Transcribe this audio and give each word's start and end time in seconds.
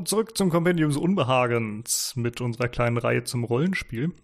Willkommen 0.00 0.06
zurück 0.06 0.34
zum 0.38 0.48
Kompendium 0.48 0.88
des 0.88 0.96
Unbehagens 0.96 2.16
mit 2.16 2.40
unserer 2.40 2.68
kleinen 2.68 2.96
Reihe 2.96 3.22
zum 3.22 3.44
Rollenspiel. 3.44 4.14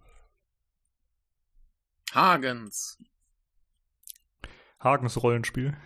Hagens. 2.15 2.97
Hagens 4.81 5.23
Rollenspiel. 5.23 5.77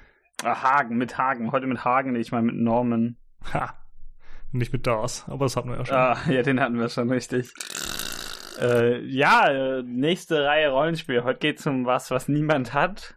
Ah, 0.44 0.62
Hagen, 0.62 0.96
mit 0.96 1.18
Hagen. 1.18 1.50
Heute 1.50 1.66
mit 1.66 1.84
Hagen, 1.84 2.12
nicht 2.12 2.30
mal 2.30 2.40
mit 2.40 2.54
Norman. 2.54 3.16
Ha. 3.52 3.74
Nicht 4.52 4.72
mit 4.72 4.86
Dars, 4.86 5.24
aber 5.26 5.46
das 5.46 5.56
hatten 5.56 5.70
wir 5.70 5.78
ja 5.78 5.84
schon. 5.84 5.96
Ah, 5.96 6.18
ja, 6.28 6.42
den 6.42 6.60
hatten 6.60 6.78
wir 6.78 6.88
schon 6.88 7.10
richtig. 7.10 7.52
Äh, 8.60 9.00
ja, 9.06 9.82
nächste 9.82 10.44
Reihe 10.44 10.70
Rollenspiel. 10.70 11.24
Heute 11.24 11.40
geht's 11.40 11.66
um 11.66 11.84
was, 11.84 12.12
was 12.12 12.28
niemand 12.28 12.74
hat. 12.74 13.16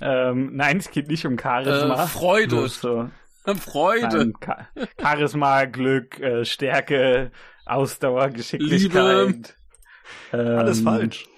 Ähm, 0.00 0.54
nein, 0.54 0.76
es 0.76 0.92
geht 0.92 1.08
nicht 1.08 1.26
um 1.26 1.36
Charisma. 1.36 2.04
Äh, 2.04 2.06
Freude. 2.06 2.54
Bloß 2.54 2.80
so. 2.80 3.10
Freude. 3.56 4.16
Nein, 4.16 4.34
Cha 4.40 4.68
Charisma, 5.00 5.64
Glück, 5.64 6.18
äh, 6.20 6.44
Stärke, 6.44 7.30
Ausdauer, 7.66 8.30
Geschicklichkeit. 8.30 9.56
Ähm, 10.32 10.58
Alles 10.58 10.80
falsch. 10.80 11.28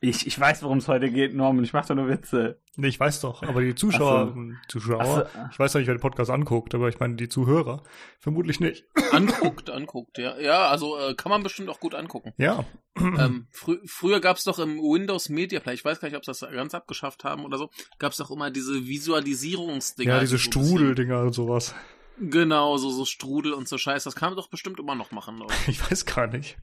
Ich, 0.00 0.26
ich 0.26 0.38
weiß, 0.38 0.62
worum 0.62 0.78
es 0.78 0.88
heute 0.88 1.10
geht, 1.10 1.34
Norman. 1.34 1.64
Ich 1.64 1.72
mache 1.72 1.88
doch 1.88 1.94
nur 1.94 2.08
Witze. 2.08 2.60
Nee, 2.76 2.88
ich 2.88 3.00
weiß 3.00 3.22
doch, 3.22 3.42
aber 3.42 3.62
die 3.62 3.74
Zuschauer, 3.74 4.34
so. 4.34 4.52
Zuschauer, 4.68 5.30
so. 5.32 5.40
ich 5.50 5.58
weiß 5.58 5.72
ja 5.72 5.80
nicht, 5.80 5.86
wer 5.86 5.94
den 5.94 6.00
Podcast 6.00 6.30
anguckt, 6.30 6.74
aber 6.74 6.88
ich 6.88 7.00
meine 7.00 7.16
die 7.16 7.28
Zuhörer, 7.28 7.82
vermutlich 8.18 8.60
nicht. 8.60 8.84
Anguckt, 9.12 9.70
anguckt, 9.70 10.18
ja. 10.18 10.38
Ja, 10.38 10.68
also 10.68 10.98
äh, 10.98 11.14
kann 11.14 11.30
man 11.30 11.42
bestimmt 11.42 11.70
auch 11.70 11.80
gut 11.80 11.94
angucken. 11.94 12.34
Ja, 12.36 12.66
ähm, 12.96 13.46
frü 13.50 13.78
früher 13.86 14.20
gab's 14.20 14.44
doch 14.44 14.58
im 14.58 14.78
Windows 14.78 15.30
Media 15.30 15.60
Player, 15.60 15.74
ich 15.74 15.84
weiß 15.84 16.00
gar 16.00 16.08
nicht, 16.08 16.16
ob 16.16 16.24
sie 16.24 16.30
das 16.30 16.40
ganz 16.40 16.74
abgeschafft 16.74 17.24
haben 17.24 17.46
oder 17.46 17.56
so, 17.56 17.70
gab's 17.98 18.18
doch 18.18 18.30
immer 18.30 18.50
diese 18.50 18.86
Visualisierungsdinger. 18.86 20.14
ja, 20.14 20.20
diese 20.20 20.36
die 20.36 20.42
Strudeldinger 20.42 21.22
und 21.22 21.32
sowas. 21.32 21.74
Genau, 22.18 22.76
so, 22.76 22.90
so 22.90 23.04
Strudel 23.04 23.52
und 23.52 23.68
so 23.68 23.78
Scheiß. 23.78 24.04
Das 24.04 24.14
kann 24.14 24.30
man 24.30 24.36
doch 24.36 24.48
bestimmt 24.48 24.78
immer 24.78 24.94
noch 24.94 25.10
machen, 25.10 25.38
Leute. 25.38 25.54
Ich 25.66 25.90
weiß 25.90 26.06
gar 26.06 26.26
nicht. 26.26 26.58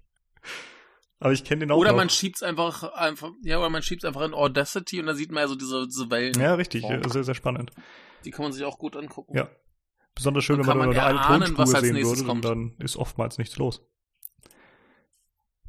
Aber 1.24 1.32
ich 1.32 1.46
kenne 1.46 1.62
den 1.62 1.72
auch 1.72 1.78
Oder 1.78 1.92
noch. 1.92 1.98
man 1.98 2.10
schiebt's 2.10 2.44
einfach, 2.44 2.84
einfach, 2.96 3.32
ja, 3.44 3.58
oder 3.58 3.70
man 3.70 3.82
schiebt's 3.82 4.04
einfach 4.04 4.22
in 4.22 4.34
Audacity 4.34 5.00
und 5.00 5.06
dann 5.06 5.16
sieht 5.16 5.32
man 5.32 5.44
ja 5.44 5.48
so 5.48 5.56
diese, 5.56 5.88
diese 5.88 6.10
Wellen. 6.12 6.34
Ja, 6.38 6.56
richtig, 6.56 6.84
Oh. 6.84 7.10
sehr, 7.10 7.24
sehr 7.24 7.34
spannend. 7.34 7.72
Die 8.26 8.32
kann 8.32 8.44
man 8.44 8.52
sich 8.52 8.66
auch 8.66 8.78
gut 8.78 8.98
angucken. 8.98 9.36
Ja. 9.38 9.50
Besonders 10.16 10.44
schön, 10.44 10.58
Dann 10.58 10.68
wenn 10.68 10.78
man 10.78 10.90
man 10.90 10.98
eine 10.98 11.18
erahnen, 11.18 11.40
Tonspur 11.56 11.58
was 11.66 11.76
als 11.76 11.84
sehen 11.88 11.96
würde, 11.96 12.22
und 12.22 12.28
kommt. 12.28 12.46
dann 12.46 12.76
ist 12.80 12.98
oftmals 12.98 13.38
nichts 13.38 13.56
los. 13.58 13.82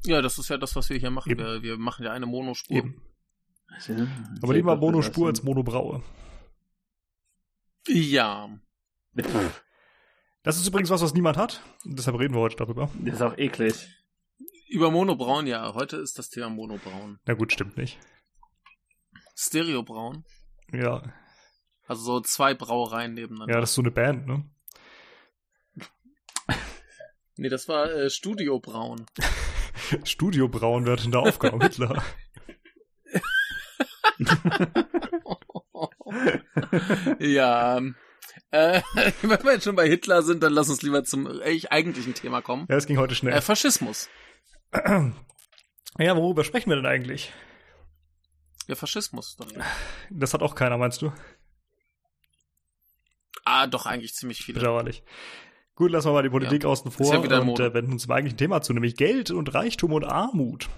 Ja, 0.04 0.20
das 0.22 0.38
ist 0.38 0.48
ja 0.50 0.58
das, 0.58 0.74
was 0.74 0.90
wir 0.90 0.98
hier 0.98 1.10
machen. 1.10 1.38
Wir, 1.38 1.62
wir 1.62 1.78
machen 1.78 2.04
ja 2.04 2.10
eine 2.12 2.26
Monospur. 2.26 2.76
Eben. 2.76 3.00
Aber 4.42 4.54
lieber 4.54 4.74
Monospur 4.76 5.28
als 5.28 5.44
Monobraue. 5.44 6.02
Ja. 7.86 8.50
Das 10.42 10.56
ist 10.56 10.66
übrigens 10.66 10.90
was, 10.90 11.00
was 11.00 11.14
niemand 11.14 11.36
hat. 11.36 11.62
Deshalb 11.84 12.18
reden 12.18 12.34
wir 12.34 12.40
heute 12.40 12.56
darüber. 12.56 12.90
Das 13.00 13.14
ist 13.14 13.22
auch 13.22 13.38
eklig. 13.38 13.86
Über 14.74 14.90
Monobraun, 14.90 15.46
ja. 15.46 15.72
Heute 15.74 15.98
ist 15.98 16.18
das 16.18 16.30
Thema 16.30 16.48
Monobraun. 16.50 17.20
Na 17.26 17.34
gut, 17.34 17.52
stimmt 17.52 17.76
nicht. 17.76 17.96
Stereobraun. 19.36 20.24
Ja, 20.72 21.14
Also 21.86 22.02
so 22.02 22.20
zwei 22.20 22.54
Brauereien 22.54 23.14
nebeneinander. 23.14 23.54
ja, 23.54 23.60
das 23.60 23.70
ist 23.70 23.76
so 23.76 23.82
eine 23.82 23.92
Band, 23.92 24.26
ne? 24.26 24.44
Nee, 27.36 27.48
das 27.48 27.68
war 27.68 27.88
äh, 27.88 28.10
Studiobraun. 28.10 29.06
Studio 30.04 30.48
Braun 30.48 30.86
wird 30.86 31.04
in 31.04 31.12
der 31.12 31.20
Aufgabe 31.20 31.64
Hitler. 31.64 32.02
ja. 37.20 37.78
Äh, 38.50 38.82
wenn 39.22 39.30
wir 39.44 39.52
jetzt 39.52 39.64
schon 39.64 39.76
bei 39.76 39.86
Hitler 39.88 40.22
sind, 40.22 40.42
dann 40.42 40.52
lass 40.52 40.68
uns 40.68 40.82
lieber 40.82 41.04
zum 41.04 41.26
äh, 41.42 41.60
eigentlichen 41.70 42.14
Thema 42.14 42.40
kommen. 42.42 42.66
Ja, 42.68 42.76
es 42.76 42.86
ging 42.86 42.98
heute 42.98 43.12
Äh, 43.12 43.16
schnell. 43.16 43.40
Faschismus. 43.40 44.08
Ja, 45.98 46.16
worüber 46.16 46.42
sprechen 46.42 46.70
wir 46.70 46.76
denn 46.76 46.86
eigentlich? 46.86 47.32
Ja, 48.66 48.74
Faschismus. 48.74 49.36
Doch. 49.36 49.46
Das 50.10 50.34
hat 50.34 50.42
auch 50.42 50.54
keiner, 50.54 50.76
meinst 50.76 51.02
du? 51.02 51.12
Ah, 53.44 53.66
doch, 53.66 53.86
eigentlich 53.86 54.14
ziemlich 54.14 54.42
viele. 54.42 54.58
Bedauerlich. 54.58 55.02
Gut, 55.76 55.90
lassen 55.90 56.08
wir 56.08 56.12
mal 56.12 56.22
die 56.22 56.30
Politik 56.30 56.64
außen 56.64 56.90
vor 56.90 57.12
ja 57.12 57.40
und 57.40 57.60
äh, 57.60 57.74
wenden 57.74 57.92
uns 57.92 58.02
zum 58.02 58.12
eigentlichen 58.12 58.38
Thema 58.38 58.62
zu, 58.62 58.72
nämlich 58.72 58.96
Geld 58.96 59.30
und 59.30 59.54
Reichtum 59.54 59.92
und 59.92 60.04
Armut. 60.04 60.68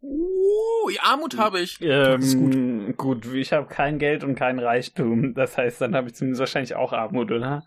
Uh, 0.00 0.90
Armut 1.00 1.38
habe 1.38 1.60
ich. 1.60 1.78
Ähm, 1.80 2.96
gut. 2.96 3.24
gut, 3.24 3.34
ich 3.34 3.52
habe 3.52 3.68
kein 3.68 3.98
Geld 3.98 4.24
und 4.24 4.34
kein 4.34 4.58
Reichtum. 4.58 5.34
Das 5.34 5.56
heißt, 5.56 5.80
dann 5.80 5.94
habe 5.94 6.08
ich 6.08 6.14
zumindest 6.14 6.40
wahrscheinlich 6.40 6.74
auch 6.74 6.92
Armut, 6.92 7.30
oder? 7.30 7.62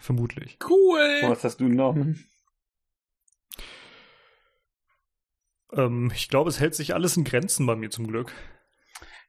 Vermutlich. 0.00 0.58
Cool. 0.68 1.22
Was 1.22 1.44
hast 1.44 1.60
du, 1.60 1.68
Norman? 1.68 2.24
Ähm, 5.72 6.10
ich 6.14 6.28
glaube, 6.28 6.48
es 6.50 6.60
hält 6.60 6.74
sich 6.74 6.94
alles 6.94 7.16
in 7.16 7.24
Grenzen 7.24 7.66
bei 7.66 7.76
mir 7.76 7.90
zum 7.90 8.06
Glück. 8.06 8.32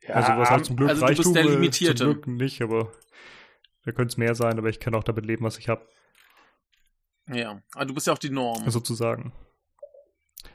Ja, 0.07 0.15
also 0.15 0.31
was 0.39 0.49
heißt 0.49 0.65
zum 0.65 0.75
Glück 0.77 0.89
also 0.89 1.01
du 1.01 1.07
bist 1.07 1.19
Reichtum? 1.19 1.33
der 1.33 1.43
Limitierte. 1.45 2.03
Zum 2.03 2.13
Glück 2.13 2.27
nicht, 2.27 2.61
aber 2.61 2.91
da 3.85 3.91
könnte 3.91 4.11
es 4.13 4.17
mehr 4.17 4.35
sein, 4.35 4.57
aber 4.57 4.69
ich 4.69 4.79
kann 4.79 4.95
auch 4.95 5.03
damit 5.03 5.25
leben, 5.25 5.43
was 5.45 5.57
ich 5.57 5.67
habe, 5.69 5.85
Ja, 7.27 7.61
ah, 7.75 7.85
du 7.85 7.93
bist 7.93 8.07
ja 8.07 8.13
auch 8.13 8.17
die 8.17 8.29
Norm. 8.29 8.69
sozusagen. 8.69 9.33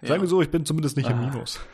ja. 0.00 0.09
Sagen 0.09 0.23
wir 0.23 0.28
so, 0.28 0.41
ich 0.43 0.50
bin 0.50 0.65
zumindest 0.67 0.97
nicht 0.97 1.09
im 1.11 1.19
Ah. 1.19 1.31
Minus. 1.31 1.61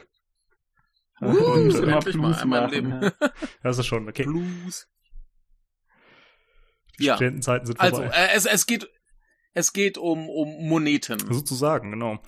Uh, 1.22 1.26
Und, 1.26 1.74
äh, 1.74 1.78
immer 1.80 1.92
endlich 1.96 2.16
mal 2.16 2.32
im 2.42 2.48
machen, 2.48 2.70
Leben. 2.70 3.02
ja. 3.02 3.12
Das 3.62 3.76
ist 3.76 3.84
schon 3.84 4.08
okay. 4.08 4.22
Blues. 4.24 4.88
Die 6.98 7.04
Ja. 7.04 7.16
Studentenzeiten 7.16 7.66
sind 7.66 7.78
Also, 7.78 7.96
vorbei. 7.96 8.10
äh, 8.16 8.28
es, 8.34 8.46
es 8.46 8.64
geht, 8.64 8.88
es 9.52 9.74
geht 9.74 9.98
um, 9.98 10.30
um 10.30 10.66
Moneten. 10.66 11.18
Sozusagen, 11.30 11.90
genau. 11.90 12.20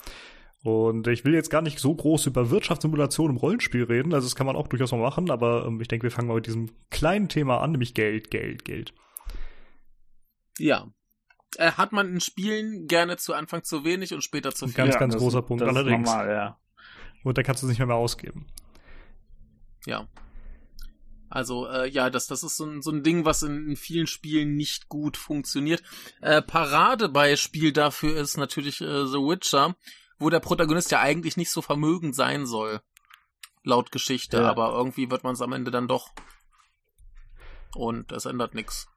Und 0.65 1.09
ich 1.09 1.25
will 1.25 1.35
jetzt 1.35 1.51
gar 1.51 1.61
nicht 1.63 1.81
so 1.81 1.93
groß 1.93 2.27
über 2.27 2.51
Wirtschaftssimulation 2.51 3.31
im 3.31 3.37
Rollenspiel 3.37 3.83
reden, 3.83 4.15
also 4.15 4.27
das 4.27 4.37
kann 4.37 4.47
man 4.47 4.55
auch 4.55 4.69
durchaus 4.69 4.93
mal 4.93 4.99
machen, 4.99 5.29
aber 5.31 5.67
ähm, 5.67 5.81
ich 5.81 5.89
denke, 5.89 6.05
wir 6.05 6.13
fangen 6.13 6.29
mal 6.29 6.35
mit 6.35 6.47
diesem 6.47 6.71
kleinen 6.91 7.29
Thema 7.29 7.61
an, 7.61 7.73
nämlich 7.73 7.95
Geld, 7.95 8.31
Geld, 8.31 8.65
Geld. 8.65 8.95
Ja. 10.59 10.87
Äh, 11.57 11.73
hat 11.73 11.93
man 11.93 12.09
in 12.09 12.21
Spielen 12.21 12.87
gerne 12.87 13.17
zu 13.17 13.35
Anfang 13.35 13.65
zu 13.65 13.85
wenig 13.85 14.15
und 14.15 14.23
später 14.23 14.55
zu 14.55 14.67
viel. 14.67 14.75
Ganz, 14.75 14.99
ganz 14.99 15.15
das- 15.15 15.23
großer 15.23 15.43
Punkt, 15.43 15.63
das 15.63 15.71
ist 15.71 15.77
allerdings. 15.77 16.09
Normal, 16.09 16.29
ja. 16.29 16.59
Und 17.25 17.39
dann 17.39 17.45
kannst 17.45 17.63
du 17.63 17.67
es 17.67 17.71
nicht 17.71 17.79
mehr, 17.79 17.89
mehr 17.89 17.97
ausgeben. 17.97 18.47
Ja. 19.85 20.09
Also, 21.29 21.67
äh, 21.67 21.89
ja, 21.89 22.11
das, 22.11 22.27
das 22.27 22.43
ist 22.43 22.57
so 22.57 22.67
ein, 22.67 22.83
so 22.83 22.91
ein 22.91 23.03
Ding, 23.03 23.25
was 23.25 23.43
in, 23.43 23.71
in 23.71 23.77
vielen 23.77 24.07
Spielen 24.07 24.55
nicht 24.55 24.89
gut 24.89 25.17
funktioniert. 25.17 25.83
Äh, 26.21 26.43
Paradebeispiel 26.43 27.73
dafür 27.73 28.17
ist 28.21 28.37
natürlich 28.37 28.81
äh, 28.81 29.07
The 29.07 29.19
Witcher, 29.19 29.75
wo 30.19 30.31
der 30.31 30.41
Protagonist 30.41 30.91
ja 30.91 31.01
eigentlich 31.01 31.37
nicht 31.37 31.51
so 31.51 31.63
vermögend 31.63 32.15
sein 32.15 32.47
soll. 32.47 32.81
Laut 33.65 33.93
Geschichte, 33.93 34.39
Ja. 34.39 34.51
aber 34.51 34.71
irgendwie 34.73 35.11
wird 35.11 35.25
man 35.25 35.35
es 35.35 35.41
am 35.43 35.53
Ende 35.53 35.71
dann 35.71 35.89
doch. 35.89 36.11
Und 37.75 38.13
es 38.13 38.25
ändert 38.27 38.55
nichts. 38.55 38.89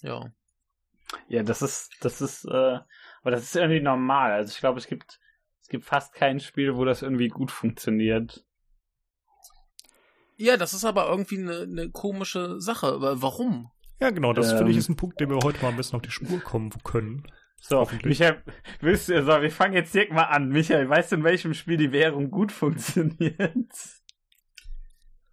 Ja. 0.00 0.32
Ja, 1.28 1.42
das 1.42 1.62
ist, 1.62 1.90
das 2.00 2.20
ist, 2.20 2.44
äh, 2.44 2.78
aber 3.22 3.30
das 3.30 3.42
ist 3.42 3.56
irgendwie 3.56 3.80
normal. 3.80 4.32
Also 4.32 4.52
ich 4.52 4.58
glaube, 4.60 4.78
es 4.78 4.86
gibt, 4.86 5.18
es 5.62 5.68
gibt 5.68 5.84
fast 5.84 6.12
kein 6.14 6.40
Spiel, 6.40 6.76
wo 6.76 6.84
das 6.84 7.02
irgendwie 7.02 7.28
gut 7.28 7.50
funktioniert. 7.50 8.44
Ja, 10.36 10.56
das 10.56 10.72
ist 10.74 10.84
aber 10.84 11.08
irgendwie 11.08 11.38
eine, 11.38 11.62
eine 11.62 11.90
komische 11.90 12.60
Sache. 12.60 12.86
Aber 12.88 13.22
warum? 13.22 13.70
Ja, 14.00 14.10
genau, 14.10 14.32
das 14.32 14.52
Ähm. 14.52 14.58
finde 14.58 14.72
ich 14.72 14.78
ist 14.78 14.88
ein 14.88 14.96
Punkt, 14.96 15.20
dem 15.20 15.30
wir 15.30 15.38
heute 15.42 15.60
mal 15.62 15.70
ein 15.70 15.76
bisschen 15.76 15.96
auf 15.96 16.02
die 16.02 16.10
Spur 16.10 16.40
kommen 16.40 16.70
können. 16.84 17.26
So. 17.60 17.88
Michael, 18.04 18.42
willst 18.80 19.08
du, 19.08 19.22
so, 19.22 19.42
wir 19.42 19.50
fangen 19.50 19.74
jetzt 19.74 19.92
direkt 19.92 20.12
mal 20.12 20.24
an. 20.24 20.48
Michael, 20.48 20.88
weißt 20.88 21.12
du, 21.12 21.16
in 21.16 21.24
welchem 21.24 21.54
Spiel 21.54 21.76
die 21.76 21.92
Währung 21.92 22.30
gut 22.30 22.52
funktioniert? 22.52 23.97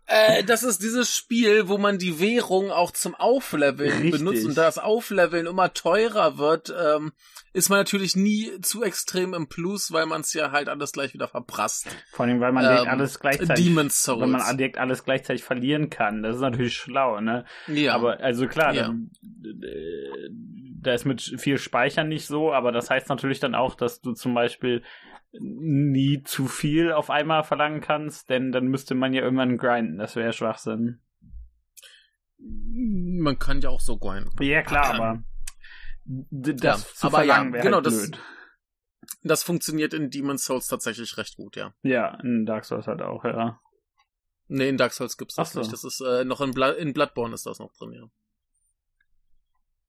Äh, 0.08 0.44
das 0.44 0.62
ist 0.64 0.84
dieses 0.84 1.16
Spiel, 1.16 1.68
wo 1.68 1.78
man 1.80 1.98
die 1.98 2.20
Währung 2.20 2.70
auch 2.72 2.92
zum 2.92 3.16
Aufleveln 3.16 3.92
Richtig. 3.92 4.12
benutzt 4.12 4.46
und 4.46 4.56
da 4.56 4.64
das 4.66 4.78
Aufleveln 4.78 5.48
immer 5.48 5.74
teurer 5.74 6.38
wird, 6.38 6.72
ähm, 6.80 7.14
ist 7.54 7.70
man 7.70 7.80
natürlich 7.80 8.16
nie 8.16 8.52
zu 8.62 8.84
extrem 8.84 9.34
im 9.34 9.48
Plus, 9.48 9.92
weil 9.92 10.06
man 10.06 10.22
es 10.22 10.34
ja 10.34 10.52
halt 10.52 10.70
alles 10.70 10.92
gleich 10.92 11.14
wieder 11.14 11.28
verprasst. 11.28 11.88
Vor 12.12 12.26
allem, 12.26 12.40
weil 12.40 12.52
man 12.52 12.66
direkt 12.66 12.84
Ähm, 12.84 12.90
alles 12.92 13.20
gleichzeitig, 13.20 13.66
Demon's 13.66 14.04
Souls. 14.04 14.22
weil 14.22 14.28
man 14.28 14.58
direkt 14.58 14.78
alles 14.78 15.04
gleichzeitig 15.06 15.44
verlieren 15.44 15.90
kann. 15.90 16.22
Das 16.22 16.36
ist 16.36 16.42
natürlich 16.42 16.76
schlau, 16.76 17.20
ne? 17.22 17.46
ja, 17.68 17.94
Aber 17.96 18.20
also 18.20 18.48
klar, 18.48 18.74
Ja. 18.76 18.84
dann, 18.84 19.10
äh, 19.44 20.30
da 20.82 20.94
ist 20.94 21.06
mit 21.06 21.22
viel 21.22 21.58
Speichern 21.58 22.10
nicht 22.10 22.28
so, 22.28 22.54
aber 22.54 22.72
das 22.72 22.90
heißt 22.92 23.10
natürlich 23.10 23.40
dann 23.40 23.56
auch, 23.56 23.74
dass 23.74 24.02
du 24.02 24.14
zum 24.14 24.36
Beispiel 24.36 24.84
nie 25.40 26.24
zu 26.24 26.48
viel 26.48 26.92
auf 26.92 27.10
einmal 27.10 27.44
verlangen 27.44 27.82
kannst, 27.82 28.30
denn 28.30 28.52
dann 28.52 28.68
müsste 28.68 28.96
man 28.96 29.14
ja 29.14 29.22
irgendwann 29.22 29.58
grinden. 29.58 29.98
Das 29.98 30.16
wäre 30.16 30.34
Schwachsinn. 30.34 31.00
man 32.38 33.40
kann 33.40 33.62
ja 33.62 33.70
auch 33.70 33.80
so 33.80 33.98
grinden. 33.98 34.32
Ja, 34.44 34.62
klar, 34.62 34.94
aber 34.94 35.24
d- 36.04 36.54
das 36.54 36.82
Ja, 36.84 36.88
zu 36.96 37.08
aber 37.08 37.24
ja, 37.24 37.34
verlangen 37.34 37.54
wäre 37.54 37.64
genau, 37.64 37.78
halt 37.78 37.86
das-. 37.88 38.12
Das 39.24 39.44
funktioniert 39.44 39.94
in 39.94 40.10
Demon's 40.10 40.44
Souls 40.46 40.68
tatsächlich 40.68 41.18
recht 41.18 41.36
gut, 41.38 41.56
ja. 41.56 41.74
Ja, 41.84 42.20
in 42.22 42.46
Dark 42.46 42.66
Souls 42.66 42.88
halt 42.88 43.02
auch, 43.02 43.24
ja. 43.24 43.60
Nee, 44.48 44.70
in 44.70 44.78
Dark 44.78 44.94
Souls 44.94 45.18
gibt's 45.18 45.36
das 45.36 45.54
so. 45.54 45.60
nicht. 45.60 45.72
Das 45.74 45.84
ist 45.84 46.02
äh, 46.02 46.24
noch 46.26 46.42
in, 46.42 46.52
Bla 46.52 46.72
in 46.72 46.94
Bloodborne 46.94 47.34
ist 47.34 47.46
das 47.46 47.60
noch 47.60 47.74
drin, 47.74 47.94
ja. 47.94 48.04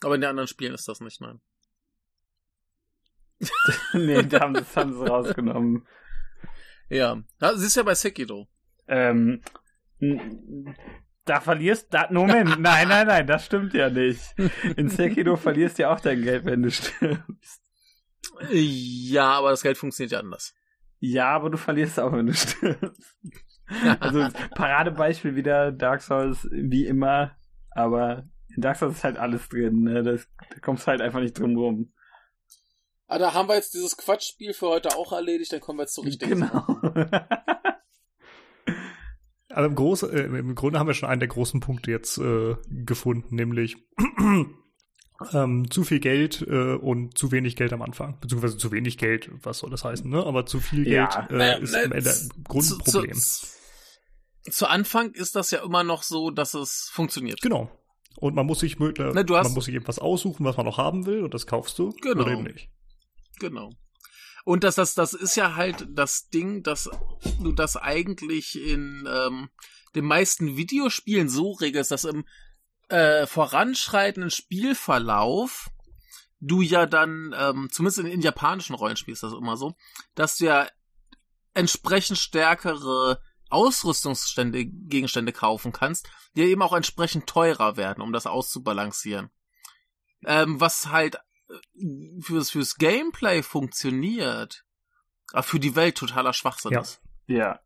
Aber 0.03 0.15
in 0.15 0.21
den 0.21 0.31
anderen 0.31 0.49
Spielen 0.49 0.75
ist 0.75 0.89
das 0.89 1.01
nicht, 1.01 1.21
nein. 1.21 1.41
nee, 3.93 4.23
da 4.23 4.41
haben, 4.41 4.55
das 4.55 4.77
haben 4.77 4.93
sie 4.93 5.07
rausgenommen. 5.07 5.87
Ja. 6.89 7.23
ja 7.41 7.57
siehst 7.57 7.77
ja 7.77 7.83
bei 7.83 7.95
Sekiro. 7.95 8.49
Ähm, 8.89 9.43
da 11.25 11.41
verlierst, 11.41 11.93
da, 11.93 12.09
Moment, 12.11 12.49
nein, 12.61 12.89
nein, 12.89 13.07
nein, 13.07 13.27
das 13.27 13.47
stimmt 13.47 13.75
ja 13.75 13.91
nicht. 13.91 14.35
In 14.77 14.89
Sekiro 14.89 15.37
verlierst 15.37 15.79
du 15.79 15.83
ja 15.83 15.93
auch 15.93 16.01
dein 16.01 16.23
Geld, 16.23 16.45
wenn 16.45 16.63
du 16.63 16.71
stirbst. 16.71 17.63
Ja, 18.51 19.33
aber 19.33 19.51
das 19.51 19.63
Geld 19.63 19.77
funktioniert 19.79 20.13
ja 20.13 20.21
anders. 20.21 20.55
Ja, 20.99 21.29
aber 21.31 21.51
du 21.51 21.59
verlierst 21.59 22.01
auch, 22.01 22.13
wenn 22.13 22.27
du 22.27 22.35
stirbst. 22.35 23.19
Also 24.01 24.29
Paradebeispiel 24.55 25.35
wieder 25.35 25.73
Dark 25.73 26.01
Souls 26.01 26.49
wie 26.53 26.87
immer, 26.87 27.37
aber 27.71 28.29
in 28.55 28.63
Dark 28.63 28.77
Souls 28.77 28.97
ist 28.97 29.05
halt 29.05 29.19
alles 29.19 29.49
drin, 29.49 29.83
ne? 29.83 30.03
Das, 30.03 30.29
da 30.51 30.61
kommst 30.61 30.87
du 30.87 30.89
halt 30.89 31.01
einfach 31.01 31.21
nicht 31.21 31.39
drum 31.39 31.57
rum. 31.57 31.93
Ah, 33.09 33.19
da 33.19 33.35
haben 33.35 33.49
wir 33.49 33.55
jetzt 33.55 33.73
dieses 33.75 33.97
Quatschspiel 33.97 34.53
für 34.53 34.67
heute 34.69 34.97
auch 34.97 35.13
erledigt, 35.13 35.53
dann 35.53 35.61
kommen 35.61 35.79
wir 35.79 35.85
jetzt 35.85 35.95
zur 35.95 36.05
richtigen 36.05 36.41
Genau. 36.41 36.67
Aber 39.51 39.67
im, 39.67 39.75
Groß, 39.75 40.03
äh, 40.05 40.23
im 40.23 40.55
Grunde 40.55 40.79
haben 40.79 40.87
wir 40.89 40.95
schon 40.95 41.09
einen 41.09 41.21
der 41.21 41.29
großen 41.29 41.61
Punkte 41.61 41.91
jetzt 41.91 42.19
äh, 42.19 42.57
gefunden, 42.69 43.35
nämlich 43.37 43.77
ähm, 45.33 45.71
zu 45.71 45.85
viel 45.85 46.01
Geld 46.01 46.43
äh, 46.49 46.75
und 46.75 47.17
zu 47.17 47.31
wenig 47.33 47.57
Geld 47.57 47.73
am 47.73 47.83
Anfang. 47.83 48.19
Beziehungsweise 48.21 48.59
zu 48.59 48.73
wenig 48.73 48.99
Geld, 48.99 49.31
was 49.43 49.59
soll 49.59 49.71
das 49.71 49.85
heißen, 49.85 50.09
ne? 50.11 50.25
Aber 50.25 50.47
zu 50.47 50.59
viel 50.61 50.87
Ja. 50.89 51.07
Geld 51.07 51.31
äh, 51.31 51.35
Naja, 51.37 51.55
ist 51.59 51.75
am 51.75 51.93
Ende 51.93 52.11
ein 52.11 52.45
Grundproblem. 52.45 53.15
Zu, 53.15 53.47
zu, 54.43 54.51
zu 54.51 54.67
Anfang 54.67 55.13
ist 55.13 55.37
das 55.37 55.51
ja 55.53 55.63
immer 55.63 55.85
noch 55.85 56.03
so, 56.03 56.31
dass 56.31 56.55
es 56.55 56.91
funktioniert. 56.93 57.41
Genau. 57.41 57.71
Und 58.19 58.35
man 58.35 58.47
muss 58.47 58.61
sich 58.61 58.79
Ne, 58.79 58.93
du 58.93 59.37
hast- 59.37 59.45
man 59.49 59.55
muss 59.55 59.67
sich 59.67 59.75
eben 59.75 59.87
was 59.87 59.99
aussuchen, 59.99 60.45
was 60.45 60.57
man 60.57 60.65
noch 60.67 60.79
haben 60.79 61.07
will, 61.07 61.23
und 61.23 61.35
das 61.35 61.47
kaufst 61.47 61.79
du 61.79 61.91
Genau. 62.03 62.23
oder 62.23 62.33
eben 62.33 62.45
nicht. 62.45 62.71
Genau. 63.39 63.73
Und 64.45 64.63
das, 64.63 64.77
das, 64.77 64.95
das 64.95 65.13
ist 65.13 65.35
ja 65.35 65.57
halt 65.57 65.87
das 65.91 66.29
Ding, 66.29 66.63
dass 66.63 66.89
du 67.41 67.53
das 67.53 67.77
eigentlich 67.77 68.61
in 68.61 69.09
ähm, 69.11 69.51
den 69.97 70.05
meisten 70.05 70.57
Videospielen 70.57 71.29
so 71.29 71.53
regelst, 71.53 71.91
dass 71.91 72.05
im 72.05 72.25
äh, 72.89 73.27
voranschreitenden 73.27 74.31
Spielverlauf 74.31 75.71
du 76.39 76.61
ja 76.61 76.87
dann, 76.87 77.35
ähm, 77.37 77.69
zumindest 77.73 77.99
in, 77.99 78.07
in 78.07 78.21
japanischen 78.21 78.75
Rollenspielen 78.75 79.15
ist 79.15 79.23
das 79.23 79.33
immer 79.33 79.57
so, 79.57 79.75
dass 80.15 80.37
du 80.37 80.45
ja 80.45 80.69
entsprechend 81.55 82.19
stärkere 82.19 83.21
Ausrüstungsstände, 83.49 84.67
Gegenstände 84.67 85.33
kaufen 85.33 85.73
kannst, 85.73 86.09
die 86.37 86.43
eben 86.43 86.63
auch 86.63 86.73
entsprechend 86.73 87.27
teurer 87.27 87.77
werden, 87.77 88.03
um 88.03 88.13
das 88.13 88.27
auszubalancieren. 88.27 89.31
Ähm, 90.25 90.61
was 90.61 90.89
halt 90.89 91.19
fürs, 92.21 92.51
fürs 92.51 92.77
Gameplay 92.77 93.43
funktioniert, 93.43 94.65
aber 95.33 95.43
für 95.43 95.61
die 95.61 95.77
Welt 95.77 95.97
totaler 95.97 96.33
Schwachsinn 96.33 96.73
Ja. 96.73 96.81
ist. 96.81 97.01
Ja. 97.27 97.61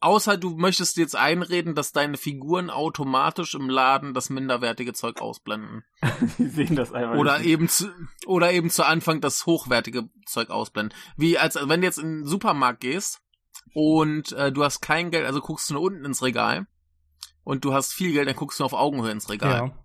Außer 0.00 0.36
du 0.36 0.50
möchtest 0.56 0.96
jetzt 0.96 1.16
einreden, 1.16 1.74
dass 1.74 1.90
deine 1.90 2.16
Figuren 2.16 2.70
automatisch 2.70 3.54
im 3.54 3.68
Laden 3.68 4.14
das 4.14 4.30
minderwertige 4.30 4.92
Zeug 4.92 5.20
ausblenden. 5.20 5.82
Die 6.38 6.46
sehen 6.46 6.76
das 6.76 6.92
einfach 6.92 7.16
Oder 7.18 7.38
nicht. 7.38 7.48
eben 7.48 7.68
zu, 7.68 7.90
oder 8.24 8.52
eben 8.52 8.70
zu 8.70 8.84
Anfang 8.86 9.20
das 9.20 9.44
hochwertige 9.44 10.08
Zeug 10.24 10.50
ausblenden. 10.50 10.96
Wie 11.16 11.36
als 11.36 11.56
wenn 11.56 11.80
du 11.80 11.86
jetzt 11.86 11.98
in 11.98 12.18
den 12.20 12.26
Supermarkt 12.26 12.78
gehst 12.80 13.20
und 13.74 14.30
äh, 14.32 14.52
du 14.52 14.62
hast 14.62 14.80
kein 14.82 15.10
Geld, 15.10 15.26
also 15.26 15.40
guckst 15.40 15.68
du 15.68 15.74
nur 15.74 15.82
unten 15.82 16.04
ins 16.04 16.22
Regal 16.22 16.68
und 17.42 17.64
du 17.64 17.72
hast 17.72 17.92
viel 17.92 18.12
Geld, 18.12 18.28
dann 18.28 18.36
guckst 18.36 18.60
du 18.60 18.64
auf 18.64 18.74
Augenhöhe 18.74 19.10
ins 19.10 19.28
Regal. 19.30 19.68
Ja. 19.68 19.84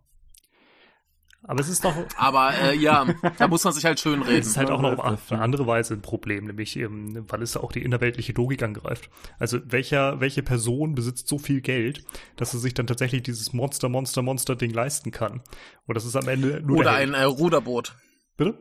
Aber 1.45 1.59
es 1.59 1.67
ist 1.67 1.83
doch, 1.83 1.93
Aber 2.15 2.53
äh, 2.53 2.75
ja, 2.77 3.05
da 3.37 3.47
muss 3.49 3.63
man 3.65 3.73
sich 3.73 3.83
halt 3.83 3.99
schön 3.99 4.21
es 4.21 4.27
reden. 4.27 4.41
ist 4.41 4.57
halt 4.57 4.71
auch 4.71 4.81
noch 4.81 4.97
auf 4.97 5.31
eine 5.31 5.41
andere 5.41 5.67
Weise 5.67 5.93
ein 5.93 6.01
Problem, 6.01 6.45
nämlich, 6.45 6.77
ähm, 6.77 7.25
weil 7.27 7.41
es 7.41 7.57
auch 7.57 7.71
die 7.71 7.83
innerweltliche 7.83 8.31
Logik 8.31 8.63
angreift. 8.63 9.09
Also 9.39 9.59
welcher, 9.65 10.21
welche 10.21 10.41
Person 10.41 10.95
besitzt 10.95 11.27
so 11.27 11.37
viel 11.37 11.59
Geld, 11.61 12.05
dass 12.37 12.51
sie 12.51 12.59
sich 12.59 12.73
dann 12.73 12.87
tatsächlich 12.87 13.23
dieses 13.23 13.51
Monster, 13.51 13.89
Monster, 13.89 14.21
Monster 14.21 14.55
Ding 14.55 14.71
leisten 14.71 15.11
kann? 15.11 15.41
Und 15.85 15.95
das 15.95 16.05
ist 16.05 16.15
am 16.15 16.29
Ende 16.29 16.61
nur 16.61 16.77
Oder 16.77 16.91
der 16.91 16.99
ein 16.99 17.13
äh, 17.13 17.23
Ruderboot. 17.23 17.95
Bitte? 18.37 18.57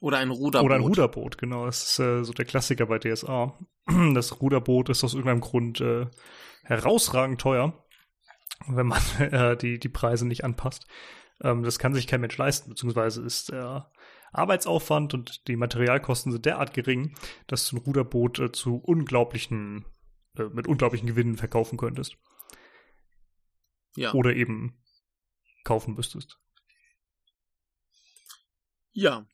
Oder 0.00 0.18
ein 0.18 0.30
Ruderboot. 0.30 0.66
Oder 0.66 0.74
ein 0.74 0.82
Ruderboot, 0.82 1.38
genau. 1.38 1.66
Das 1.66 1.86
ist 1.86 1.98
äh, 2.00 2.24
so 2.24 2.32
der 2.32 2.44
Klassiker 2.44 2.86
bei 2.86 2.98
DSA. 2.98 3.56
Das 4.14 4.40
Ruderboot 4.40 4.88
ist 4.88 5.04
aus 5.04 5.14
irgendeinem 5.14 5.40
Grund 5.40 5.80
äh, 5.80 6.06
herausragend 6.64 7.40
teuer, 7.40 7.84
wenn 8.66 8.88
man 8.88 9.00
äh, 9.20 9.56
die, 9.56 9.78
die 9.78 9.88
Preise 9.88 10.26
nicht 10.26 10.42
anpasst. 10.42 10.86
Ähm, 11.42 11.62
das 11.62 11.78
kann 11.78 11.94
sich 11.94 12.06
kein 12.06 12.20
Mensch 12.20 12.36
leisten, 12.36 12.70
beziehungsweise 12.70 13.22
ist 13.22 13.50
der 13.50 13.90
Arbeitsaufwand 14.32 15.14
und 15.14 15.48
die 15.48 15.56
Materialkosten 15.56 16.32
sind 16.32 16.44
derart 16.46 16.74
gering, 16.74 17.14
dass 17.46 17.68
du 17.68 17.76
ein 17.76 17.80
Ruderboot 17.80 18.38
äh, 18.38 18.52
zu 18.52 18.76
unglaublichen, 18.76 19.84
äh, 20.36 20.44
mit 20.44 20.66
unglaublichen 20.66 21.06
Gewinnen 21.06 21.36
verkaufen 21.36 21.78
könntest. 21.78 22.16
Ja. 23.96 24.12
Oder 24.12 24.34
eben 24.34 24.78
kaufen 25.64 25.94
müsstest. 25.94 26.38
Ja. 28.92 29.26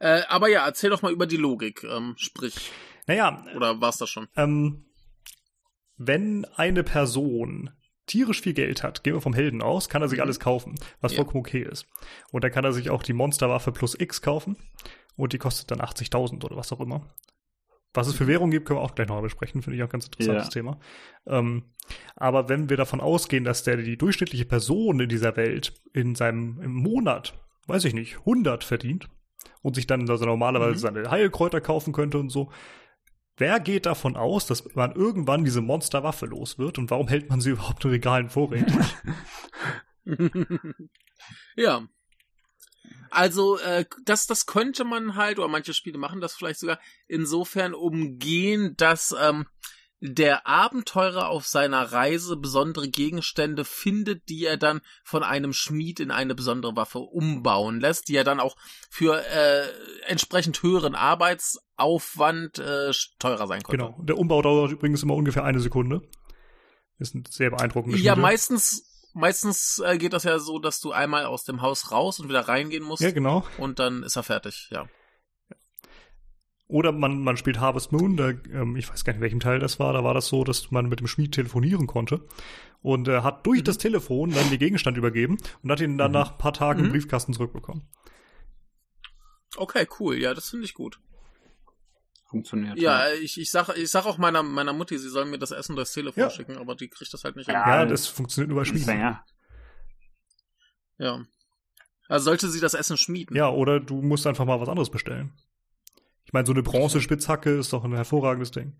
Äh, 0.00 0.22
aber 0.28 0.48
ja, 0.48 0.64
erzähl 0.64 0.90
doch 0.90 1.02
mal 1.02 1.12
über 1.12 1.26
die 1.26 1.36
Logik. 1.36 1.82
Ähm, 1.84 2.14
sprich, 2.18 2.70
Naja, 3.06 3.44
oder 3.56 3.80
war's 3.80 3.98
das 3.98 4.10
schon? 4.10 4.28
Ähm, 4.36 4.84
wenn 5.96 6.44
eine 6.56 6.84
Person 6.84 7.70
tierisch 8.08 8.40
viel 8.40 8.54
Geld 8.54 8.82
hat, 8.82 9.04
gehen 9.04 9.14
wir 9.14 9.20
vom 9.20 9.34
Helden 9.34 9.62
aus, 9.62 9.88
kann 9.88 10.02
er 10.02 10.08
sich 10.08 10.18
Mhm. 10.18 10.22
alles 10.24 10.40
kaufen, 10.40 10.74
was 11.00 11.12
Ja. 11.12 11.16
vollkommen 11.18 11.40
okay 11.40 11.62
ist. 11.62 11.86
Und 12.32 12.42
dann 12.42 12.50
kann 12.50 12.64
er 12.64 12.72
sich 12.72 12.90
auch 12.90 13.02
die 13.04 13.12
Monsterwaffe 13.12 13.70
plus 13.70 13.94
X 13.98 14.20
kaufen 14.22 14.56
und 15.16 15.32
die 15.32 15.38
kostet 15.38 15.70
dann 15.70 15.80
80.000 15.80 16.44
oder 16.44 16.56
was 16.56 16.72
auch 16.72 16.80
immer. 16.80 17.06
Was 17.94 18.06
es 18.06 18.14
für 18.14 18.24
Mhm. 18.24 18.28
Währung 18.28 18.50
gibt, 18.50 18.66
können 18.66 18.78
wir 18.80 18.82
auch 18.84 18.94
gleich 18.94 19.08
noch 19.08 19.14
mal 19.16 19.22
besprechen, 19.22 19.62
finde 19.62 19.76
ich 19.76 19.82
auch 19.82 19.88
ein 19.88 19.92
ganz 19.92 20.06
interessantes 20.06 20.46
Ja. 20.46 20.50
Thema. 20.50 20.78
Ähm, 21.26 21.62
aber 22.16 22.48
wenn 22.48 22.68
wir 22.68 22.76
davon 22.76 23.00
ausgehen, 23.00 23.44
dass 23.44 23.62
der 23.62 23.76
die 23.78 23.96
durchschnittliche 23.96 24.44
Person 24.44 25.00
in 25.00 25.08
dieser 25.08 25.36
Welt 25.36 25.72
in 25.94 26.14
seinem 26.14 26.60
im 26.60 26.72
Monat, 26.74 27.34
weiß 27.66 27.84
ich 27.86 27.94
nicht, 27.94 28.18
100 28.20 28.62
verdient 28.62 29.08
und 29.62 29.74
sich 29.74 29.86
dann 29.86 30.08
also 30.08 30.24
normalerweise 30.26 30.72
Mhm. 30.74 30.78
seine 30.96 31.10
Heilkräuter 31.10 31.60
kaufen 31.62 31.92
könnte 31.94 32.18
und 32.18 32.28
so, 32.28 32.50
Wer 33.38 33.60
geht 33.60 33.86
davon 33.86 34.16
aus, 34.16 34.46
dass 34.46 34.74
man 34.74 34.92
irgendwann 34.92 35.44
diese 35.44 35.60
Monsterwaffe 35.60 36.26
los 36.26 36.58
wird 36.58 36.76
und 36.76 36.90
warum 36.90 37.08
hält 37.08 37.30
man 37.30 37.40
sie 37.40 37.50
überhaupt 37.52 37.84
in 37.84 37.90
Regalen 37.90 38.28
vorrätig? 38.28 38.76
ja. 41.56 41.86
Also, 43.10 43.58
äh, 43.58 43.86
das, 44.04 44.26
das 44.26 44.46
könnte 44.46 44.84
man 44.84 45.14
halt, 45.14 45.38
oder 45.38 45.48
manche 45.48 45.72
Spiele 45.72 45.98
machen 45.98 46.20
das 46.20 46.34
vielleicht 46.34 46.60
sogar, 46.60 46.78
insofern 47.06 47.72
umgehen, 47.74 48.74
dass 48.76 49.14
ähm, 49.18 49.46
der 50.00 50.46
Abenteurer 50.46 51.28
auf 51.28 51.46
seiner 51.46 51.92
Reise 51.92 52.36
besondere 52.36 52.88
Gegenstände 52.88 53.64
findet, 53.64 54.28
die 54.28 54.44
er 54.44 54.56
dann 54.56 54.80
von 55.02 55.22
einem 55.22 55.52
Schmied 55.52 55.98
in 55.98 56.10
eine 56.10 56.34
besondere 56.34 56.76
Waffe 56.76 57.00
umbauen 57.00 57.80
lässt, 57.80 58.08
die 58.08 58.14
er 58.14 58.24
dann 58.24 58.38
auch 58.38 58.56
für 58.90 59.24
äh, 59.26 59.66
entsprechend 60.06 60.62
höheren 60.62 60.94
Arbeitsaufwand 60.94 62.58
äh, 62.58 62.92
teurer 63.18 63.46
sein 63.48 63.62
könnte. 63.62 63.84
genau. 63.84 64.00
Der 64.02 64.18
Umbau 64.18 64.40
dauert 64.40 64.70
übrigens 64.70 65.02
immer 65.02 65.14
ungefähr 65.14 65.44
eine 65.44 65.60
Sekunde. 65.60 66.02
Ist 66.98 67.14
ein 67.14 67.24
sehr 67.28 67.50
beeindruckender 67.50 67.98
Ja, 67.98 68.14
meistens, 68.16 69.10
meistens 69.14 69.80
äh, 69.84 69.98
geht 69.98 70.12
das 70.12 70.24
ja 70.24 70.38
so, 70.38 70.58
dass 70.58 70.80
du 70.80 70.92
einmal 70.92 71.26
aus 71.26 71.44
dem 71.44 71.60
Haus 71.60 71.90
raus 71.90 72.20
und 72.20 72.28
wieder 72.28 72.42
reingehen 72.42 72.84
musst 72.84 73.02
Ja, 73.02 73.10
genau. 73.10 73.44
und 73.58 73.78
dann 73.80 74.04
ist 74.04 74.16
er 74.16 74.22
fertig, 74.22 74.68
ja. 74.70 74.88
Oder 76.70 76.92
man, 76.92 77.22
man 77.22 77.36
spielt 77.38 77.60
Harvest 77.60 77.92
Moon, 77.92 78.16
da, 78.18 78.28
ähm, 78.28 78.76
ich 78.76 78.90
weiß 78.90 79.02
gar 79.04 79.12
nicht, 79.14 79.18
in 79.18 79.22
welchem 79.22 79.40
Teil 79.40 79.58
das 79.58 79.78
war, 79.80 79.92
da 79.94 80.04
war 80.04 80.12
das 80.12 80.26
so, 80.26 80.44
dass 80.44 80.70
man 80.70 80.86
mit 80.88 81.00
dem 81.00 81.06
Schmied 81.06 81.32
telefonieren 81.32 81.86
konnte 81.86 82.26
und 82.82 83.08
äh, 83.08 83.22
hat 83.22 83.46
durch 83.46 83.60
Mhm. 83.60 83.64
das 83.64 83.78
Telefon 83.78 84.30
dann 84.32 84.50
den 84.50 84.58
Gegenstand 84.58 84.98
übergeben 84.98 85.38
und 85.62 85.70
hat 85.72 85.80
ihn 85.80 85.96
dann 85.96 86.10
Mhm. 86.10 86.18
nach 86.18 86.32
ein 86.32 86.38
paar 86.38 86.52
Tagen 86.52 86.80
im 86.80 86.86
Mhm. 86.88 86.92
Briefkasten 86.92 87.32
zurückbekommen. 87.32 87.88
Okay, 89.56 89.86
cool, 89.98 90.16
ja, 90.18 90.34
das 90.34 90.50
finde 90.50 90.66
ich 90.66 90.74
gut. 90.74 91.00
Funktioniert. 92.26 92.78
Ja, 92.78 93.06
äh, 93.06 93.14
ich, 93.16 93.40
ich 93.40 93.50
sag, 93.50 93.70
ich 93.74 93.90
sag 93.90 94.04
auch 94.04 94.18
meiner, 94.18 94.42
meiner 94.42 94.74
Mutti, 94.74 94.98
sie 94.98 95.08
soll 95.08 95.24
mir 95.24 95.38
das 95.38 95.50
Essen 95.52 95.74
durchs 95.74 95.94
Telefon 95.94 96.24
Ja. 96.24 96.30
schicken, 96.30 96.58
aber 96.58 96.74
die 96.74 96.88
kriegt 96.88 97.12
das 97.14 97.24
halt 97.24 97.36
nicht 97.36 97.48
Ja. 97.48 97.66
Ja, 97.66 97.86
das- 97.86 98.06
funktioniert 98.06 98.50
nur 98.50 98.58
bei 98.58 98.66
Schmieden. 98.66 98.84
Sänger. 98.84 99.24
Ja. 100.98 101.24
Also 102.08 102.24
sollte 102.26 102.48
sie 102.50 102.60
das 102.60 102.74
Essen 102.74 102.98
schmieden. 102.98 103.34
Ja, 103.34 103.48
oder 103.48 103.80
du 103.80 104.02
musst 104.02 104.26
einfach 104.26 104.44
mal 104.44 104.60
was 104.60 104.68
anderes 104.68 104.90
bestellen. 104.90 105.32
Ich 106.28 106.34
meine, 106.34 106.44
so 106.44 106.52
eine 106.52 106.62
Bronzespitzhacke 106.62 107.48
ist 107.56 107.72
doch 107.72 107.84
ein 107.84 107.94
hervorragendes 107.94 108.50
Ding. 108.50 108.76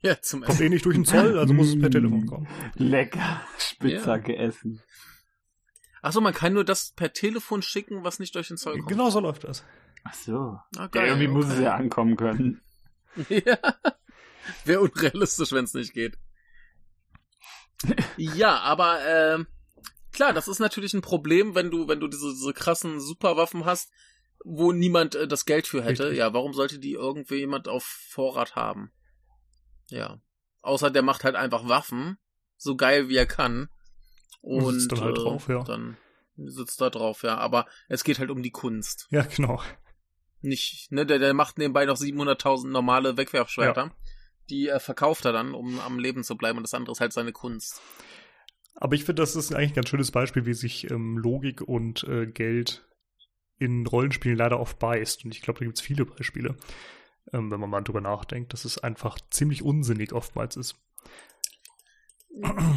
Ja, 0.00 0.18
zum 0.22 0.40
Kommt 0.40 0.54
Essen. 0.54 0.64
eh 0.64 0.68
nicht 0.70 0.86
durch 0.86 0.96
den 0.96 1.04
Zoll, 1.04 1.38
also 1.38 1.52
muss 1.52 1.68
es 1.68 1.78
per 1.78 1.90
Mm. 1.90 1.92
Telefon 1.92 2.26
kommen. 2.26 2.48
Lecker. 2.76 3.42
Spitzhacke 3.58 4.34
essen. 4.34 4.80
Achso, 6.00 6.22
man 6.22 6.32
kann 6.32 6.54
nur 6.54 6.64
das 6.64 6.92
per 6.96 7.12
Telefon 7.12 7.60
schicken, 7.60 8.04
was 8.04 8.18
nicht 8.20 8.34
durch 8.34 8.48
den 8.48 8.56
Zoll 8.56 8.78
kommt. 8.78 8.88
Genau 8.88 9.10
so 9.10 9.20
läuft 9.20 9.44
das. 9.44 9.64
Ach 10.04 10.14
so. 10.14 10.38
Ah, 10.38 10.66
Ja, 10.76 10.86
geil, 10.86 11.06
irgendwie 11.08 11.28
muss 11.28 11.44
es 11.44 11.52
okay. 11.52 11.62
ja 11.64 11.74
ankommen 11.74 12.16
können. 12.16 12.62
Ja. 13.28 13.58
Wäre 14.64 14.80
unrealistisch, 14.80 15.52
wenn 15.52 15.64
es 15.66 15.74
nicht 15.74 15.92
geht. 15.92 16.16
ja, 18.16 18.58
aber 18.60 19.04
äh, 19.04 19.44
klar, 20.14 20.32
das 20.32 20.48
ist 20.48 20.60
natürlich 20.60 20.94
ein 20.94 21.02
Problem, 21.02 21.54
wenn 21.54 21.70
du, 21.70 21.88
wenn 21.88 22.00
du 22.00 22.08
diese, 22.08 22.30
diese 22.32 22.54
krassen 22.54 22.98
Superwaffen 23.00 23.66
hast, 23.66 23.92
wo 24.44 24.72
niemand 24.72 25.14
äh, 25.14 25.28
das 25.28 25.44
Geld 25.44 25.66
für 25.66 25.82
hätte. 25.82 26.04
Richtig. 26.04 26.18
Ja, 26.18 26.32
warum 26.32 26.52
sollte 26.52 26.78
die 26.78 26.92
irgendwie 26.92 27.36
jemand 27.36 27.68
auf 27.68 27.84
Vorrat 27.84 28.56
haben? 28.56 28.92
Ja. 29.88 30.20
Außer 30.62 30.90
der 30.90 31.02
macht 31.02 31.24
halt 31.24 31.34
einfach 31.34 31.68
Waffen, 31.68 32.18
so 32.56 32.76
geil 32.76 33.08
wie 33.08 33.16
er 33.16 33.26
kann. 33.26 33.68
Und 34.40 34.64
Und, 34.64 34.80
sitzt 34.80 34.92
dann 34.92 35.00
halt 35.00 35.18
äh, 35.18 35.20
drauf, 35.20 35.48
ja. 35.48 35.62
Dann 35.62 35.96
sitzt 36.36 36.80
da 36.80 36.90
drauf, 36.90 37.22
ja. 37.22 37.36
Aber 37.38 37.66
es 37.88 38.04
geht 38.04 38.18
halt 38.18 38.30
um 38.30 38.42
die 38.42 38.50
Kunst. 38.50 39.06
Ja, 39.10 39.22
genau. 39.22 39.60
Nicht, 40.40 40.90
ne, 40.90 41.06
der, 41.06 41.18
der 41.18 41.34
macht 41.34 41.58
nebenbei 41.58 41.84
noch 41.84 41.96
700.000 41.96 42.68
normale 42.68 43.16
Wegwerfschwerter. 43.16 43.94
Die 44.50 44.68
äh, 44.68 44.80
verkauft 44.80 45.24
er 45.24 45.32
dann, 45.32 45.54
um 45.54 45.78
am 45.80 45.98
Leben 45.98 46.24
zu 46.24 46.36
bleiben. 46.36 46.58
Und 46.58 46.64
das 46.64 46.74
andere 46.74 46.92
ist 46.92 47.00
halt 47.00 47.12
seine 47.12 47.32
Kunst. 47.32 47.80
Aber 48.74 48.96
ich 48.96 49.04
finde, 49.04 49.22
das 49.22 49.36
ist 49.36 49.54
eigentlich 49.54 49.72
ein 49.72 49.76
ganz 49.76 49.88
schönes 49.88 50.10
Beispiel, 50.10 50.46
wie 50.46 50.54
sich 50.54 50.90
ähm, 50.90 51.18
Logik 51.18 51.60
und 51.60 52.02
äh, 52.04 52.26
Geld 52.26 52.84
in 53.62 53.86
Rollenspielen 53.86 54.36
leider 54.36 54.58
oft 54.58 54.78
beißt. 54.78 55.24
Und 55.24 55.34
ich 55.34 55.42
glaube, 55.42 55.60
da 55.60 55.64
gibt 55.64 55.78
es 55.78 55.84
viele 55.84 56.04
Beispiele, 56.04 56.56
ähm, 57.32 57.50
wenn 57.50 57.60
man 57.60 57.70
mal 57.70 57.82
drüber 57.82 58.00
nachdenkt, 58.00 58.52
dass 58.52 58.64
es 58.64 58.78
einfach 58.78 59.18
ziemlich 59.30 59.62
unsinnig 59.62 60.12
oftmals 60.12 60.56
ist. 60.56 60.76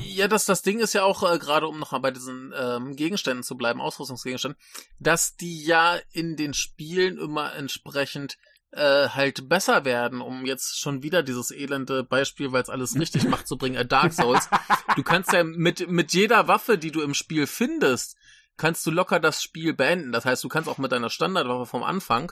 Ja, 0.04 0.28
das, 0.28 0.46
das 0.46 0.62
Ding 0.62 0.80
ist 0.80 0.94
ja 0.94 1.04
auch, 1.04 1.24
äh, 1.24 1.40
gerade 1.40 1.68
um 1.68 1.80
noch 1.80 1.94
mal 1.94 2.00
bei 2.00 2.12
diesen 2.12 2.54
ähm, 2.58 2.96
Gegenständen 2.96 3.44
zu 3.44 3.56
bleiben, 3.56 3.80
Ausrüstungsgegenständen, 3.80 4.60
dass 5.00 5.38
die 5.38 5.64
ja 5.64 5.98
in 6.12 6.36
den 6.36 6.54
Spielen 6.54 7.18
immer 7.18 7.56
entsprechend 7.56 8.38
äh, 8.72 9.08
halt 9.10 9.48
besser 9.48 9.86
werden, 9.86 10.20
um 10.20 10.46
jetzt 10.46 10.78
schon 10.80 11.02
wieder 11.02 11.24
dieses 11.24 11.52
elende 11.52 12.04
Beispiel, 12.04 12.52
weil 12.52 12.64
es 12.64 12.70
alles 12.70 13.00
richtig 13.00 13.24
macht, 13.30 13.48
zu 13.48 13.58
bringen, 13.58 13.78
äh, 13.78 13.86
Dark 13.86 14.12
Souls. 14.12 14.50
Du 14.98 15.04
kannst 15.04 15.32
ja 15.32 15.46
mit, 15.46 15.90
mit 15.90 16.14
jeder 16.14 16.50
Waffe, 16.50 16.78
die 16.78 16.92
du 16.92 17.02
im 17.02 17.14
Spiel 17.14 17.48
findest, 17.48 18.18
kannst 18.58 18.86
du 18.86 18.92
locker 18.92 19.20
das 19.20 19.42
Spiel 19.44 19.74
beenden. 19.74 20.12
Das 20.12 20.26
heißt, 20.26 20.44
du 20.44 20.50
kannst 20.50 20.70
auch 20.70 20.78
mit 20.78 20.92
deiner 20.92 21.10
Standardwaffe 21.10 21.66
vom 21.66 21.84
Anfang 21.84 22.32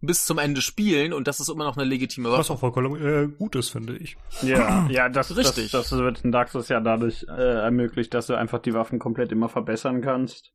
bis 0.00 0.26
zum 0.26 0.38
Ende 0.38 0.60
spielen 0.60 1.12
und 1.12 1.26
das 1.28 1.40
ist 1.40 1.48
immer 1.48 1.64
noch 1.64 1.76
eine 1.76 1.86
legitime 1.86 2.30
Was 2.30 2.38
Waffe. 2.40 2.52
auch 2.54 2.60
vollkommen 2.60 3.00
äh, 3.00 3.26
gut 3.28 3.56
ist, 3.56 3.70
finde 3.70 3.96
ich. 3.96 4.16
Ja, 4.42 4.86
ja, 4.90 5.08
das, 5.08 5.34
Richtig. 5.36 5.70
Das, 5.70 5.88
das 5.88 5.98
wird 5.98 6.24
in 6.24 6.32
Dark 6.32 6.50
Souls 6.50 6.68
ja 6.68 6.80
dadurch 6.80 7.24
äh, 7.28 7.32
ermöglicht, 7.62 8.12
dass 8.12 8.26
du 8.26 8.34
einfach 8.34 8.60
die 8.60 8.74
Waffen 8.74 8.98
komplett 8.98 9.32
immer 9.32 9.48
verbessern 9.48 10.02
kannst. 10.02 10.52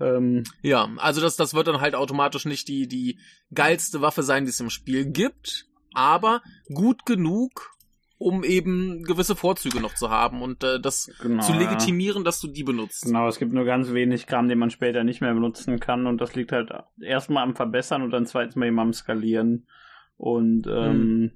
Ähm, 0.00 0.44
Ja, 0.62 0.88
also 0.98 1.20
das, 1.20 1.36
das 1.36 1.54
wird 1.54 1.66
dann 1.66 1.80
halt 1.80 1.94
automatisch 1.96 2.44
nicht 2.44 2.68
die, 2.68 2.86
die 2.86 3.18
geilste 3.52 4.00
Waffe 4.00 4.22
sein, 4.22 4.44
die 4.44 4.50
es 4.50 4.60
im 4.60 4.70
Spiel 4.70 5.06
gibt, 5.06 5.66
aber 5.92 6.40
gut 6.72 7.04
genug, 7.04 7.72
um 8.18 8.42
eben 8.42 9.04
gewisse 9.04 9.36
Vorzüge 9.36 9.80
noch 9.80 9.94
zu 9.94 10.10
haben 10.10 10.42
und 10.42 10.64
äh, 10.64 10.80
das 10.80 11.10
genau, 11.22 11.42
zu 11.42 11.52
ja. 11.52 11.58
legitimieren, 11.58 12.24
dass 12.24 12.40
du 12.40 12.48
die 12.48 12.64
benutzt. 12.64 13.04
Genau, 13.04 13.28
es 13.28 13.38
gibt 13.38 13.52
nur 13.52 13.64
ganz 13.64 13.92
wenig 13.92 14.26
Kram, 14.26 14.48
den 14.48 14.58
man 14.58 14.70
später 14.70 15.04
nicht 15.04 15.20
mehr 15.20 15.32
benutzen 15.32 15.78
kann 15.78 16.06
und 16.06 16.20
das 16.20 16.34
liegt 16.34 16.50
halt 16.50 16.72
erstmal 17.00 17.44
am 17.44 17.54
Verbessern 17.54 18.02
und 18.02 18.10
dann 18.10 18.26
zweitens 18.26 18.56
mal 18.56 18.66
eben 18.66 18.80
am 18.80 18.92
Skalieren. 18.92 19.68
Und 20.16 20.66
ähm, 20.66 21.32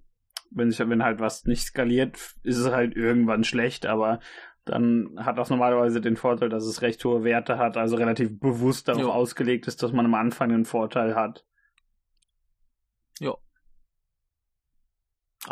wenn 0.50 0.70
sich 0.70 0.80
wenn 0.80 1.04
halt 1.04 1.20
was 1.20 1.44
nicht 1.44 1.62
skaliert, 1.62 2.16
ist 2.42 2.58
es 2.58 2.70
halt 2.72 2.96
irgendwann 2.96 3.44
schlecht, 3.44 3.86
aber 3.86 4.18
dann 4.64 5.16
hat 5.18 5.38
das 5.38 5.50
normalerweise 5.50 6.00
den 6.00 6.16
Vorteil, 6.16 6.48
dass 6.48 6.64
es 6.64 6.82
recht 6.82 7.04
hohe 7.04 7.22
Werte 7.22 7.58
hat, 7.58 7.76
also 7.76 7.96
relativ 7.96 8.38
bewusst 8.40 8.88
darauf 8.88 9.02
Jo. 9.02 9.10
ausgelegt 9.10 9.68
ist, 9.68 9.82
dass 9.84 9.92
man 9.92 10.06
am 10.06 10.14
Anfang 10.14 10.52
einen 10.52 10.64
Vorteil 10.64 11.14
hat. 11.14 11.44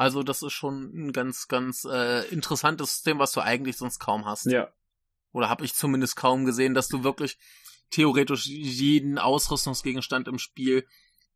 Also 0.01 0.23
das 0.23 0.41
ist 0.43 0.55
schon 0.55 0.85
ein 0.95 1.13
ganz, 1.13 1.47
ganz 1.47 1.85
äh, 1.85 2.27
interessantes 2.31 2.95
System, 2.95 3.19
was 3.19 3.33
du 3.33 3.43
eigentlich 3.43 3.77
sonst 3.77 3.99
kaum 3.99 4.25
hast. 4.25 4.47
Ja. 4.47 4.69
Oder 5.33 5.51
habe 5.51 5.67
ich 5.67 5.75
zumindest 5.75 6.17
kaum 6.17 6.47
gesehen, 6.47 6.73
dass 6.73 6.89
du 6.89 7.05
wirklich 7.05 7.37
theoretisch 7.91 8.47
jeden 8.47 9.19
Ausrüstungsgegenstand 9.19 10.27
im 10.27 10.39
Spiel 10.39 10.87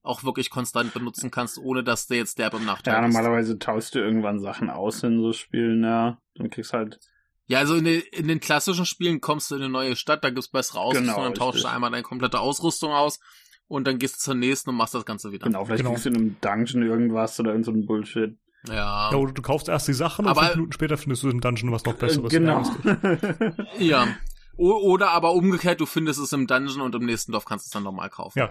auch 0.03 0.25
wirklich 0.25 0.49
konstant 0.49 0.95
benutzen 0.95 1.31
kannst, 1.31 1.59
ohne 1.59 1.85
dass 1.85 2.07
der 2.07 2.17
jetzt 2.17 2.39
derbe 2.39 2.57
im 2.57 2.65
Nachteil 2.65 2.95
Ja, 2.95 3.01
ist. 3.07 3.13
normalerweise 3.15 3.59
tauschst 3.59 3.95
du 3.95 3.99
irgendwann 3.99 4.41
Sachen 4.41 4.71
aus 4.71 5.03
in 5.03 5.21
so 5.21 5.35
Spielen, 5.35 5.85
ja. 5.85 6.19
Dann 6.35 6.49
kriegst 6.49 6.73
halt. 6.73 7.01
Ja, 7.47 7.59
also 7.59 7.75
in 7.75 7.85
den, 7.85 8.01
in 8.13 8.29
den 8.29 8.41
klassischen 8.41 8.87
Spielen 8.87 9.21
kommst 9.21 9.51
du 9.51 9.57
in 9.57 9.61
eine 9.63 9.71
neue 9.71 9.95
Stadt, 9.95 10.25
da 10.25 10.31
gibt's 10.31 10.49
bessere 10.49 10.81
Ausrüstung, 10.81 11.07
Genau, 11.09 11.23
dann 11.23 11.35
tauschst 11.35 11.65
du 11.65 11.69
einmal 11.69 11.91
deine 11.91 12.03
komplette 12.03 12.41
Ausrüstung 12.41 12.93
aus 12.93 13.21
und 13.67 13.87
dann 13.87 13.99
gehst 13.99 14.15
du 14.17 14.21
zur 14.21 14.35
nächsten 14.35 14.71
und 14.71 14.77
machst 14.77 14.95
das 14.95 15.05
Ganze 15.05 15.33
wieder. 15.33 15.45
Genau, 15.45 15.67
vielleicht 15.67 15.81
Genau. 15.83 15.91
kriegst 15.91 16.07
du 16.07 16.09
in 16.09 16.17
einem 16.17 16.37
Dungeon 16.41 16.83
irgendwas 16.83 17.39
oder 17.39 17.51
irgend 17.51 17.67
so 17.67 17.73
ein 17.73 17.85
Bullshit. 17.85 18.39
Ja. 18.69 19.11
Ja, 19.11 19.17
oder 19.17 19.33
du 19.33 19.43
kaufst 19.43 19.69
erst 19.69 19.89
die 19.89 19.93
Sachen 19.93 20.25
und 20.25 20.31
Aber- 20.31 20.43
fünf 20.43 20.55
Minuten 20.57 20.73
später 20.73 20.97
findest 20.97 21.23
du 21.23 21.29
im 21.31 21.41
Dungeon 21.41 21.71
was 21.73 21.85
noch 21.85 21.95
Besseres. 21.95 22.33
Äh, 22.33 22.39
genau. 22.39 22.63
ärgerst 22.85 23.59
dich. 23.79 23.79
ja. 23.89 24.09
O 24.57 24.71
oder 24.73 25.11
aber 25.11 25.33
umgekehrt, 25.33 25.81
du 25.81 25.87
findest 25.87 26.21
es 26.21 26.33
im 26.33 26.47
Dungeon 26.47 26.81
und 26.81 26.95
im 26.95 27.05
nächsten 27.05 27.33
Dorf 27.33 27.45
kannst 27.45 27.67
du 27.67 27.69
es 27.69 27.73
dann 27.73 27.83
nochmal 27.83 28.09
kaufen. 28.11 28.39
Ja, 28.39 28.51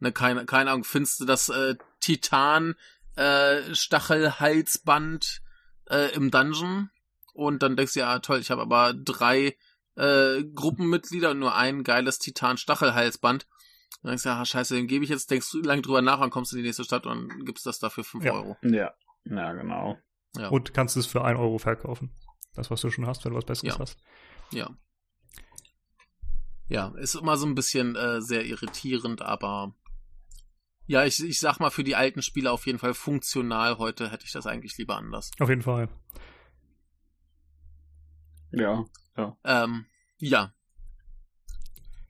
Ne, 0.00 0.10
keine, 0.10 0.44
keine 0.44 0.70
Ahnung, 0.72 0.82
findest 0.84 1.20
du 1.20 1.24
das 1.24 1.48
äh, 1.48 1.76
Titan 2.00 2.74
äh, 3.16 3.74
Stachelhalsband 3.74 5.40
äh, 5.88 6.12
im 6.14 6.30
Dungeon 6.30 6.90
und 7.32 7.62
dann 7.62 7.76
denkst 7.76 7.94
du, 7.94 8.00
ja 8.00 8.18
toll, 8.18 8.40
ich 8.40 8.50
habe 8.50 8.62
aber 8.62 8.92
drei 8.94 9.56
äh, 9.96 10.42
Gruppenmitglieder 10.54 11.30
und 11.30 11.38
nur 11.38 11.54
ein 11.54 11.84
geiles 11.84 12.18
Titan 12.18 12.56
Stachelhalsband. 12.56 13.46
Dann 14.02 14.10
denkst 14.10 14.24
du, 14.24 14.28
ja, 14.30 14.44
scheiße, 14.44 14.74
den 14.74 14.88
gebe 14.88 15.04
ich 15.04 15.10
jetzt, 15.10 15.30
denkst 15.30 15.50
du 15.52 15.62
lange 15.62 15.82
drüber 15.82 16.02
nach 16.02 16.20
und 16.20 16.30
kommst 16.30 16.52
in 16.52 16.58
die 16.58 16.64
nächste 16.64 16.84
Stadt 16.84 17.06
und 17.06 17.28
dann 17.28 17.44
gibst 17.44 17.64
das 17.66 17.78
dafür 17.78 18.04
5 18.04 18.24
Ja. 18.24 18.32
Euro. 18.32 18.56
Ja. 18.62 18.92
Ja, 19.24 19.52
genau. 19.52 19.98
Ja. 20.36 20.48
und 20.48 20.74
kannst 20.74 20.96
es 20.96 21.06
für 21.06 21.22
1 21.24 21.38
Euro 21.38 21.58
verkaufen. 21.58 22.10
Das, 22.54 22.70
was 22.70 22.80
du 22.80 22.90
schon 22.90 23.06
hast, 23.06 23.24
wenn 23.24 23.32
du 23.32 23.38
was 23.38 23.44
Besseres 23.44 23.74
Ja. 23.74 23.78
hast. 23.78 23.98
Ja. 24.50 24.70
Ja, 26.68 26.88
ist 26.96 27.14
immer 27.14 27.36
so 27.36 27.46
ein 27.46 27.54
bisschen 27.54 27.94
äh, 27.94 28.20
sehr 28.20 28.44
irritierend, 28.44 29.22
aber 29.22 29.74
ja, 30.86 31.04
ich, 31.04 31.22
ich 31.22 31.38
sag 31.38 31.60
mal, 31.60 31.70
für 31.70 31.84
die 31.84 31.94
alten 31.96 32.20
Spieler 32.22 32.52
auf 32.52 32.66
jeden 32.66 32.78
Fall 32.78 32.94
funktional. 32.94 33.78
Heute 33.78 34.10
hätte 34.10 34.24
ich 34.24 34.32
das 34.32 34.46
eigentlich 34.46 34.76
lieber 34.76 34.96
anders. 34.96 35.30
Auf 35.38 35.48
jeden 35.48 35.62
Fall. 35.62 35.88
Ja. 38.50 38.84
Ähm, 39.44 39.86
ja. 40.18 40.52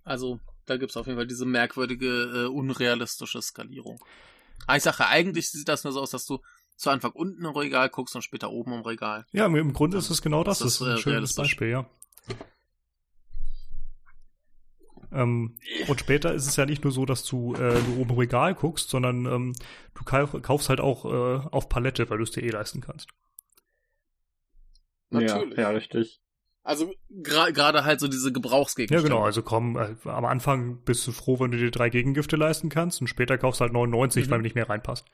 Also, 0.05 0.41
da 0.67 0.77
gibt's 0.77 0.97
auf 0.97 1.07
jeden 1.07 1.19
Fall 1.19 1.27
diese 1.27 1.47
merkwürdige, 1.47 2.45
äh, 2.45 2.47
unrealistische 2.47 3.41
Skalierung. 3.43 4.03
Aber 4.67 4.77
ich 4.77 4.83
sage, 4.83 5.07
eigentlich 5.07 5.51
sieht 5.51 5.69
das 5.69 5.85
nur 5.85 5.93
so 5.93 6.01
aus, 6.01 6.11
dass 6.11 6.27
du 6.27 6.41
zu 6.77 6.91
Anfang 6.91 7.13
unten 7.13 7.45
im 7.45 7.57
Regal 7.57 7.89
guckst 7.89 8.15
und 8.17 8.23
später 8.23 8.51
oben 8.51 8.73
im 8.73 8.81
Regal. 8.83 9.27
Ja, 9.33 9.47
im- 9.47 9.73
Grunde 9.73 9.97
ist 9.99 10.11
es 10.11 10.23
genau 10.23 10.45
das. 10.45 10.59
Das 10.59 10.79
Das 10.79 10.81
ist, 10.81 10.87
ein 10.87 10.99
schönes. 10.99 11.35
Beispiel, 11.35 11.69
ja. 11.69 11.87
Ähm, 15.13 15.57
und 15.87 16.01
später 16.01 16.35
ist 16.35 16.47
es 16.47 16.57
ja 16.57 16.67
nicht 16.67 16.83
nur 16.83 16.93
so, 16.93 17.07
dass 17.07 17.25
du, 17.25 17.55
äh, 17.55 17.81
du 17.85 18.01
oben 18.01 18.11
im 18.11 18.19
Regal 18.19 18.55
guckst, 18.55 18.89
sondern 18.91 19.27
ähm, 19.27 19.53
du 19.95 20.03
kauf, 20.05 20.35
kaufst 20.43 20.69
halt 20.69 20.81
auch 20.81 21.05
äh, 21.05 21.47
auf 21.51 21.69
Palette, 21.69 22.11
weil 22.11 22.19
du 22.19 22.25
es 22.25 22.33
dir 22.33 22.43
eh 22.43 22.51
leisten 22.51 22.81
kannst. 22.81 23.09
Natürlich. 25.11 25.57
Ja, 25.57 25.63
ja, 25.65 25.71
richtig. 25.71 26.21
Also 26.67 26.91
gra- 27.23 27.53
gerade 27.53 27.85
halt 27.85 28.01
so 28.01 28.09
diese 28.09 28.29
Ja, 28.29 28.33
Gebrauchsgegenstände. 28.33 29.07
genau. 29.07 29.23
Also 29.23 29.43
komm, 29.43 29.77
äh, 29.77 30.09
am 30.09 30.25
Anfang 30.25 30.79
bist 30.85 31.07
du 31.07 31.13
froh, 31.13 31.39
wenn 31.39 31.51
du 31.51 31.59
dir 31.59 31.71
drei 31.71 31.91
Gegengifte 31.91 32.37
leisten 32.37 32.71
kannst 32.71 33.03
und 33.03 33.07
später 33.07 33.37
kaufst 33.37 33.61
du 33.61 33.65
halt 33.65 33.75
99, 33.75 34.27
Mhm. 34.27 34.31
weil 34.31 34.41
nicht 34.41 34.55
mehr 34.55 34.69
reinpasst. 34.71 35.07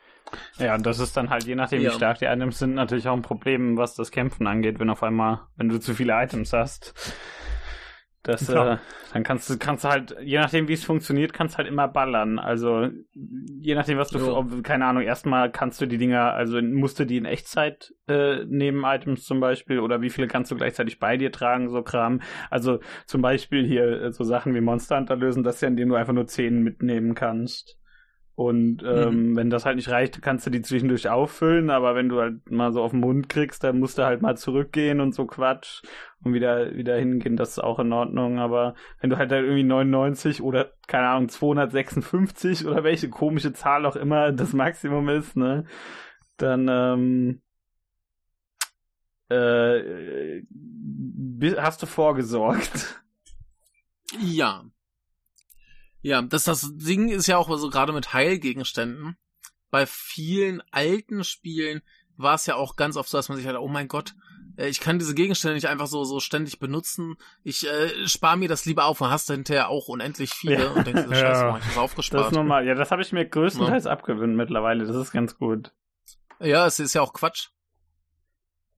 Ja, 0.59 0.77
und 0.77 0.87
das 0.87 1.01
ist 1.01 1.17
dann 1.17 1.29
halt, 1.29 1.45
je 1.45 1.57
nachdem, 1.57 1.83
Ja. 1.83 1.91
wie 1.91 1.95
stark 1.97 2.21
die 2.21 2.27
Items 2.27 2.61
sind, 2.61 2.75
natürlich 2.75 3.09
auch 3.09 3.15
ein 3.17 3.23
Problem, 3.23 3.77
was 3.77 3.97
das 3.97 4.13
Kämpfen 4.13 4.47
angeht, 4.47 4.79
wenn 4.79 4.91
auf 4.91 5.03
einmal, 5.03 5.41
wenn 5.57 5.69
du 5.69 5.81
zu 5.81 5.93
viele 5.95 6.13
Items 6.23 6.53
hast. 6.53 6.95
Das, 8.23 8.49
äh, 8.51 8.77
dann 9.15 9.23
kannst 9.23 9.49
du, 9.49 9.57
kannst 9.57 9.85
du 9.85 9.89
halt, 9.89 10.15
je 10.23 10.39
nachdem, 10.39 10.69
wie 10.69 10.75
es 10.75 10.85
funktioniert, 10.85 11.33
kannst 11.33 11.57
halt 11.57 11.67
immer 11.67 11.89
ballern. 11.89 12.39
Also, 12.39 12.89
je 13.15 13.75
nachdem, 13.75 13.97
was 13.97 14.11
du, 14.11 14.19
Jo. 14.19 14.37
ob, 14.37 14.63
keine 14.63 14.85
Ahnung, 14.85 15.03
erstmal 15.03 15.51
kannst 15.51 15.81
du 15.81 15.87
die 15.87 15.97
Dinger, 15.97 16.35
also 16.35 16.61
musst 16.61 16.99
du 16.99 17.07
die 17.07 17.17
in 17.17 17.25
Echtzeit 17.25 17.95
äh, 18.09 18.45
nehmen, 18.45 18.85
Items 18.85 19.25
zum 19.25 19.41
Beispiel, 19.41 19.81
oder 19.81 20.03
wie 20.03 20.11
viele 20.11 20.29
kannst 20.29 20.51
du 20.51 20.57
gleichzeitig 20.57 20.99
bei 20.99 21.17
dir 21.17 21.33
tragen, 21.33 21.71
so 21.71 21.83
Kram. 21.83 22.21
Also, 22.51 22.81
zum 23.07 23.23
Beispiel 23.23 23.67
hier 23.67 24.03
äh, 24.03 24.13
so 24.13 24.23
Sachen 24.23 24.55
wie 24.55 24.61
Monster 24.61 24.99
Hunter 24.99 25.17
lösen, 25.17 25.43
das 25.43 25.63
ja, 25.63 25.69
indem 25.69 25.89
du 25.89 25.95
einfach 25.95 26.13
nur 26.13 26.27
10 26.27 26.63
mitnehmen 26.63 27.15
kannst. 27.15 27.80
Und 28.35 28.83
ähm, 28.85 29.37
wenn 29.37 29.51
das 29.51 29.67
halt 29.67 29.77
nicht 29.77 29.91
reicht, 29.91 30.23
kannst 30.23 30.47
du 30.47 30.51
die 30.51 30.63
zwischendurch 30.63 31.11
auffüllen, 31.11 31.69
aber 31.69 31.95
wenn 31.95 32.09
du 32.09 32.21
halt 32.21 32.51
mal 32.51 32.73
so 32.73 32.83
auf 32.83 32.93
den 32.93 33.01
Mund 33.01 33.29
kriegst, 33.29 33.63
dann 33.65 33.79
musst 33.81 33.99
du 33.99 34.05
halt 34.05 34.23
mal 34.23 34.37
zurückgehen 34.37 35.01
und 35.01 35.15
so 35.15 35.27
Quatsch 35.27 35.83
und 36.23 36.33
wieder, 36.33 36.75
wieder 36.75 36.97
hingehen, 36.97 37.37
das 37.37 37.51
ist 37.51 37.59
auch 37.59 37.79
in 37.79 37.93
Ordnung, 37.93 38.39
aber 38.39 38.75
wenn 39.01 39.11
du 39.11 39.19
halt, 39.19 39.31
halt 39.31 39.45
irgendwie 39.45 39.65
99 39.65 40.43
oder, 40.43 40.73
keine 40.87 41.09
Ahnung, 41.09 41.29
256 41.29 42.67
oder 42.67 42.83
welche 42.83 43.11
komische 43.11 43.53
Zahl 43.53 43.85
auch 43.85 43.97
immer 43.97 44.33
das 44.33 44.55
Maximum 44.55 45.09
ist, 45.11 45.37
ne, 45.37 45.67
dann, 46.39 46.67
ähm, 46.71 47.43
äh, 49.29 50.43
hast 51.59 51.83
du 51.83 51.87
vorgesorgt. 51.87 53.03
Ja. 54.19 54.65
Ja, 56.03 56.23
das, 56.23 56.45
das 56.45 56.71
Ding 56.77 57.09
ist 57.09 57.27
ja 57.27 57.37
auch 57.37 57.55
so 57.59 57.69
gerade 57.71 57.93
mit 57.93 58.13
Heilgegenständen. 58.13 59.17
Bei 59.71 59.87
vielen 59.87 60.63
alten 60.71 61.25
Spielen 61.25 61.83
war 62.17 62.35
es 62.35 62.47
ja 62.47 62.57
auch 62.57 62.77
ganz 62.77 62.97
oft 62.97 63.09
so, 63.09 63.19
dass 63.19 63.29
man 63.29 63.37
sich 63.39 63.47
halt, 63.47 63.57
oh 63.59 63.69
mein 63.69 63.87
Gott, 63.89 64.15
äh, 64.57 64.69
ich 64.69 64.81
kann 64.81 64.99
diese 64.99 65.15
Gegenstände 65.15 65.55
nicht 65.55 65.69
einfach 65.69 65.87
so, 65.87 66.05
so 66.05 66.19
ständig 66.21 66.59
benutzen. 66.59 67.17
Ich 67.45 67.67
äh, 67.69 68.07
spare 68.09 68.37
mir 68.37 68.49
das 68.49 68.65
lieber 68.65 68.87
auf 68.87 69.01
und 69.01 69.11
hast 69.11 69.29
hinterher 69.31 69.69
auch 69.69 69.89
unendlich 69.89 70.33
viele 70.33 70.65
Ja. 70.65 70.71
und 70.71 70.87
denkst, 70.87 71.03
Ja. 71.11 71.15
scheiße, 71.15 71.45
mach 71.45 71.59
ich 71.59 71.65
das 71.65 71.75
Das 71.75 71.83
aufgespart. 71.83 72.27
ist 72.33 72.33
normal. 72.37 72.67
Ja, 72.67 72.75
das 72.75 72.91
habe 72.91 73.03
ich 73.03 73.13
mir 73.13 73.25
größtenteils 73.27 73.87
abgewöhnt 73.87 74.37
mittlerweile. 74.37 74.87
Das 74.87 74.97
ist 74.97 75.13
ganz 75.13 75.37
gut. 75.37 75.73
Ja, 76.41 76.67
es 76.67 76.79
ist 76.81 76.95
ja 76.95 77.03
auch 77.03 77.13
Quatsch. 77.13 77.49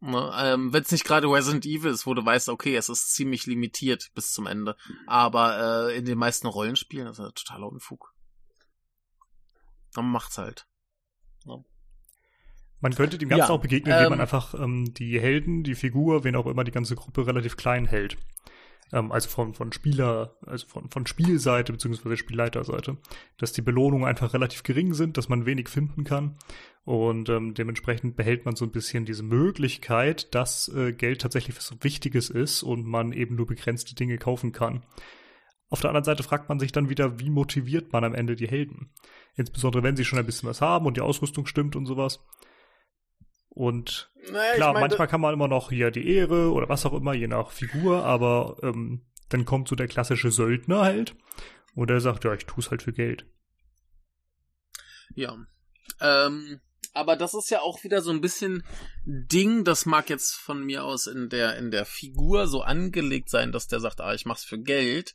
Ne, 0.04 0.32
ähm, 0.36 0.72
Wenn 0.72 0.82
es 0.82 0.90
nicht 0.90 1.04
gerade 1.04 1.28
Resident 1.28 1.64
Evil 1.64 1.92
ist, 1.92 2.06
wo 2.06 2.14
du 2.14 2.24
weißt, 2.24 2.48
okay, 2.48 2.74
es 2.74 2.88
ist 2.88 3.14
ziemlich 3.14 3.46
limitiert 3.46 4.10
bis 4.14 4.32
zum 4.32 4.48
Ende. 4.48 4.76
Aber 5.06 5.90
äh, 5.90 5.96
in 5.96 6.04
den 6.04 6.18
meisten 6.18 6.48
Rollenspielen 6.48 7.06
ist 7.06 7.20
das 7.20 7.34
totaler 7.34 7.68
Unfug. 7.68 8.12
Dann 9.94 10.10
macht's 10.10 10.38
halt. 10.38 10.66
Man 12.82 12.94
könnte 12.96 13.16
dem 13.16 13.28
Ganzen 13.28 13.48
Ja, 13.48 13.54
auch 13.54 13.60
begegnen, 13.60 13.94
indem 13.94 14.10
man 14.10 14.18
ähm, 14.18 14.22
einfach 14.22 14.54
ähm, 14.54 14.92
die 14.92 15.20
Helden, 15.20 15.62
die 15.62 15.76
Figur, 15.76 16.24
wen 16.24 16.34
auch 16.34 16.46
immer, 16.46 16.64
die 16.64 16.72
ganze 16.72 16.96
Gruppe 16.96 17.28
relativ 17.28 17.56
klein 17.56 17.86
hält. 17.86 18.16
Ähm, 18.92 19.10
also 19.10 19.28
von, 19.28 19.54
von 19.54 19.72
Spieler, 19.72 20.36
also 20.46 20.66
von, 20.66 20.90
von 20.90 21.06
Spielseite 21.06 21.72
beziehungsweise 21.72 22.16
Spielleiterseite. 22.16 22.98
Dass 23.38 23.52
die 23.52 23.62
Belohnungen 23.62 24.06
einfach 24.06 24.34
relativ 24.34 24.62
gering 24.62 24.94
sind, 24.94 25.16
dass 25.16 25.28
man 25.28 25.46
wenig 25.46 25.68
finden 25.68 26.04
kann. 26.04 26.36
Und 26.84 27.28
ähm, 27.28 27.54
dementsprechend 27.54 28.16
behält 28.16 28.44
man 28.44 28.56
so 28.56 28.64
ein 28.64 28.72
bisschen 28.72 29.04
diese 29.04 29.22
Möglichkeit, 29.22 30.34
dass 30.34 30.68
äh, 30.68 30.92
Geld 30.92 31.20
tatsächlich 31.22 31.56
was 31.56 31.74
Wichtiges 31.80 32.28
ist 32.28 32.62
und 32.62 32.84
man 32.84 33.12
eben 33.12 33.36
nur 33.36 33.46
begrenzte 33.46 33.94
Dinge 33.94 34.18
kaufen 34.18 34.52
kann. 34.52 34.82
Auf 35.70 35.80
der 35.80 35.88
anderen 35.88 36.04
Seite 36.04 36.22
fragt 36.22 36.50
man 36.50 36.60
sich 36.60 36.70
dann 36.70 36.90
wieder, 36.90 37.18
wie 37.18 37.30
motiviert 37.30 37.92
man 37.94 38.04
am 38.04 38.14
Ende 38.14 38.36
die 38.36 38.48
Helden? 38.48 38.90
Insbesondere 39.36 39.82
wenn 39.82 39.96
sie 39.96 40.04
schon 40.04 40.18
ein 40.18 40.26
bisschen 40.26 40.48
was 40.48 40.60
haben 40.60 40.84
und 40.84 40.98
die 40.98 41.00
Ausrüstung 41.00 41.46
stimmt 41.46 41.76
und 41.76 41.86
sowas. 41.86 42.20
Und 43.54 44.10
Naja, 44.30 44.54
klar, 44.54 44.72
manchmal 44.72 45.08
kann 45.08 45.20
man 45.20 45.34
immer 45.34 45.48
noch 45.48 45.70
hier 45.70 45.90
die 45.90 46.08
Ehre 46.08 46.52
oder 46.52 46.70
was 46.70 46.86
auch 46.86 46.94
immer, 46.94 47.12
je 47.12 47.28
nach 47.28 47.50
Figur, 47.50 48.04
aber 48.04 48.56
ähm, 48.62 49.04
dann 49.28 49.44
kommt 49.44 49.68
so 49.68 49.76
der 49.76 49.88
klassische 49.88 50.30
Söldner 50.30 50.80
halt 50.80 51.14
und 51.74 51.90
der 51.90 52.00
sagt, 52.00 52.24
ja, 52.24 52.32
ich 52.32 52.46
tu's 52.46 52.70
halt 52.70 52.82
für 52.82 52.94
Geld. 52.94 53.26
Ja. 55.14 55.36
Ähm, 56.00 56.60
aber 56.94 57.16
das 57.16 57.34
ist 57.34 57.50
ja 57.50 57.60
auch 57.60 57.84
wieder 57.84 58.00
so 58.00 58.10
ein 58.10 58.22
bisschen 58.22 58.64
Ding, 59.04 59.64
das 59.64 59.84
mag 59.84 60.08
jetzt 60.08 60.34
von 60.34 60.64
mir 60.64 60.84
aus 60.84 61.06
in 61.06 61.28
der, 61.28 61.56
in 61.58 61.70
der 61.70 61.84
Figur 61.84 62.46
so 62.46 62.62
angelegt 62.62 63.28
sein, 63.28 63.52
dass 63.52 63.68
der 63.68 63.80
sagt, 63.80 64.00
ah, 64.00 64.14
ich 64.14 64.24
mach's 64.24 64.44
für 64.44 64.58
Geld. 64.58 65.14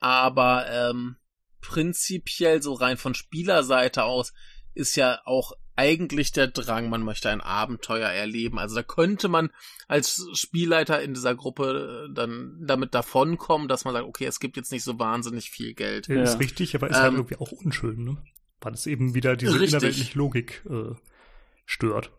Aber 0.00 0.66
ähm, 0.68 1.16
prinzipiell 1.62 2.62
so 2.62 2.74
rein 2.74 2.98
von 2.98 3.14
Spielerseite 3.14 4.04
aus 4.04 4.34
ist 4.74 4.96
ja 4.96 5.20
auch 5.24 5.52
eigentlich 5.76 6.32
der 6.32 6.48
Drang, 6.48 6.88
man 6.88 7.02
möchte 7.02 7.30
ein 7.30 7.40
Abenteuer 7.40 8.08
erleben. 8.08 8.58
Also 8.58 8.76
da 8.76 8.82
könnte 8.82 9.28
man 9.28 9.50
als 9.88 10.26
Spielleiter 10.34 11.02
in 11.02 11.14
dieser 11.14 11.34
Gruppe 11.34 12.08
äh, 12.08 12.14
dann 12.14 12.58
damit 12.60 12.94
davonkommen, 12.94 13.68
dass 13.68 13.84
man 13.84 13.94
sagt, 13.94 14.06
okay, 14.06 14.26
es 14.26 14.40
gibt 14.40 14.56
jetzt 14.56 14.72
nicht 14.72 14.84
so 14.84 14.98
wahnsinnig 14.98 15.50
viel 15.50 15.74
Geld. 15.74 16.08
Ja. 16.08 16.22
Ist 16.22 16.38
richtig, 16.38 16.74
aber 16.74 16.88
ist 16.88 16.96
halt 16.96 17.12
Ähm, 17.12 17.16
irgendwie 17.16 17.36
auch 17.36 17.52
unschön, 17.52 18.04
ne? 18.04 18.16
Weil 18.60 18.74
es 18.74 18.86
eben 18.86 19.14
wieder 19.14 19.36
diese 19.36 19.52
Richtig. 19.54 19.70
innerweltliche 19.70 20.18
Logik 20.18 20.64
äh, 20.70 20.94
stört. 21.66 22.10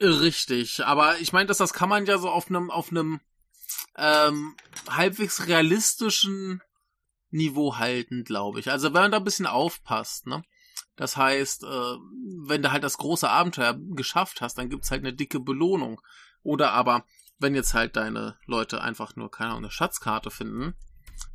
Richtig, 0.00 0.84
aber 0.84 1.18
ich 1.20 1.32
meine, 1.32 1.46
dass 1.46 1.58
das 1.58 1.72
kann 1.72 1.88
man 1.88 2.04
ja 2.04 2.18
so 2.18 2.28
auf 2.28 2.48
einem 2.48 2.70
auf 2.70 2.90
einem 2.90 3.20
ähm, 3.96 4.54
halbwegs 4.88 5.46
realistischen 5.46 6.60
Niveau 7.30 7.76
halten, 7.76 8.24
glaube 8.24 8.60
ich. 8.60 8.70
Also 8.70 8.88
wenn 8.88 9.02
man 9.02 9.12
da 9.12 9.18
ein 9.18 9.24
bisschen 9.24 9.46
aufpasst, 9.46 10.26
ne? 10.26 10.44
Das 10.96 11.16
heißt, 11.16 11.64
äh, 11.64 11.66
wenn 12.46 12.62
du 12.62 12.70
halt 12.70 12.84
das 12.84 12.98
große 12.98 13.28
Abenteuer 13.28 13.76
geschafft 13.94 14.40
hast, 14.40 14.58
dann 14.58 14.68
gibt's 14.70 14.90
halt 14.90 15.02
eine 15.02 15.12
dicke 15.12 15.40
Belohnung. 15.40 16.00
Oder 16.42 16.72
aber, 16.72 17.04
wenn 17.38 17.54
jetzt 17.54 17.74
halt 17.74 17.96
deine 17.96 18.36
Leute 18.46 18.80
einfach 18.80 19.16
nur, 19.16 19.30
keine 19.30 19.50
Ahnung, 19.50 19.64
eine 19.64 19.70
Schatzkarte 19.72 20.30
finden 20.30 20.74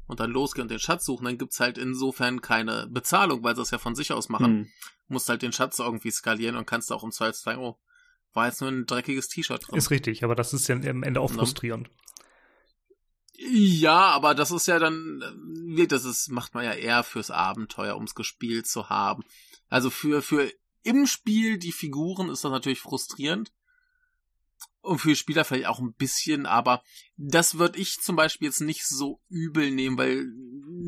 und 0.08 0.20
dann 0.22 0.32
losgehen 0.32 0.64
und 0.64 0.72
den 0.72 0.80
Schatz 0.80 1.06
suchen, 1.06 1.26
dann 1.26 1.38
gibt's 1.38 1.60
halt 1.60 1.78
insofern 1.78 2.42
keine 2.42 2.88
Bezahlung, 2.88 3.44
weil 3.44 3.56
sie 3.56 3.62
es 3.62 3.72
ja 3.72 3.78
von 3.80 3.96
sich 3.96 4.14
aus 4.14 4.30
machen 4.30 4.46
Hm. 4.52 4.68
musst 5.08 5.28
halt 5.28 5.42
den 5.42 5.52
Schatz 5.52 5.80
irgendwie 5.80 6.12
skalieren 6.12 6.56
und 6.56 6.66
kannst 6.66 6.92
auch 6.92 7.04
im 7.04 7.12
Zweifel 7.12 7.34
sagen, 7.34 7.60
oh, 7.62 7.78
war 8.34 8.46
jetzt 8.48 8.62
nur 8.62 8.70
ein 8.70 8.86
dreckiges 8.86 9.28
T-Shirt 9.28 9.68
drin. 9.68 9.76
Ist 9.78 9.90
richtig, 9.92 10.24
aber 10.24 10.36
das 10.36 10.54
ist 10.54 10.68
ja 10.68 10.76
am 10.76 11.04
Ende 11.04 11.20
auch 11.20 11.32
Ja. 11.32 11.38
frustrierend. 11.38 11.90
ja, 13.38 13.98
aber 14.12 14.36
das 14.36 14.52
ist 14.52 14.68
ja 14.68 14.80
dann, 14.80 15.22
äh, 15.78 15.88
das 15.88 16.06
ist, 16.06 16.30
macht 16.30 16.54
man 16.54 16.64
ja 16.66 16.74
eher 16.74 17.04
fürs 17.04 17.32
Abenteuer, 17.32 17.96
ums 17.96 18.14
gespielt 18.16 18.68
zu 18.68 18.90
haben. 18.90 19.24
Also 19.70 19.90
für, 19.90 20.22
für 20.22 20.52
im 20.84 21.06
Spiel 21.06 21.58
die 21.58 21.72
Figuren 21.72 22.30
ist 22.30 22.44
das 22.44 22.52
natürlich 22.52 22.80
frustrierend. 22.80 23.52
Und 24.82 25.00
für 25.00 25.16
Spieler 25.16 25.44
vielleicht 25.44 25.68
auch 25.68 25.80
ein 25.80 25.94
bisschen, 25.94 26.46
aber 26.46 26.82
das 27.18 27.58
würde 27.58 27.78
ich 27.80 28.00
zum 28.00 28.16
Beispiel 28.16 28.48
jetzt 28.48 28.62
nicht 28.62 28.88
so 28.88 29.22
übel 29.30 29.72
nehmen, 29.72 29.98
weil 29.98 30.26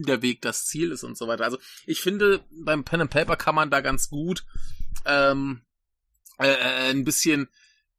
der 0.05 0.21
Weg 0.21 0.41
das 0.41 0.65
Ziel 0.65 0.91
ist 0.91 1.03
und 1.03 1.17
so 1.17 1.27
weiter. 1.27 1.43
Also 1.43 1.57
ich 1.85 2.01
finde, 2.01 2.45
beim 2.51 2.85
Pen 2.85 3.01
and 3.01 3.11
Paper 3.11 3.35
kann 3.35 3.53
man 3.53 3.69
da 3.69 3.81
ganz 3.81 4.09
gut 4.09 4.45
ähm, 5.05 5.61
äh, 6.39 6.47
äh, 6.47 6.89
ein 6.89 7.03
bisschen 7.03 7.49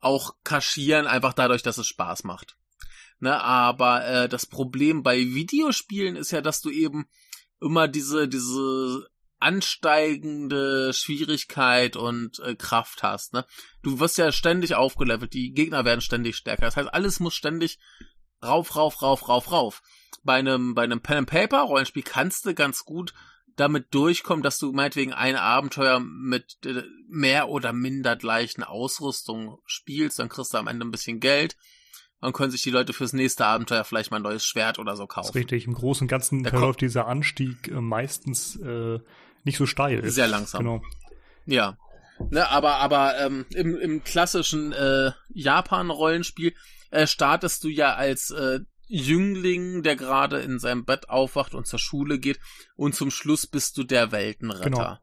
auch 0.00 0.34
kaschieren, 0.44 1.06
einfach 1.06 1.34
dadurch, 1.34 1.62
dass 1.62 1.78
es 1.78 1.86
Spaß 1.86 2.24
macht. 2.24 2.56
Ne, 3.20 3.40
aber 3.40 4.04
äh, 4.04 4.28
das 4.28 4.46
Problem 4.46 5.02
bei 5.04 5.18
Videospielen 5.18 6.16
ist 6.16 6.32
ja, 6.32 6.40
dass 6.40 6.60
du 6.60 6.70
eben 6.70 7.06
immer 7.60 7.86
diese, 7.86 8.26
diese 8.26 9.08
ansteigende 9.42 10.92
Schwierigkeit 10.92 11.96
und 11.96 12.38
äh, 12.40 12.54
Kraft 12.54 13.02
hast. 13.02 13.32
Ne? 13.32 13.44
Du 13.82 14.00
wirst 14.00 14.18
ja 14.18 14.32
ständig 14.32 14.74
aufgelevelt, 14.74 15.34
die 15.34 15.52
Gegner 15.52 15.84
werden 15.84 16.00
ständig 16.00 16.36
stärker. 16.36 16.66
Das 16.66 16.76
heißt, 16.76 16.92
alles 16.92 17.20
muss 17.20 17.34
ständig 17.34 17.78
rauf, 18.42 18.76
rauf, 18.76 19.02
rauf, 19.02 19.28
rauf, 19.28 19.52
rauf. 19.52 19.82
Bei 20.24 20.34
einem, 20.34 20.74
bei 20.74 20.82
einem 20.82 21.00
Pen 21.00 21.18
and 21.18 21.30
Paper 21.30 21.62
Rollenspiel 21.62 22.02
kannst 22.02 22.46
du 22.46 22.54
ganz 22.54 22.84
gut 22.84 23.12
damit 23.56 23.94
durchkommen, 23.94 24.42
dass 24.42 24.58
du 24.58 24.72
meinetwegen 24.72 25.12
ein 25.12 25.36
Abenteuer 25.36 26.00
mit 26.00 26.58
äh, 26.64 26.82
mehr 27.08 27.48
oder 27.48 27.72
minder 27.72 28.16
gleichen 28.16 28.62
Ausrüstung 28.62 29.58
spielst, 29.66 30.18
dann 30.18 30.28
kriegst 30.28 30.54
du 30.54 30.58
am 30.58 30.68
Ende 30.68 30.86
ein 30.86 30.90
bisschen 30.90 31.20
Geld. 31.20 31.56
Dann 32.20 32.32
können 32.32 32.52
sich 32.52 32.62
die 32.62 32.70
Leute 32.70 32.92
fürs 32.92 33.12
nächste 33.12 33.44
Abenteuer 33.46 33.82
vielleicht 33.84 34.12
mal 34.12 34.18
ein 34.18 34.22
neues 34.22 34.46
Schwert 34.46 34.78
oder 34.78 34.96
so 34.96 35.06
Das 35.06 35.14
kaufen. 35.14 35.28
ist 35.30 35.34
richtig. 35.34 35.66
Im 35.66 35.74
Großen 35.74 36.04
und 36.04 36.08
Ganzen 36.08 36.44
Der 36.44 36.52
verläuft 36.52 36.80
dieser 36.80 37.08
Anstieg 37.08 37.68
äh, 37.68 37.80
meistens 37.80 38.56
äh, 38.56 39.00
nicht 39.44 39.58
so 39.58 39.66
steil. 39.66 40.08
Sehr 40.10 40.28
langsam. 40.28 40.60
Genau. 40.60 40.82
Ja. 41.46 41.76
Ne, 42.30 42.48
aber 42.48 42.76
aber 42.76 43.18
ähm, 43.18 43.46
im, 43.50 43.76
im 43.76 44.04
klassischen 44.04 44.72
äh, 44.72 45.12
Japan-Rollenspiel 45.30 46.54
äh, 46.90 47.06
startest 47.06 47.64
du 47.64 47.68
ja 47.68 47.94
als 47.94 48.30
äh, 48.30 48.60
Jüngling, 48.86 49.82
der 49.82 49.96
gerade 49.96 50.40
in 50.40 50.58
seinem 50.58 50.84
Bett 50.84 51.08
aufwacht 51.08 51.54
und 51.54 51.66
zur 51.66 51.78
Schule 51.78 52.18
geht 52.18 52.38
und 52.76 52.94
zum 52.94 53.10
Schluss 53.10 53.46
bist 53.46 53.76
du 53.76 53.84
der 53.84 54.12
Weltenretter. 54.12 54.70
Genau. 54.70 54.98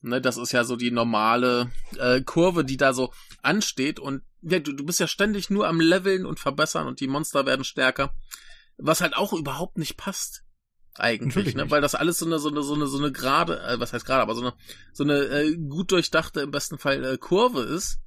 Ne, 0.00 0.20
das 0.20 0.36
ist 0.36 0.50
ja 0.50 0.64
so 0.64 0.74
die 0.74 0.90
normale 0.90 1.70
äh, 1.98 2.22
Kurve, 2.22 2.64
die 2.64 2.76
da 2.76 2.92
so 2.92 3.12
ansteht 3.42 4.00
und 4.00 4.22
ja, 4.40 4.58
du, 4.58 4.72
du 4.72 4.84
bist 4.84 4.98
ja 4.98 5.06
ständig 5.06 5.50
nur 5.50 5.68
am 5.68 5.80
Leveln 5.80 6.26
und 6.26 6.40
verbessern 6.40 6.88
und 6.88 6.98
die 6.98 7.06
Monster 7.06 7.46
werden 7.46 7.64
stärker, 7.64 8.12
was 8.76 9.00
halt 9.00 9.14
auch 9.14 9.32
überhaupt 9.32 9.78
nicht 9.78 9.96
passt 9.96 10.42
eigentlich, 10.96 11.54
ne? 11.54 11.62
nicht. 11.62 11.70
weil 11.70 11.80
das 11.80 11.94
alles 11.94 12.18
so 12.18 12.26
eine 12.26 12.38
so 12.38 12.50
eine 12.50 12.62
so 12.62 12.74
eine 12.74 12.86
so 12.86 12.98
eine 12.98 13.12
gerade, 13.12 13.60
äh, 13.62 13.80
was 13.80 13.92
heißt 13.92 14.04
gerade, 14.04 14.22
aber 14.22 14.34
so 14.34 14.42
eine 14.42 14.54
so 14.92 15.04
eine 15.04 15.14
äh, 15.14 15.56
gut 15.56 15.90
durchdachte 15.92 16.40
im 16.40 16.50
besten 16.50 16.78
Fall 16.78 17.04
äh, 17.04 17.18
Kurve 17.18 17.62
ist 17.62 17.98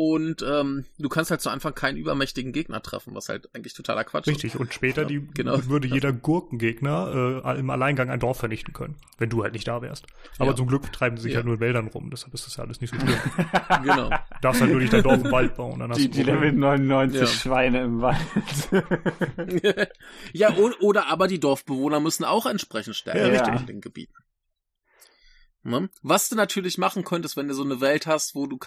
und 0.00 0.42
ähm, 0.48 0.84
du 1.00 1.08
kannst 1.08 1.32
halt 1.32 1.40
zu 1.40 1.50
Anfang 1.50 1.74
keinen 1.74 1.96
übermächtigen 1.96 2.52
Gegner 2.52 2.80
treffen, 2.80 3.16
was 3.16 3.28
halt 3.28 3.48
eigentlich 3.52 3.74
totaler 3.74 4.04
Quatsch 4.04 4.28
ist. 4.28 4.34
Richtig. 4.44 4.60
Und 4.60 4.72
später 4.72 5.02
Ja, 5.02 5.08
die, 5.08 5.26
genau. 5.34 5.58
würde 5.66 5.88
jeder 5.88 6.12
Gurkengegner 6.12 7.42
äh, 7.44 7.58
im 7.58 7.68
Alleingang 7.68 8.08
ein 8.08 8.20
Dorf 8.20 8.38
vernichten 8.38 8.72
können, 8.72 8.94
wenn 9.18 9.28
du 9.28 9.42
halt 9.42 9.54
nicht 9.54 9.66
da 9.66 9.82
wärst. 9.82 10.06
Aber 10.38 10.50
Ja. 10.50 10.56
zum 10.56 10.68
Glück 10.68 10.92
treiben 10.92 11.16
sie 11.16 11.24
sich 11.24 11.32
Ja. 11.32 11.38
halt 11.38 11.46
nur 11.46 11.56
in 11.56 11.60
Wäldern 11.60 11.88
rum, 11.88 12.10
deshalb 12.10 12.32
ist 12.32 12.46
das 12.46 12.56
ja 12.58 12.62
alles 12.62 12.80
nicht 12.80 12.94
so 12.94 13.00
schlimm. 13.00 13.18
Genau. 13.82 14.08
Du 14.10 14.16
darfst 14.40 14.60
halt 14.60 14.70
nur 14.70 14.80
nicht 14.80 14.92
dein 14.92 15.02
Dorf 15.02 15.24
im 15.24 15.32
Wald 15.32 15.56
bauen. 15.56 15.80
Dann 15.80 15.90
hast 15.90 15.98
Die, 15.98 16.08
du 16.08 16.18
die 16.18 16.22
Level 16.22 16.52
99 16.52 17.20
Ja. 17.20 17.26
Schweine 17.26 17.82
im 17.82 18.00
Wald. 18.00 18.18
ja, 20.32 20.50
o- 20.56 20.70
oder 20.80 21.08
aber 21.08 21.26
die 21.28 21.40
Dorfbewohner 21.40 22.00
müssen 22.00 22.24
auch 22.24 22.46
entsprechend 22.46 22.94
stärker 22.96 23.32
Ja, 23.32 23.40
richtig. 23.42 23.60
in 23.62 23.66
den 23.66 23.80
Gebieten. 23.80 24.14
Ne? 25.68 25.90
Was 26.02 26.28
du 26.28 26.36
natürlich 26.36 26.78
machen 26.78 27.04
könntest, 27.04 27.36
wenn 27.36 27.48
du 27.48 27.54
so 27.54 27.64
eine 27.64 27.80
Welt 27.80 28.06
hast, 28.06 28.34
wo 28.34 28.46
du 28.46 28.58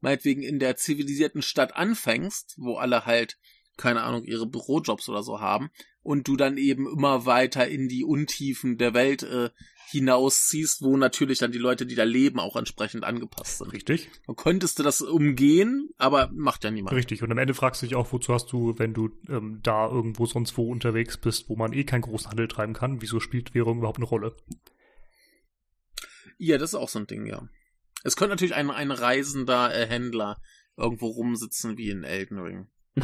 meinetwegen 0.00 0.42
in 0.42 0.58
der 0.58 0.76
zivilisierten 0.76 1.42
Stadt 1.42 1.76
anfängst, 1.76 2.54
wo 2.58 2.76
alle 2.76 3.06
halt, 3.06 3.38
keine 3.76 4.02
Ahnung, 4.02 4.24
ihre 4.24 4.46
Bürojobs 4.46 5.08
oder 5.08 5.22
so 5.22 5.40
haben, 5.40 5.70
und 6.02 6.28
du 6.28 6.36
dann 6.36 6.56
eben 6.56 6.86
immer 6.88 7.26
weiter 7.26 7.66
in 7.66 7.88
die 7.88 8.04
Untiefen 8.04 8.78
der 8.78 8.94
Welt 8.94 9.24
äh, 9.24 9.50
hinausziehst, 9.90 10.82
wo 10.82 10.96
natürlich 10.96 11.38
dann 11.38 11.52
die 11.52 11.58
Leute, 11.58 11.86
die 11.86 11.94
da 11.94 12.04
leben, 12.04 12.40
auch 12.40 12.56
entsprechend 12.56 13.04
angepasst 13.04 13.58
sind. 13.58 13.72
Richtig, 13.72 14.08
Dann 14.26 14.36
könntest 14.36 14.78
du 14.78 14.82
das 14.82 15.00
umgehen, 15.00 15.90
aber 15.96 16.30
macht 16.32 16.64
ja 16.64 16.70
niemand. 16.70 16.94
richtig. 16.96 17.22
Und 17.22 17.30
am 17.30 17.38
Ende 17.38 17.54
fragst 17.54 17.82
du 17.82 17.86
dich 17.86 17.94
auch, 17.94 18.12
wozu 18.12 18.34
hast 18.34 18.52
du, 18.52 18.78
wenn 18.78 18.94
du 18.94 19.10
ähm, 19.28 19.60
da 19.62 19.88
irgendwo 19.88 20.26
sonst 20.26 20.56
wo 20.56 20.70
unterwegs 20.70 21.16
bist, 21.16 21.48
wo 21.48 21.56
man 21.56 21.72
eh 21.72 21.84
keinen 21.84 22.02
großen 22.02 22.30
Handel 22.30 22.48
treiben 22.48 22.72
kann, 22.72 23.00
wieso 23.00 23.20
spielt 23.20 23.54
Währung 23.54 23.78
überhaupt 23.78 23.98
eine 23.98 24.06
Rolle? 24.06 24.36
Ja, 26.38 26.58
das 26.58 26.70
ist 26.70 26.74
auch 26.74 26.88
so 26.88 26.98
ein 26.98 27.06
Ding, 27.06 27.26
ja. 27.26 27.48
Es 28.04 28.16
könnte 28.16 28.30
natürlich 28.30 28.54
ein, 28.54 28.70
ein 28.70 28.90
reisender 28.90 29.74
äh, 29.74 29.86
Händler 29.86 30.40
irgendwo 30.76 31.08
rumsitzen 31.08 31.76
wie 31.78 31.90
in 31.90 32.04
Elden 32.04 32.38
Ring. 32.38 32.68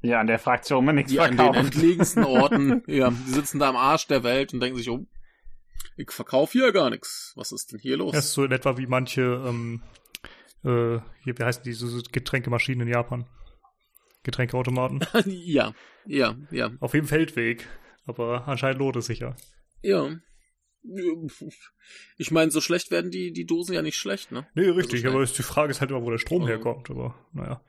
Ja, 0.00 0.20
an 0.20 0.28
der 0.28 0.38
Fraktion 0.38 0.84
man 0.84 0.94
nichts 0.94 1.10
Die 1.10 1.18
an 1.18 1.36
den 1.36 1.54
entlegensten 1.54 2.22
Orten, 2.22 2.84
ja, 2.86 3.10
die 3.10 3.32
sitzen 3.32 3.58
da 3.58 3.68
am 3.68 3.74
Arsch 3.74 4.06
der 4.06 4.22
Welt 4.22 4.54
und 4.54 4.60
denken 4.60 4.78
sich, 4.78 4.88
oh, 4.88 5.04
ich 5.96 6.12
verkaufe 6.12 6.52
hier 6.52 6.70
gar 6.70 6.88
nichts. 6.88 7.32
Was 7.34 7.50
ist 7.50 7.72
denn 7.72 7.80
hier 7.80 7.96
los? 7.96 8.12
Das 8.12 8.26
ist 8.26 8.34
so 8.34 8.44
in 8.44 8.52
etwa 8.52 8.78
wie 8.78 8.86
manche, 8.86 9.22
ähm, 9.44 9.82
äh, 10.62 11.00
hier, 11.24 11.36
wie 11.36 11.42
heißen 11.42 11.64
die, 11.64 11.72
so 11.72 11.88
so 11.88 12.00
Getränkemaschinen 12.12 12.86
in 12.86 12.94
Japan? 12.94 13.26
Getränkeautomaten. 14.22 15.04
ja, 15.26 15.74
ja, 16.06 16.36
ja, 16.52 16.70
Auf 16.78 16.94
jedem 16.94 17.08
Feldweg. 17.08 17.66
Aber 18.06 18.46
anscheinend 18.46 18.78
lohnt 18.78 18.96
es 18.96 19.06
sich 19.06 19.18
ja. 19.18 19.34
ja. 19.82 20.10
Ich 22.18 22.30
meine, 22.30 22.50
so 22.50 22.60
schlecht 22.60 22.90
werden 22.90 23.10
die, 23.10 23.32
die 23.32 23.46
Dosen 23.46 23.74
ja 23.74 23.82
nicht 23.82 23.96
schlecht, 23.96 24.32
ne? 24.32 24.46
Nee, 24.54 24.68
richtig, 24.70 25.00
schnell. 25.00 25.12
aber 25.12 25.22
ist, 25.22 25.36
die 25.38 25.42
Frage 25.42 25.70
ist 25.70 25.80
halt 25.80 25.90
immer, 25.90 26.02
wo 26.02 26.10
der 26.10 26.18
Strom 26.18 26.42
Also- 26.42 26.52
herkommt. 26.52 26.90
Aber 26.90 27.14
naja. 27.32 27.60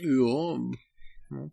Ja. 0.00 0.58
ja. 1.30 1.50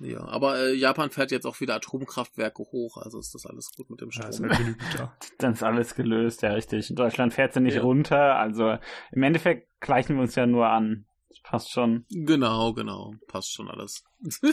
Ja, 0.00 0.24
aber 0.24 0.58
äh, 0.58 0.74
Japan 0.74 1.10
fährt 1.10 1.30
jetzt 1.30 1.46
auch 1.46 1.60
wieder 1.60 1.76
Atomkraftwerke 1.76 2.62
hoch, 2.64 2.96
also 2.96 3.20
ist 3.20 3.34
das 3.36 3.46
alles 3.46 3.70
gut 3.76 3.88
mit 3.88 4.00
dem 4.00 4.10
Ja, 4.10 4.26
ist 4.26 4.36
Strom. 4.36 4.48
halt 4.48 4.58
genügend 4.58 4.82
da. 4.98 5.16
Dann 5.38 5.52
ist 5.52 5.62
alles 5.62 5.94
gelöst, 5.94 6.42
ja 6.42 6.52
richtig. 6.54 6.90
In 6.90 6.96
Deutschland 6.96 7.32
fährt 7.34 7.54
sie 7.54 7.60
nicht 7.60 7.76
Ja. 7.76 7.82
runter, 7.82 8.36
also 8.36 8.78
im 9.12 9.22
Endeffekt 9.22 9.68
gleichen 9.80 10.16
wir 10.16 10.22
uns 10.22 10.34
ja 10.34 10.46
nur 10.46 10.66
an. 10.68 11.06
Das 11.32 11.40
passt 11.42 11.70
schon. 11.72 12.04
Genau, 12.10 12.72
genau. 12.74 13.14
Passt 13.26 13.52
schon 13.52 13.68
alles. 13.68 14.04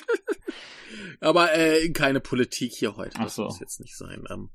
aber 1.19 1.53
äh, 1.53 1.89
keine 1.89 2.21
Politik 2.21 2.73
hier 2.73 2.95
heute. 2.95 3.17
Das 3.19 3.35
so. 3.35 3.43
muss 3.43 3.59
jetzt 3.59 3.79
nicht 3.79 3.97
sein. 3.97 4.23
Ähm, 4.29 4.49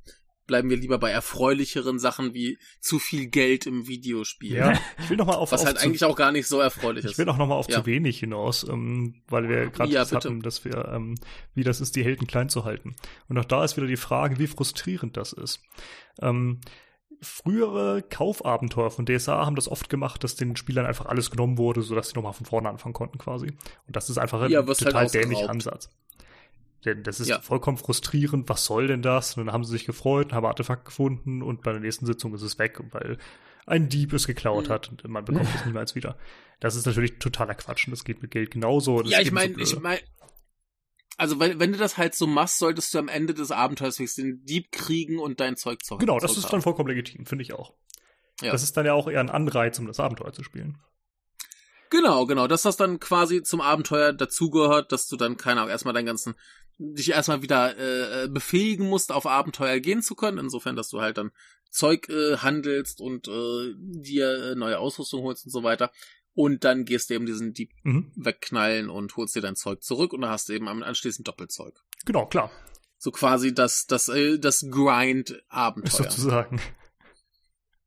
bleiben 0.47 0.71
wir 0.71 0.77
lieber 0.77 0.99
bei 0.99 1.11
erfreulicheren 1.11 1.99
Sachen 1.99 2.35
wie 2.35 2.59
zu 2.81 2.99
viel 2.99 3.27
Geld 3.27 3.67
im 3.67 3.87
Videospiel. 3.87 4.57
Ja, 4.57 4.73
ich 4.99 5.11
will 5.11 5.17
noch 5.17 5.27
mal 5.27 5.35
auf, 5.35 5.53
Was 5.53 5.61
auf 5.61 5.67
halt 5.67 5.79
zu, 5.79 5.87
eigentlich 5.87 6.05
auch 6.05 6.17
gar 6.17 6.33
nicht 6.33 6.47
so 6.47 6.61
erfreulich 6.61 7.05
ich 7.05 7.13
ist. 7.13 7.19
will 7.19 7.29
auch 7.29 7.37
noch 7.37 7.47
mal 7.47 7.55
auf 7.57 7.69
Ja. 7.69 7.81
zu 7.81 7.87
wenig 7.87 8.19
hinaus, 8.21 8.67
ähm, 8.69 9.23
weil 9.29 9.49
wir 9.49 9.71
gerade 9.71 9.93
Ja, 9.93 10.01
das 10.01 10.13
hatten, 10.13 10.41
dass 10.41 10.65
wir, 10.65 10.89
ähm, 10.89 11.15
wie 11.55 11.65
das 11.65 11.81
ist, 11.81 11.97
die 11.97 12.05
Helden 12.05 12.27
klein 12.27 12.49
zu 12.49 12.65
halten. 12.65 12.97
Und 13.29 13.39
auch 13.39 13.45
da 13.45 13.65
ist 13.65 13.77
wieder 13.77 13.87
die 13.87 13.97
Frage, 13.97 14.39
wie 14.39 14.47
frustrierend 14.47 15.17
das 15.17 15.33
ist. 15.33 15.61
Ähm, 16.21 16.61
frühere 17.25 18.03
Kaufabenteuer 18.03 18.91
von 18.91 19.07
DSA 19.07 19.45
haben 19.47 19.57
das 19.57 19.69
oft 19.69 19.89
gemacht, 19.89 20.23
dass 20.23 20.37
den 20.37 20.57
Spielern 20.57 20.87
einfach 20.87 21.07
alles 21.07 21.31
genommen 21.31 21.59
wurde, 21.59 21.83
sodass 21.83 22.09
sie 22.11 22.15
nochmal 22.15 22.33
von 22.35 22.47
vorne 22.47 22.69
anfangen 22.69 22.93
konnten 22.95 23.19
quasi. 23.19 23.49
Und 23.49 23.97
das 23.97 24.09
ist 24.11 24.19
einfach 24.19 24.41
ein 24.43 24.51
Ja, 24.51 24.65
halt 24.65 24.79
total 24.79 25.07
dämlicher 25.09 25.41
ausgeraubt. 25.51 25.51
Ansatz. 25.51 25.91
Denn 26.85 27.03
das 27.03 27.19
ist 27.19 27.29
Ja. 27.29 27.41
vollkommen 27.41 27.79
frustrierend. 27.79 28.49
Was 28.49 28.67
soll 28.67 28.87
denn 28.89 29.01
das? 29.03 29.37
Und 29.37 29.47
dann 29.47 29.55
haben 29.55 29.65
sie 29.65 29.73
sich 29.73 29.87
gefreut, 29.87 30.33
haben 30.33 30.45
Artefakt 30.47 30.85
gefunden 30.85 31.43
und 31.43 31.63
bei 31.63 31.73
der 31.73 31.81
nächsten 31.81 32.05
Sitzung 32.07 32.35
ist 32.35 32.43
es 32.43 32.59
weg, 32.59 32.79
weil 32.93 33.17
ein 33.67 33.89
Dieb 33.89 34.13
es 34.13 34.27
geklaut 34.27 34.69
Mhm. 34.69 34.73
hat 34.73 34.91
und 34.91 35.09
man 35.09 35.25
bekommt 35.25 35.49
es 35.55 35.65
niemals 35.65 35.95
wieder. 35.95 36.17
Das 36.61 36.77
ist 36.77 36.85
natürlich 36.85 37.19
totaler 37.19 37.55
Quatsch 37.55 37.87
und 37.87 37.93
das 37.93 38.05
geht 38.05 38.21
mit 38.21 38.31
Geld 38.31 38.51
genauso. 38.51 38.99
und 38.99 39.07
Ja, 39.09 39.21
ich 39.21 39.33
meine, 39.33 39.53
ebenso 39.55 39.77
ich 39.77 39.83
meine, 39.83 40.01
also 41.17 41.39
wenn, 41.39 41.61
wenn 41.61 41.73
du 41.73 41.79
das 41.79 41.97
halt 41.97 42.15
so 42.15 42.27
machst, 42.27 42.59
solltest 42.59 42.93
du 42.95 42.99
am 42.99 43.09
Ende 43.09 43.35
des 43.35 43.51
Abenteuers 43.51 43.99
wenigstens 43.99 44.25
den 44.25 44.45
Dieb 44.45 44.73
kriegen 44.73 45.19
und 45.19 45.41
dein 45.41 45.57
Zeug 45.57 45.85
zurück. 45.85 46.01
Genau, 46.01 46.19
das 46.19 46.37
ist 46.37 46.53
dann 46.53 46.63
vollkommen 46.63 46.89
legitim, 46.89 47.27
finde 47.27 47.43
ich 47.43 47.53
auch. 47.53 47.75
Ja. 48.41 48.53
Das 48.53 48.63
ist 48.63 48.77
dann 48.77 48.87
ja 48.87 48.95
auch 48.95 49.09
eher 49.09 49.21
ein 49.21 49.31
Anreiz, 49.31 49.79
um 49.79 49.87
das 49.87 50.01
Abenteuer 50.01 50.33
zu 50.33 50.43
spielen. 50.43 50.79
Genau, 51.91 52.27
genau, 52.27 52.49
dass 52.49 52.63
das 52.63 52.77
dann 52.77 52.99
quasi 52.99 53.43
zum 53.43 53.61
Abenteuer 53.61 54.13
dazugehört, 54.13 54.91
dass 54.91 55.07
du 55.07 55.17
dann, 55.17 55.37
keine 55.37 55.61
Ahnung, 55.61 55.71
erstmal 55.71 55.95
deinen 55.95 56.07
ganzen, 56.07 56.35
dich 56.79 57.11
erstmal 57.11 57.43
wieder 57.43 57.79
äh, 57.79 58.29
befähigen 58.29 58.89
musst, 58.89 59.13
auf 59.13 59.27
Abenteuer 59.27 59.79
gehen 59.79 60.03
zu 60.03 60.17
können, 60.17 60.39
insofern, 60.39 60.75
dass 60.75 60.89
du 60.89 61.01
halt 61.01 61.19
dann 61.19 61.31
Zeug 61.71 62.09
äh, 62.09 62.39
handelst 62.39 63.01
und 63.01 63.29
äh, 63.29 63.75
dir 63.77 64.53
äh, 64.53 64.55
neue 64.57 64.79
Ausrüstung 64.79 65.23
holst 65.23 65.45
und 65.45 65.53
so 65.53 65.63
weiter. 65.63 65.93
Und 66.35 66.65
dann 66.65 66.85
gehst 66.85 67.11
du 67.11 67.15
eben 67.15 67.27
diesen 67.27 67.53
Dieb 67.55 67.71
Mhm. 67.85 68.11
wegknallen 68.17 68.91
und 68.91 69.17
holst 69.17 69.37
dir 69.37 69.41
dein 69.41 69.57
Zeug 69.57 69.83
zurück 69.83 70.13
und 70.13 70.23
dann 70.23 70.31
hast 70.31 70.49
du 70.49 70.53
eben 70.53 70.69
am- 70.69 70.83
anschließend 70.83 71.27
Doppelzeug. 71.29 71.75
Genau, 72.05 72.27
klar, 72.27 72.51
So 72.99 73.11
quasi 73.13 73.55
das, 73.55 73.87
das, 73.87 74.09
äh, 74.09 74.39
das 74.39 74.67
Grind-Abenteuer. 74.71 75.91
sozusagen. 76.11 76.61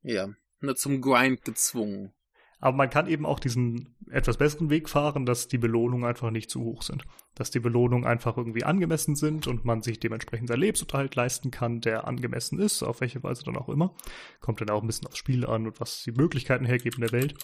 Ja, 0.02 0.30
ne, 0.62 0.76
zum 0.76 1.02
Grind 1.02 1.44
gezwungen. 1.44 2.14
Aber 2.60 2.76
man 2.76 2.90
kann 2.90 3.08
eben 3.08 3.26
auch 3.26 3.40
diesen 3.40 3.96
etwas 4.10 4.38
besseren 4.38 4.72
Weg 4.72 4.90
fahren, 4.90 5.28
dass 5.28 5.48
die 5.48 5.60
Belohnungen 5.60 6.06
einfach 6.08 6.32
nicht 6.32 6.50
zu 6.50 6.62
hoch 6.62 6.82
sind. 6.82 7.04
Dass 7.36 7.52
die 7.52 7.60
Belohnungen 7.60 8.06
einfach 8.08 8.36
irgendwie 8.36 8.64
angemessen 8.64 9.16
sind 9.16 9.46
und 9.46 9.64
man 9.64 9.84
sich 9.84 10.00
dementsprechend 10.00 10.48
seinen 10.48 10.62
Lebensunterhalt 10.62 11.14
leisten 11.14 11.52
kann, 11.52 11.82
der 11.82 12.08
angemessen 12.08 12.60
ist, 12.60 12.82
auf 12.82 13.02
welche 13.02 13.22
Weise 13.22 13.44
dann 13.44 13.58
auch 13.58 13.70
immer. 13.70 13.96
Kommt 14.40 14.60
dann 14.62 14.72
auch 14.72 14.82
ein 14.82 14.88
bisschen 14.88 15.06
aufs 15.08 15.18
Spiel 15.20 15.46
an 15.46 15.68
und 15.68 15.80
was 15.80 16.02
die 16.04 16.14
Möglichkeiten 16.14 16.66
hergeben 16.66 17.02
der 17.02 17.12
Welt. 17.12 17.36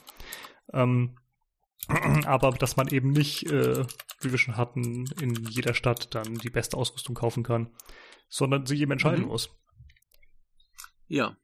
Ähm, 0.71 1.17
aber 2.25 2.51
dass 2.51 2.77
man 2.77 2.87
eben 2.87 3.11
nicht, 3.11 3.51
äh, 3.51 3.85
wie 4.21 4.31
wir 4.31 4.37
schon 4.37 4.57
hatten, 4.57 5.05
in 5.19 5.35
jeder 5.49 5.73
Stadt 5.73 6.13
dann 6.15 6.35
die 6.35 6.49
beste 6.49 6.77
Ausrüstung 6.77 7.15
kaufen 7.15 7.43
kann, 7.43 7.75
sondern 8.29 8.65
sich 8.65 8.79
eben 8.79 8.91
entscheiden 8.91 9.23
Mhm. 9.23 9.29
muss. 9.29 9.49
Ja. 11.07 11.37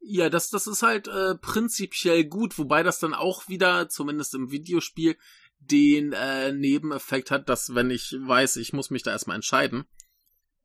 Ja, 0.00 0.28
das, 0.28 0.50
das 0.50 0.66
ist 0.66 0.82
halt 0.82 1.08
äh, 1.08 1.34
prinzipiell 1.36 2.24
gut, 2.24 2.58
wobei 2.58 2.82
das 2.82 2.98
dann 2.98 3.14
auch 3.14 3.48
wieder, 3.48 3.88
zumindest 3.88 4.34
im 4.34 4.50
Videospiel, 4.50 5.16
den 5.60 6.12
äh, 6.12 6.52
Nebeneffekt 6.52 7.30
hat, 7.30 7.48
dass 7.48 7.74
wenn 7.74 7.90
ich 7.90 8.14
weiß, 8.20 8.56
ich 8.56 8.74
muss 8.74 8.90
mich 8.90 9.02
da 9.02 9.12
erstmal 9.12 9.36
entscheiden, 9.36 9.84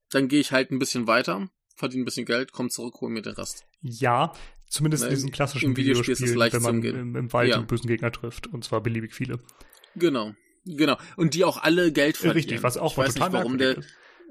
dann 0.09 0.27
gehe 0.27 0.41
ich 0.41 0.51
halt 0.51 0.71
ein 0.71 0.79
bisschen 0.79 1.07
weiter, 1.07 1.47
verdiene 1.75 2.01
ein 2.01 2.05
bisschen 2.05 2.25
Geld, 2.25 2.51
komm 2.51 2.69
zurück, 2.69 2.95
hol 2.99 3.09
mir 3.09 3.21
den 3.21 3.35
Rest. 3.35 3.65
Ja, 3.81 4.33
zumindest 4.69 5.03
in 5.03 5.09
diesen 5.09 5.31
klassischen 5.31 5.71
im 5.71 5.77
Videospiel 5.77 6.13
ist 6.13 6.21
es 6.21 6.29
Videospielen, 6.31 6.39
leicht 6.39 6.53
wenn 6.55 6.61
man 6.61 6.83
im, 6.83 7.15
im 7.15 7.33
Wald 7.33 7.49
Ja. 7.49 7.55
einen 7.57 7.67
bösen 7.67 7.87
Gegner 7.87 8.11
trifft. 8.11 8.47
Und 8.47 8.63
zwar 8.63 8.81
beliebig 8.81 9.13
viele. 9.13 9.39
Genau. 9.95 10.33
Genau. 10.65 10.97
Und 11.17 11.33
die 11.33 11.43
auch 11.43 11.61
alle 11.61 11.91
Geld 11.91 12.15
verdienen. 12.17 12.35
Richtig, 12.37 12.63
was 12.63 12.77
auch 12.77 12.91
ich 12.93 12.97
weiß 12.97 13.13
total 13.15 13.29
nicht, 13.29 13.37
warum 13.39 13.57
der, 13.57 13.77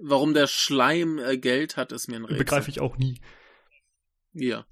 warum 0.02 0.34
der 0.34 0.46
Schleim 0.46 1.18
äh, 1.18 1.36
Geld 1.36 1.76
hat, 1.76 1.92
ist 1.92 2.08
mir 2.08 2.16
ein 2.16 2.24
Rätsel. 2.24 2.38
Begreife 2.38 2.70
ich 2.70 2.80
auch 2.80 2.96
nie. 2.96 3.20
Ja. 4.32 4.64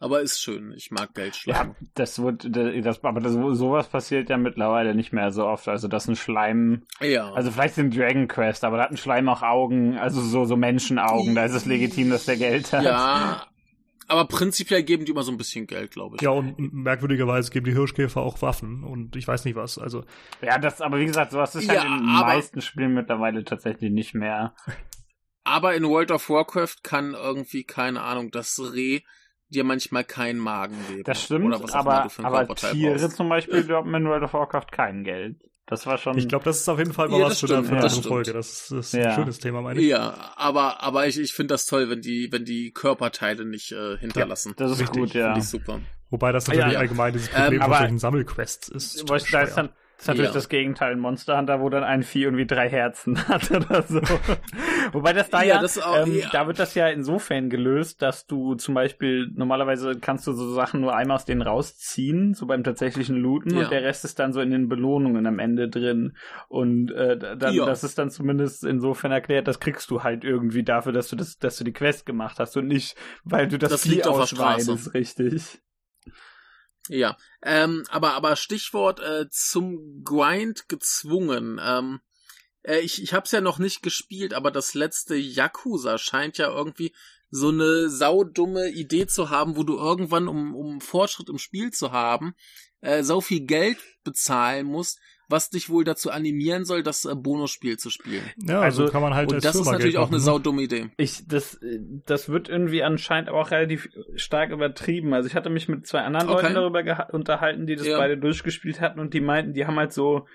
Aber 0.00 0.20
ist 0.20 0.40
schön. 0.40 0.72
Ich 0.76 0.90
mag 0.90 1.14
Geldschleim. 1.14 1.68
Ja, 1.80 1.86
das 1.94 2.20
wird, 2.22 2.44
das, 2.50 3.02
aber 3.04 3.20
das, 3.20 3.32
sowas 3.32 3.88
passiert 3.88 4.28
ja 4.28 4.36
mittlerweile 4.36 4.94
nicht 4.94 5.12
mehr 5.12 5.30
so 5.30 5.46
oft. 5.46 5.66
Also, 5.68 5.88
dass 5.88 6.08
ein 6.08 6.16
Schleim, 6.16 6.82
Ja. 7.00 7.32
also 7.32 7.50
vielleicht 7.50 7.78
in 7.78 7.90
Dragon 7.90 8.28
Quest, 8.28 8.64
aber 8.64 8.76
da 8.76 8.84
hat 8.84 8.90
ein 8.90 8.96
Schleim 8.98 9.28
auch 9.28 9.42
Augen, 9.42 9.96
also 9.96 10.20
so, 10.20 10.44
so 10.44 10.56
Menschenaugen. 10.56 11.34
Da 11.34 11.44
ist 11.46 11.54
es 11.54 11.64
legitim, 11.64 12.10
dass 12.10 12.26
der 12.26 12.36
Geld 12.36 12.72
hat. 12.72 12.84
ja. 12.84 13.46
Aber 14.08 14.26
prinzipiell 14.26 14.82
geben 14.82 15.04
die 15.04 15.12
immer 15.12 15.22
so 15.22 15.32
ein 15.32 15.38
bisschen 15.38 15.66
Geld, 15.66 15.92
glaube 15.92 16.16
ich. 16.16 16.22
Ja, 16.22 16.30
und 16.30 16.58
merkwürdigerweise 16.72 17.50
geben 17.50 17.66
die 17.66 17.72
Hirschkäfer 17.72 18.20
auch 18.20 18.42
Waffen 18.42 18.84
und 18.84 19.16
ich 19.16 19.26
weiß 19.26 19.44
nicht 19.44 19.56
was. 19.56 19.78
Also, 19.78 20.04
Ja, 20.42 20.58
das, 20.58 20.80
aber 20.80 20.98
wie 20.98 21.06
gesagt, 21.06 21.32
sowas 21.32 21.54
ist 21.54 21.66
Ja, 21.66 21.82
halt 21.82 21.84
in 21.84 22.06
den 22.06 22.06
meisten 22.06 22.60
Spielen 22.60 22.94
mittlerweile 22.94 23.44
tatsächlich 23.44 23.90
nicht 23.92 24.14
mehr. 24.14 24.54
Aber 25.44 25.74
in 25.74 25.84
World 25.84 26.10
of 26.10 26.28
Warcraft 26.30 26.76
kann 26.82 27.14
irgendwie, 27.14 27.64
keine 27.64 28.02
Ahnung, 28.02 28.30
das 28.30 28.58
Reh 28.72 29.00
dir 29.48 29.64
manchmal 29.64 30.04
keinen 30.04 30.38
Magen 30.38 30.76
geben. 30.88 31.04
Das 31.04 31.24
stimmt, 31.24 31.54
aber, 31.74 32.10
aber 32.22 32.54
Tiere 32.54 32.98
brauchst. 32.98 33.16
zum 33.16 33.28
Beispiel 33.28 33.66
droppen 33.66 33.94
in 33.94 34.06
World 34.06 34.24
of 34.24 34.32
Warcraft 34.32 34.66
kein 34.72 35.04
Geld. 35.04 35.42
Das 35.66 35.86
war 35.86 35.96
schon. 35.96 36.18
ich 36.18 36.28
glaube, 36.28 36.44
das 36.44 36.60
ist 36.60 36.68
auf 36.68 36.78
jeden 36.78 36.92
Fall 36.92 37.08
mal 37.08 37.18
Ja, 37.20 37.24
was 37.26 37.40
das 37.40 37.48
für, 37.50 37.56
eine- 37.56 37.64
stimmt, 37.66 37.80
eine 37.80 37.88
das. 37.88 37.98
Folge. 38.06 38.32
Das 38.34 38.50
ist, 38.50 38.70
ist 38.70 38.94
ein 38.94 39.00
Ja. 39.02 39.14
schönes 39.14 39.38
Thema, 39.38 39.62
meine 39.62 39.80
ich. 39.80 39.86
Ja, 39.86 40.32
aber, 40.36 40.82
aber 40.82 41.06
ich, 41.06 41.18
ich 41.18 41.32
finde 41.32 41.54
das 41.54 41.64
toll, 41.66 41.88
wenn 41.88 42.02
die, 42.02 42.30
wenn 42.30 42.44
die 42.44 42.70
Körperteile 42.72 43.44
nicht 43.46 43.72
äh, 43.72 43.96
hinterlassen. 43.98 44.52
das 44.56 44.72
ist 44.72 44.80
Richtig, 44.80 45.00
gut, 45.00 45.14
ja. 45.14 45.28
Finde 45.28 45.40
ich 45.40 45.48
super. 45.48 45.80
Wobei 46.10 46.32
das 46.32 46.46
Ja, 46.48 46.52
natürlich 46.54 46.72
ja. 46.74 46.78
allgemein 46.80 47.12
dieses 47.14 47.28
Ähm, 47.28 47.34
Problem 47.34 47.60
von 47.62 47.70
aber- 47.72 47.78
solchen 47.78 47.98
Sammelquests 47.98 48.68
ist. 48.68 49.04
Da 49.08 49.16
ist, 49.42 49.56
dann, 49.56 49.70
das 49.96 50.02
ist 50.04 50.08
natürlich 50.08 50.30
Ja. 50.30 50.34
das 50.34 50.48
Gegenteil 50.48 50.92
in 50.92 50.98
Monster 50.98 51.38
Hunter, 51.38 51.60
wo 51.60 51.68
dann 51.70 51.84
ein 51.84 52.02
Vieh 52.02 52.22
irgendwie 52.24 52.46
drei 52.46 52.68
Herzen 52.68 53.16
hat 53.28 53.50
oder 53.50 53.82
so. 53.82 54.00
Wobei 54.92 55.12
das 55.12 55.30
da 55.30 55.42
Ja, 55.42 55.54
ja, 55.56 55.60
das 55.62 55.80
auch- 55.80 56.06
ähm, 56.06 56.18
ja. 56.18 56.28
da 56.32 56.46
wird 56.46 56.58
das 56.58 56.74
ja 56.74 56.88
insofern 56.88 57.48
gelöst, 57.50 58.02
dass 58.02 58.26
du 58.26 58.54
zum 58.54 58.74
Beispiel, 58.74 59.30
normalerweise 59.34 59.92
kannst 60.00 60.26
du 60.26 60.32
so 60.32 60.52
Sachen 60.52 60.80
nur 60.80 60.94
einmal 60.94 61.16
aus 61.16 61.24
denen 61.24 61.42
rausziehen, 61.42 62.34
so 62.34 62.46
beim 62.46 62.64
tatsächlichen 62.64 63.16
Looten, 63.16 63.56
und 63.56 63.70
der 63.70 63.82
Rest 63.82 64.04
ist 64.04 64.18
dann 64.18 64.32
so 64.32 64.40
in 64.40 64.50
den 64.50 64.68
Belohnungen 64.68 65.26
am 65.26 65.38
Ende 65.38 65.68
drin. 65.68 66.16
Und 66.48 66.90
äh, 66.92 67.16
da- 67.16 67.34
dann, 67.36 67.56
das 67.56 67.84
ist 67.84 67.98
dann 67.98 68.10
zumindest 68.10 68.64
insofern 68.64 69.12
erklärt, 69.12 69.48
das 69.48 69.60
kriegst 69.60 69.90
du 69.90 70.02
halt 70.02 70.24
irgendwie 70.24 70.62
dafür, 70.64 70.92
dass 70.92 71.08
du 71.08 71.16
das, 71.16 71.38
dass 71.38 71.56
du 71.56 71.64
die 71.64 71.72
Quest 71.72 72.04
gemacht 72.06 72.38
hast 72.38 72.56
und 72.56 72.66
nicht, 72.66 72.96
weil 73.24 73.48
du 73.48 73.58
das, 73.58 73.70
Das 73.70 73.82
Vieh 73.84 73.90
liegt 73.90 74.06
auf 74.06 74.18
der 74.18 74.26
Straße. 74.26 74.72
ausweidest, 74.72 74.94
richtig. 74.94 75.60
Ja, 76.88 77.16
ähm, 77.42 77.84
aber 77.88 78.12
aber 78.12 78.36
Stichwort 78.36 79.00
äh, 79.00 79.28
zum 79.30 80.04
Grind 80.04 80.68
gezwungen. 80.68 81.58
Ähm, 81.62 82.00
äh, 82.62 82.80
ich 82.80 83.02
ich 83.02 83.14
habe 83.14 83.24
es 83.24 83.32
ja 83.32 83.40
noch 83.40 83.58
nicht 83.58 83.82
gespielt, 83.82 84.34
aber 84.34 84.50
das 84.50 84.74
letzte 84.74 85.14
Yakuza 85.14 85.96
scheint 85.96 86.36
ja 86.36 86.48
irgendwie 86.48 86.94
so 87.30 87.48
eine 87.48 87.88
saudumme 87.88 88.68
Idee 88.68 89.06
zu 89.06 89.30
haben, 89.30 89.56
wo 89.56 89.64
du 89.64 89.76
irgendwann, 89.76 90.28
um, 90.28 90.54
um 90.54 90.80
Fortschritt 90.80 91.28
im 91.28 91.38
Spiel 91.38 91.72
zu 91.72 91.90
haben, 91.90 92.34
äh, 92.80 93.02
so 93.02 93.20
viel 93.20 93.40
Geld 93.40 93.78
bezahlen 94.04 94.66
musst, 94.66 95.00
was 95.34 95.50
dich 95.50 95.68
wohl 95.68 95.82
dazu 95.84 96.10
animieren 96.10 96.64
soll, 96.64 96.82
das 96.84 97.04
äh, 97.04 97.14
Bonusspiel 97.16 97.76
zu 97.76 97.90
spielen. 97.90 98.22
Ja, 98.36 98.60
also, 98.60 98.82
Also- 98.84 98.92
kann 98.92 99.02
man 99.02 99.14
halt 99.14 99.28
Und 99.30 99.34
als 99.34 99.42
das 99.44 99.56
ist 99.56 99.66
natürlich 99.70 99.98
auch 99.98 100.06
eine 100.08 100.16
ne? 100.18 100.22
saudumme 100.22 100.62
Idee. 100.62 100.90
Ich, 100.96 101.26
das, 101.26 101.54
äh, 101.62 101.80
das 102.06 102.28
wird 102.28 102.48
irgendwie 102.48 102.82
anscheinend 102.84 103.28
auch 103.30 103.50
relativ 103.50 103.88
stark 104.14 104.50
übertrieben. 104.50 105.12
Also 105.12 105.28
ich 105.28 105.34
hatte 105.34 105.50
mich 105.50 105.68
mit 105.68 105.86
zwei 105.86 106.00
anderen 106.02 106.28
Okay. 106.28 106.52
Leuten 106.52 106.54
darüber 106.54 107.08
unterhalten, 107.12 107.66
die 107.66 107.74
das 107.76 107.86
Ja. 107.86 107.98
beide 107.98 108.16
durchgespielt 108.16 108.80
hatten 108.80 109.00
und 109.00 109.12
die 109.12 109.20
meinten, 109.20 109.52
die 109.54 109.66
haben 109.66 109.76
halt 109.76 109.92
so, 109.92 110.26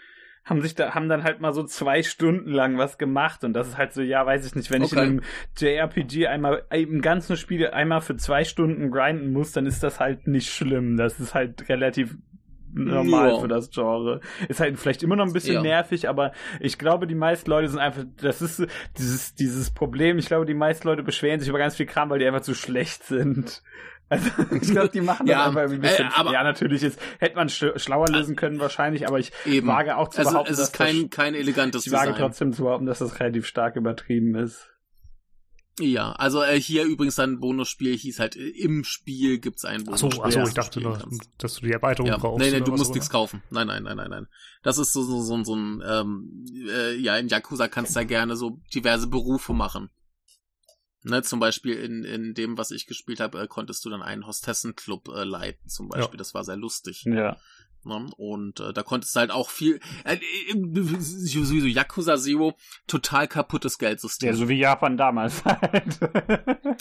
haben 0.46 0.62
sich 0.62 0.74
da, 0.74 0.96
haben 0.96 1.10
dann 1.10 1.24
halt 1.24 1.42
mal 1.42 1.54
so 1.54 1.64
zwei 1.64 2.02
Stunden 2.02 2.50
lang 2.50 2.78
was 2.78 2.98
gemacht 2.98 3.44
und 3.44 3.54
das 3.54 3.68
ist 3.68 3.78
halt 3.78 3.94
so, 3.94 4.02
ja, 4.02 4.26
weiß 4.26 4.46
ich 4.48 4.56
nicht, 4.56 4.72
wenn 4.72 4.82
ich 4.82 4.92
in 4.94 4.98
Okay. 4.98 5.08
einem 5.08 5.22
JRPG 5.58 6.28
einmal 6.28 6.64
im 6.72 7.02
ganzen 7.02 7.38
Spiel 7.38 7.68
einmal 7.68 8.02
für 8.02 8.16
zwei 8.16 8.44
Stunden 8.44 8.90
grinden 8.90 9.32
muss, 9.32 9.52
dann 9.52 9.66
ist 9.66 9.84
das 9.84 10.00
halt 10.00 10.28
nicht 10.28 10.50
schlimm. 10.52 10.98
Das 10.98 11.20
ist 11.20 11.34
halt 11.36 11.70
relativ 11.70 12.16
normal 12.74 13.30
Ja. 13.32 13.40
für 13.40 13.48
das 13.48 13.70
Genre. 13.72 14.22
Ist 14.48 14.60
halt 14.60 14.78
vielleicht 14.80 15.04
immer 15.04 15.16
noch 15.16 15.26
ein 15.26 15.34
bisschen 15.34 15.56
Ja. 15.56 15.62
nervig, 15.62 16.08
aber 16.10 16.32
ich 16.60 16.78
glaube, 16.78 17.08
die 17.08 17.16
meisten 17.16 17.50
Leute 17.50 17.68
sind 17.68 17.80
einfach, 17.80 18.04
das 18.22 18.42
ist 18.42 18.66
dieses, 18.98 19.34
dieses 19.36 19.72
Problem. 19.72 20.18
Ich 20.18 20.28
glaube, 20.28 20.46
die 20.46 20.54
meisten 20.54 20.88
Leute 20.88 21.04
beschweren 21.04 21.40
sich 21.40 21.50
über 21.50 21.60
ganz 21.60 21.76
viel 21.76 21.86
Kram, 21.86 22.10
weil 22.10 22.20
die 22.20 22.26
einfach 22.28 22.42
zu 22.42 22.54
schlecht 22.54 23.04
sind. 23.04 23.62
Also, 24.12 24.28
ich 24.60 24.72
glaube, 24.72 24.90
die 24.90 25.02
machen 25.02 25.28
das 25.28 25.36
Ja, 25.36 25.46
einfach 25.46 25.70
ein 25.70 25.82
bisschen. 25.82 26.08
äh, 26.08 26.12
aber- 26.16 26.34
ja, 26.34 26.44
natürlich 26.44 26.82
ist, 26.82 27.00
hätte 27.20 27.36
man 27.36 27.48
sch 27.48 27.66
schlauer 27.76 28.08
lösen 28.08 28.36
können 28.36 28.60
wahrscheinlich, 28.60 29.08
aber 29.08 29.20
ich 29.20 29.32
Eben. 29.46 29.68
wage 29.68 29.96
auch 29.98 30.08
zu 30.08 30.18
Also 30.18 30.32
behaupten, 30.32 30.54
es 30.54 30.58
ist 30.58 30.72
dass 30.72 30.88
kein, 30.88 31.02
das, 31.02 31.10
kein 31.12 31.36
elegantes 31.36 31.86
ich 31.86 31.92
wage 31.92 32.08
Design. 32.14 32.20
trotzdem 32.26 32.52
zu 32.54 32.64
behaupten, 32.64 32.88
dass 32.88 32.98
das 32.98 33.20
relativ 33.20 33.46
stark 33.46 33.76
übertrieben 33.76 34.34
ist. 34.34 34.68
Ja, 35.80 36.12
also 36.14 36.42
äh, 36.44 36.60
hier 36.60 36.84
übrigens 36.84 37.16
dann 37.16 37.40
Bonusspiel 37.40 37.98
hieß 37.98 38.20
halt, 38.20 38.36
äh, 38.36 38.50
im 38.50 38.84
Spiel 38.84 39.40
gibt's 39.40 39.66
ein 39.66 39.84
Ach 39.90 39.98
so, 39.98 40.10
Bonusspiel. 40.10 40.26
ach 40.26 40.32
so, 40.32 40.40
das 40.40 40.50
ich 40.50 40.56
dachte 40.56 40.82
nur, 40.82 40.98
kannst. 40.98 41.30
dass 41.38 41.56
du 41.56 41.66
die 41.66 41.72
Erweiterung 41.72 42.10
Ja. 42.10 42.18
brauchst. 42.18 42.40
Nee, 42.40 42.52
nee, 42.52 42.58
oder 42.58 42.66
du 42.66 42.72
musst 42.74 42.94
nichts 42.94 43.10
kaufen. 43.10 43.42
Nein, 43.50 43.68
nein, 43.68 43.84
nein, 43.84 43.98
nein, 43.98 44.10
nein. 44.10 44.28
Das 44.64 44.78
ist 44.78 44.92
so, 44.94 45.04
so, 45.04 45.22
so, 45.22 45.44
so 45.44 45.56
ein, 45.56 45.82
ähm, 45.86 46.46
äh, 46.70 46.96
ja, 46.98 47.18
in 47.18 47.28
Yakuza 47.30 47.68
kannst 47.68 47.96
du 47.96 48.00
ja 48.02 48.06
gerne 48.06 48.36
so 48.36 48.60
diverse 48.74 49.08
Berufe 49.08 49.54
machen. 49.54 49.90
Ne, 51.04 51.24
zum 51.24 51.40
Beispiel 51.40 51.76
in, 51.76 52.04
in 52.04 52.34
dem, 52.34 52.58
was 52.58 52.72
ich 52.72 52.86
gespielt 52.86 53.22
habe, 53.22 53.40
äh, 53.42 53.48
konntest 53.48 53.86
du 53.86 53.90
dann 53.90 54.02
einen 54.02 54.28
Hostessenclub 54.28 55.08
äh, 55.08 55.24
leiten, 55.24 55.70
zum 55.70 55.88
Beispiel. 55.88 56.18
Das 56.18 56.34
war 56.34 56.44
sehr 56.44 56.58
lustig. 56.58 57.04
Ja. 57.06 57.38
Ne? 57.86 58.10
Und 58.18 58.60
äh, 58.60 58.74
da 58.74 58.84
konntest 58.84 59.16
du 59.16 59.20
halt 59.20 59.32
auch 59.32 59.50
viel, 59.50 59.80
äh, 60.04 60.16
äh, 60.16 61.00
sowieso 61.00 61.68
Yakuza 61.68 62.18
Zero, 62.18 62.58
total 62.88 63.28
kaputtes 63.28 63.78
Geldsystem. 63.78 64.30
Ja, 64.30 64.36
so 64.36 64.50
wie 64.50 64.60
Japan 64.60 64.98
damals 64.98 65.44
halt. 65.46 66.00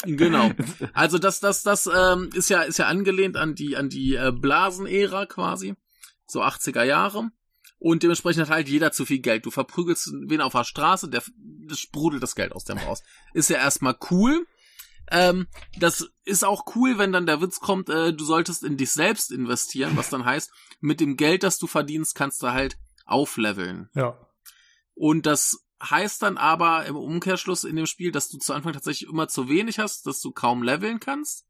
Genau. 0.04 0.50
Also 0.92 1.18
das, 1.18 1.40
das, 1.40 1.62
das 1.62 1.86
ähm, 1.86 2.30
ist 2.34 2.50
ja, 2.50 2.62
ist 2.62 2.78
ja 2.78 2.86
angelehnt 2.86 3.36
an 3.36 3.54
die, 3.54 3.76
an 3.76 3.88
die 3.88 4.14
äh, 4.14 4.32
Blasenära 4.32 5.26
quasi, 5.26 5.74
so 6.26 6.42
80er 6.42 6.82
Jahre. 6.82 7.30
Und 7.78 8.02
dementsprechend 8.02 8.42
hat 8.42 8.50
halt 8.50 8.68
jeder 8.68 8.90
zu 8.90 9.04
viel 9.04 9.20
Geld. 9.20 9.46
Du 9.46 9.50
verprügelst 9.50 10.12
wen 10.26 10.40
auf 10.40 10.52
der 10.52 10.64
Straße, 10.64 11.08
der 11.08 11.22
sprudelt 11.74 12.22
das 12.22 12.34
Geld 12.34 12.52
aus 12.52 12.64
dem 12.64 12.78
raus. 12.78 13.02
Ist 13.34 13.50
ja 13.50 13.58
erstmal 13.58 13.96
cool. 14.10 14.46
Ähm, 15.10 15.46
das 15.78 16.10
ist 16.24 16.44
auch 16.44 16.64
cool, 16.74 16.98
wenn 16.98 17.12
dann 17.12 17.26
der 17.26 17.40
Witz 17.40 17.60
kommt, 17.60 17.88
äh, 17.88 18.12
du 18.12 18.24
solltest 18.24 18.62
in 18.62 18.76
dich 18.76 18.92
selbst 18.92 19.30
investieren, 19.30 19.96
was 19.96 20.10
dann 20.10 20.24
heißt, 20.24 20.50
mit 20.80 21.00
dem 21.00 21.16
Geld, 21.16 21.42
das 21.42 21.58
du 21.58 21.66
verdienst, 21.66 22.14
kannst 22.14 22.42
du 22.42 22.48
halt 22.48 22.78
aufleveln. 23.04 23.88
Ja. 23.94 24.18
Und 24.94 25.26
das 25.26 25.64
heißt 25.82 26.22
dann 26.22 26.36
aber 26.36 26.86
im 26.86 26.96
Umkehrschluss 26.96 27.64
in 27.64 27.76
dem 27.76 27.86
Spiel, 27.86 28.12
dass 28.12 28.28
du 28.28 28.38
zu 28.38 28.52
Anfang 28.52 28.72
tatsächlich 28.72 29.08
immer 29.08 29.28
zu 29.28 29.48
wenig 29.48 29.78
hast, 29.78 30.06
dass 30.06 30.20
du 30.20 30.32
kaum 30.32 30.62
leveln 30.62 31.00
kannst. 31.00 31.46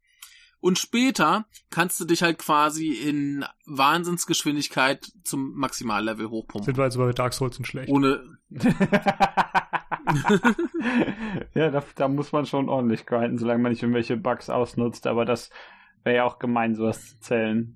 Und 0.60 0.78
später 0.78 1.46
kannst 1.70 2.00
du 2.00 2.04
dich 2.04 2.22
halt 2.22 2.38
quasi 2.38 2.88
in 2.88 3.44
Wahnsinnsgeschwindigkeit 3.66 5.10
zum 5.22 5.54
Maximallevel 5.54 6.28
hochpumpen. 6.30 6.64
Sind 6.64 6.76
wir 6.76 6.84
also 6.84 6.98
bei 6.98 7.12
Dark 7.12 7.32
Souls 7.32 7.58
nicht 7.58 7.68
schlecht. 7.68 7.88
Ohne, 7.88 8.38
ja, 11.54 11.70
da, 11.70 11.82
da 11.94 12.08
muss 12.08 12.32
man 12.32 12.46
schon 12.46 12.68
ordentlich 12.68 13.06
grinden, 13.06 13.38
solange 13.38 13.62
man 13.62 13.72
nicht 13.72 13.82
irgendwelche 13.82 14.16
Bugs 14.16 14.50
ausnutzt, 14.50 15.06
aber 15.06 15.24
das 15.24 15.50
wäre 16.04 16.16
ja 16.16 16.24
auch 16.24 16.38
gemein, 16.38 16.74
sowas 16.74 17.06
zu 17.08 17.20
zählen. 17.20 17.74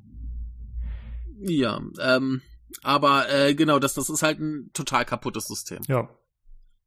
ja, 1.40 1.80
ähm, 2.00 2.40
aber 2.82 3.28
äh, 3.30 3.54
genau, 3.54 3.78
das, 3.78 3.94
das 3.94 4.08
ist 4.08 4.22
halt 4.22 4.38
ein 4.40 4.70
total 4.72 5.04
kaputtes 5.04 5.46
System. 5.46 5.80
Ja. 5.88 6.08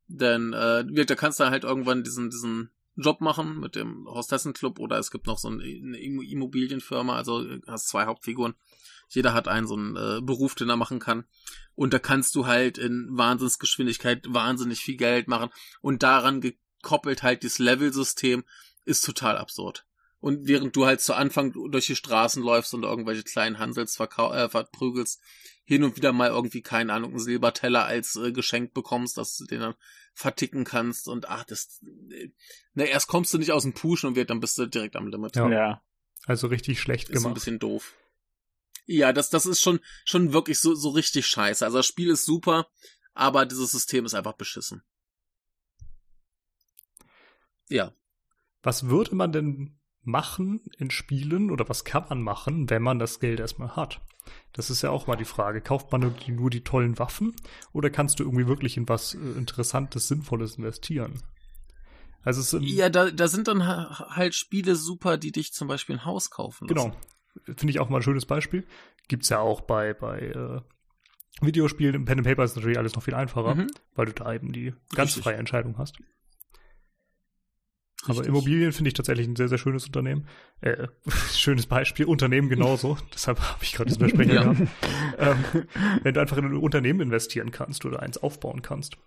Denn 0.08 0.53
äh, 0.53 0.86
wie- 0.88 1.05
da 1.05 1.15
kannst 1.15 1.39
du 1.39 1.45
halt 1.49 1.63
irgendwann 1.63 2.03
diesen, 2.03 2.29
diesen 2.29 2.69
Job 2.95 3.21
machen 3.21 3.60
mit 3.60 3.75
dem 3.75 4.05
Hostessenclub 4.08 4.79
oder 4.79 4.97
es 4.97 5.12
gibt 5.12 5.27
noch 5.27 5.38
so 5.38 5.49
eine 5.49 5.63
Immo- 5.63 6.21
Immobilienfirma, 6.23 7.15
also 7.15 7.45
äh, 7.45 7.60
hast 7.67 7.89
zwei 7.89 8.05
Hauptfiguren. 8.05 8.55
Jeder 9.08 9.34
hat 9.34 9.48
einen 9.48 9.68
so 9.68 9.76
einen 9.76 9.96
äh, 9.96 10.22
Beruf, 10.22 10.56
den 10.56 10.70
er 10.70 10.78
machen 10.78 11.00
kann. 11.00 11.26
Und 11.76 11.94
da 11.94 12.00
kannst 12.00 12.36
du 12.36 12.48
halt 12.48 12.78
in 12.78 13.08
Wahnsinnsgeschwindigkeit 13.12 14.26
wahnsinnig 14.30 14.80
viel 14.80 14.98
Geld 14.98 15.28
machen. 15.28 15.50
Und 15.82 16.04
daran 16.04 16.41
gekoppelt 16.41 17.24
halt 17.24 17.44
dieses 17.44 17.60
Level-System 17.60 18.44
ist 18.86 19.06
total 19.06 19.38
absurd. 19.38 19.86
Und 20.20 20.48
während 20.48 20.76
du 20.76 20.86
halt 20.86 21.02
zu 21.02 21.13
Anfang 21.13 21.54
durch 21.72 21.86
die 21.86 21.96
Straßen 21.96 22.41
läufst 22.41 22.74
und 22.74 22.84
irgendwelche 22.84 23.24
kleinen 23.24 23.60
Hansels 23.60 24.00
äh, 24.00 24.50
verprügelst, 24.50 25.22
hin 25.65 25.84
und 25.84 25.98
wieder 25.98 26.13
mal 26.13 26.30
irgendwie, 26.30 26.62
keine 26.62 26.94
Ahnung, 26.94 27.12
einen 27.12 27.20
Silberteller 27.20 27.86
als 27.86 28.15
äh, 28.15 28.32
Geschenk 28.32 28.74
bekommst, 28.74 29.18
dass 29.18 29.38
du 29.38 29.46
den 29.46 29.60
dann 29.60 29.76
verticken 30.13 30.63
kannst 30.63 31.08
und 31.08 31.28
ach, 31.28 31.44
das, 31.44 31.82
äh, 32.12 32.30
ne, 32.74 32.86
erst 32.86 33.08
kommst 33.08 33.34
du 33.34 33.38
nicht 33.38 33.52
aus 33.52 33.63
dem 33.63 33.74
Puschen 33.74 34.10
und 34.10 34.15
wird, 34.15 34.30
dann 34.30 34.39
bist 34.39 34.58
du 34.58 34.65
direkt 34.65 34.96
am 34.96 35.08
Limit. 35.08 35.36
Ja. 35.36 35.50
Ja. 35.50 35.82
Also 36.26 36.48
richtig 36.48 36.80
schlecht 36.80 37.10
Ist 37.10 37.18
ein 37.18 37.24
gemacht. 37.24 37.34
bisschen 37.36 37.60
doof. 37.60 37.94
Ja, 38.86 39.13
das, 39.13 39.30
das 39.30 39.45
ist 39.45 39.62
schon, 39.62 39.80
schon 40.04 40.34
wirklich 40.34 40.60
so, 40.60 40.76
so 40.76 40.89
richtig 40.89 41.26
scheiße. 41.28 41.65
Also 41.65 41.78
das 41.78 41.86
Spiel 41.86 42.10
ist 42.10 42.26
super, 42.26 42.67
aber 43.13 43.45
dieses 43.45 43.71
System 43.71 44.06
ist 44.06 44.13
einfach 44.13 44.34
beschissen. 44.34 44.84
Ja. 47.69 47.93
Was 48.62 48.88
würde 48.88 49.15
man 49.15 49.32
denn 49.32 49.80
machen 50.02 50.62
in 50.78 50.91
Spielen 50.91 51.50
oder 51.50 51.67
was 51.67 51.84
kann 51.84 52.06
man 52.10 52.21
machen, 52.21 52.69
wenn 52.69 52.84
man 52.84 53.00
das 53.00 53.19
Geld 53.19 53.39
erstmal 53.39 53.76
hat? 53.76 54.02
Das 54.54 54.69
ist 54.69 54.82
ja 54.82 54.89
auch 54.89 55.08
mal 55.08 55.15
die 55.15 55.26
Frage. 55.26 55.62
Kauft 55.62 55.91
man 55.91 56.02
nur 56.02 56.12
die, 56.12 56.32
nur 56.32 56.50
die 56.50 56.63
tollen 56.63 56.98
Waffen 56.98 57.36
oder 57.74 57.89
kannst 57.89 58.19
du 58.19 58.24
irgendwie 58.24 58.48
wirklich 58.48 58.78
in 58.78 58.88
was 58.89 59.13
äh, 59.13 59.17
Interessantes, 59.17 60.08
Sinnvolles 60.08 60.58
investieren? 60.58 61.21
Also 62.24 62.58
Ja, 62.58 62.89
da, 62.89 63.12
da 63.12 63.28
sind 63.28 63.48
dann 63.48 63.67
ha- 63.67 64.15
halt 64.15 64.34
Spiele 64.34 64.76
super, 64.76 65.17
die 65.17 65.32
dich 65.32 65.54
zum 65.54 65.67
Beispiel 65.67 65.98
ein 65.98 66.06
Haus 66.06 66.32
kaufen 66.32 66.67
lassen. 66.67 66.91
Genau. 66.91 67.02
Finde 67.43 67.69
ich 67.69 67.80
auch 67.80 67.89
mal 67.89 67.98
ein 67.98 68.04
schönes 68.04 68.26
Beispiel. 68.26 68.65
Gibt's 69.08 69.30
ja 69.30 69.39
auch 69.39 69.62
bei, 69.62 69.93
bei 69.93 70.19
äh, 70.19 70.62
Videospielen. 71.45 71.95
Im 71.95 72.06
Pen 72.06 72.19
and 72.19 72.28
Paper 72.28 72.43
ist 72.43 72.56
natürlich 72.56 72.78
alles 72.78 72.95
noch 72.95 73.04
viel 73.04 73.13
einfacher, 73.15 73.56
Mhm. 73.56 73.67
weil 73.93 74.06
du 74.08 74.13
da 74.13 74.34
eben 74.34 74.52
die 74.54 74.74
ganz 74.95 75.10
Richtig. 75.10 75.24
freie 75.24 75.36
Entscheidung 75.36 75.78
hast. 75.78 75.98
Aber 78.04 78.19
Richtig. 78.19 78.28
Immobilien 78.28 78.71
finde 78.71 78.89
ich 78.89 78.93
tatsächlich 78.93 79.28
ein 79.28 79.36
sehr, 79.36 79.48
sehr 79.50 79.58
schönes 79.58 79.86
Unternehmen. 79.86 80.28
Äh, 80.62 80.88
schönes 81.34 81.65
Beispiel, 81.65 82.06
Unternehmen 82.06 82.50
genauso. 82.50 82.98
Deshalb 83.13 83.39
habe 83.39 83.63
ich 83.63 83.74
gerade 83.74 83.88
diesen 83.89 84.00
Versprecher 84.00 84.34
Ja. 84.34 84.43
gehabt. 84.43 84.62
Ähm, 85.17 85.45
wenn 86.04 86.13
du 86.13 86.19
einfach 86.19 86.36
in 86.36 86.43
ein 86.45 86.58
Unternehmen 86.58 87.00
investieren 87.00 87.50
kannst 87.52 87.86
oder 87.86 88.02
eins 88.02 88.17
aufbauen 88.17 88.62
kannst. 88.62 88.98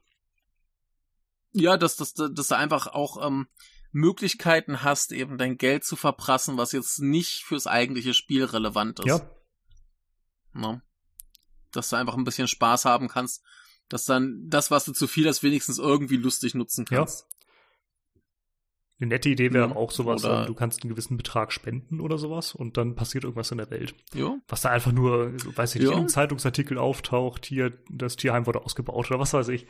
Ja, 1.52 1.76
dass, 1.76 1.96
dass, 1.96 2.14
dass 2.14 2.48
du 2.48 2.56
einfach 2.56 2.86
auch 2.86 3.26
ähm, 3.26 3.46
Möglichkeiten 3.90 4.82
hast, 4.82 5.12
eben 5.12 5.38
dein 5.38 5.56
Geld 5.56 5.84
zu 5.84 5.96
verprassen, 5.96 6.58
was 6.58 6.72
jetzt 6.72 7.00
nicht 7.00 7.44
fürs 7.44 7.66
eigentliche 7.66 8.14
Spiel 8.14 8.44
relevant 8.44 9.00
ist. 9.00 9.06
Ja, 9.06 9.20
Ne? 10.54 10.82
Dass 11.72 11.90
du 11.90 11.96
einfach 11.96 12.16
ein 12.16 12.24
bisschen 12.24 12.48
Spaß 12.48 12.84
haben 12.86 13.08
kannst, 13.08 13.42
dass 13.88 14.04
dann 14.06 14.46
das, 14.48 14.70
was 14.70 14.84
du 14.86 14.92
zu 14.92 15.06
viel 15.06 15.28
hast, 15.28 15.42
wenigstens 15.42 15.78
irgendwie 15.78 16.16
lustig 16.16 16.54
nutzen 16.54 16.84
Ja. 16.90 16.98
kannst. 16.98 17.26
eine 19.00 19.10
nette 19.10 19.28
Idee 19.28 19.52
wäre 19.52 19.68
Mhm. 19.68 19.74
auch 19.76 19.92
sowas, 19.92 20.24
Oder- 20.24 20.44
du 20.46 20.54
kannst 20.54 20.82
einen 20.82 20.90
gewissen 20.90 21.16
Betrag 21.16 21.52
spenden 21.52 22.00
oder 22.00 22.18
sowas 22.18 22.52
und 22.52 22.76
dann 22.76 22.96
passiert 22.96 23.22
irgendwas 23.22 23.52
in 23.52 23.58
der 23.58 23.70
Welt. 23.70 23.94
Ja. 24.12 24.36
Was 24.48 24.62
da 24.62 24.70
einfach 24.70 24.90
nur, 24.90 25.34
weiß 25.56 25.76
ich 25.76 25.80
nicht, 25.82 25.86
Ja. 25.90 25.92
in 25.94 25.98
einem 26.00 26.08
Zeitungsartikel 26.08 26.76
auftaucht, 26.78 27.46
hier, 27.46 27.78
das 27.88 28.16
Tierheim 28.16 28.46
wurde 28.46 28.60
ausgebaut 28.64 29.08
oder 29.08 29.20
was 29.20 29.32
weiß 29.32 29.48
ich. 29.50 29.68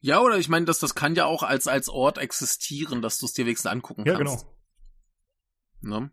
Ja, 0.00 0.20
oder 0.20 0.38
ich 0.38 0.48
meine, 0.48 0.64
das, 0.66 0.78
das 0.78 0.94
kann 0.94 1.14
ja 1.14 1.26
auch 1.26 1.42
als, 1.42 1.66
als 1.66 1.88
Ort 1.88 2.18
existieren, 2.18 3.02
dass 3.02 3.18
du 3.18 3.26
es 3.26 3.32
dir 3.32 3.44
wenigstens 3.44 3.70
angucken 3.70 4.04
Ja, 4.06 4.16
kannst. 4.16 4.46
genau. 5.82 6.00
Ne? 6.00 6.10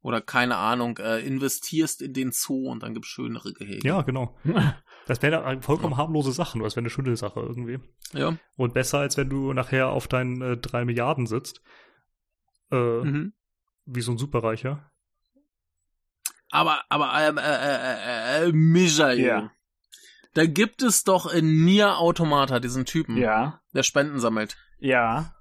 Oder 0.00 0.20
keine 0.20 0.56
Ahnung, 0.56 0.96
äh, 0.98 1.20
investierst 1.26 2.02
in 2.02 2.12
den 2.12 2.30
Zoo 2.32 2.70
und 2.70 2.82
dann 2.82 2.94
gibt's 2.94 3.08
schönere 3.08 3.52
Gehege. 3.52 3.86
Ja, 3.86 4.02
genau. 4.02 4.36
Das 5.06 5.22
wäre 5.22 5.42
eine 5.42 5.62
vollkommen 5.62 5.96
harmlose 5.96 6.32
Sache, 6.32 6.58
nur 6.58 6.66
das 6.66 6.76
wäre 6.76 6.82
eine 6.82 6.90
schöne 6.90 7.16
Sache 7.16 7.40
irgendwie. 7.40 7.78
Ja. 8.12 8.36
Und 8.56 8.74
besser, 8.74 8.98
als 8.98 9.16
wenn 9.16 9.30
du 9.30 9.54
nachher 9.54 9.88
auf 9.88 10.06
deinen 10.06 10.42
äh, 10.42 10.56
drei 10.58 10.84
Milliarden 10.84 11.26
sitzt. 11.26 11.62
Äh, 12.70 12.76
Mhm. 12.76 13.32
Wie 13.86 14.02
so 14.02 14.12
ein 14.12 14.18
Superreicher. 14.18 14.90
Aber, 16.50 16.82
aber, 16.90 17.10
ähm, 17.22 17.38
äh, 17.38 17.40
äh, 17.42 18.44
äh, 18.44 18.48
äh, 18.48 18.52
Michael. 18.52 19.18
Ja. 19.20 19.50
Da 20.34 20.46
gibt 20.46 20.82
es 20.82 21.04
doch 21.04 21.32
in 21.32 21.64
Nier 21.64 21.98
Automata 21.98 22.60
diesen 22.60 22.84
Typen, 22.84 23.16
Ja. 23.16 23.60
der 23.74 23.82
Spenden 23.82 24.18
sammelt. 24.20 24.56
Ja. 24.78 25.32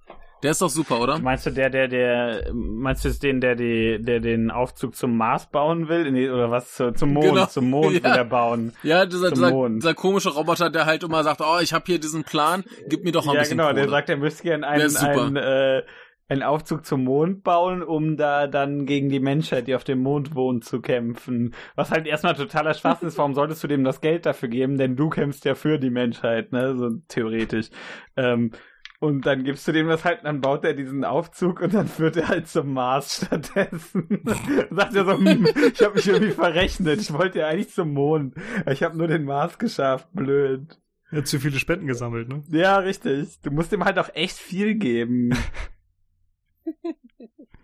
Der 0.43 0.52
ist 0.52 0.62
doch 0.62 0.69
super, 0.69 1.00
oder? 1.02 1.17
Meinst 1.17 1.47
du 1.47 1.50
der, 1.52 1.71
der, 1.71 1.88
der, 1.88 2.52
meinst 2.54 3.04
du 3.04 3.10
den, 3.10 3.41
der, 3.41 3.56
die, 3.56 3.97
der 4.00 4.19
den 4.19 4.52
Aufzug 4.52 4.95
zum 4.95 5.17
Mars 5.17 5.50
bauen 5.50 5.88
will? 5.89 6.12
Nee, 6.12 6.30
oder 6.30 6.52
was? 6.52 6.76
Zu, 6.76 6.91
zum 6.91 7.13
Mond, 7.13 7.26
Genau. 7.30 7.45
zum 7.47 7.69
Mond 7.71 7.93
Ja. 7.95 8.04
will 8.04 8.12
er 8.12 8.26
bauen. 8.26 8.73
Ja, 8.84 9.06
dieser, 9.08 9.32
dieser, 9.32 9.69
dieser 9.69 9.93
komische 9.95 10.30
Roboter, 10.30 10.69
der 10.69 10.86
halt 10.86 11.02
immer 11.04 11.23
sagt, 11.23 11.41
oh, 11.41 11.58
ich 11.60 11.73
habe 11.73 11.86
hier 11.88 12.00
diesen 12.00 12.23
Plan, 12.23 12.63
gib 12.88 13.04
mir 13.04 13.12
doch 13.12 13.26
mal 13.26 13.32
ein 13.32 13.36
Ja, 13.38 13.41
bisschen 13.41 13.58
genau, 13.58 13.69
Kohle. 13.69 13.82
der 13.82 13.89
sagt, 13.89 14.10
er 14.10 14.17
müsste 14.17 14.43
gerne 14.43 14.67
einen, 14.67 14.95
einen, 14.95 15.36
äh, 15.38 15.84
einen 16.30 16.44
Aufzug 16.44 16.86
zum 16.86 17.04
Mond 17.04 17.44
bauen, 17.44 17.82
um 17.82 18.18
da 18.18 18.48
dann 18.48 18.86
gegen 18.86 19.10
die 19.10 19.20
Menschheit, 19.20 19.68
die 19.68 19.76
auf 19.76 19.84
dem 19.84 20.00
Mond 20.00 20.36
wohnt, 20.36 20.66
zu 20.66 20.82
kämpfen. 20.82 21.54
Was 21.76 21.92
halt 21.92 22.06
erstmal 22.06 22.36
totaler 22.36 22.74
Schwachsinn 22.74 23.08
ist, 23.08 23.18
warum 23.18 23.34
solltest 23.34 23.63
du 23.63 23.68
dem 23.68 23.84
das 23.84 24.02
Geld 24.02 24.26
dafür 24.26 24.50
geben? 24.50 24.78
Denn 24.78 24.96
du 24.96 25.10
kämpfst 25.10 25.46
ja 25.46 25.56
für 25.56 25.80
die 25.80 25.90
Menschheit, 25.90 26.52
ne, 26.52 26.76
so 26.76 26.90
theoretisch. 27.08 27.70
Ähm, 28.16 28.52
und 29.00 29.28
dann 29.28 29.44
gibst 29.44 29.68
du 29.68 29.72
dem 29.72 29.88
das 29.88 30.04
halt, 30.04 30.22
dann 30.24 30.42
baut 30.42 30.66
er 30.66 30.74
diesen 30.74 31.06
Aufzug 31.06 31.62
und 31.62 31.74
dann 31.74 31.88
führt 31.88 32.18
er 32.18 32.30
halt 32.30 32.48
zum 32.48 32.74
Mars 32.74 33.18
stattdessen. 33.18 34.24
Sagt 34.72 34.96
er 34.96 35.06
so, 35.06 35.18
hm, 35.18 35.48
ich 35.72 35.84
habe 35.84 35.96
mich 35.96 36.08
irgendwie 36.08 36.32
verrechnet. 36.32 37.00
Ich 37.00 37.13
wollte 37.13 37.40
ja 37.40 37.48
eigentlich 37.48 37.70
zum 37.70 37.94
Mond. 37.94 38.34
Ich 38.70 38.82
habe 38.82 38.98
nur 38.98 39.08
den 39.08 39.26
Mars 39.26 39.60
geschafft. 39.60 40.08
Blöd. 40.13 40.80
Er 41.12 41.20
hat 41.20 41.28
zu 41.28 41.40
viele 41.40 41.60
Spenden 41.60 41.86
gesammelt, 41.88 42.28
ne? 42.28 42.44
Ja, 42.50 42.78
richtig. 42.78 43.40
Du 43.42 43.52
musst 43.52 43.72
ihm 43.72 43.86
halt 43.86 44.00
auch 44.00 44.10
echt 44.13 44.38
viel 44.38 44.76
geben. 44.76 45.30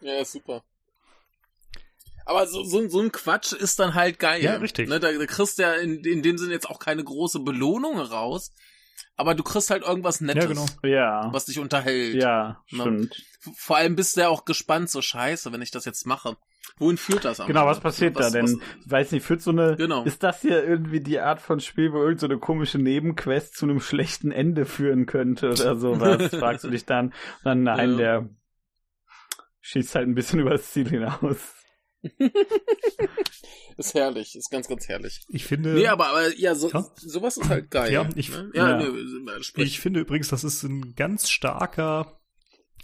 Ja, 0.01 0.23
super. 0.25 0.63
Aber 2.25 2.47
so, 2.47 2.63
so, 2.63 2.87
so 2.87 3.01
ein 3.01 3.11
Quatsch 3.11 3.51
ist 3.53 3.79
dann 3.79 3.93
halt 3.95 4.17
geil. 4.19 4.41
Ja, 4.43 4.55
richtig. 4.55 4.87
Ne, 4.87 4.99
da, 4.99 5.11
da 5.11 5.25
kriegst 5.25 5.57
du 5.57 5.63
ja 5.63 5.73
in, 5.73 6.03
in 6.05 6.21
dem 6.21 6.37
Sinne 6.37 6.53
jetzt 6.53 6.69
auch 6.69 6.79
keine 6.79 7.03
große 7.03 7.39
Belohnung 7.41 7.99
raus, 7.99 8.51
aber 9.17 9.35
du 9.35 9.43
kriegst 9.43 9.69
halt 9.69 9.83
irgendwas 9.83 10.21
Nettes, 10.21 10.43
Ja, 10.43 10.49
genau. 10.49 10.65
Ja. 10.83 11.29
was 11.33 11.45
dich 11.45 11.59
unterhält. 11.59 12.15
Ja, 12.15 12.63
Ne? 12.71 12.81
stimmt. 12.81 13.23
Vor 13.57 13.75
allem 13.75 13.95
bist 13.97 14.15
du 14.15 14.21
ja 14.21 14.29
auch 14.29 14.45
gespannt, 14.45 14.89
so 14.89 15.01
scheiße, 15.01 15.51
wenn 15.51 15.61
ich 15.61 15.71
das 15.71 15.83
jetzt 15.83 16.05
mache. 16.07 16.37
Wohin 16.77 16.97
führt 16.97 17.25
das 17.25 17.39
am 17.41 17.47
Genau, 17.47 17.65
was 17.65 17.81
passiert 17.81 18.15
was, 18.15 18.31
da 18.31 18.39
denn? 18.39 18.61
Ich 18.85 18.89
weiß 18.91 19.11
nicht, 19.11 19.23
führt 19.25 19.41
so 19.41 19.51
eine. 19.51 19.75
Genau. 19.75 20.05
Ist 20.05 20.23
das 20.23 20.41
hier 20.41 20.63
irgendwie 20.63 21.01
die 21.01 21.19
Art 21.19 21.41
von 21.41 21.59
Spiel, 21.59 21.91
wo 21.91 21.97
irgend 22.01 22.21
so 22.21 22.25
eine 22.25 22.39
komische 22.39 22.79
Nebenquest 22.79 23.55
zu 23.57 23.65
einem 23.65 23.79
schlechten 23.81 24.31
Ende 24.31 24.65
führen 24.65 25.05
könnte 25.05 25.49
oder 25.51 25.75
sowas? 25.77 26.33
fragst 26.33 26.63
du 26.63 26.69
dich 26.69 26.85
dann. 26.85 27.07
Und 27.07 27.13
dann, 27.43 27.63
nein, 27.63 27.91
Ja. 27.91 27.97
der 27.97 28.29
schießt 29.63 29.95
halt 29.95 30.07
ein 30.07 30.13
bisschen 30.15 30.39
übers 30.41 30.71
Ziel 30.71 30.87
hinaus. 30.89 31.55
Ist 33.77 33.93
herrlich, 33.95 34.35
ist 34.35 34.51
ganz, 34.51 34.67
ganz 34.67 34.87
herrlich. 34.87 35.21
Ich 35.29 35.45
finde, 35.45 35.73
Nee, 35.73 35.87
aber, 35.87 36.07
aber 36.09 36.35
ja, 36.37 36.53
so, 36.53 36.69
Ja. 36.69 36.85
sowas 36.95 37.37
ist 37.37 37.49
halt 37.49 37.71
geil. 37.71 37.91
Ja, 37.91 38.07
ich- 38.15 38.29
ne? 38.29 38.51
ja, 38.53 38.79
ja. 38.81 38.87
Nee, 38.87 39.63
ich 39.63 39.79
finde 39.79 40.01
übrigens, 40.01 40.27
das 40.27 40.43
ist 40.43 40.61
ein 40.63 40.93
ganz 40.95 41.29
starker 41.29 42.19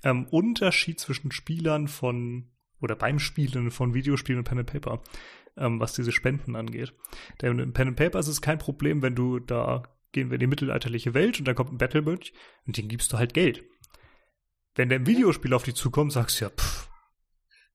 ähm, 0.04 0.26
Unterschied 0.32 1.00
zwischen 1.00 1.32
Spielern 1.32 1.88
von 1.88 2.50
oder 2.82 2.96
beim 2.96 3.20
Spielen 3.20 3.70
von 3.72 3.94
Videospielen 3.94 4.40
und 4.40 4.46
Pen 4.46 4.60
and 4.60 4.72
Paper, 4.72 5.04
ähm, 5.58 5.80
was 5.80 5.94
diese 5.94 6.12
Spenden 6.12 6.56
angeht. 6.56 6.94
Denn 7.42 7.60
in 7.60 7.74
Pen 7.74 7.90
and 7.90 7.98
Paper 7.98 8.18
ist 8.20 8.28
es 8.30 8.42
kein 8.42 8.58
Problem, 8.58 9.02
wenn 9.04 9.14
du 9.16 9.40
da 9.40 9.84
gehen 10.12 10.30
wir 10.32 10.36
in 10.36 10.40
die 10.40 10.48
mittelalterliche 10.48 11.14
Welt 11.14 11.38
und 11.38 11.46
dann 11.48 11.54
kommt 11.56 11.72
ein 11.72 11.78
Battlemönch 11.78 12.34
und 12.66 12.78
den 12.78 12.88
gibst 12.88 13.14
du 13.14 13.18
halt 13.20 13.36
Geld. 13.36 13.64
Wenn 14.80 14.88
der 14.88 15.00
im 15.00 15.08
Videospiel 15.08 15.54
auf 15.54 15.64
dich 15.64 15.76
zukommt, 15.76 16.14
sagst 16.14 16.40
du 16.40 16.46
ja, 16.46 16.52
pff, 16.52 16.88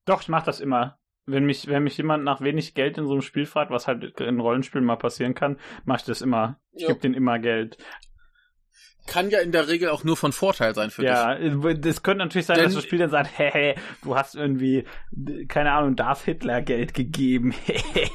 Doch, 0.07 0.23
ich 0.23 0.29
mach 0.29 0.43
das 0.43 0.61
immer. 0.61 0.99
Wenn 1.27 1.45
mich, 1.45 1.67
wenn 1.67 1.85
mich 1.85 1.99
jemand 1.99 2.25
nach 2.25 2.41
wenig 2.41 2.73
Geld 2.73 2.97
in 2.97 3.05
so 3.05 3.13
einem 3.13 3.21
Spiel 3.21 3.45
fragt, 3.45 3.71
was 3.71 3.87
halt 3.87 4.19
in 4.23 4.41
Rollenspielen 4.41 4.87
mal 4.87 4.97
passieren 4.97 5.35
kann, 5.35 5.59
mach 5.85 5.99
ich 5.99 6.07
das 6.07 6.23
immer. 6.23 6.59
Ich 6.73 6.81
Ja. 6.81 6.89
gebe 6.89 7.01
denen 7.01 7.15
immer 7.15 7.39
Geld. 7.39 7.77
Kann 9.07 9.29
ja 9.29 9.41
in 9.41 9.53
der 9.53 9.69
Regel 9.69 9.91
auch 9.91 10.03
nur 10.03 10.17
von 10.17 10.33
Vorteil 10.33 10.75
sein 10.75 10.91
für 10.91 11.03
dich. 11.03 11.11
Ja, 11.11 11.35
das 11.75 12.03
könnte 12.03 12.25
natürlich 12.25 12.47
sein, 12.47 12.57
Denn- 12.57 12.65
dass 12.67 12.75
das 12.75 12.85
Spiel 12.85 12.99
dann 12.99 13.11
sagt, 13.11 13.31
hey, 13.37 13.75
du 14.03 14.17
hast 14.17 14.35
irgendwie, 14.35 14.85
keine 15.49 15.73
Ahnung, 15.73 15.95
Darth 15.95 16.21
Hitler 16.23 16.63
Geld 16.63 16.95
gegeben. 16.95 17.55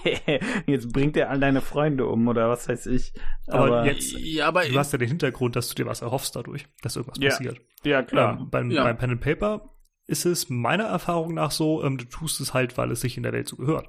Jetzt 0.66 0.92
bringt 0.92 1.16
er 1.18 1.30
all 1.30 1.40
deine 1.40 1.62
Freunde 1.62 2.08
um 2.08 2.28
oder 2.28 2.50
was 2.50 2.68
weiß 2.68 2.88
ich. 2.88 3.14
Aber 3.48 3.66
Aber, 3.66 3.86
jetzt- 3.86 4.14
Ja, 4.18 4.48
aber 4.48 4.66
du 4.66 4.78
hast 4.78 4.92
ja 4.92 4.98
den 4.98 5.08
Hintergrund, 5.10 5.56
dass 5.56 5.70
du 5.70 5.76
dir 5.76 5.86
was 5.86 6.02
erhoffst 6.02 6.36
dadurch, 6.36 6.66
dass 6.82 6.96
irgendwas 6.96 7.20
Ja. 7.20 7.30
passiert. 7.30 7.62
ja 7.84 8.02
klar. 8.04 8.40
Ähm, 8.40 8.50
beim, 8.50 8.72
Ja. 8.72 8.84
beim 8.84 8.98
Pen 8.98 9.12
and 9.12 9.22
Paper 9.22 9.70
ist 10.08 10.26
es 10.26 10.50
meiner 10.50 10.86
Erfahrung 10.86 11.36
nach 11.36 11.52
so, 11.52 11.84
ähm, 11.84 11.98
du 12.00 12.06
tust 12.06 12.42
es 12.42 12.54
halt, 12.56 12.78
weil 12.80 12.90
es 12.92 13.02
sich 13.02 13.16
in 13.16 13.22
der 13.24 13.32
Welt 13.34 13.48
so 13.48 13.58
gehört. 13.58 13.88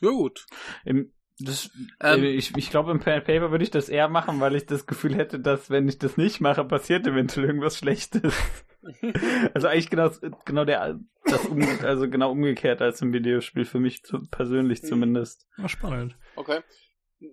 ja 0.00 0.10
gut. 0.10 0.46
Im, 0.84 1.12
das, 1.38 1.70
Ähm, 2.00 2.22
äh, 2.22 2.28
ich 2.30 2.56
ich 2.56 2.70
glaube, 2.70 2.92
im 2.92 3.00
Pen 3.00 3.14
and 3.14 3.24
Paper 3.24 3.50
würde 3.50 3.64
ich 3.64 3.70
das 3.70 3.88
eher 3.88 4.08
machen, 4.08 4.40
weil 4.40 4.54
ich 4.54 4.66
das 4.66 4.86
Gefühl 4.86 5.14
hätte, 5.16 5.40
dass, 5.40 5.68
wenn 5.70 5.88
ich 5.88 5.98
das 5.98 6.16
nicht 6.16 6.40
mache, 6.40 6.64
passiert 6.64 7.06
eventuell 7.06 7.46
irgendwas 7.46 7.78
Schlechtes. 7.78 8.34
also 9.54 9.66
eigentlich 9.66 9.90
genau, 9.90 10.10
genau 10.44 10.64
der, 10.64 11.00
das 11.24 11.44
um, 11.46 11.60
also 11.82 12.08
genau 12.08 12.30
umgekehrt 12.30 12.80
als 12.82 13.00
im 13.02 13.12
Videospiel, 13.12 13.64
für 13.64 13.80
mich 13.80 14.04
zu, 14.04 14.26
persönlich 14.28 14.82
Mhm. 14.82 14.86
zumindest. 14.86 15.46
War 15.56 15.68
spannend. 15.68 16.16
Okay. 16.36 16.60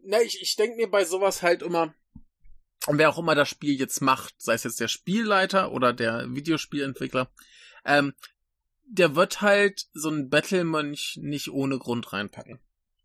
Na, 0.04 0.22
ich, 0.22 0.42
ich 0.42 0.56
denke 0.56 0.78
mir 0.78 0.90
bei 0.90 1.04
sowas 1.04 1.44
halt 1.44 1.62
immer, 1.62 1.94
wer 2.88 3.10
auch 3.10 3.20
immer 3.20 3.36
das 3.36 3.50
Spiel 3.50 3.78
jetzt 3.78 4.02
macht, 4.02 4.34
sei 4.38 4.54
es 4.54 4.64
jetzt 4.64 4.80
der 4.80 4.88
Spielleiter 4.88 5.72
oder 5.74 5.94
der 5.94 6.34
Videospielentwickler, 6.34 7.30
ähm, 7.86 8.14
der 8.86 9.16
wird 9.16 9.42
halt 9.42 9.88
so 9.94 10.10
einen 10.10 10.30
Battlemönch 10.30 11.18
nicht 11.22 11.50
ohne 11.52 11.78
Grund 11.78 12.14
reinpacken. 12.14 12.60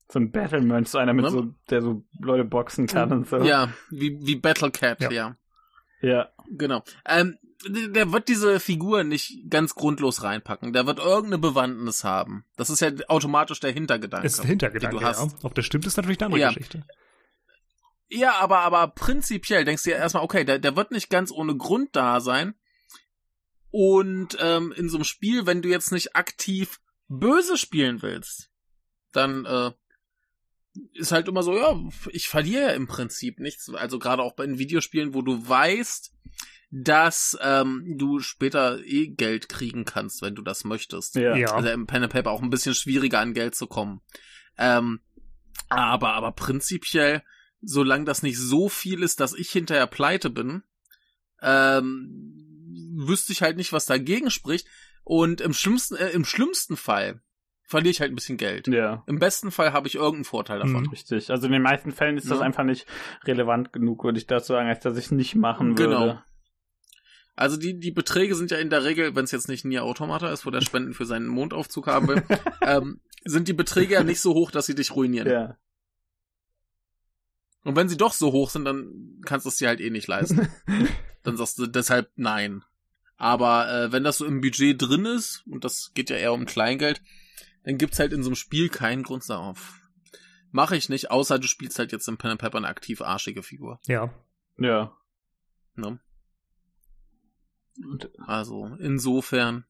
So 0.08 0.18
ein 0.20 0.30
Battle-Mönch, 0.30 0.88
so 0.88 0.98
einer 0.98 1.12
mit 1.14 1.24
Ne? 1.24 1.30
so, 1.30 1.54
der 1.70 1.82
so 1.82 2.04
Leute 2.20 2.44
boxen 2.44 2.86
kann 2.86 3.12
und 3.12 3.28
so. 3.28 3.38
Ja, 3.38 3.72
wie, 3.90 4.18
wie 4.26 4.36
Battlecat, 4.36 5.00
Ja. 5.00 5.10
ja. 5.10 5.36
Ja. 6.00 6.28
Genau. 6.50 6.84
Ähm, 7.06 7.38
der 7.68 8.12
wird 8.12 8.28
diese 8.28 8.60
Figur 8.60 9.02
nicht 9.02 9.50
ganz 9.50 9.74
grundlos 9.74 10.22
reinpacken. 10.22 10.72
Der 10.72 10.86
wird 10.86 10.98
irgendeine 10.98 11.38
Bewandtnis 11.38 12.04
haben. 12.04 12.44
Das 12.56 12.70
ist 12.70 12.80
ja 12.80 12.90
automatisch 13.08 13.58
der 13.60 13.72
Hintergedanke. 13.72 14.26
Ist 14.26 14.38
der 14.38 14.46
Hintergedanke, 14.46 14.96
den 14.96 15.00
du 15.02 15.06
hast. 15.08 15.32
ja. 15.32 15.38
Ob 15.42 15.54
das 15.54 15.64
stimmt, 15.64 15.86
ist 15.86 15.96
natürlich 15.96 16.18
eine 16.20 16.26
andere 16.26 16.40
Ja. 16.40 16.48
Geschichte. 16.48 16.84
Ja, 18.08 18.34
aber, 18.36 18.58
aber 18.60 18.86
prinzipiell 18.88 19.64
denkst 19.64 19.82
du 19.82 19.90
ja 19.90 19.96
erstmal, 19.96 20.22
okay, 20.22 20.44
der, 20.44 20.60
der 20.60 20.76
wird 20.76 20.92
nicht 20.92 21.10
ganz 21.10 21.32
ohne 21.32 21.56
Grund 21.56 21.96
da 21.96 22.20
sein. 22.20 22.54
Und 23.70 24.36
ähm, 24.40 24.72
in 24.76 24.88
so 24.88 24.98
einem 24.98 25.04
Spiel, 25.04 25.46
wenn 25.46 25.62
du 25.62 25.68
jetzt 25.68 25.90
nicht 25.92 26.14
aktiv 26.14 26.78
böse 27.08 27.56
spielen 27.56 28.02
willst, 28.02 28.50
dann 29.12 29.44
äh, 29.44 29.72
ist 30.92 31.12
halt 31.12 31.28
immer 31.28 31.42
so, 31.42 31.56
ja, 31.56 31.78
ich 32.10 32.28
verliere 32.28 32.62
ja 32.62 32.68
im 32.70 32.86
Prinzip 32.86 33.40
nichts. 33.40 33.68
Also 33.70 33.98
gerade 33.98 34.22
auch 34.22 34.34
bei 34.34 34.46
den 34.46 34.58
Videospielen, 34.58 35.14
wo 35.14 35.22
du 35.22 35.48
weißt, 35.48 36.12
dass 36.70 37.38
ähm, 37.40 37.94
du 37.96 38.20
später 38.20 38.84
eh 38.84 39.08
Geld 39.08 39.48
kriegen 39.48 39.84
kannst, 39.84 40.22
wenn 40.22 40.34
du 40.34 40.42
das 40.42 40.64
möchtest. 40.64 41.14
Ja. 41.14 41.36
Ja. 41.36 41.54
Also 41.54 41.68
im 41.68 41.86
Pen 41.86 42.02
and 42.02 42.12
Paper 42.12 42.30
auch 42.30 42.42
ein 42.42 42.50
bisschen 42.50 42.74
schwieriger 42.74 43.20
an 43.20 43.34
Geld 43.34 43.54
zu 43.54 43.66
kommen. 43.66 44.00
Ähm, 44.58 45.00
aber, 45.68 46.14
aber 46.14 46.32
prinzipiell, 46.32 47.22
solange 47.62 48.04
das 48.04 48.22
nicht 48.22 48.38
so 48.38 48.68
viel 48.68 49.02
ist, 49.02 49.20
dass 49.20 49.34
ich 49.34 49.50
hinterher 49.50 49.86
pleite 49.86 50.30
bin, 50.30 50.62
ähm, 51.40 52.32
wüsste 52.96 53.32
ich 53.32 53.42
halt 53.42 53.56
nicht, 53.56 53.72
was 53.72 53.86
dagegen 53.86 54.30
spricht. 54.30 54.66
Und 55.04 55.40
im 55.40 55.52
schlimmsten, 55.52 55.96
äh, 55.96 56.10
im 56.10 56.24
schlimmsten 56.24 56.76
Fall 56.76 57.22
verliere 57.66 57.90
ich 57.90 58.00
halt 58.00 58.12
ein 58.12 58.14
bisschen 58.14 58.36
Geld. 58.38 58.68
Ja. 58.68 59.02
Im 59.06 59.18
besten 59.18 59.50
Fall 59.50 59.72
habe 59.72 59.88
ich 59.88 59.96
irgendeinen 59.96 60.24
Vorteil 60.24 60.58
davon. 60.60 60.84
Mhm. 60.84 60.90
Richtig. 60.90 61.30
Also 61.30 61.46
in 61.46 61.52
den 61.52 61.62
meisten 61.62 61.92
Fällen 61.92 62.16
ist 62.16 62.30
das 62.30 62.38
Ja. 62.38 62.44
einfach 62.44 62.64
nicht 62.64 62.86
relevant 63.24 63.72
genug, 63.72 64.04
würde 64.04 64.18
ich 64.18 64.26
dazu 64.26 64.52
sagen, 64.54 64.68
als 64.68 64.80
dass 64.80 64.96
ich 64.96 65.06
es 65.06 65.10
nicht 65.10 65.34
machen 65.34 65.74
Genau. 65.74 66.00
würde. 66.00 66.22
Also 67.34 67.58
die, 67.58 67.78
die 67.78 67.90
Beträge 67.90 68.34
sind 68.34 68.50
ja 68.50 68.56
in 68.58 68.70
der 68.70 68.84
Regel, 68.84 69.14
wenn 69.14 69.24
es 69.24 69.30
jetzt 69.32 69.48
nicht 69.48 69.64
Nier 69.66 69.84
Automata 69.84 70.30
ist, 70.30 70.46
wo 70.46 70.50
der 70.50 70.62
Spenden 70.62 70.94
für 70.94 71.04
seinen 71.04 71.26
Mondaufzug 71.26 71.86
haben 71.86 72.08
will, 72.08 72.22
ähm, 72.62 73.00
sind 73.24 73.48
die 73.48 73.52
Beträge 73.52 73.94
ja 73.94 74.04
nicht 74.04 74.20
so 74.20 74.32
hoch, 74.32 74.50
dass 74.50 74.66
sie 74.66 74.74
dich 74.74 74.94
ruinieren. 74.94 75.28
Ja. 75.28 75.58
Und 77.64 77.74
wenn 77.76 77.88
sie 77.88 77.96
doch 77.96 78.12
so 78.12 78.32
hoch 78.32 78.48
sind, 78.50 78.64
dann 78.64 79.20
kannst 79.24 79.44
du 79.44 79.48
es 79.50 79.56
dir 79.56 79.68
halt 79.68 79.80
eh 79.80 79.90
nicht 79.90 80.06
leisten. 80.06 80.48
dann 81.24 81.36
sagst 81.36 81.58
du 81.58 81.66
deshalb 81.66 82.10
nein. 82.14 82.62
Aber 83.16 83.68
äh, 83.70 83.92
wenn 83.92 84.04
das 84.04 84.18
so 84.18 84.24
im 84.24 84.40
Budget 84.40 84.80
drin 84.80 85.04
ist, 85.04 85.42
und 85.50 85.64
das 85.64 85.90
geht 85.94 86.10
ja 86.10 86.16
eher 86.16 86.32
um 86.32 86.46
Kleingeld, 86.46 87.00
dann 87.66 87.78
gibt's 87.78 87.98
halt 87.98 88.12
in 88.12 88.22
so 88.22 88.28
einem 88.28 88.36
Spiel 88.36 88.68
keinen 88.68 89.02
Grund 89.02 89.28
darauf. 89.28 89.80
Mache 90.52 90.76
ich 90.76 90.88
nicht, 90.88 91.10
außer 91.10 91.40
du 91.40 91.48
spielst 91.48 91.80
halt 91.80 91.90
jetzt 91.90 92.06
im 92.06 92.16
Pen 92.16 92.30
and 92.30 92.40
Paper 92.40 92.58
eine 92.58 92.68
aktiv 92.68 93.02
arschige 93.02 93.42
Figur. 93.42 93.80
Ja. 93.86 94.14
Ja. 94.56 94.96
Ne? 95.74 95.98
Also 98.24 98.66
insofern. 98.78 99.66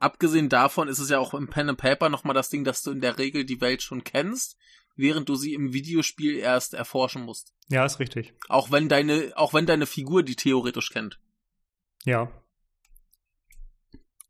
Abgesehen 0.00 0.48
davon 0.48 0.88
ist 0.88 0.98
es 0.98 1.08
ja 1.08 1.20
auch 1.20 1.32
im 1.32 1.48
Pen 1.48 1.68
and 1.68 1.78
Paper 1.78 2.08
nochmal 2.08 2.34
das 2.34 2.50
Ding, 2.50 2.64
dass 2.64 2.82
du 2.82 2.90
in 2.90 3.00
der 3.00 3.16
Regel 3.18 3.44
die 3.44 3.60
Welt 3.60 3.82
schon 3.82 4.02
kennst, 4.02 4.58
während 4.96 5.28
du 5.28 5.36
sie 5.36 5.54
im 5.54 5.72
Videospiel 5.72 6.36
erst 6.36 6.74
erforschen 6.74 7.22
musst. 7.22 7.54
Ja, 7.68 7.84
ist 7.84 8.00
richtig. 8.00 8.34
Auch 8.48 8.72
wenn 8.72 8.88
deine, 8.88 9.32
auch 9.36 9.54
wenn 9.54 9.66
deine 9.66 9.86
Figur 9.86 10.24
die 10.24 10.36
theoretisch 10.36 10.90
kennt. 10.90 11.20
Ja. 12.02 12.32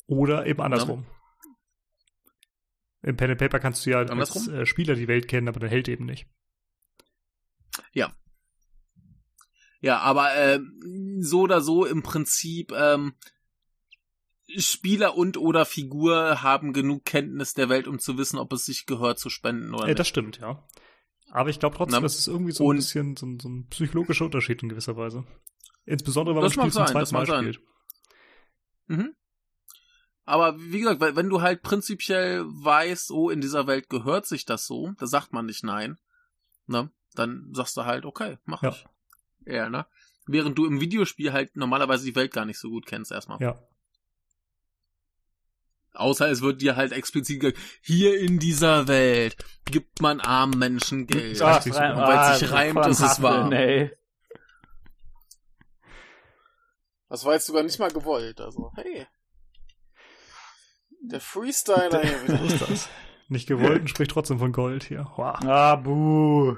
Oder 0.06 0.44
eben 0.44 0.60
andersrum. 0.60 1.06
Im 3.02 3.16
Pen 3.16 3.30
and 3.30 3.38
Paper 3.40 3.58
kannst 3.60 3.84
du 3.86 3.90
ja 3.90 3.98
als 3.98 4.10
Andersrum? 4.10 4.48
äh, 4.54 4.66
Spieler 4.66 4.94
die 4.94 5.08
Welt 5.08 5.26
kennen, 5.28 5.48
aber 5.48 5.60
der 5.60 5.68
Held 5.70 5.88
eben 5.88 6.04
nicht. 6.06 6.26
Ja, 9.82 9.98
aber 10.00 10.34
äh, 10.34 10.60
so 11.20 11.40
oder 11.40 11.62
so 11.62 11.86
im 11.86 12.02
Prinzip 12.02 12.70
ähm, 12.72 13.14
Spieler 14.58 15.16
und 15.16 15.38
oder 15.38 15.64
Figur 15.64 16.42
haben 16.42 16.74
genug 16.74 17.04
Kenntnis 17.06 17.54
der 17.54 17.70
Welt, 17.70 17.88
um 17.88 17.98
zu 17.98 18.18
wissen, 18.18 18.38
ob 18.38 18.52
es 18.52 18.66
sich 18.66 18.84
gehört 18.84 19.18
zu 19.18 19.30
spenden 19.30 19.72
oder 19.74 19.84
Äh, 19.84 19.88
nicht. 19.88 19.98
das 19.98 20.08
stimmt, 20.08 20.38
ja. 20.38 20.66
Aber 21.30 21.48
ich 21.48 21.60
glaube 21.60 21.76
trotzdem, 21.76 21.94
Na, 21.94 22.00
das 22.00 22.18
ist 22.18 22.26
irgendwie 22.28 22.52
so 22.52 22.70
ein 22.70 22.76
bisschen 22.76 23.16
so 23.16 23.24
ein, 23.24 23.38
so 23.40 23.48
ein 23.48 23.68
psychologischer 23.68 24.26
Unterschied 24.26 24.62
in 24.62 24.68
gewisser 24.68 24.96
Weise. 24.98 25.24
Insbesondere, 25.86 26.34
man 26.34 26.44
Das 26.44 26.56
mag 26.56 26.64
Spiel 26.64 26.72
zum 26.72 26.86
sein, 26.86 26.92
zweiten 26.92 27.14
Mal 27.14 27.26
sein. 27.26 27.42
spielt. 27.54 27.60
Mhm. 28.88 29.14
Aber 30.30 30.54
wie 30.60 30.78
gesagt, 30.78 31.00
weil- 31.00 31.16
wenn 31.16 31.28
du 31.28 31.42
halt 31.42 31.62
prinzipiell 31.62 32.44
weißt, 32.46 33.10
oh, 33.10 33.30
in 33.30 33.40
dieser 33.40 33.66
Welt 33.66 33.88
gehört 33.88 34.26
sich 34.26 34.44
das 34.44 34.64
so, 34.66 34.92
da 34.98 35.06
sagt 35.08 35.32
man 35.32 35.46
nicht 35.46 35.64
nein, 35.64 35.98
ne? 36.66 36.90
Dann 37.14 37.50
sagst 37.52 37.76
du 37.76 37.84
halt, 37.84 38.04
okay, 38.04 38.38
mach 38.44 38.62
Ja. 38.62 38.68
ich. 38.70 38.86
Ja, 39.46 39.68
ne? 39.68 39.86
Während 40.26 40.56
du 40.56 40.66
im 40.66 40.80
Videospiel 40.80 41.32
halt 41.32 41.56
normalerweise 41.56 42.04
die 42.04 42.14
Welt 42.14 42.32
gar 42.32 42.44
nicht 42.44 42.58
so 42.60 42.70
gut 42.70 42.86
kennst 42.86 43.10
erstmal. 43.10 43.40
Ja. 43.40 43.58
Außer 45.94 46.30
es 46.30 46.40
wird 46.42 46.62
dir 46.62 46.76
halt 46.76 46.92
explizit 46.92 47.40
gesagt, 47.40 47.58
hier 47.82 48.20
in 48.20 48.38
dieser 48.38 48.86
Welt 48.86 49.36
gibt 49.64 50.00
man 50.00 50.20
armen 50.20 50.56
Menschen 50.56 51.08
Geld. 51.08 51.42
Ah, 51.42 51.56
Ach, 51.56 51.62
sich- 51.62 51.74
rein- 51.74 51.92
und 51.96 52.02
weil's 52.02 52.18
ah, 52.28 52.34
sich 52.36 52.52
reimt, 52.52 52.86
ist 52.86 53.00
es 53.00 53.20
wahr. 53.20 53.50
Ey. 53.50 53.90
Das 57.08 57.24
war 57.24 57.32
jetzt 57.34 57.46
sogar 57.46 57.64
nicht 57.64 57.80
mal 57.80 57.90
gewollt. 57.90 58.40
Also, 58.40 58.70
hey. 58.76 59.08
Der 61.02 61.20
Freestyler 61.20 62.00
hier 62.02 62.22
wieder. 62.24 62.42
ist 62.42 62.60
das. 62.62 62.88
Nicht 63.28 63.48
gewollt 63.48 63.82
und 63.82 63.88
spricht 63.88 64.10
trotzdem 64.10 64.38
von 64.38 64.52
Gold 64.52 64.82
hier. 64.84 65.06
Wow. 65.16 65.38
Ah, 65.44 65.76
buh. 65.76 66.56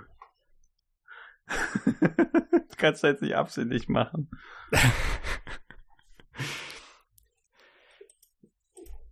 das 1.47 2.77
kannst 2.79 3.03
du 3.03 3.09
jetzt 3.09 3.23
nicht 3.23 3.35
absichtlich 3.37 3.89
machen. 3.89 4.31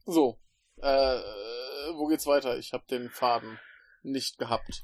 So. 0.06 0.40
Äh, 0.78 0.88
wo 1.94 2.06
geht's 2.08 2.26
weiter? 2.26 2.58
Ich 2.58 2.72
habe 2.72 2.84
den 2.90 3.10
Faden 3.10 3.58
nicht 4.02 4.38
gehabt. 4.38 4.82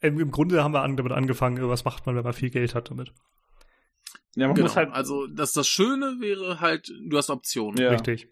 Im, 0.00 0.20
Im 0.20 0.30
Grunde 0.30 0.62
haben 0.62 0.72
wir 0.74 0.82
an, 0.82 0.96
damit 0.96 1.12
angefangen, 1.12 1.68
was 1.68 1.84
macht 1.84 2.06
man, 2.06 2.14
wenn 2.14 2.22
man 2.24 2.32
viel 2.32 2.50
Geld 2.50 2.74
hat 2.74 2.90
damit. 2.90 3.12
Ja, 4.36 4.46
man 4.46 4.54
Genau. 4.54 4.66
muss 4.68 4.76
halt. 4.76 4.92
also 4.92 5.26
das, 5.26 5.52
das 5.52 5.66
Schöne 5.66 6.18
wäre 6.20 6.60
halt, 6.60 6.88
du 7.08 7.16
hast 7.16 7.30
Optionen. 7.30 7.80
Ja. 7.80 7.90
Richtig. 7.90 8.28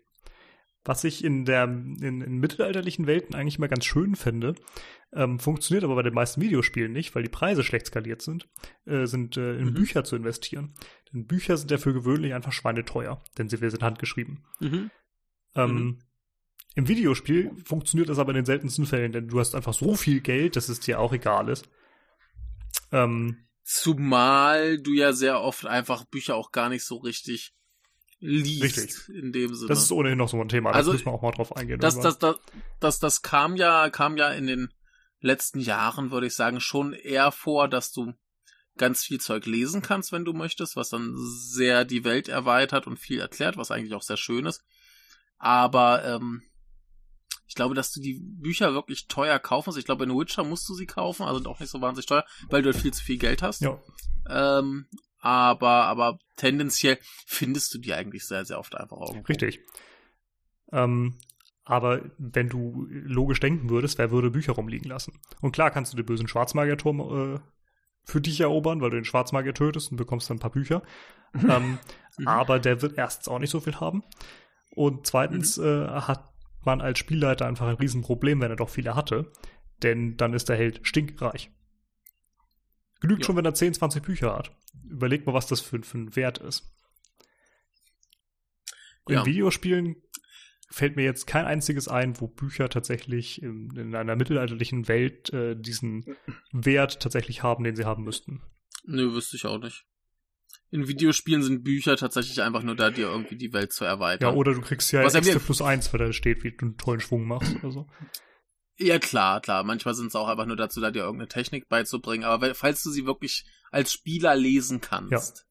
Was 0.85 1.05
ich 1.05 1.23
in 1.25 1.45
der 1.45 1.65
in, 1.65 2.21
in 2.21 2.39
mittelalterlichen 2.39 3.07
Welten 3.07 3.37
eigentlich 3.37 3.59
immer 3.59 3.69
ganz 3.69 3.85
schön 3.85 4.17
finde, 4.17 4.55
ähm, 5.13 5.39
funktioniert 5.39 5.85
aber 5.85 5.95
bei 5.95 6.03
den 6.03 6.15
meisten 6.15 6.41
Videospielen 6.41 6.93
nicht, 6.93 7.15
weil 7.15 7.23
die 7.23 7.29
Preise 7.29 7.63
schlecht 7.63 7.87
skaliert 7.87 8.23
sind, 8.23 8.49
äh, 8.87 9.07
sind 9.07 9.37
äh, 9.37 9.59
in 9.59 9.67
Mhm. 9.67 9.75
Bücher 9.75 10.03
zu 10.03 10.17
investieren. 10.17 10.75
Denn 11.13 11.27
Bücher 11.27 11.57
sind 11.57 11.71
ja 11.71 11.79
für 11.79 11.93
gewöhnlich 11.93 12.35
einfach 12.35 12.53
schweineteuer, 12.53 13.23
denn 13.39 13.49
sie 13.49 13.59
sind 13.59 13.83
handgeschrieben. 13.83 14.45
Mhm. 14.61 14.91
Ähm, 15.55 15.75
Mhm. 15.75 15.99
Im 16.75 16.89
Videospiel 16.89 17.53
funktioniert 17.65 18.09
das 18.09 18.19
aber 18.19 18.31
in 18.31 18.37
den 18.37 18.45
seltensten 18.47 18.87
Fällen, 18.87 19.13
denn 19.13 19.29
du 19.29 19.39
hast 19.39 19.55
einfach 19.55 19.75
so 19.75 19.95
viel 19.95 20.21
Geld, 20.21 20.57
dass 20.57 20.71
es 20.71 20.81
dir 20.81 20.99
auch 21.01 21.13
egal 21.13 21.49
ist. 21.49 21.69
Ähm, 22.91 23.47
Zumal 23.63 24.79
du 24.79 24.93
ja 24.93 25.13
sehr 25.13 25.41
oft 25.41 25.67
einfach 25.67 26.05
Bücher 26.05 26.35
auch 26.35 26.51
gar 26.51 26.69
nicht 26.69 26.85
so 26.85 26.97
richtig 26.97 27.55
liest. 28.23 28.63
Richtig. 28.63 29.09
In 29.09 29.33
dem 29.33 29.55
Sinne. 29.55 29.69
das 29.69 29.83
ist 29.83 29.93
ohnehin 29.93 30.17
noch 30.19 30.29
so 30.29 30.41
ein 30.41 30.49
Thema, 30.49 30.71
da 30.71 30.77
Also, 30.79 30.93
müssen 30.93 31.07
wir 31.07 31.13
auch 31.13 31.23
mal 31.23 31.33
drauf 31.33 31.55
eingehen. 31.57 31.81
das, 31.81 32.01
das, 32.01 32.19
das, 32.19 32.37
das, 32.81 32.99
das 32.99 33.23
kam 33.23 33.57
ja, 33.57 33.91
kam 33.91 34.17
ja 34.17 34.31
in 34.31 34.47
den 34.47 34.73
letzten 35.21 35.61
Jahren, 35.61 36.11
würde 36.11 36.29
ich 36.29 36.35
sagen, 36.35 36.61
schon 36.61 36.93
eher 36.93 37.33
vor, 37.33 37.69
dass 37.69 37.93
du 37.93 38.13
ganz 38.79 39.05
viel 39.05 39.21
Zeug 39.21 39.45
lesen 39.47 39.83
kannst, 39.83 40.13
wenn 40.13 40.25
du 40.25 40.33
möchtest, 40.33 40.77
was 40.77 40.89
dann 40.89 41.13
sehr 41.17 41.85
die 41.85 42.05
Welt 42.05 42.29
erweitert 42.29 42.87
und 42.87 42.99
viel 42.99 43.21
erklärt, 43.21 43.57
was 43.57 43.71
eigentlich 43.71 43.95
auch 43.95 44.03
sehr 44.03 44.17
schön 44.17 44.47
ist. 44.47 44.63
Aber 45.39 46.05
ähm, 46.05 46.43
ich 47.47 47.55
glaube, 47.55 47.75
dass 47.75 47.93
du 47.93 48.01
die 48.01 48.19
Bücher 48.23 48.73
wirklich 48.73 49.09
teuer 49.09 49.39
kaufen 49.39 49.69
musst. 49.69 49.79
Ich 49.79 49.85
glaube, 49.85 50.05
in 50.05 50.17
Witcher 50.19 50.43
musst 50.45 50.69
du 50.69 50.75
sie 50.75 50.87
kaufen, 50.87 51.25
also 51.25 51.45
auch 51.51 51.61
nicht 51.61 51.69
so 51.71 51.81
wahnsinnig 51.83 52.07
teuer, 52.07 52.25
weil 52.49 52.63
du 52.63 52.73
halt 52.73 52.81
viel 52.81 52.95
zu 52.95 53.05
viel 53.05 53.19
Geld 53.19 53.43
hast. 53.43 53.61
ja. 53.61 53.79
Ähm, 54.29 54.87
aber, 55.23 55.85
aber 55.85 56.19
tendenziell 56.37 56.99
findest 57.27 57.73
du 57.73 57.79
die 57.79 57.95
eigentlich 57.95 58.27
sehr, 58.27 58.45
sehr 58.45 58.59
oft 58.59 58.75
einfach 58.75 59.01
irgendwo. 59.01 59.27
Richtig. 59.29 59.61
Ähm, 60.73 61.17
aber 61.65 62.03
wenn 62.19 62.49
du 62.49 62.87
logisch 62.91 63.41
denken 63.41 63.71
würdest, 63.71 63.99
wer 63.99 64.11
würde 64.11 64.31
Bücher 64.31 64.53
rumliegen 64.53 64.91
lassen? 64.91 65.19
Und 65.41 65.53
klar 65.53 65.71
kannst 65.71 65.93
du 65.93 65.97
den 65.97 66.07
bösen 66.07 66.29
Schwarzmagierturm 66.29 67.35
äh, 67.37 67.41
für 68.05 68.21
dich 68.21 68.41
erobern, 68.41 68.81
weil 68.81 68.91
du 68.91 68.97
den 68.97 69.05
Schwarzmagier 69.05 69.55
tötest 69.55 69.93
und 69.93 69.97
bekommst 69.97 70.29
dann 70.29 70.37
ein 70.39 70.41
paar 70.41 70.51
Bücher. 70.51 70.83
ähm, 71.35 71.79
Mhm. 72.19 72.29
aber 72.29 72.59
der 72.59 72.83
wird 72.83 72.99
erstens 72.99 73.29
auch 73.29 73.39
nicht 73.39 73.49
so 73.51 73.61
viel 73.61 73.77
haben. 73.81 74.03
Und 74.75 75.07
zweitens 75.07 75.57
Mhm. 75.57 75.65
äh, 75.65 75.87
hat 76.03 76.29
man 76.65 76.81
als 76.83 76.99
Spielleiter 76.99 77.47
einfach 77.47 77.69
ein 77.69 77.77
Riesenproblem, 77.77 78.41
wenn 78.41 78.51
er 78.51 78.57
doch 78.57 78.69
viele 78.69 78.95
hatte. 78.95 79.33
Denn 79.83 80.17
dann 80.17 80.35
ist 80.35 80.49
der 80.49 80.57
Held 80.57 80.81
stinkreich. 80.83 81.51
Genügt 83.03 83.21
Ja. 83.23 83.27
schon, 83.27 83.37
wenn 83.37 83.45
er 83.45 83.53
10, 83.55 83.75
20 83.75 84.03
Bücher 84.03 84.35
hat. 84.35 84.57
Überleg 84.89 85.27
mal, 85.27 85.35
was 85.35 85.47
das 85.47 85.61
für, 85.61 85.83
für 85.83 85.99
ein 85.99 86.17
Wert 86.17 86.39
ist. 86.39 86.73
In 89.09 89.15
Ja. 89.17 89.27
Videospielen 89.27 89.97
fällt 90.71 90.97
mir 90.97 91.05
jetzt 91.05 91.27
kein 91.27 91.45
einziges 91.45 91.89
ein, 91.89 92.19
wo 92.21 92.29
Bücher 92.29 92.69
tatsächlich 92.71 93.43
in, 93.43 93.71
in 93.77 93.95
einer 93.95 94.17
mittelalterlichen 94.17 94.89
Welt 94.89 95.31
äh, 95.33 95.55
diesen 95.55 96.17
Wert 96.53 97.01
tatsächlich 97.01 97.43
haben, 97.43 97.65
den 97.65 97.77
sie 97.77 97.85
haben 97.85 98.05
müssten. 98.05 98.41
Nö, 98.85 99.13
wüsste 99.13 99.37
ich 99.37 99.45
auch 99.45 99.59
nicht. 99.59 99.85
In 100.71 100.89
Videospielen 100.89 101.43
sind 101.43 101.65
Bücher 101.65 101.97
tatsächlich 101.97 102.41
einfach 102.41 102.63
nur 102.63 102.75
da, 102.75 102.91
dir 102.91 103.09
irgendwie 103.09 103.37
die 103.37 103.53
Welt 103.53 103.73
zu 103.73 103.85
Ja, 103.85 103.91
erweitern. 103.91 104.35
oder 104.35 104.55
du 104.55 104.63
kriegst 104.63 104.91
ja 104.93 105.03
Was 105.03 105.13
ja 105.13 105.19
extra 105.21 105.39
plus 105.41 105.61
eins, 105.61 105.93
weil 105.93 105.99
da 105.99 106.13
steht, 106.15 106.43
wie 106.45 106.53
du 106.53 106.65
einen 106.65 106.79
tollen 106.79 107.01
Schwung 107.01 107.27
machst 107.27 107.55
oder 107.57 107.71
so. 107.71 107.87
Ja, 108.79 108.99
klar, 108.99 109.41
klar. 109.41 109.65
Manchmal 109.65 109.95
sind 109.95 110.09
es 110.09 110.17
auch 110.17 110.29
einfach 110.29 110.47
nur 110.47 110.57
dazu 110.57 110.81
da, 110.81 110.91
dir 110.91 111.03
irgendeine 111.03 111.29
Technik 111.29 111.69
beizubringen. 111.69 112.25
Aber 112.25 112.55
falls 112.55 112.83
du 112.83 112.91
sie 112.91 113.07
wirklich 113.07 113.45
als 113.71 113.93
Spieler 113.93 114.35
lesen 114.35 114.81
kannst, 114.81 115.47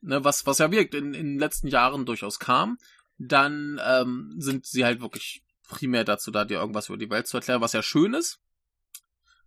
ne, 0.00 0.24
was, 0.24 0.46
was 0.46 0.58
ja 0.58 0.70
wirkt 0.70 0.94
in, 0.94 1.14
in 1.14 1.26
den 1.26 1.38
letzten 1.38 1.68
Jahren 1.68 2.06
durchaus 2.06 2.38
kam, 2.38 2.78
dann 3.18 3.80
ähm, 3.84 4.34
sind 4.38 4.66
sie 4.66 4.84
halt 4.84 5.00
wirklich 5.00 5.44
primär 5.68 6.04
dazu 6.04 6.30
da, 6.30 6.44
dir 6.44 6.58
irgendwas 6.58 6.88
über 6.88 6.98
die 6.98 7.10
Welt 7.10 7.26
zu 7.26 7.36
erklären, 7.36 7.60
was 7.60 7.72
ja 7.72 7.82
schön 7.82 8.14
ist. 8.14 8.40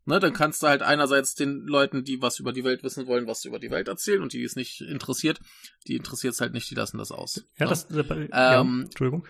Ne, 0.05 0.21
dann 0.21 0.31
kannst 0.31 0.63
du 0.63 0.67
halt 0.67 0.83
einerseits 0.83 1.35
den 1.35 1.67
Leuten, 1.67 2.05
die 2.05 2.21
was 2.21 2.39
über 2.39 2.53
die 2.53 2.63
Welt 2.63 2.81
wissen 2.81 3.07
wollen, 3.07 3.27
was 3.27 3.43
über 3.43 3.59
die 3.59 3.71
Welt 3.71 3.89
erzählen 3.89 4.21
und 4.21 4.31
die, 4.31 4.41
es 4.41 4.55
nicht 4.55 4.79
interessiert, 4.79 5.41
die 5.85 5.97
interessiert 5.97 6.33
es 6.33 6.39
halt 6.39 6.53
nicht, 6.53 6.69
die 6.71 6.75
lassen 6.75 6.97
das 6.97 7.11
aus. 7.11 7.43
Ja, 7.57 7.65
ne? 7.65 7.69
das, 7.69 7.91
äh, 7.91 8.29
ja, 8.31 8.61
Ähm, 8.61 8.83
Entschuldigung. 8.85 9.27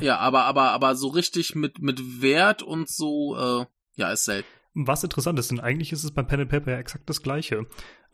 Ja, 0.00 0.18
aber, 0.18 0.44
aber, 0.44 0.70
aber 0.72 0.94
so 0.96 1.08
richtig 1.08 1.54
mit, 1.54 1.80
mit 1.80 2.20
Wert 2.22 2.62
und 2.62 2.88
so, 2.88 3.36
äh, 3.36 3.66
ja, 3.96 4.10
ist 4.12 4.24
selten. 4.24 4.48
Was 4.76 5.04
interessant 5.04 5.38
ist, 5.38 5.52
denn 5.52 5.60
eigentlich 5.60 5.92
ist 5.92 6.02
es 6.02 6.10
beim 6.10 6.26
Pen 6.26 6.40
and 6.40 6.50
Paper 6.50 6.72
ja 6.72 6.78
exakt 6.78 7.08
das 7.08 7.22
Gleiche. 7.22 7.64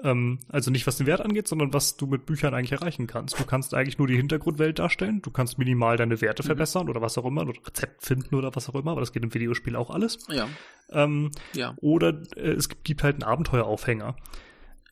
Ähm, 0.03 0.41
also 0.51 0.71
nicht 0.71 0.87
was 0.87 0.99
den 0.99 1.07
Wert 1.07 1.23
angeht, 1.23 1.49
sondern 1.49 1.73
was 1.73 1.97
du 1.97 2.07
mit 2.07 2.27
Büchern 2.27 2.53
eigentlich 2.53 2.73
erreichen 2.73 3.07
kannst. 3.07 3.41
Du 3.41 3.45
kannst 3.45 3.73
eigentlich 3.73 3.97
nur 3.97 4.07
die 4.07 4.17
Hintergrundwelt 4.17 4.79
darstellen, 4.79 5.23
du 5.23 5.31
kannst 5.31 5.57
minimal 5.59 5.97
deine 5.97 6.21
Werte 6.21 6.43
Mhm. 6.43 6.47
verbessern 6.49 6.91
oder 6.91 7.01
was 7.01 7.17
auch 7.17 7.25
immer, 7.25 7.43
oder 7.49 7.55
Rezept 7.67 8.05
finden 8.05 8.35
oder 8.35 8.55
was 8.55 8.69
auch 8.69 8.75
immer, 8.75 8.91
aber 8.91 9.01
das 9.01 9.13
geht 9.13 9.23
im 9.23 9.33
Videospiel 9.33 9.75
auch 9.75 9.89
alles. 9.89 10.19
Ja, 10.29 10.49
Ähm, 10.91 11.31
ja. 11.55 11.75
oder 11.81 12.21
äh, 12.37 12.51
es 12.51 12.69
gibt, 12.69 12.85
gibt 12.85 13.03
halt 13.05 13.15
einen 13.15 13.23
Abenteueraufhänger. 13.23 14.17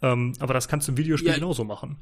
Ähm, 0.01 0.33
aber 0.39 0.55
das 0.55 0.69
kannst 0.69 0.89
du 0.89 0.93
im 0.93 0.99
Videospiel 0.99 1.29
Ja. 1.31 1.35
genauso 1.35 1.64
machen. 1.64 1.99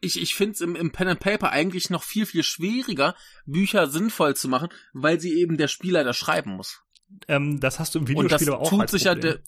Ich, 0.00 0.20
ich 0.20 0.34
finde 0.34 0.52
es 0.52 0.60
im, 0.60 0.76
im 0.76 0.90
Pen 0.90 1.08
and 1.08 1.20
Paper 1.20 1.50
eigentlich 1.50 1.90
noch 1.90 2.02
viel, 2.02 2.26
viel 2.26 2.42
schwieriger, 2.42 3.14
Bücher 3.46 3.86
sinnvoll 3.88 4.36
zu 4.36 4.48
machen, 4.48 4.68
weil 4.92 5.20
sie 5.20 5.34
eben 5.40 5.56
der 5.56 5.68
Spieler 5.68 6.04
da 6.04 6.12
schreiben 6.12 6.52
muss. 6.52 6.82
Ähm, 7.26 7.60
das 7.60 7.78
hast 7.78 7.94
du 7.94 8.00
im 8.00 8.16
Und 8.16 8.30
das 8.30 8.40
Videospiel 8.42 8.48
aber 8.48 8.60
auch 8.60 8.70
tut 8.70 8.80
als 8.82 8.90
sich 8.92 9.04
ja 9.04 9.12
Problem. 9.12 9.34
der. 9.34 9.42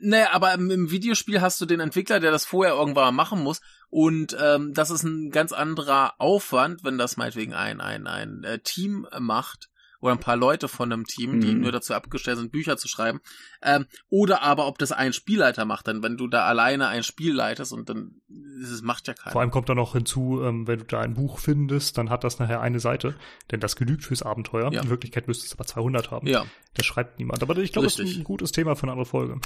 Naja, 0.00 0.32
aber 0.32 0.52
im, 0.52 0.70
im 0.70 0.90
Videospiel 0.90 1.40
hast 1.40 1.60
du 1.60 1.66
den 1.66 1.80
Entwickler, 1.80 2.20
der 2.20 2.30
das 2.30 2.44
vorher 2.44 2.74
irgendwann 2.74 3.14
machen 3.14 3.42
muss. 3.42 3.60
Und 3.88 4.36
ähm, 4.38 4.74
das 4.74 4.90
ist 4.90 5.02
ein 5.02 5.30
ganz 5.30 5.52
anderer 5.52 6.20
Aufwand, 6.20 6.84
wenn 6.84 6.98
das 6.98 7.16
meinetwegen 7.16 7.54
ein, 7.54 7.80
ein, 7.80 8.06
ein 8.06 8.44
äh, 8.44 8.58
Team 8.58 9.06
macht 9.18 9.70
oder 10.04 10.12
ein 10.12 10.20
paar 10.20 10.36
Leute 10.36 10.68
von 10.68 10.92
einem 10.92 11.04
Team, 11.06 11.40
die 11.40 11.54
Mhm. 11.54 11.60
nur 11.62 11.72
dazu 11.72 11.94
abgestellt 11.94 12.36
sind, 12.36 12.52
Bücher 12.52 12.76
zu 12.76 12.88
schreiben. 12.88 13.20
Ähm, 13.62 13.86
oder 14.10 14.42
aber 14.42 14.66
ob 14.66 14.78
das 14.78 14.92
ein 14.92 15.14
Spielleiter 15.14 15.64
macht, 15.64 15.86
denn 15.86 16.02
wenn 16.02 16.18
du 16.18 16.28
da 16.28 16.44
alleine 16.44 16.88
ein 16.88 17.02
Spiel 17.02 17.32
leitest 17.34 17.72
und 17.72 17.88
dann 17.88 18.20
das 18.28 18.82
macht 18.82 19.08
ja 19.08 19.14
keiner. 19.14 19.32
Vor 19.32 19.40
allem 19.40 19.50
kommt 19.50 19.68
da 19.68 19.74
noch 19.74 19.94
hinzu, 19.94 20.42
ähm, 20.42 20.66
wenn 20.66 20.78
du 20.80 20.84
da 20.84 21.00
ein 21.00 21.14
Buch 21.14 21.38
findest, 21.38 21.96
dann 21.96 22.10
hat 22.10 22.22
das 22.22 22.38
nachher 22.38 22.60
eine 22.60 22.80
Seite, 22.80 23.14
denn 23.50 23.60
das 23.60 23.76
genügt 23.76 24.04
fürs 24.04 24.22
Abenteuer. 24.22 24.70
Ja. 24.72 24.82
In 24.82 24.90
Wirklichkeit 24.90 25.26
müsste 25.26 25.46
es 25.46 25.52
aber 25.54 25.64
200 25.64 26.10
haben. 26.10 26.26
ja, 26.26 26.44
Das 26.74 26.84
schreibt 26.84 27.18
niemand. 27.18 27.42
Aber 27.42 27.56
ich 27.56 27.72
glaube, 27.72 27.86
das 27.86 27.98
ist 27.98 28.16
ein 28.16 28.24
gutes 28.24 28.52
Thema 28.52 28.76
für 28.76 28.82
eine 28.84 28.92
andere 28.92 29.06
Folge. 29.06 29.40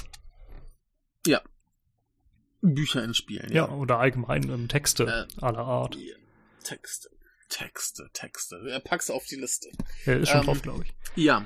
Bücher 2.61 3.03
in 3.05 3.13
Spielen. 3.13 3.53
Ja, 3.53 3.69
oder 3.69 3.99
allgemein 3.99 4.43
ähm, 4.49 4.67
Texte 4.67 5.27
Äh, 5.39 5.41
aller 5.45 5.59
Art. 5.59 5.95
Ja. 5.95 6.15
Texte, 6.63 7.09
Texte, 7.49 8.09
Texte. 8.13 8.61
Ja, 8.67 8.79
pack's 8.79 9.09
auf 9.09 9.25
die 9.25 9.35
Liste. 9.35 9.69
Er 10.05 10.19
ist 10.19 10.29
schon 10.29 10.39
ähm, 10.41 10.45
drauf, 10.45 10.61
glaube 10.61 10.83
ich. 10.85 10.93
Ja. 11.15 11.45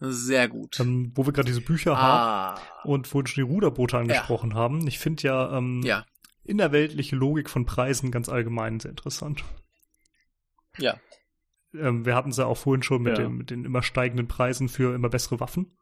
Sehr 0.00 0.48
gut. 0.48 0.80
Ähm, 0.80 1.12
wo 1.14 1.26
wir 1.26 1.32
gerade 1.32 1.46
diese 1.46 1.60
Bücher 1.60 1.96
haben 1.96 2.58
ah. 2.58 2.82
und 2.84 3.06
vorhin 3.06 3.26
schon 3.26 3.44
die 3.46 3.50
Ruderboote 3.52 3.98
angesprochen 3.98 4.54
haben. 4.54 4.86
Ich 4.86 4.98
finde 4.98 5.22
ja, 5.24 5.56
ähm, 5.58 5.82
Ja. 5.84 6.06
innerweltliche 6.42 7.16
Logik 7.16 7.50
von 7.50 7.66
Preisen 7.66 8.10
ganz 8.10 8.28
allgemein 8.28 8.80
sehr 8.80 8.90
interessant. 8.90 9.44
Ja. 10.78 10.98
Ähm, 11.74 12.06
wir 12.06 12.14
hatten 12.14 12.30
es 12.30 12.38
ja 12.38 12.46
auch 12.46 12.56
vorhin 12.56 12.82
schon 12.82 13.02
mit, 13.02 13.18
Ja. 13.18 13.24
dem, 13.24 13.36
mit 13.36 13.50
den 13.50 13.64
immer 13.64 13.82
steigenden 13.82 14.26
Preisen 14.26 14.68
für 14.68 14.94
immer 14.94 15.10
bessere 15.10 15.38
Waffen. 15.38 15.76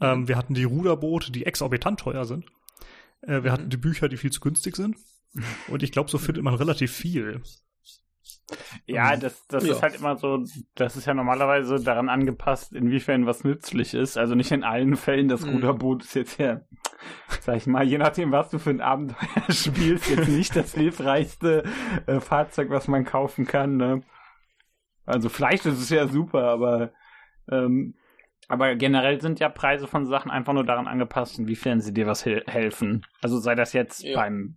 Ähm, 0.00 0.28
wir 0.28 0.36
hatten 0.36 0.54
die 0.54 0.64
Ruderboote, 0.64 1.32
die 1.32 1.46
exorbitant 1.46 2.00
teuer 2.00 2.24
sind. 2.24 2.46
Äh, 3.22 3.42
wir 3.42 3.42
Mhm. 3.42 3.50
hatten 3.50 3.70
die 3.70 3.76
Bücher, 3.76 4.08
die 4.08 4.16
viel 4.16 4.30
zu 4.32 4.40
günstig 4.40 4.76
sind. 4.76 4.96
Und 5.68 5.82
ich 5.82 5.90
glaube, 5.90 6.10
so 6.10 6.18
findet 6.18 6.44
man 6.44 6.54
relativ 6.54 6.92
viel. 6.92 7.42
Ja, 8.86 9.16
das, 9.16 9.46
das 9.46 9.64
Ja. 9.64 9.72
ist 9.72 9.82
halt 9.82 9.94
immer 9.96 10.16
so, 10.16 10.44
das 10.74 10.96
ist 10.96 11.06
ja 11.06 11.14
normalerweise 11.14 11.76
daran 11.82 12.08
angepasst, 12.08 12.72
inwiefern 12.72 13.26
was 13.26 13.44
nützlich 13.44 13.94
ist. 13.94 14.16
Also 14.18 14.34
nicht 14.34 14.52
in 14.52 14.64
allen 14.64 14.96
Fällen, 14.96 15.28
das 15.28 15.42
Mhm. 15.44 15.54
Ruderboot 15.54 16.02
ist 16.04 16.14
jetzt 16.14 16.38
ja, 16.38 16.60
sag 17.40 17.56
ich 17.56 17.66
mal, 17.66 17.84
je 17.84 17.98
nachdem, 17.98 18.32
was 18.32 18.50
du 18.50 18.58
für 18.58 18.70
ein 18.70 18.80
Abenteuer 18.80 19.26
spielst, 19.50 20.08
jetzt 20.10 20.28
nicht 20.28 20.54
das 20.56 20.74
hilfreichste 20.74 21.64
äh, 22.06 22.20
Fahrzeug, 22.20 22.70
was 22.70 22.88
man 22.88 23.04
kaufen 23.04 23.46
kann. 23.46 23.76
Ne? 23.76 24.02
Also 25.06 25.28
vielleicht 25.28 25.66
ist 25.66 25.78
es 25.80 25.90
ja 25.90 26.06
super, 26.06 26.44
aber 26.44 26.92
ähm, 27.50 27.94
aber 28.48 28.74
generell 28.74 29.20
sind 29.20 29.40
ja 29.40 29.48
Preise 29.48 29.86
von 29.86 30.06
Sachen 30.06 30.30
einfach 30.30 30.52
nur 30.52 30.64
daran 30.64 30.86
angepasst, 30.86 31.38
inwiefern 31.38 31.80
sie 31.80 31.94
dir 31.94 32.06
was 32.06 32.24
hel 32.24 32.42
helfen. 32.46 33.04
Also 33.22 33.38
sei 33.38 33.54
das 33.54 33.72
jetzt 33.72 34.02
Ja. 34.02 34.16
beim, 34.16 34.56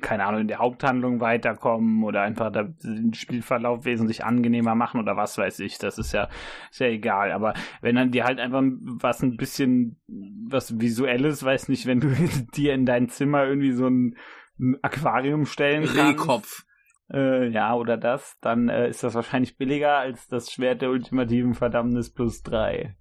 keine 0.00 0.24
Ahnung, 0.24 0.42
in 0.42 0.48
der 0.48 0.58
Haupthandlung 0.58 1.20
weiterkommen 1.20 2.02
oder 2.04 2.22
einfach 2.22 2.50
den 2.50 3.12
Spielverlauf 3.14 3.84
wesentlich 3.84 4.24
angenehmer 4.24 4.74
machen 4.74 5.00
oder 5.00 5.16
was 5.16 5.36
weiß 5.36 5.60
ich. 5.60 5.78
Das 5.78 5.98
ist 5.98 6.12
ja, 6.12 6.28
ist 6.70 6.80
ja 6.80 6.86
egal. 6.86 7.32
Aber 7.32 7.54
wenn 7.80 7.96
dann 7.96 8.10
dir 8.10 8.24
halt 8.24 8.40
einfach 8.40 8.62
was 8.80 9.22
ein 9.22 9.36
bisschen, 9.36 10.00
was 10.48 10.80
Visuelles, 10.80 11.44
weiß 11.44 11.68
nicht, 11.68 11.86
wenn 11.86 12.00
du 12.00 12.08
dir 12.56 12.72
in 12.74 12.86
dein 12.86 13.08
Zimmer 13.08 13.44
irgendwie 13.44 13.72
so 13.72 13.86
ein, 13.88 14.16
ein 14.58 14.76
Aquarium 14.82 15.44
stellen 15.46 15.84
kannst. 15.84 16.20
Rehkopf. 16.20 16.64
Äh, 17.10 17.48
ja, 17.48 17.74
oder 17.74 17.96
das, 17.96 18.36
dann 18.42 18.68
äh, 18.68 18.88
ist 18.90 19.02
das 19.02 19.14
wahrscheinlich 19.14 19.56
billiger 19.56 19.96
als 19.96 20.28
das 20.28 20.52
Schwert 20.52 20.82
der 20.82 20.90
ultimativen 20.90 21.54
Verdammnis 21.54 22.12
plus 22.12 22.42
drei. 22.42 22.96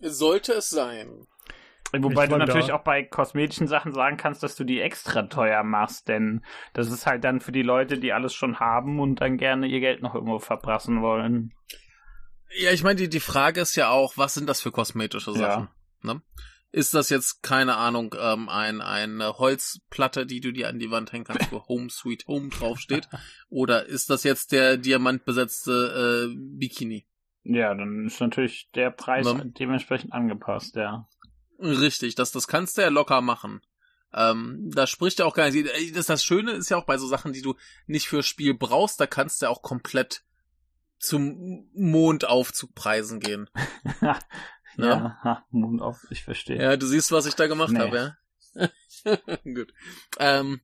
Sollte 0.00 0.52
es 0.52 0.68
sein. 0.68 1.26
Wobei 1.92 2.24
Ich 2.24 2.30
du 2.30 2.36
natürlich 2.36 2.72
auch 2.72 2.82
bei 2.82 3.02
kosmetischen 3.02 3.68
Sachen 3.68 3.92
sagen 3.92 4.16
kannst, 4.16 4.42
dass 4.42 4.56
du 4.56 4.64
die 4.64 4.80
extra 4.80 5.22
teuer 5.22 5.62
machst, 5.62 6.08
denn 6.08 6.44
das 6.72 6.90
ist 6.90 7.06
halt 7.06 7.24
dann 7.24 7.40
für 7.40 7.52
die 7.52 7.62
Leute, 7.62 7.98
die 7.98 8.12
alles 8.12 8.34
schon 8.34 8.58
haben 8.58 9.00
und 9.00 9.20
dann 9.20 9.38
gerne 9.38 9.66
ihr 9.66 9.80
Geld 9.80 10.02
noch 10.02 10.14
irgendwo 10.14 10.38
verprassen 10.38 11.00
wollen. 11.00 11.54
Ja, 12.58 12.72
ich 12.72 12.82
meine, 12.82 12.96
die, 12.96 13.08
die 13.08 13.20
Frage 13.20 13.60
ist 13.60 13.76
ja 13.76 13.90
auch, 13.90 14.16
was 14.16 14.34
sind 14.34 14.48
das 14.48 14.60
für 14.60 14.72
kosmetische 14.72 15.32
Sachen? 15.32 15.68
Ne? 16.02 16.22
Ist 16.72 16.94
das 16.94 17.08
jetzt, 17.08 17.42
keine 17.42 17.76
Ahnung, 17.76 18.14
ähm, 18.18 18.48
ein, 18.48 18.80
eine 18.80 19.38
Holzplatte, 19.38 20.26
die 20.26 20.40
du 20.40 20.52
dir 20.52 20.68
an 20.68 20.78
die 20.78 20.90
Wand 20.90 21.12
hängen 21.12 21.24
kannst, 21.24 21.50
wo 21.50 21.66
Home 21.68 21.88
Sweet 21.88 22.26
Home 22.26 22.50
draufsteht? 22.50 23.08
Oder 23.48 23.86
ist 23.86 24.10
das 24.10 24.24
jetzt 24.24 24.52
der 24.52 24.76
diamantbesetzte 24.76 26.28
äh, 26.30 26.36
Bikini? 26.36 27.06
Ja, 27.48 27.74
dann 27.74 28.06
ist 28.06 28.20
natürlich 28.20 28.68
der 28.74 28.90
Preis 28.90 29.26
Ne? 29.26 29.46
dementsprechend 29.58 30.12
angepasst, 30.12 30.76
ja. 30.76 31.08
Richtig, 31.58 32.14
das, 32.16 32.32
das 32.32 32.48
kannst 32.48 32.76
du 32.76 32.82
ja 32.82 32.88
locker 32.88 33.20
machen. 33.20 33.60
Ähm, 34.12 34.70
da 34.74 34.86
spricht 34.86 35.18
ja 35.18 35.24
auch 35.26 35.34
gar 35.34 35.50
nicht. 35.50 35.68
Das, 35.96 36.06
das 36.06 36.24
Schöne 36.24 36.52
ist 36.52 36.70
ja 36.70 36.76
auch 36.76 36.84
bei 36.86 36.98
so 36.98 37.06
Sachen, 37.06 37.32
die 37.32 37.42
du 37.42 37.54
nicht 37.86 38.08
fürs 38.08 38.26
Spiel 38.26 38.54
brauchst, 38.54 39.00
da 39.00 39.06
kannst 39.06 39.40
du 39.40 39.46
ja 39.46 39.50
auch 39.50 39.62
komplett 39.62 40.22
zum 40.98 41.68
Mondaufzugpreisen 41.74 43.20
gehen. 43.20 43.48
Ja, 44.78 45.16
ha, 45.24 45.42
Mund 45.50 45.80
auf, 45.80 46.04
ich 46.10 46.22
verstehe. 46.22 46.60
Ja, 46.60 46.76
du 46.76 46.84
siehst, 46.86 47.10
was 47.10 47.24
ich 47.24 47.32
da 47.34 47.46
gemacht 47.46 47.72
Nee. 47.72 47.78
habe, 47.78 48.16
ja? 48.54 49.16
Gut. 49.44 49.72
Ähm, 50.18 50.60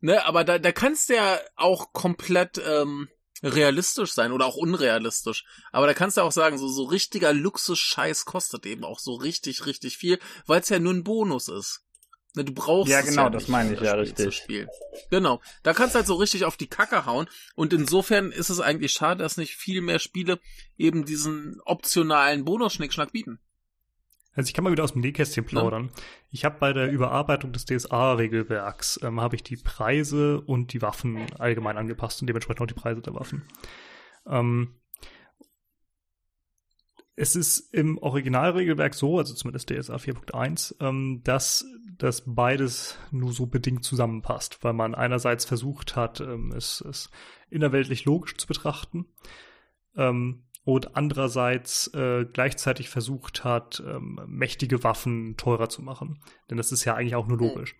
ne, 0.00 0.24
aber 0.24 0.44
da, 0.44 0.60
da 0.60 0.70
kannst 0.70 1.08
du 1.08 1.14
ja 1.16 1.36
auch 1.56 1.92
komplett 1.92 2.62
ähm, 2.64 3.08
realistisch 3.42 4.12
sein 4.12 4.32
oder 4.32 4.46
auch 4.46 4.56
unrealistisch. 4.56 5.44
Aber 5.72 5.86
da 5.86 5.94
kannst 5.94 6.16
du 6.16 6.22
auch 6.22 6.32
sagen, 6.32 6.58
so, 6.58 6.68
so 6.68 6.84
richtiger 6.84 7.32
Luxus-Scheiß 7.32 8.24
kostet 8.24 8.66
eben 8.66 8.84
auch 8.84 8.98
so 8.98 9.14
richtig, 9.14 9.66
richtig 9.66 9.96
viel, 9.96 10.18
weil 10.46 10.60
es 10.60 10.68
ja 10.68 10.78
nur 10.78 10.94
ein 10.94 11.04
Bonus 11.04 11.48
ist. 11.48 11.82
Ne, 12.36 12.44
du 12.44 12.52
brauchst 12.52 12.92
Ja, 12.92 13.00
genau, 13.00 13.24
ja 13.24 13.30
das 13.30 13.48
meine 13.48 13.72
ich, 13.72 13.80
ja, 13.80 13.92
Spiel 14.04 14.28
richtig. 14.28 14.68
Genau. 15.10 15.40
Da 15.62 15.72
kannst 15.72 15.94
du 15.94 15.98
halt 15.98 16.06
so 16.06 16.14
richtig 16.16 16.44
auf 16.44 16.58
die 16.58 16.68
Kacke 16.68 17.06
hauen. 17.06 17.28
Und 17.54 17.72
insofern 17.72 18.30
ist 18.30 18.50
es 18.50 18.60
eigentlich 18.60 18.92
schade, 18.92 19.22
dass 19.22 19.38
nicht 19.38 19.56
viel 19.56 19.80
mehr 19.80 19.98
Spiele 19.98 20.38
eben 20.76 21.06
diesen 21.06 21.60
optionalen 21.64 22.44
Bonus-Schnickschnack 22.44 23.12
bieten. 23.12 23.40
Also 24.36 24.48
ich 24.48 24.54
kann 24.54 24.64
mal 24.64 24.70
wieder 24.70 24.84
aus 24.84 24.92
dem 24.92 25.00
Nähkästchen 25.00 25.46
plaudern. 25.46 25.90
Ich 26.30 26.44
habe 26.44 26.58
bei 26.60 26.74
der 26.74 26.90
Überarbeitung 26.90 27.52
des 27.52 27.64
DSA-Regelwerks 27.64 29.00
ähm, 29.02 29.20
habe 29.20 29.34
ich 29.34 29.42
die 29.42 29.56
Preise 29.56 30.42
und 30.42 30.74
die 30.74 30.82
Waffen 30.82 31.26
allgemein 31.38 31.78
angepasst 31.78 32.20
und 32.20 32.26
dementsprechend 32.26 32.60
auch 32.60 32.66
die 32.66 32.74
Preise 32.74 33.00
der 33.00 33.14
Waffen. 33.14 33.44
Ähm, 34.26 34.74
es 37.16 37.34
ist 37.34 37.72
im 37.72 37.96
Originalregelwerk 37.96 38.94
so, 38.94 39.16
also 39.16 39.32
zumindest 39.32 39.70
DSA 39.70 39.96
4.1, 39.96 40.74
ähm, 40.80 41.22
dass 41.24 41.64
das 41.96 42.22
beides 42.26 42.98
nur 43.10 43.32
so 43.32 43.46
bedingt 43.46 43.84
zusammenpasst, 43.84 44.58
weil 44.60 44.74
man 44.74 44.94
einerseits 44.94 45.46
versucht 45.46 45.96
hat, 45.96 46.20
ähm, 46.20 46.52
es, 46.54 46.82
es 46.82 47.10
innerweltlich 47.48 48.04
logisch 48.04 48.36
zu 48.36 48.46
betrachten 48.46 49.06
ähm, 49.96 50.42
und 50.66 50.96
andererseits 50.96 51.86
äh, 51.94 52.24
gleichzeitig 52.24 52.88
versucht 52.88 53.44
hat, 53.44 53.80
ähm, 53.86 54.18
mächtige 54.26 54.82
Waffen 54.82 55.36
teurer 55.36 55.68
zu 55.68 55.80
machen. 55.80 56.18
Denn 56.50 56.56
das 56.56 56.72
ist 56.72 56.84
ja 56.84 56.96
eigentlich 56.96 57.14
auch 57.14 57.28
nur 57.28 57.38
logisch. 57.38 57.76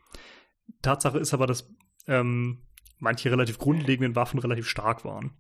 Tatsache 0.83 1.19
ist 1.19 1.35
aber, 1.35 1.49
dass 1.49 1.69
ähm, 2.07 2.63
manche 3.01 3.29
relativ 3.29 3.59
grundlegenden 3.59 4.15
Waffen 4.15 4.39
relativ 4.39 4.69
stark 4.69 5.05
waren. 5.05 5.33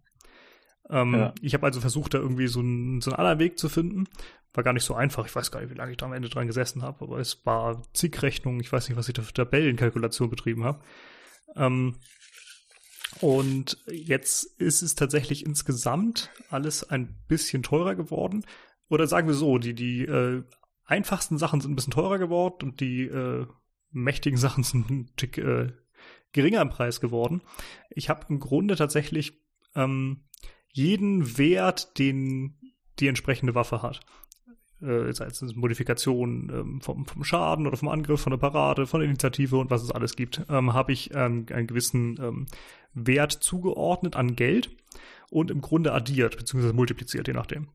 Ähm, 0.90 1.14
Ja. 1.14 1.34
Ich 1.40 1.54
habe 1.54 1.64
also 1.64 1.80
versucht, 1.80 2.14
da 2.14 2.18
irgendwie 2.18 2.48
so 2.48 2.58
einen, 2.58 3.00
so 3.00 3.12
einen 3.12 3.18
anderen 3.20 3.38
Weg 3.38 3.60
zu 3.60 3.68
finden. 3.68 4.08
War 4.52 4.64
gar 4.64 4.72
nicht 4.72 4.84
so 4.84 4.94
einfach. 4.94 5.24
Ich 5.24 5.36
weiß 5.36 5.52
gar 5.52 5.60
nicht, 5.60 5.70
wie 5.70 5.76
lange 5.76 5.92
ich 5.92 5.98
da 5.98 6.06
am 6.06 6.14
Ende 6.14 6.28
dran 6.28 6.48
gesessen 6.48 6.82
habe, 6.82 7.04
aber 7.04 7.18
es 7.18 7.46
war 7.46 7.80
zig 7.92 8.20
Rechnungen. 8.22 8.58
Ich 8.58 8.72
weiß 8.72 8.88
nicht, 8.88 8.98
was 8.98 9.06
ich 9.06 9.14
da 9.14 9.22
für 9.22 9.32
Tabellenkalkulation 9.32 10.30
betrieben 10.30 10.64
habe. 10.64 10.80
Ähm, 11.54 11.94
und 13.20 13.78
jetzt 13.90 14.44
ist 14.60 14.82
es 14.82 14.94
tatsächlich 14.94 15.44
insgesamt 15.46 16.30
alles 16.50 16.88
ein 16.88 17.16
bisschen 17.28 17.62
teurer 17.62 17.94
geworden. 17.94 18.44
Oder 18.88 19.06
sagen 19.06 19.26
wir 19.26 19.34
so, 19.34 19.58
die, 19.58 19.74
die 19.74 20.02
äh, 20.02 20.42
einfachsten 20.84 21.38
Sachen 21.38 21.60
sind 21.60 21.72
ein 21.72 21.76
bisschen 21.76 21.92
teurer 21.92 22.18
geworden 22.18 22.70
und 22.70 22.80
die 22.80 23.02
äh, 23.02 23.46
mächtigen 23.90 24.38
Sachen 24.38 24.62
sind 24.64 24.90
ein 24.90 25.10
Tick 25.16 25.38
äh, 25.38 25.72
geringer 26.32 26.60
im 26.60 26.70
Preis 26.70 27.00
geworden. 27.00 27.42
Ich 27.90 28.08
habe 28.08 28.26
im 28.28 28.38
Grunde 28.38 28.76
tatsächlich 28.76 29.40
ähm, 29.74 30.24
jeden 30.72 31.38
Wert, 31.38 31.98
den 31.98 32.58
die 32.98 33.08
entsprechende 33.08 33.54
Waffe 33.54 33.82
hat. 33.82 34.00
Äh, 34.82 35.10
sei 35.12 35.26
es 35.26 35.42
Modifikation 35.54 36.52
ähm, 36.52 36.80
vom, 36.82 37.06
vom 37.06 37.24
Schaden 37.24 37.66
oder 37.66 37.78
vom 37.78 37.88
Angriff, 37.88 38.20
von 38.20 38.32
der 38.32 38.38
Parade, 38.38 38.86
von 38.86 39.00
der 39.00 39.08
Initiative 39.08 39.56
und 39.56 39.70
was 39.70 39.82
es 39.82 39.90
alles 39.90 40.16
gibt, 40.16 40.42
ähm, 40.50 40.74
habe 40.74 40.92
ich 40.92 41.14
ähm, 41.14 41.46
einen 41.50 41.66
gewissen 41.66 42.18
ähm, 42.20 42.46
Wert 42.92 43.32
zugeordnet 43.32 44.16
an 44.16 44.36
Geld 44.36 44.70
und 45.30 45.50
im 45.50 45.62
Grunde 45.62 45.92
addiert, 45.92 46.36
beziehungsweise 46.36 46.74
multipliziert, 46.74 47.26
je 47.26 47.34
nachdem. 47.34 47.68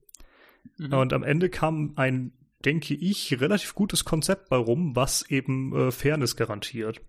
Mhm. 0.78 0.94
Und 0.94 1.14
am 1.14 1.24
Ende 1.24 1.50
kam 1.50 1.94
ein, 1.96 2.34
denke 2.64 2.94
ich, 2.94 3.40
relativ 3.42 3.74
gutes 3.74 4.06
Konzept 4.06 4.50
bei 4.50 4.58
rum, 4.58 4.96
was 4.96 5.28
eben 5.30 5.76
äh, 5.76 5.92
Fairness 5.92 6.36
garantiert. 6.36 7.02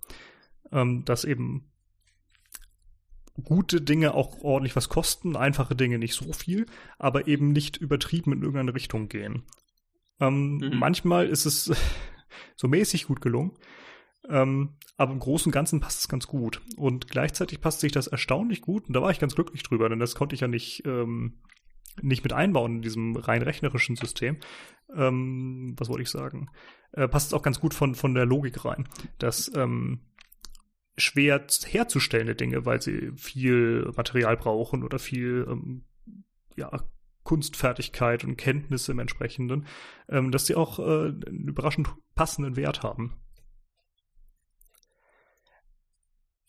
Ähm, 0.72 1.04
dass 1.04 1.24
eben 1.24 1.70
gute 3.44 3.80
Dinge 3.80 4.14
auch 4.14 4.42
ordentlich 4.42 4.76
was 4.76 4.88
kosten, 4.88 5.36
einfache 5.36 5.74
Dinge 5.74 5.98
nicht 5.98 6.14
so 6.14 6.32
viel, 6.32 6.66
aber 6.98 7.28
eben 7.28 7.52
nicht 7.52 7.76
übertrieben 7.76 8.32
in 8.32 8.40
irgendeine 8.40 8.74
Richtung 8.74 9.08
gehen. 9.08 9.42
Ähm, 10.22 10.58
Mhm. 10.58 10.78
Manchmal 10.78 11.26
ist 11.26 11.46
es 11.46 11.70
so 12.56 12.68
mäßig 12.68 13.06
gut 13.06 13.20
gelungen, 13.20 13.52
ähm, 14.28 14.76
aber 14.96 15.12
im 15.12 15.18
Großen 15.18 15.48
und 15.48 15.52
Ganzen 15.52 15.80
passt 15.80 16.00
es 16.00 16.08
ganz 16.08 16.26
gut. 16.26 16.62
Und 16.76 17.08
gleichzeitig 17.08 17.60
passt 17.60 17.80
sich 17.80 17.92
das 17.92 18.06
erstaunlich 18.06 18.60
gut 18.60 18.86
und 18.86 18.94
da 18.94 19.02
war 19.02 19.10
ich 19.10 19.18
ganz 19.18 19.34
glücklich 19.34 19.62
drüber, 19.62 19.88
denn 19.88 19.98
das 19.98 20.14
konnte 20.14 20.34
ich 20.34 20.40
ja 20.40 20.48
nicht, 20.48 20.86
ähm, 20.86 21.40
nicht 22.00 22.22
mit 22.22 22.32
einbauen 22.32 22.76
in 22.76 22.82
diesem 22.82 23.16
rein 23.16 23.42
rechnerischen 23.42 23.96
System. 23.96 24.38
Ähm, 24.94 25.74
was 25.76 25.88
wollte 25.88 26.02
ich 26.02 26.10
sagen? 26.10 26.50
Äh, 26.92 27.08
passt 27.08 27.28
es 27.28 27.34
auch 27.34 27.42
ganz 27.42 27.60
gut 27.60 27.74
von, 27.74 27.94
von 27.94 28.14
der 28.14 28.26
Logik 28.26 28.64
rein, 28.64 28.88
dass 29.18 29.50
ähm, 29.54 30.00
schwer 30.96 31.44
herzustellen 31.64 32.36
Dinge, 32.36 32.64
weil 32.64 32.80
sie 32.80 33.12
viel 33.16 33.90
Material 33.96 34.36
brauchen 34.36 34.84
oder 34.84 34.98
viel 34.98 35.46
ähm, 35.48 35.84
ja, 36.54 36.70
Kunstfertigkeit 37.32 38.24
und 38.24 38.36
Kenntnisse 38.36 38.92
im 38.92 38.98
entsprechenden, 38.98 39.66
ähm, 40.10 40.32
dass 40.32 40.44
sie 40.44 40.54
auch 40.54 40.78
äh, 40.78 40.82
einen 40.82 41.48
überraschend 41.48 41.88
passenden 42.14 42.56
Wert 42.56 42.82
haben. 42.82 43.16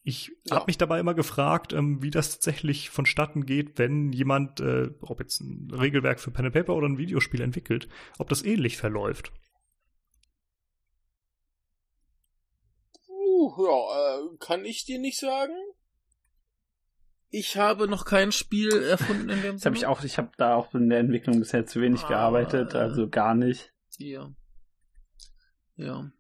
Ich 0.04 0.34
Ja. 0.44 0.58
habe 0.58 0.66
mich 0.68 0.78
dabei 0.78 1.00
immer 1.00 1.14
gefragt, 1.14 1.72
ähm, 1.72 2.04
wie 2.04 2.12
das 2.12 2.32
tatsächlich 2.32 2.90
vonstatten 2.90 3.46
geht, 3.46 3.80
wenn 3.80 4.12
jemand, 4.12 4.60
äh, 4.60 4.90
ob 5.00 5.22
jetzt 5.22 5.40
ein 5.40 5.72
Regelwerk 5.72 6.20
für 6.20 6.32
Pen 6.32 6.48
and 6.48 6.54
Paper 6.54 6.76
oder 6.76 6.90
ein 6.90 6.98
Videospiel 6.98 7.40
entwickelt, 7.40 7.88
ob 8.18 8.28
das 8.28 8.44
ähnlich 8.44 8.76
verläuft. 8.76 9.32
Uh, 13.08 13.54
ja, 13.66 14.18
äh, 14.18 14.38
kann 14.38 14.66
ich 14.66 14.84
dir 14.84 15.00
nicht 15.00 15.18
sagen? 15.18 15.56
Ich 17.36 17.58
habe 17.58 17.88
noch 17.88 18.06
kein 18.06 18.32
Spiel 18.32 18.72
erfunden 18.84 19.28
in 19.30 19.42
dem 19.42 19.56
Das 19.56 19.66
habe 19.66 19.76
ich 19.76 19.88
auch, 19.88 20.04
ich 20.04 20.20
habe 20.20 20.30
da 20.38 20.54
auch 20.54 20.76
in 20.76 20.88
der 20.90 21.00
Entwicklung 21.00 21.40
bisher 21.40 21.66
zu 21.66 21.82
wenig 21.82 22.04
Ah, 22.04 22.10
gearbeitet, 22.10 22.76
also 22.76 23.10
gar 23.10 23.34
nicht. 23.34 23.74
Ja. 23.98 24.32
Ja. 25.76 26.12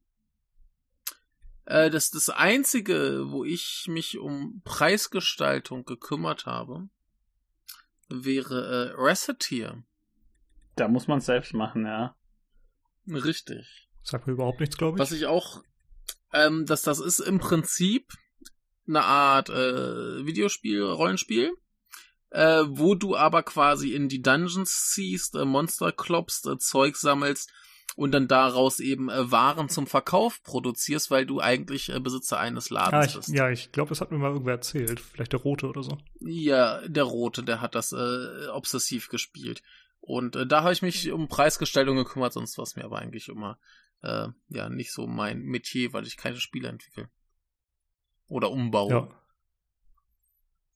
Äh, 1.66 1.91
das, 1.91 2.09
das 2.09 2.32
einzige, 2.32 3.26
wo 3.30 3.43
ich 3.45 3.86
mich 3.88 4.18
um 4.18 4.64
Preisgestaltung 4.66 5.86
gekümmert 5.86 6.47
habe, 6.47 6.89
wäre 8.09 8.95
äh, 8.95 8.99
Recettear. 8.99 9.84
Da 10.76 10.88
muss 10.88 11.07
man 11.07 11.20
es 11.20 11.28
selbst 11.28 11.53
machen, 11.53 11.86
ja. 11.86 12.16
Richtig. 13.07 13.88
Sagt 14.01 14.26
mir 14.26 14.34
überhaupt 14.34 14.61
nichts, 14.61 14.78
glaube 14.78 14.97
ich. 14.97 14.99
Was 14.99 15.11
ich 15.11 15.28
auch, 15.28 15.61
ähm, 16.34 16.66
dass 16.66 16.82
das 16.82 16.99
ist 16.99 17.20
im 17.20 17.38
Prinzip 17.38 18.14
eine 18.88 19.03
Art 19.03 19.49
äh, 19.49 20.25
Videospiel, 20.25 20.84
Rollenspiel, 20.84 21.53
äh, 22.29 22.63
wo 22.67 22.95
du 22.95 23.15
aber 23.15 23.43
quasi 23.43 23.93
in 23.93 24.09
die 24.09 24.21
Dungeons 24.21 24.91
ziehst, 24.91 25.36
äh, 25.36 25.45
Monster 25.45 25.91
klopfst, 25.91 26.47
äh, 26.47 26.57
Zeug 26.57 26.95
sammelst 26.95 27.51
und 27.95 28.11
dann 28.11 28.27
daraus 28.27 28.79
eben 28.79 29.09
äh, 29.09 29.31
Waren 29.31 29.69
zum 29.69 29.88
Verkauf 29.88 30.41
produzierst, 30.43 31.11
weil 31.11 31.25
du 31.25 31.39
eigentlich 31.39 31.89
äh, 31.89 31.99
Besitzer 31.99 32.39
eines 32.39 32.71
ah, 32.71 32.75
Ladens 32.75 33.07
ich, 33.07 33.15
bist. 33.15 33.29
ja, 33.29 33.49
ich 33.49 33.71
glaube, 33.71 33.89
das 33.89 34.01
hat 34.01 34.11
mir 34.11 34.17
mal 34.17 34.31
irgendwer 34.31 34.55
erzählt. 34.55 34.99
Vielleicht 34.99 35.34
der 35.34 35.41
Rote 35.41 35.67
oder 35.67 35.84
so. 35.84 35.97
Ja, 36.19 36.86
der 36.88 37.03
Rote, 37.03 37.43
der 37.43 37.61
hat 37.61 37.75
das 37.75 37.91
äh, 37.91 38.47
obsessiv 38.47 39.09
gespielt. 39.09 39.61
Und 39.99 40.36
äh, 40.36 40.45
da 40.45 40.63
habe 40.63 40.73
ich 40.73 40.81
mich 40.81 41.11
um 41.11 41.27
Preisgestaltung 41.27 41.95
gekümmert, 41.95 42.34
sonst 42.34 42.57
war 42.57 42.63
es 42.63 42.75
mir 42.75 42.84
aber 42.84 42.99
eigentlich 42.99 43.29
immer 43.29 43.57
äh, 44.01 44.27
ja 44.49 44.69
nicht 44.69 44.91
so 44.91 45.07
mein 45.07 45.41
Metier, 45.43 45.93
weil 45.93 46.05
ich 46.05 46.17
keine 46.17 46.38
Spiele 46.38 46.67
entwickle. 46.67 47.09
Oder 48.28 48.51
umbaue. 48.51 48.89
Ja. 48.89 49.09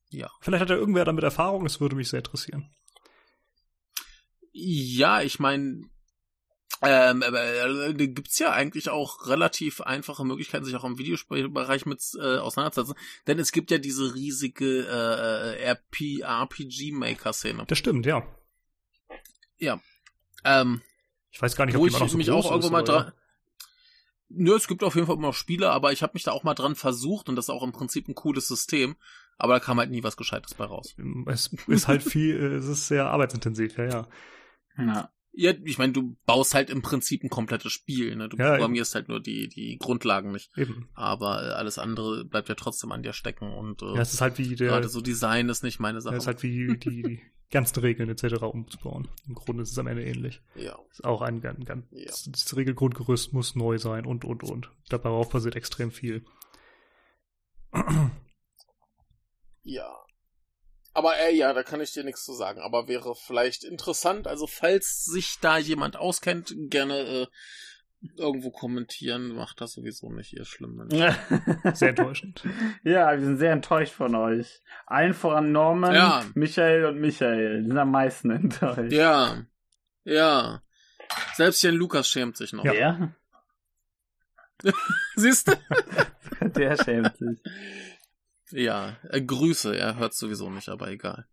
Ja. 0.09 0.31
Vielleicht 0.41 0.61
hat 0.61 0.69
ja 0.69 0.75
irgendwer 0.75 1.05
damit 1.05 1.23
Erfahrung, 1.23 1.63
das 1.63 1.81
würde 1.81 1.95
mich 1.95 2.09
sehr 2.09 2.19
interessieren. 2.19 2.69
Ja, 4.53 5.21
ich 5.21 5.39
meine, 5.39 5.89
ähm, 6.81 7.23
aber 7.23 7.43
äh, 7.43 7.93
da 7.93 8.05
gibt's 8.05 8.39
ja 8.39 8.51
eigentlich 8.51 8.89
auch 8.89 9.27
relativ 9.27 9.81
einfache 9.81 10.23
Möglichkeiten, 10.23 10.63
sich 10.63 10.75
auch 10.75 10.83
im 10.83 10.97
Videospielbereich 10.97 11.85
mit 11.85 12.01
äh, 12.19 12.37
auseinanderzusetzen. 12.37 12.95
Denn 13.27 13.39
es 13.39 13.51
gibt 13.51 13.71
ja 13.71 13.79
diese 13.79 14.13
riesige 14.13 14.85
äh, 14.87 15.71
RP, 15.71 16.21
RPG-Maker-Szene. 16.21 17.65
Das 17.67 17.77
stimmt, 17.77 18.05
ja. 18.05 18.23
Ähm, 20.47 20.81
Ich 21.31 21.41
weiß 21.41 21.55
gar 21.55 21.65
nicht, 21.65 21.75
ob 21.75 21.81
wo 21.81 21.85
die 21.87 21.93
ich 21.93 21.99
noch 21.99 22.09
so 22.09 22.17
mich 22.17 22.31
auch 22.31 22.49
irgendwo 22.49 22.69
mal 22.69 22.83
dran. 22.83 23.11
Nö, 24.29 24.55
es 24.55 24.67
gibt 24.67 24.83
auf 24.83 24.95
jeden 24.95 25.07
Fall 25.07 25.15
immer 25.15 25.27
noch 25.27 25.33
Spiele, 25.33 25.69
aber 25.71 25.91
ich 25.93 26.03
habe 26.03 26.11
mich 26.13 26.23
da 26.23 26.31
auch 26.31 26.43
mal 26.43 26.53
dran 26.53 26.75
versucht 26.75 27.29
und 27.29 27.35
das 27.35 27.45
ist 27.45 27.49
auch 27.49 27.63
im 27.63 27.71
Prinzip 27.71 28.07
ein 28.07 28.15
cooles 28.15 28.47
System. 28.47 28.95
Aber 29.37 29.53
da 29.53 29.59
kam 29.59 29.77
halt 29.77 29.91
nie 29.91 30.03
was 30.03 30.17
Gescheites 30.17 30.53
bei 30.55 30.65
raus. 30.65 30.95
ja. 30.97 31.03
Es 31.31 31.51
ist 31.67 31.87
halt 31.87 32.03
viel, 32.03 32.35
äh, 32.35 32.55
es 32.55 32.65
ist 32.67 32.87
sehr 32.87 33.05
arbeitsintensiv, 33.07 33.77
ja, 33.77 33.85
ja. 33.85 34.07
Ja. 34.77 35.11
Ja, 35.39 35.53
ich 35.65 35.77
meine, 35.77 35.93
du 35.93 36.17
baust 36.25 36.55
halt 36.55 36.71
im 36.71 36.81
Prinzip 36.81 37.23
ein 37.23 37.29
komplettes 37.29 37.71
Spiel. 37.71 38.15
Ne? 38.15 38.27
Du 38.27 38.37
Ja, 38.37 38.49
programmierst 38.53 38.95
halt 38.95 39.07
nur 39.07 39.19
die, 39.21 39.47
die 39.47 39.77
Grundlagen 39.77 40.31
nicht. 40.31 40.49
Eben. 40.57 40.89
Aber 40.95 41.43
äh, 41.43 41.51
alles 41.51 41.77
andere 41.77 42.25
bleibt 42.25 42.49
ja 42.49 42.55
trotzdem 42.55 42.91
an 42.91 43.03
dir 43.03 43.13
stecken. 43.13 43.53
Und 43.53 43.83
äh, 43.83 43.93
Ja, 43.93 44.01
es 44.01 44.13
ist 44.13 44.21
halt 44.21 44.39
wie 44.39 44.55
der, 44.55 44.69
gerade 44.69 44.89
so 44.89 44.99
Design 44.99 45.47
ist 45.49 45.61
nicht 45.61 45.79
meine 45.79 45.97
ja, 45.97 46.01
Sache. 46.01 46.15
es 46.15 46.23
ist 46.23 46.27
halt 46.27 46.41
wie 46.41 46.75
die, 46.79 47.03
die 47.03 47.21
ganzen 47.49 47.79
Regeln 47.79 48.09
etc. 48.09 48.41
umzubauen. 48.43 49.07
Im 49.27 49.35
Grunde 49.35 49.63
ist 49.63 49.71
es 49.71 49.77
am 49.77 49.87
Ende 49.87 50.03
ähnlich. 50.03 50.41
Ja. 50.55 50.77
Ist 50.91 51.05
auch 51.05 51.21
ein 51.21 51.41
ganz, 51.41 51.65
ganz 51.65 51.85
Ja. 51.91 52.11
das 52.31 52.55
Regelgrundgerüst 52.55 53.33
muss 53.33 53.55
neu 53.55 53.77
sein 53.77 54.05
und 54.05 54.25
und 54.25 54.43
und. 54.43 54.71
Darauf 54.89 55.29
passiert 55.29 55.55
extrem 55.55 55.91
viel. 55.91 56.25
Ja. 59.63 59.93
Aber 60.93 61.15
äh, 61.19 61.35
ja, 61.35 61.53
da 61.53 61.61
kann 61.63 61.79
ich 61.81 61.91
dir 61.91 62.03
nichts 62.03 62.23
zu 62.23 62.33
sagen. 62.33 62.59
Aber 62.61 62.87
wäre 62.87 63.13
vielleicht 63.15 63.63
interessant. 63.63 64.27
Also 64.27 64.47
Falls 64.47 65.03
sich 65.05 65.35
da 65.41 65.57
jemand 65.57 65.95
auskennt, 65.95 66.53
gerne 66.69 66.99
äh, 66.99 67.27
irgendwo 68.15 68.51
kommentieren. 68.51 69.35
Macht 69.35 69.59
das 69.61 69.73
sowieso 69.73 70.11
nicht, 70.11 70.33
ihr 70.33 70.45
schlimmen. 70.45 70.89
Sehr 71.73 71.89
enttäuschend. 71.89 72.43
ja, 72.83 73.11
wir 73.11 73.25
sind 73.25 73.37
sehr 73.37 73.51
enttäuscht 73.53 73.93
von 73.93 74.15
euch. 74.15 74.61
Allen 74.85 75.13
voran 75.13 75.51
Norman, 75.51 75.93
Ja. 75.93 76.23
Michael 76.35 76.85
und 76.85 76.99
Michael. 76.99 77.61
Die 77.63 77.67
sind 77.69 77.77
am 77.77 77.91
meisten 77.91 78.29
enttäuscht. 78.31 78.91
Ja, 78.91 79.45
ja. 80.03 80.61
Selbst 81.35 81.61
Jan 81.63 81.75
Lukas 81.75 82.07
schämt 82.09 82.37
sich 82.37 82.53
noch. 82.53 82.65
Ja. 82.65 82.73
Der? 84.63 84.73
Siehst 85.15 85.47
du? 85.47 85.53
Der 86.41 86.75
schämt 86.83 87.15
sich. 87.17 87.39
Ja, 88.51 88.97
äh, 89.09 89.21
Grüße, 89.21 89.75
er 89.77 89.97
hört 89.97 90.13
sowieso 90.13 90.49
nicht, 90.49 90.69
aber 90.69 90.87
egal. 90.89 91.27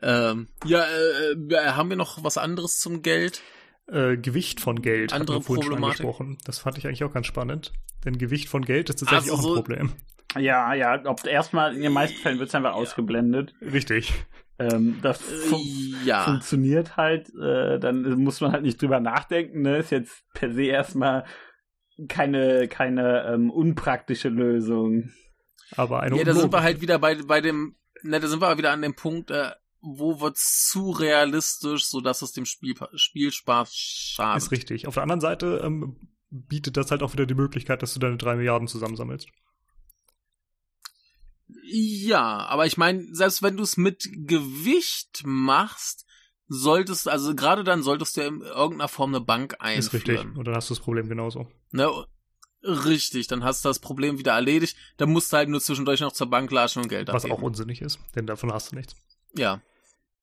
Ähm, 0.00 0.48
ja, 0.64 0.84
äh, 0.84 1.32
äh, 1.32 1.68
haben 1.72 1.88
wir 1.90 1.96
noch 1.96 2.24
was 2.24 2.36
anderes 2.38 2.80
zum 2.80 3.02
Geld? 3.02 3.42
Äh, 3.88 4.16
Gewicht 4.16 4.60
von 4.60 4.80
Geld 4.80 5.12
Andere 5.12 5.38
wir 5.38 5.42
vorhin 5.42 5.62
schon 5.64 5.72
Problematik. 5.72 6.00
angesprochen. 6.04 6.38
Das 6.44 6.58
fand 6.58 6.78
ich 6.78 6.86
eigentlich 6.86 7.04
auch 7.04 7.12
ganz 7.12 7.26
spannend. 7.26 7.72
Denn 8.04 8.16
Gewicht 8.18 8.48
von 8.48 8.62
Geld 8.64 8.88
ist 8.90 9.00
tatsächlich 9.00 9.30
Also 9.30 9.34
auch 9.34 9.38
ein 9.38 9.42
so- 9.42 9.54
Problem. 9.54 9.92
Ja, 10.38 10.72
ja, 10.72 11.02
ob 11.04 11.26
erstmal 11.26 11.74
in 11.76 11.82
den 11.82 11.92
meisten 11.92 12.16
Fällen 12.18 12.38
wird 12.38 12.48
es 12.48 12.54
einfach 12.54 12.72
ausgeblendet. 12.72 13.52
Richtig. 13.60 14.14
Ähm, 14.58 14.98
das 15.02 15.20
Äh, 15.30 15.34
fun 15.48 15.60
ja. 16.06 16.22
funktioniert 16.24 16.96
halt, 16.96 17.28
äh, 17.34 17.78
dann 17.78 18.02
muss 18.22 18.40
man 18.40 18.52
halt 18.52 18.62
nicht 18.62 18.80
drüber 18.80 18.98
nachdenken, 19.00 19.62
ne? 19.62 19.78
Ist 19.78 19.90
jetzt 19.90 20.24
per 20.32 20.52
se 20.52 20.62
erstmal 20.64 21.24
keine, 22.08 22.68
keine 22.68 23.24
ähm, 23.26 23.50
unpraktische 23.50 24.28
Lösung. 24.30 25.10
Aber 25.76 26.00
eine 26.00 26.16
Ja, 26.16 26.24
da 26.24 26.34
sind 26.34 26.52
wir 26.52 26.62
halt 26.62 26.80
wieder 26.80 26.98
bei, 26.98 27.14
bei 27.16 27.40
dem, 27.40 27.76
ne, 28.02 28.18
da 28.20 28.26
sind 28.26 28.40
wir 28.40 28.56
wieder 28.58 28.72
an 28.72 28.82
dem 28.82 28.94
Punkt, 28.94 29.30
äh, 29.30 29.50
wo 29.82 30.20
wird's 30.20 30.68
zu 30.68 30.90
realistisch, 30.90 31.84
so 31.86 32.00
dass 32.00 32.22
es 32.22 32.32
dem 32.32 32.46
Spiel, 32.46 32.74
Spielspaß 32.94 33.74
schadet. 33.74 34.42
Ist 34.42 34.50
richtig. 34.52 34.86
Auf 34.86 34.94
der 34.94 35.02
anderen 35.02 35.20
Seite 35.20 35.60
ähm, 35.64 35.96
bietet 36.30 36.76
das 36.76 36.90
halt 36.90 37.02
auch 37.02 37.12
wieder 37.12 37.26
die 37.26 37.34
Möglichkeit, 37.34 37.82
dass 37.82 37.92
du 37.92 38.00
deine 38.00 38.16
drei 38.16 38.36
Milliarden 38.36 38.68
zusammensammelst. 38.68 39.28
Ja, 41.64 42.46
aber 42.46 42.66
ich 42.66 42.76
meine, 42.76 43.06
selbst 43.14 43.42
wenn 43.42 43.56
du 43.56 43.62
es 43.62 43.76
mit 43.76 44.08
Gewicht 44.12 45.22
machst, 45.24 46.06
solltest, 46.48 47.08
also 47.08 47.34
gerade 47.34 47.64
dann 47.64 47.82
solltest 47.82 48.16
du 48.16 48.22
in 48.22 48.40
irgendeiner 48.40 48.88
Form 48.88 49.14
eine 49.14 49.24
Bank 49.24 49.56
Ist 49.74 49.92
richtig. 49.92 50.18
einführen. 50.18 50.36
Und 50.36 50.46
dann 50.46 50.54
hast 50.54 50.70
du 50.70 50.74
das 50.74 50.82
Problem 50.82 51.08
genauso. 51.08 51.48
Ne? 51.72 51.90
Richtig, 52.62 53.26
dann 53.26 53.42
hast 53.42 53.64
du 53.64 53.68
das 53.68 53.80
Problem 53.80 54.18
wieder 54.18 54.32
erledigt. 54.32 54.76
Dann 54.96 55.10
musst 55.10 55.32
du 55.32 55.36
halt 55.36 55.48
nur 55.48 55.60
zwischendurch 55.60 56.00
noch 56.00 56.12
zur 56.12 56.28
Bank 56.28 56.50
latschen 56.52 56.82
und 56.82 56.88
Geld 56.88 57.08
Was 57.08 57.24
abheben. 57.24 57.36
auch 57.38 57.42
unsinnig 57.42 57.80
ist, 57.82 57.98
denn 58.14 58.26
davon 58.26 58.52
hast 58.52 58.70
du 58.72 58.76
nichts. 58.76 58.94
Ja, 59.34 59.60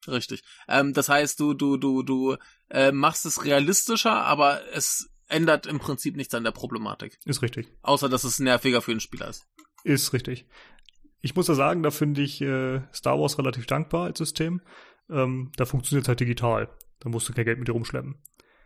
richtig. 0.08 0.42
Ähm, 0.68 0.92
das 0.92 1.08
heißt, 1.08 1.38
du, 1.40 1.54
du, 1.54 1.76
du, 1.76 2.02
du 2.02 2.36
äh, 2.70 2.92
machst 2.92 3.26
es 3.26 3.44
realistischer, 3.44 4.24
aber 4.24 4.60
es 4.72 5.10
ändert 5.28 5.66
im 5.66 5.78
Prinzip 5.78 6.16
nichts 6.16 6.34
an 6.34 6.44
der 6.44 6.50
Problematik. 6.50 7.18
Ist 7.24 7.42
richtig. 7.42 7.68
Außer, 7.82 8.08
dass 8.08 8.24
es 8.24 8.38
nerviger 8.38 8.82
für 8.82 8.92
den 8.92 9.00
Spieler 9.00 9.28
ist. 9.28 9.46
Ist 9.84 10.12
richtig. 10.12 10.46
Ich 11.22 11.36
muss 11.36 11.48
ja 11.48 11.54
sagen, 11.54 11.82
da 11.82 11.90
finde 11.90 12.22
ich 12.22 12.40
äh, 12.40 12.80
Star 12.92 13.18
Wars 13.20 13.38
relativ 13.38 13.66
dankbar 13.66 14.04
als 14.04 14.18
System. 14.18 14.60
Ähm, 15.10 15.52
da 15.56 15.64
funktioniert 15.64 16.04
es 16.04 16.08
halt 16.08 16.20
digital. 16.20 16.68
Da 17.00 17.08
musst 17.08 17.28
du 17.28 17.32
kein 17.32 17.44
Geld 17.44 17.58
mit 17.58 17.68
dir 17.68 17.72
rumschleppen. 17.72 18.16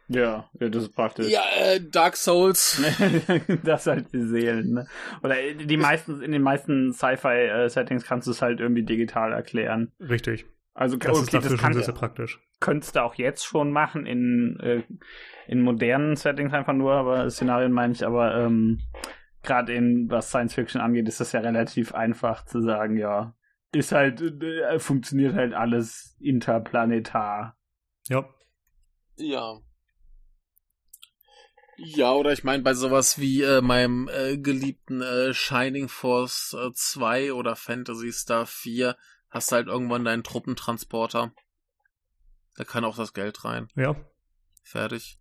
Ja, 0.09 0.51
ja 0.61 0.69
das 0.69 0.85
ist 0.85 0.95
praktisch. 0.95 1.29
Ja, 1.29 1.43
äh, 1.59 1.81
Dark 1.81 2.17
Souls. 2.17 2.83
das 3.65 3.87
halt 3.87 4.13
die 4.13 4.23
Seelen, 4.23 4.75
ne? 4.75 4.87
Oder 5.23 5.37
die 5.55 5.77
meisten, 5.77 6.21
in 6.21 6.33
den 6.33 6.43
meisten 6.43 6.93
Sci-Fi-Settings 6.93 8.05
kannst 8.05 8.27
du 8.27 8.33
es 8.33 8.43
halt 8.43 8.61
irgendwie 8.61 8.83
digital 8.83 9.33
erklären. 9.33 9.93
Richtig. 10.01 10.45
Also, 10.75 10.97
Das 10.97 11.19
ist 11.21 11.29
okay, 11.29 11.37
dafür 11.37 11.51
das 11.51 11.51
schon 11.51 11.59
kann, 11.59 11.73
sehr, 11.73 11.83
sehr 11.85 11.95
praktisch. 11.95 12.41
könntest 12.61 12.97
du 12.97 13.03
auch 13.05 13.15
jetzt 13.15 13.45
schon 13.45 13.71
machen 13.71 14.07
in, 14.07 14.59
äh, 14.61 14.83
in 15.47 15.63
modernen 15.63 16.17
Settings 16.17 16.53
einfach 16.53 16.73
nur, 16.73 16.95
aber 16.95 17.31
Szenarien 17.31 17.73
meine 17.73 17.93
ich, 17.93 18.05
aber 18.05 18.35
ähm, 18.37 18.81
gerade 19.43 19.73
in 19.73 20.11
was 20.11 20.31
Science 20.31 20.55
Fiction 20.55 20.81
angeht, 20.81 21.07
ist 21.07 21.21
das 21.21 21.33
ja 21.33 21.41
relativ 21.41 21.95
einfach 21.95 22.45
zu 22.45 22.61
sagen, 22.61 22.97
ja, 22.97 23.35
ist 23.73 23.93
halt, 23.93 24.21
äh, 24.21 24.79
funktioniert 24.81 25.35
halt 25.35 25.55
alles 25.55 26.17
interplanetar. 26.21 27.57
Ja. 28.09 28.29
Ja. 29.17 29.61
Ja, 31.77 32.13
oder 32.13 32.33
ich 32.33 32.45
meine, 32.45 32.63
bei 32.63 32.75
sowas 32.75 33.19
wie 33.19 33.43
äh, 33.43 33.61
meinem 33.61 34.09
äh, 34.09 34.39
geliebten 34.39 35.03
äh, 35.03 35.35
Shining 35.35 35.89
Force 35.89 36.57
äh, 36.59 36.73
2 36.73 37.33
oder 37.33 37.57
Fantasy 37.57 38.13
Star 38.13 38.47
4 38.47 38.97
hast 39.35 39.51
du 39.51 39.57
halt 39.57 39.67
irgendwann 39.67 40.05
deinen 40.05 40.23
Truppentransporter. 40.23 41.35
Da 42.57 42.65
kann 42.65 42.85
auch 42.85 42.97
das 42.97 43.13
Geld 43.13 43.45
rein. 43.45 43.69
Ja. 43.75 43.97
Fertig. 44.63 45.19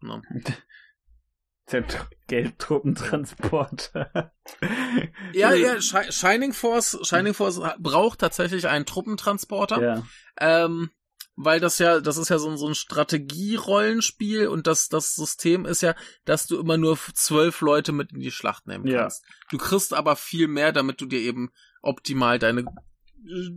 Na. 0.00 0.22
Der 1.72 1.84
Geldtruppentransport. 2.28 3.92
ja, 5.32 5.52
ja, 5.52 5.80
Sh 5.80 6.12
Shining 6.12 6.52
Force, 6.52 6.96
Shining 7.02 7.34
Force 7.34 7.60
braucht 7.80 8.20
tatsächlich 8.20 8.68
einen 8.68 8.86
Truppentransporter. 8.86 9.82
Ja. 9.82 10.06
Ähm, 10.38 10.90
weil 11.34 11.58
das 11.58 11.80
ja, 11.80 12.00
das 12.00 12.18
ist 12.18 12.28
ja 12.28 12.38
so, 12.38 12.54
so 12.56 12.68
ein 12.68 12.76
Strategierollenspiel 12.76 14.46
und 14.46 14.68
das, 14.68 14.88
das 14.88 15.16
System 15.16 15.66
ist 15.66 15.82
ja, 15.82 15.96
dass 16.24 16.46
du 16.46 16.60
immer 16.60 16.76
nur 16.76 16.98
zwölf 17.14 17.60
Leute 17.62 17.90
mit 17.90 18.12
in 18.12 18.20
die 18.20 18.30
Schlacht 18.30 18.68
nehmen 18.68 18.86
Ja. 18.86 19.00
kannst. 19.00 19.24
Du 19.50 19.58
kriegst 19.58 19.92
aber 19.92 20.14
viel 20.14 20.46
mehr, 20.46 20.72
damit 20.72 21.00
du 21.00 21.06
dir 21.06 21.18
eben 21.20 21.50
optimal 21.82 22.38
deine 22.38 22.64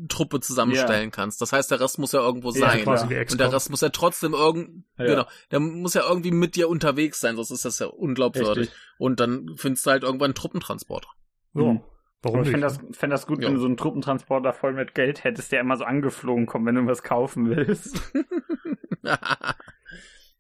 Truppe 0.08 0.40
zusammenstellen 0.40 1.12
kannst. 1.12 1.42
Das 1.42 1.54
heißt, 1.54 1.70
der 1.70 1.80
Rest 1.80 2.00
muss 2.00 2.12
ja 2.12 2.22
irgendwo 2.22 2.52
Ja, 2.52 2.72
sein. 2.72 3.10
wie 3.10 3.20
Und 3.32 3.40
der 3.40 3.54
Rest 3.54 3.70
muss 3.70 3.82
ja 3.82 3.90
trotzdem 3.90 4.34
irgend, 4.34 4.86
Ja. 4.98 5.06
genau, 5.06 5.26
der 5.52 5.60
muss 5.60 5.94
ja 5.94 6.04
irgendwie 6.08 6.32
mit 6.32 6.56
dir 6.56 6.70
unterwegs 6.70 7.20
sein, 7.20 7.36
sonst 7.36 7.52
ist 7.52 7.66
das 7.66 7.78
ja 7.80 7.88
unglaubwürdig. 7.88 8.70
Richtig. 8.70 8.80
Und 8.98 9.20
dann 9.20 9.56
findest 9.58 9.86
du 9.86 9.92
halt 9.92 10.04
irgendwann 10.04 10.28
einen 10.30 10.36
Truppentransporter. 10.36 11.10
So, 11.54 11.74
Mhm. 11.74 11.82
warum 12.24 12.42
ich 12.42 12.50
fände 12.50 12.66
das, 12.66 12.80
fänd 12.92 13.14
das 13.14 13.28
gut, 13.28 13.42
Ja. 13.42 13.48
wenn 13.48 13.56
du 13.56 13.60
so 13.60 13.68
einen 13.68 13.78
Truppentransporter 13.78 14.54
voll 14.54 14.74
mit 14.74 14.96
Geld 14.96 15.24
hättest, 15.24 15.52
der 15.52 15.60
immer 15.62 15.78
so 15.78 15.84
angeflogen 15.84 16.46
kommt, 16.48 16.66
wenn 16.66 16.76
du 16.76 16.86
was 16.88 17.04
kaufen 17.04 17.50
willst. 17.50 18.02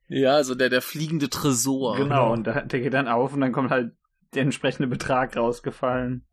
ja, 0.08 0.34
also 0.36 0.56
der, 0.56 0.70
der 0.70 0.82
fliegende 0.82 1.30
Tresor. 1.30 1.96
genau, 1.98 2.34
und 2.34 2.46
der, 2.48 2.66
der 2.66 2.80
geht 2.80 2.94
dann 2.94 3.08
auf 3.08 3.34
und 3.34 3.42
dann 3.42 3.52
kommt 3.52 3.70
halt 3.70 3.94
der 4.34 4.44
entsprechende 4.44 4.88
Betrag 4.88 5.36
rausgefallen. 5.38 6.26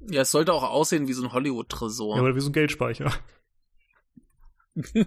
Ja, 0.00 0.22
es 0.22 0.30
sollte 0.30 0.52
auch 0.52 0.62
aussehen 0.62 1.08
wie 1.08 1.12
so 1.14 1.24
ein 1.24 1.32
Hollywood-Tresor. 1.32 2.16
ja, 2.16 2.20
aber 2.22 2.34
wie 2.36 2.40
so 2.40 2.50
ein 2.50 2.52
Geldspeicher. 2.52 3.12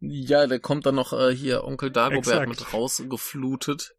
Ja, 0.00 0.46
der 0.46 0.60
kommt 0.60 0.86
dann 0.86 0.94
noch 0.94 1.12
äh, 1.12 1.34
hier 1.34 1.64
Onkel 1.64 1.90
Dagobert 1.90 2.26
Exakt. 2.28 2.48
mit 2.48 2.72
rausgeflutet, 2.72 3.96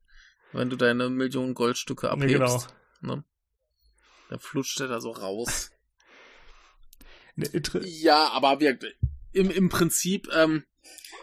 wenn 0.54 0.70
du 0.70 0.78
deine 0.78 1.10
Millionen 1.10 1.54
Goldstücke 1.54 2.08
Ja, 2.08 2.14
abhebst. 2.14 2.70
genau. 3.02 3.16
Ne? 3.16 3.24
Dann 4.30 4.40
flutscht 4.40 4.80
er 4.80 4.88
da 4.88 5.02
so 5.02 5.12
raus. 5.12 5.72
Ne, 7.36 7.46
inter- 7.48 7.86
ja, 7.86 8.30
aber 8.32 8.60
wir, 8.60 8.78
im, 9.32 9.50
im 9.50 9.70
Prinzip 9.70 10.28
ähm, 10.34 10.66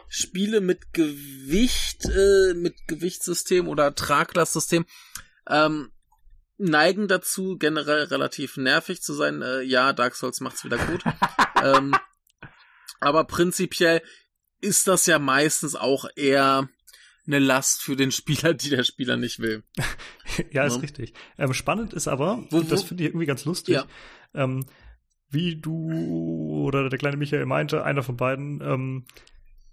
Spiele 0.09 0.63
mit 0.63 0.95
Gewicht, 0.95 2.07
äh, 2.07 2.55
mit 2.55 2.75
Gewichtssystem 2.89 3.69
oder 3.69 3.95
Traglastsystem 3.95 4.87
ähm, 5.47 5.91
neigen 6.59 7.09
dazu, 7.09 7.57
generell 7.59 8.05
relativ 8.05 8.57
nervig 8.57 9.03
zu 9.03 9.13
sein. 9.15 9.43
Äh, 9.43 9.63
ja, 9.63 9.93
Dark 9.93 10.15
Souls 10.15 10.41
macht's 10.41 10.65
wieder 10.65 10.79
gut. 10.79 11.03
ähm, 11.63 11.95
aber 13.01 13.25
prinzipiell 13.25 14.03
ist 14.61 14.89
das 14.89 15.07
ja 15.07 15.19
meistens 15.19 15.75
auch 15.77 16.07
eher 16.17 16.69
eine 17.27 17.39
Last 17.41 17.83
für 17.83 17.97
den 17.97 18.13
Spieler, 18.13 18.55
die 18.55 18.71
der 18.71 18.85
Spieler 18.85 19.17
nicht 19.17 19.41
will. 19.41 19.65
ja, 20.53 20.65
ist 20.65 20.75
Ja. 20.77 20.81
richtig. 20.81 21.13
Ähm, 21.39 21.53
spannend 21.53 21.93
ist 21.93 22.09
aber, 22.09 22.45
Wo- 22.51 22.59
und 22.59 22.71
das 22.73 22.83
wo- 22.83 22.87
finde 22.87 23.03
ich 23.05 23.11
irgendwie 23.11 23.27
ganz 23.27 23.45
lustig, 23.45 23.75
Ja. 23.75 23.87
ähm, 24.35 24.65
wie 25.29 25.57
du 25.57 26.63
oder 26.65 26.89
der 26.89 26.99
kleine 26.99 27.17
Michael 27.17 27.47
meinte, 27.47 27.83
einer 27.85 28.03
von 28.05 28.17
beiden, 28.17 28.61
ähm, 28.63 29.07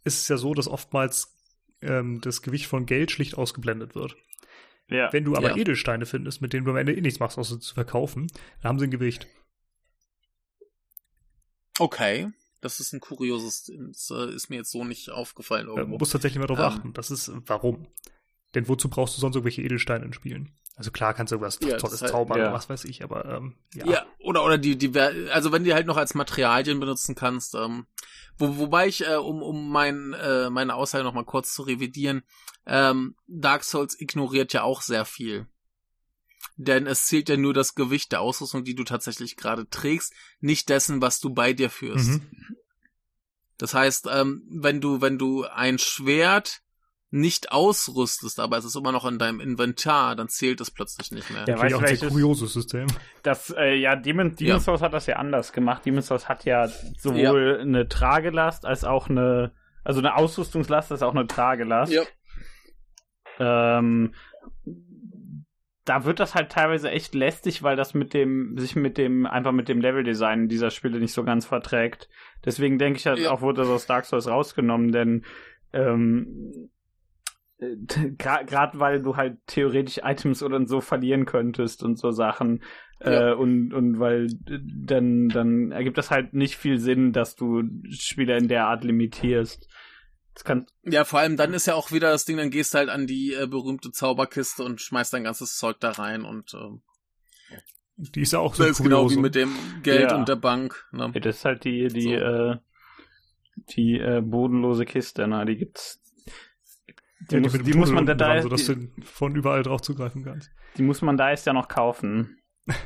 ist 0.03 0.19
es 0.23 0.27
ja 0.27 0.37
so, 0.37 0.53
dass 0.55 0.67
oftmals 0.67 1.33
ähm, 1.81 2.21
das 2.21 2.41
Gewicht 2.41 2.65
von 2.65 2.85
Geld 2.87 3.11
schlicht 3.11 3.35
ausgeblendet 3.37 3.93
wird. 3.95 4.15
Ja. 4.89 5.11
Wenn 5.13 5.23
du 5.23 5.35
aber 5.35 5.51
Ja. 5.51 5.55
Edelsteine 5.57 6.05
findest, 6.05 6.41
mit 6.41 6.53
denen 6.53 6.65
du 6.65 6.71
am 6.71 6.77
Ende 6.77 6.93
eh 6.93 7.01
nichts 7.01 7.19
machst, 7.19 7.37
außer 7.37 7.55
sie 7.55 7.59
zu 7.61 7.73
verkaufen, 7.73 8.27
dann 8.61 8.69
haben 8.69 8.79
sie 8.79 8.85
ein 8.87 8.91
Gewicht. 8.91 9.27
Okay. 11.79 12.29
Das 12.61 12.79
ist 12.79 12.93
ein 12.93 13.01
kurioses, 13.01 13.69
das 13.91 14.09
äh, 14.11 14.33
ist 14.33 14.49
mir 14.49 14.55
jetzt 14.57 14.71
so 14.71 14.85
nicht 14.85 15.09
aufgefallen 15.09 15.67
Man 15.67 15.77
irgendwo. 15.77 15.97
muss 15.97 16.11
tatsächlich 16.11 16.39
mal 16.39 16.47
darauf 16.47 16.73
Ähm. 16.73 16.79
achten. 16.79 16.93
Das 16.93 17.11
ist 17.11 17.31
warum. 17.47 17.87
Denn 18.55 18.67
wozu 18.67 18.89
brauchst 18.89 19.15
du 19.17 19.21
sonst 19.21 19.35
irgendwelche 19.35 19.61
Edelsteine 19.61 20.05
in 20.05 20.13
Spielen? 20.13 20.53
Also 20.75 20.89
klar 20.89 21.13
kannst 21.13 21.31
du 21.31 21.35
irgendwas 21.35 21.59
Ja, 21.63 21.77
Tolles 21.77 22.01
halt- 22.01 22.11
zaubern 22.11 22.37
ja. 22.39 22.45
oder 22.45 22.53
was 22.53 22.67
weiß 22.67 22.85
ich, 22.85 23.03
aber 23.03 23.25
ähm, 23.25 23.55
ja. 23.75 23.85
Ja. 23.87 24.05
oder 24.19 24.43
oder 24.43 24.57
die 24.57 24.75
die 24.75 24.97
also 24.99 25.51
wenn 25.51 25.63
die 25.63 25.73
halt 25.73 25.85
noch 25.85 25.97
als 25.97 26.15
Materialien 26.15 26.79
benutzen 26.79 27.13
kannst, 27.13 27.53
ähm, 27.53 27.85
wo, 28.37 28.57
wobei 28.57 28.87
ich 28.87 29.07
äh, 29.07 29.15
um 29.15 29.43
um 29.43 29.69
mein 29.69 30.13
äh, 30.13 30.49
meine 30.49 30.73
Aussage 30.75 31.03
noch 31.03 31.13
mal 31.13 31.25
kurz 31.25 31.53
zu 31.53 31.61
revidieren, 31.61 32.23
ähm, 32.65 33.15
Dark 33.27 33.63
Souls 33.63 33.99
ignoriert 33.99 34.51
ja 34.53 34.63
auch 34.63 34.81
sehr 34.81 35.05
viel. 35.05 35.45
Denn 36.57 36.87
es 36.87 37.05
zählt 37.05 37.29
ja 37.29 37.37
nur 37.37 37.53
das 37.53 37.73
Gewicht 37.75 38.11
der 38.11 38.21
Ausrüstung, 38.21 38.63
die 38.63 38.75
du 38.75 38.83
tatsächlich 38.83 39.37
gerade 39.37 39.69
trägst, 39.69 40.13
nicht 40.39 40.69
dessen, 40.69 41.01
was 41.01 41.19
du 41.19 41.31
bei 41.33 41.53
dir 41.53 41.69
führst. 41.69 42.09
Mhm. 42.09 42.21
Das 43.57 43.73
heißt, 43.73 44.07
ähm, 44.11 44.43
wenn 44.49 44.81
du, 44.81 45.01
wenn 45.01 45.17
du 45.17 45.45
ein 45.45 45.77
Schwert 45.79 46.61
nicht 47.13 47.51
ausrüstest, 47.51 48.39
aber 48.39 48.57
es 48.57 48.65
ist 48.65 48.75
immer 48.75 48.91
noch 48.91 49.05
in 49.05 49.19
deinem 49.19 49.39
Inventar, 49.39 50.15
dann 50.15 50.29
zählt 50.29 50.59
es 50.61 50.71
plötzlich 50.71 51.11
nicht 51.11 51.29
mehr. 51.29 51.45
Ja, 51.47 51.59
weißt 51.59 51.75
auch 51.75 51.83
ein 51.83 51.99
kurioses 51.99 52.53
System. 52.53 52.87
Das, 53.21 53.53
äh, 53.55 53.75
ja, 53.75 53.95
Demon, 53.95 54.35
Demon 54.35 54.53
Ja. 54.55 54.59
Souls 54.59 54.81
hat 54.81 54.93
das 54.93 55.05
ja 55.05 55.17
anders 55.17 55.53
gemacht. 55.53 55.85
Demon 55.85 56.01
Souls 56.01 56.27
hat 56.27 56.43
ja 56.45 56.67
sowohl 56.97 57.59
eine 57.61 57.87
Tragelast 57.87 58.65
als 58.65 58.83
auch 58.83 59.09
eine, 59.11 59.51
also 59.83 59.99
eine 59.99 60.15
Ausrüstungslast 60.15 60.91
als 60.91 61.03
auch 61.03 61.13
eine 61.13 61.27
Tragelast. 61.27 61.93
Ja. 61.93 62.01
Ähm, 63.39 64.15
da 65.85 66.05
wird 66.05 66.19
das 66.19 66.33
halt 66.33 66.51
teilweise 66.51 66.89
echt 66.89 67.13
lästig, 67.13 67.61
weil 67.61 67.75
das 67.75 67.93
mit 67.93 68.15
dem, 68.15 68.57
sich 68.57 68.75
mit 68.75 68.97
dem, 68.97 69.27
einfach 69.27 69.51
mit 69.51 69.67
dem 69.69 69.81
Leveldesign 69.81 70.47
dieser 70.47 70.71
Spiele 70.71 70.99
nicht 70.99 71.13
so 71.13 71.23
ganz 71.23 71.45
verträgt. 71.45 72.09
Deswegen 72.43 72.79
denke 72.79 72.97
ich 72.97 73.05
halt 73.05 73.19
Ja. 73.19 73.31
auch, 73.31 73.41
wurde 73.41 73.61
das 73.61 73.69
aus 73.69 73.85
Dark 73.85 74.05
Souls 74.05 74.27
rausgenommen, 74.27 74.91
denn 74.91 75.25
ähm, 75.73 76.69
gerade 78.17 78.79
weil 78.79 79.01
du 79.01 79.15
halt 79.15 79.37
theoretisch 79.47 79.99
Items 80.03 80.43
oder 80.43 80.65
so 80.67 80.81
verlieren 80.81 81.25
könntest 81.25 81.83
und 81.83 81.97
so 81.97 82.11
Sachen. 82.11 82.63
Ja. 83.01 83.31
Äh, 83.31 83.33
und, 83.35 83.73
und 83.73 83.99
weil 83.99 84.25
äh, 84.47 84.59
dann, 84.85 85.27
dann 85.29 85.71
ergibt 85.71 85.97
das 85.97 86.09
halt 86.11 86.33
nicht 86.33 86.55
viel 86.57 86.77
Sinn, 86.79 87.11
dass 87.11 87.35
du 87.35 87.63
Spieler 87.89 88.37
in 88.37 88.47
der 88.47 88.67
Art 88.67 88.83
limitierst. 88.83 89.67
Das 90.35 90.43
kann, 90.45 90.65
Ja, 90.83 91.03
vor 91.03 91.19
allem 91.19 91.37
dann 91.37 91.53
ist 91.53 91.67
ja 91.67 91.75
auch 91.75 91.91
wieder 91.91 92.09
das 92.11 92.25
Ding, 92.25 92.37
dann 92.37 92.49
gehst 92.49 92.73
du 92.73 92.79
halt 92.79 92.89
an 92.89 93.05
die 93.05 93.33
äh, 93.33 93.45
berühmte 93.45 93.91
Zauberkiste 93.91 94.63
und 94.63 94.81
schmeißt 94.81 95.13
dein 95.13 95.25
ganzes 95.25 95.57
Zeug 95.57 95.77
da 95.79 95.91
rein 95.91 96.23
und 96.23 96.53
ähm, 96.55 96.81
Die 97.97 98.21
ist 98.21 98.33
ja 98.33 98.39
auch 98.39 98.55
so 98.55 98.63
das 98.63 98.79
ist 98.79 98.83
genau 98.83 99.01
wie 99.03 99.15
kurios. 99.15 99.21
mit 99.21 99.35
dem 99.35 99.51
Geld 99.83 100.09
Ja. 100.09 100.17
und 100.17 100.27
der 100.27 100.35
Bank. 100.37 100.87
Ne? 100.91 101.11
Ja, 101.13 101.19
das 101.19 101.37
ist 101.37 101.45
halt 101.45 101.63
die, 101.65 101.87
die, 101.89 102.01
So. 102.01 102.13
äh, 102.13 102.57
die 103.75 103.99
äh, 103.99 104.21
bodenlose 104.21 104.85
Kiste, 104.85 105.27
ne? 105.27 105.45
Die 105.45 105.57
gibt's. 105.57 106.01
Die, 107.29 107.35
Ja, 107.35 107.41
muss, 107.41 107.53
die 107.53 107.73
muss 107.73 107.91
man 107.91 108.05
da, 108.05 108.13
dran, 108.13 108.41
sodass 108.41 108.65
die, 108.65 108.75
du 108.75 108.89
von 109.03 109.35
überall 109.35 109.63
drauf 109.63 109.81
zugreifen 109.81 110.23
kannst. 110.23 110.49
die 110.77 110.83
muss 110.83 111.01
man 111.01 111.17
da 111.17 111.29
jetzt 111.29 111.45
ja 111.45 111.53
noch 111.53 111.67
kaufen. 111.67 112.37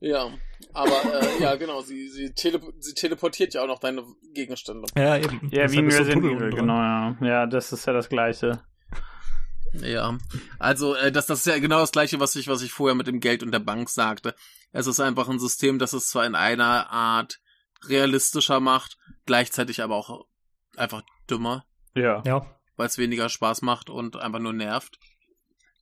Ja, 0.00 0.30
aber 0.74 1.02
äh, 1.12 1.42
ja, 1.42 1.56
genau, 1.56 1.80
sie, 1.80 2.08
sie, 2.08 2.32
tele 2.32 2.60
sie 2.78 2.94
teleportiert 2.94 3.54
ja 3.54 3.62
auch 3.62 3.66
noch 3.66 3.80
deine 3.80 4.04
Gegenstände. 4.32 4.86
Ja, 4.96 5.16
eben. 5.16 5.48
Ja, 5.50 5.70
wie 5.72 5.78
in 5.78 5.88
ist 5.88 5.96
so 5.96 6.02
Resident 6.02 6.22
Tunnel 6.22 6.36
Evil, 6.36 6.50
genau, 6.54 6.76
ja. 6.76 7.16
Ja, 7.20 7.46
das 7.46 7.72
ist 7.72 7.84
ja 7.84 7.92
das 7.92 8.08
Gleiche. 8.08 8.62
Ja, 9.72 10.16
also 10.58 10.94
äh, 10.94 11.10
das, 11.10 11.26
das 11.26 11.40
ist 11.40 11.46
ja 11.46 11.58
genau 11.58 11.80
das 11.80 11.92
gleiche, 11.92 12.20
was 12.20 12.36
ich, 12.36 12.48
was 12.48 12.62
ich 12.62 12.72
vorher 12.72 12.94
mit 12.94 13.06
dem 13.06 13.20
Geld 13.20 13.42
und 13.42 13.52
der 13.52 13.58
Bank 13.58 13.90
sagte. 13.90 14.34
Es 14.72 14.86
ist 14.86 15.00
einfach 15.00 15.28
ein 15.28 15.40
System, 15.40 15.78
das 15.78 15.92
es 15.92 16.08
zwar 16.08 16.26
in 16.26 16.34
einer 16.34 16.90
Art 16.90 17.40
realistischer 17.86 18.60
macht, 18.60 18.96
gleichzeitig 19.26 19.82
aber 19.82 19.96
auch 19.96 20.26
einfach 20.76 21.02
dümmer, 21.28 21.64
Ja. 21.94 22.22
Ja, 22.24 22.57
weil 22.78 22.86
es 22.86 22.96
weniger 22.96 23.28
Spaß 23.28 23.62
macht 23.62 23.90
und 23.90 24.16
einfach 24.16 24.38
nur 24.38 24.54
nervt. 24.54 24.98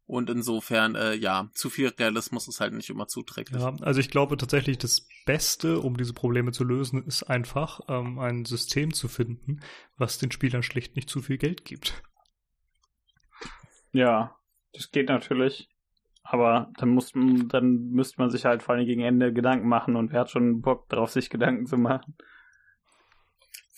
Und 0.07 0.31
insofern, 0.31 0.95
äh, 0.95 1.15
ja, 1.15 1.51
zu 1.53 1.69
viel 1.69 1.89
Realismus 1.89 2.47
ist 2.47 2.61
halt 2.61 2.73
nicht 2.73 2.91
immer 2.91 3.09
zuträglich. 3.09 3.61
ja, 3.61 3.75
also 3.81 3.99
ich 3.99 4.09
glaube 4.09 4.37
tatsächlich, 4.37 4.79
das 4.79 5.09
Beste, 5.25 5.81
um 5.81 5.97
diese 5.97 6.13
Probleme 6.13 6.53
zu 6.53 6.63
lösen, 6.63 7.05
ist 7.05 7.25
einfach 7.25 7.81
ähm, 7.89 8.21
ein 8.21 8.45
System 8.45 8.95
zu 8.95 9.09
finden, 9.09 9.61
was 9.97 10.19
den 10.19 10.31
Spielern 10.31 10.63
schlicht 10.63 10.95
nicht 10.95 11.11
zu 11.11 11.23
viel 11.23 11.39
Geld 11.39 11.65
gibt. 11.65 12.03
Ja, 13.93 14.37
das 14.73 14.93
geht 14.93 15.09
natürlich. 15.09 15.69
Aber 16.23 16.73
dann 16.77 16.91
muss 16.91 17.13
dann 17.13 17.91
müsste 17.91 18.21
man 18.21 18.31
sich 18.31 18.45
halt 18.45 18.63
vor 18.63 18.75
allem 18.75 18.87
gegen 18.87 19.03
Ende 19.03 19.33
Gedanken 19.33 19.69
machen 19.69 19.97
und 19.97 20.13
wer 20.13 20.21
hat 20.21 20.31
schon 20.31 20.61
Bock 20.61 20.89
darauf, 20.89 21.11
sich 21.11 21.31
Gedanken 21.31 21.67
zu 21.67 21.79
machen. 21.79 22.17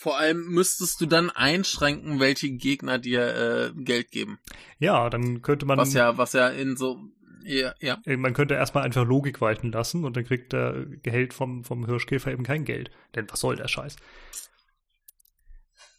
Vor 0.00 0.16
allem 0.16 0.46
müsstest 0.46 1.00
du 1.00 1.06
dann 1.06 1.28
einschränken, 1.28 2.20
welche 2.20 2.50
Gegner 2.50 3.00
dir 3.00 3.72
äh, 3.74 3.82
Geld 3.82 4.12
geben. 4.12 4.38
Ja, 4.78 5.10
dann 5.10 5.42
könnte 5.42 5.66
man, 5.66 5.76
Was 5.76 5.92
ja, 5.92 6.16
was 6.16 6.34
ja 6.34 6.46
in 6.50 6.76
so, 6.76 7.00
ja, 7.42 7.74
ja. 7.80 8.00
äh, 8.06 8.16
man 8.16 8.32
könnte 8.32 8.54
erstmal 8.54 8.84
einfach 8.84 9.04
Logik 9.04 9.40
walten 9.40 9.72
lassen 9.72 10.04
und 10.04 10.16
dann 10.16 10.24
kriegt 10.24 10.52
der 10.52 10.86
Gehalt 11.02 11.34
vom, 11.34 11.64
vom 11.64 11.84
Hirschkäfer 11.84 12.30
eben 12.30 12.44
kein 12.44 12.64
Geld. 12.64 12.92
Denn 13.16 13.28
was 13.28 13.40
soll 13.40 13.56
der 13.56 13.66
Scheiß? 13.66 13.96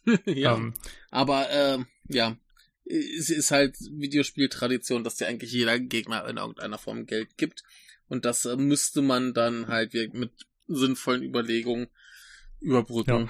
ja. 0.24 0.56
Ähm, 0.56 0.72
Aber 1.10 1.50
äh, 1.50 1.78
ja, 2.08 2.38
es 2.86 3.28
ist 3.28 3.50
halt 3.50 3.76
Videospieltradition, 3.80 5.04
dass 5.04 5.16
dir 5.16 5.28
eigentlich 5.28 5.52
jeder 5.52 5.78
Gegner 5.78 6.26
in 6.26 6.38
irgendeiner 6.38 6.78
Form 6.78 7.04
Geld 7.04 7.36
gibt. 7.36 7.64
Und 8.08 8.24
das 8.24 8.46
äh, 8.46 8.56
müsste 8.56 9.02
man 9.02 9.34
dann 9.34 9.68
halt 9.68 9.92
mit 10.14 10.32
sinnvollen 10.68 11.22
Überlegungen 11.22 11.88
überbrücken. 12.60 13.28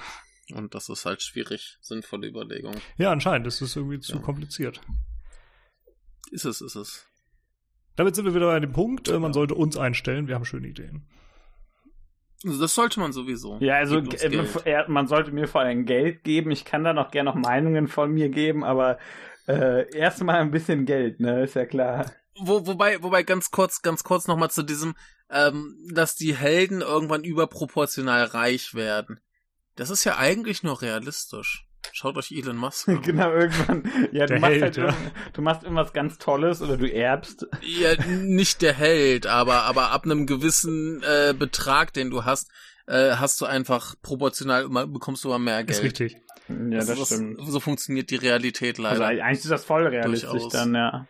Und 0.53 0.75
das 0.75 0.89
ist 0.89 1.05
halt 1.05 1.21
schwierig, 1.21 1.77
sinnvolle 1.81 2.27
Überlegungen. 2.27 2.79
ja, 2.97 3.11
anscheinend 3.11 3.47
ist 3.47 3.61
es 3.61 3.75
irgendwie 3.75 3.99
zu 3.99 4.13
Ja. 4.13 4.19
kompliziert. 4.21 4.81
Ist 6.31 6.45
es, 6.45 6.61
ist 6.61 6.75
es. 6.75 7.05
Damit 7.95 8.15
sind 8.15 8.25
wir 8.25 8.33
wieder 8.33 8.51
an 8.51 8.61
dem 8.61 8.71
Punkt, 8.73 9.09
äh, 9.09 9.19
man 9.19 9.33
sollte 9.33 9.53
uns 9.55 9.77
einstellen, 9.77 10.27
wir 10.27 10.35
haben 10.35 10.45
schöne 10.45 10.67
Ideen. 10.67 11.07
Also 12.43 12.59
das 12.59 12.73
sollte 12.73 12.99
man 12.99 13.11
sowieso. 13.13 13.57
Ja, 13.59 13.75
also 13.75 13.97
äh, 13.99 14.83
man 14.87 15.07
sollte 15.07 15.31
mir 15.31 15.47
vor 15.47 15.61
allem 15.61 15.85
Geld 15.85 16.23
geben. 16.23 16.49
Ich 16.49 16.65
kann 16.65 16.83
da 16.83 16.93
noch 16.93 17.11
gerne 17.11 17.29
noch 17.29 17.35
Meinungen 17.35 17.87
von 17.87 18.11
mir 18.11 18.29
geben, 18.29 18.63
aber 18.63 18.97
äh, 19.47 19.95
erstmal 19.95 20.37
ein 20.37 20.49
bisschen 20.51 20.85
Geld, 20.85 21.19
ne? 21.19 21.43
Ist 21.43 21.53
ja 21.55 21.65
klar. 21.65 22.11
Wo, 22.39 22.65
wobei, 22.65 23.03
wobei 23.03 23.21
ganz 23.23 23.51
kurz, 23.51 23.81
ganz 23.83 24.03
kurz 24.03 24.25
nochmal 24.25 24.49
zu 24.49 24.63
diesem, 24.63 24.95
ähm, 25.29 25.77
dass 25.93 26.15
die 26.15 26.33
Helden 26.35 26.81
irgendwann 26.81 27.23
überproportional 27.23 28.23
reich 28.23 28.73
werden. 28.73 29.19
Das 29.81 29.89
ist 29.89 30.03
ja 30.03 30.19
eigentlich 30.19 30.61
nur 30.61 30.79
realistisch. 30.83 31.65
Schaut 31.91 32.15
euch 32.15 32.31
Elon 32.31 32.55
Musk 32.55 32.87
an. 32.87 33.01
genau, 33.01 33.33
irgendwann. 33.33 33.83
Ja, 34.11 34.27
du 34.27 34.37
machst 34.37 34.53
Held, 34.53 34.61
halt 34.61 34.77
ja. 34.77 34.95
du 35.33 35.41
machst 35.41 35.63
irgendwas 35.63 35.91
ganz 35.91 36.19
Tolles 36.19 36.61
oder 36.61 36.77
du 36.77 36.85
erbst. 36.87 37.47
Ja, 37.63 37.95
nicht 38.05 38.61
der 38.61 38.73
Held, 38.73 39.25
aber, 39.25 39.63
aber 39.63 39.89
ab 39.89 40.05
einem 40.05 40.27
gewissen 40.27 41.01
äh, 41.01 41.33
Betrag, 41.33 41.93
den 41.93 42.11
du 42.11 42.25
hast, 42.25 42.51
äh, 42.85 43.13
hast 43.15 43.41
du 43.41 43.45
einfach 43.45 43.95
proportional 44.03 44.65
immer, 44.65 44.85
bekommst 44.85 45.23
du 45.23 45.29
immer 45.29 45.39
mehr 45.39 45.63
Geld. 45.63 45.79
Ist 45.79 45.83
richtig. 45.83 46.17
Ja, 46.47 46.77
das, 46.77 46.89
Also 46.91 47.05
stimmt. 47.05 47.39
So 47.43 47.59
funktioniert 47.59 48.11
die 48.11 48.17
Realität 48.17 48.77
Also 48.79 49.01
leider. 49.01 49.25
eigentlich 49.25 49.39
ist 49.39 49.49
das 49.49 49.65
voll 49.65 49.87
realistisch 49.87 50.29
Durchaus. 50.29 50.53
dann, 50.53 50.75
ja. 50.75 51.07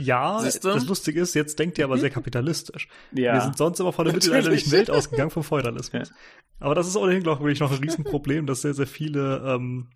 Ja, 0.00 0.38
Siehst 0.40 0.64
du? 0.64 0.68
das 0.68 0.86
Lustige 0.86 1.20
ist, 1.20 1.34
jetzt 1.34 1.58
denkt 1.58 1.78
ihr 1.78 1.84
aber 1.84 1.98
sehr 1.98 2.10
kapitalistisch. 2.10 2.88
Ja. 3.12 3.34
Wir 3.34 3.40
sind 3.40 3.56
sonst 3.56 3.80
immer 3.80 3.92
von 3.92 4.04
der 4.04 4.14
mittelalterlichen 4.14 4.70
Welt 4.72 4.90
ausgegangen, 4.90 5.30
vom 5.30 5.42
Feudalismus. 5.42 6.08
Ja. 6.10 6.14
Aber 6.60 6.74
das 6.74 6.86
ist 6.86 6.96
ohnehin, 6.96 7.22
glaube 7.22 7.50
ich, 7.50 7.60
noch 7.60 7.72
ein 7.72 7.78
Riesenproblem, 7.78 8.46
dass 8.46 8.62
sehr, 8.62 8.74
sehr 8.74 8.86
viele 8.86 9.42
ähm, 9.44 9.88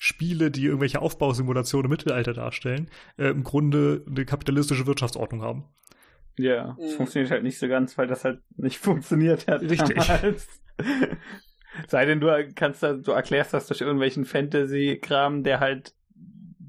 Spiele, 0.00 0.50
die 0.52 0.66
irgendwelche 0.66 1.00
Aufbausimulationen 1.02 1.86
im 1.86 1.90
Mittelalter 1.90 2.32
darstellen, 2.34 2.88
äh, 3.16 3.28
im 3.30 3.42
Grunde 3.42 4.04
eine 4.08 4.24
kapitalistische 4.24 4.86
Wirtschaftsordnung 4.86 5.42
haben. 5.42 5.64
Ja, 6.36 6.76
es 6.80 6.92
Mhm. 6.92 6.96
funktioniert 6.98 7.30
halt 7.32 7.42
nicht 7.42 7.58
so 7.58 7.66
ganz, 7.66 7.98
weil 7.98 8.06
das 8.06 8.24
halt 8.24 8.40
nicht 8.56 8.78
funktioniert 8.82 9.48
hat. 9.48 9.62
Richtig. 9.62 9.96
Damals. 10.06 10.46
Sei 11.88 12.04
denn, 12.06 12.20
du 12.20 12.28
kannst 12.54 12.82
da, 12.82 12.92
du 12.94 13.12
erklärst 13.12 13.52
das 13.54 13.66
durch 13.66 13.80
irgendwelchen 13.80 14.24
Fantasy-Kram, 14.24 15.42
der 15.42 15.60
halt 15.60 15.94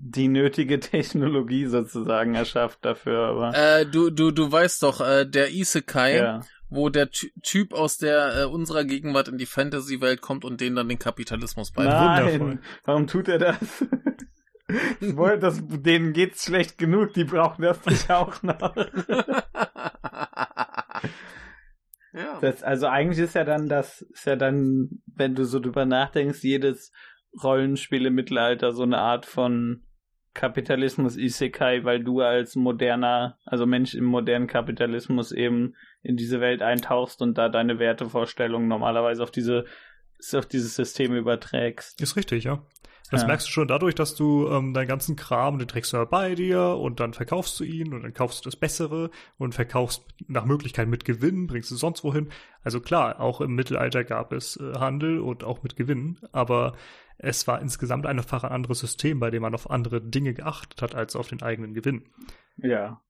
die 0.01 0.27
nötige 0.27 0.79
Technologie 0.79 1.65
sozusagen 1.65 2.35
erschafft 2.35 2.83
dafür, 2.83 3.27
aber. 3.27 3.53
Äh, 3.55 3.85
du, 3.85 4.09
du, 4.09 4.31
du 4.31 4.51
weißt 4.51 4.83
doch, 4.83 5.01
äh, 5.01 5.25
der 5.25 5.51
Isekai, 5.51 6.17
ja. 6.17 6.41
wo 6.69 6.89
der 6.89 7.11
Ty 7.11 7.31
Typ 7.43 7.73
aus 7.73 7.97
der 7.97 8.41
äh, 8.41 8.45
unserer 8.45 8.85
Gegenwart 8.85 9.27
in 9.27 9.37
die 9.37 9.45
Fantasy-Welt 9.45 10.21
kommt 10.21 10.45
und 10.45 10.61
denen 10.61 10.75
dann 10.75 10.89
den 10.89 10.99
Kapitalismus 10.99 11.71
beibringt. 11.71 12.39
wundervoll. 12.41 12.59
Warum 12.85 13.07
tut 13.07 13.27
er 13.27 13.39
das? 13.39 13.57
Ich 14.99 15.17
wollte, 15.17 15.39
das, 15.39 15.63
denen 15.67 16.13
geht's 16.13 16.45
schlecht 16.45 16.77
genug, 16.77 17.13
die 17.13 17.23
brauchen 17.23 17.63
das 17.63 17.83
nicht 17.87 18.11
auch 18.11 18.43
noch. 18.43 18.75
ja. 22.13 22.37
Das, 22.39 22.61
also 22.61 22.85
eigentlich 22.85 23.17
ist 23.17 23.33
ja 23.33 23.45
dann 23.45 23.67
das, 23.67 24.03
ist 24.03 24.27
ja 24.27 24.35
dann, 24.35 25.01
wenn 25.07 25.33
du 25.33 25.43
so 25.45 25.59
drüber 25.59 25.87
nachdenkst, 25.87 26.43
jedes 26.43 26.91
Rollenspiel 27.43 28.05
im 28.05 28.13
Mittelalter 28.13 28.71
so 28.71 28.83
eine 28.83 28.99
Art 28.99 29.25
von 29.25 29.81
Kapitalismus 30.33 31.17
Isekai, 31.17 31.83
weil 31.83 32.03
du 32.03 32.21
als 32.21 32.55
moderner, 32.55 33.37
also 33.45 33.65
Mensch 33.65 33.95
im 33.95 34.05
modernen 34.05 34.47
Kapitalismus 34.47 35.31
eben 35.31 35.75
in 36.01 36.17
diese 36.17 36.39
Welt 36.39 36.61
eintauchst 36.61 37.21
und 37.21 37.37
da 37.37 37.49
deine 37.49 37.79
Wertevorstellungen 37.79 38.67
normalerweise 38.67 39.23
auf 39.23 39.31
diese, 39.31 39.65
auf 40.33 40.45
dieses 40.45 40.75
System 40.75 41.15
überträgst. 41.15 41.99
Ist 42.01 42.15
richtig, 42.15 42.43
ja. 42.45 42.63
Das 43.11 43.21
Ja. 43.21 43.27
merkst 43.27 43.47
du 43.47 43.51
schon 43.51 43.67
dadurch, 43.67 43.95
dass 43.95 44.13
du 44.13 44.47
ähm, 44.49 44.73
deinen 44.73 44.87
ganzen 44.87 45.15
Kram, 45.15 45.57
den 45.57 45.67
trägst 45.67 45.93
du 45.93 45.97
ja 45.97 46.05
bei 46.05 46.35
dir 46.35 46.77
und 46.79 46.99
dann 46.99 47.13
verkaufst 47.13 47.59
du 47.59 47.63
ihn 47.63 47.93
und 47.93 48.03
dann 48.03 48.13
kaufst 48.13 48.45
du 48.45 48.49
das 48.49 48.55
Bessere 48.55 49.09
und 49.37 49.55
verkaufst 49.55 50.05
nach 50.27 50.45
Möglichkeit 50.45 50.87
mit 50.87 51.05
Gewinn, 51.05 51.47
bringst 51.47 51.71
du 51.71 51.75
sonst 51.75 52.03
wohin. 52.03 52.29
Also 52.61 52.79
klar, 52.81 53.19
auch 53.19 53.41
im 53.41 53.55
Mittelalter 53.55 54.03
gab 54.03 54.31
es 54.31 54.57
äh, 54.57 54.73
Handel 54.77 55.19
und 55.21 55.43
auch 55.43 55.63
mit 55.63 55.75
Gewinn, 55.75 56.19
aber 56.31 56.75
es 57.19 57.47
war 57.47 57.61
insgesamt 57.61 58.05
einfach 58.05 58.43
ein 58.43 58.51
anderes 58.51 58.79
System, 58.79 59.19
bei 59.19 59.29
dem 59.29 59.41
man 59.41 59.53
auf 59.53 59.69
andere 59.69 60.01
Dinge 60.01 60.33
geachtet 60.33 60.81
hat 60.81 60.95
als 60.95 61.15
auf 61.15 61.27
den 61.27 61.41
eigenen 61.41 61.73
Gewinn. 61.73 62.09
Ja. 62.57 63.01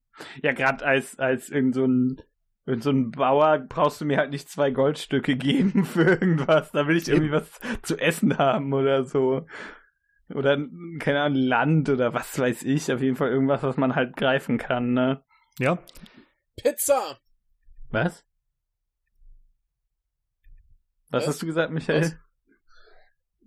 Ja, 0.42 0.52
gerade 0.52 0.84
als, 0.84 1.18
als 1.18 1.48
irgend 1.48 1.74
so 1.74 1.86
ein, 1.86 2.20
irgend 2.66 2.82
so 2.82 2.90
ein 2.90 3.12
Bauer 3.12 3.58
brauchst 3.58 4.00
du 4.00 4.04
mir 4.04 4.18
halt 4.18 4.30
nicht 4.30 4.48
zwei 4.48 4.70
Goldstücke 4.70 5.36
geben 5.38 5.84
für 5.84 6.02
irgendwas. 6.04 6.72
Da 6.72 6.86
will 6.86 6.96
ich 6.96 7.08
irgendwie 7.08 7.32
was 7.32 7.60
zu 7.82 7.96
essen 7.98 8.36
haben 8.36 8.72
oder 8.72 9.04
so. 9.04 9.46
Oder, 10.28 10.58
keine 10.98 11.22
Ahnung, 11.22 11.38
Land 11.38 11.88
oder 11.88 12.12
was 12.12 12.38
weiß 12.38 12.64
ich. 12.64 12.92
Auf 12.92 13.00
jeden 13.00 13.16
Fall 13.16 13.30
irgendwas, 13.30 13.62
was 13.62 13.76
man 13.76 13.94
halt 13.94 14.16
greifen 14.16 14.58
kann, 14.58 14.92
ne? 14.92 15.24
Ja, 15.58 15.78
Pizza! 16.56 17.18
Was? 17.90 18.24
Was 21.10 21.22
Was? 21.22 21.28
hast 21.28 21.42
du 21.42 21.46
gesagt, 21.46 21.72
Michael? 21.72 22.02
Was? 22.02 22.16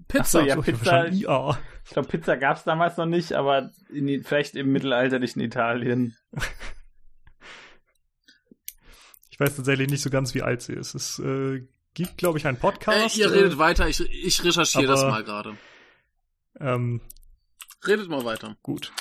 Pizza. 0.08 0.22
Ach 0.22 0.26
so, 0.26 0.40
ja, 0.42 0.58
ich 0.60 0.66
Pizza- 0.66 1.08
IA. 1.12 1.58
Ich 1.86 1.92
glaube, 1.92 2.08
Pizza 2.08 2.38
gab's 2.38 2.64
damals 2.64 2.98
noch 2.98 3.06
nicht, 3.06 3.34
aber 3.34 3.72
in, 3.90 4.24
vielleicht 4.24 4.56
im 4.56 4.72
mittelalterlichen 4.72 5.42
Italien. 5.42 6.16
Ich 9.30 9.40
weiß 9.40 9.56
tatsächlich 9.56 9.90
nicht 9.90 10.02
so 10.02 10.10
ganz, 10.12 10.36
wie 10.36 10.44
alt 10.44 10.62
sie 10.62 10.74
ist. 10.74 10.94
Es 10.94 11.18
äh, 11.20 11.66
gibt, 11.96 12.18
glaube 12.18 12.38
ich, 12.38 12.46
einen 12.46 12.58
Äh, 12.58 12.60
Podcast. 12.62 13.18
ihr 13.18 13.32
redet 13.32 13.58
weiter, 13.58 13.88
ich, 13.90 14.00
ich 14.00 14.44
recherchiere 14.44 14.86
das 14.86 15.02
mal 15.02 15.24
gerade. 15.24 15.58
ähm, 16.60 17.02
Redet 17.88 18.10
mal 18.10 18.24
weiter. 18.26 18.56
gut. 18.62 18.92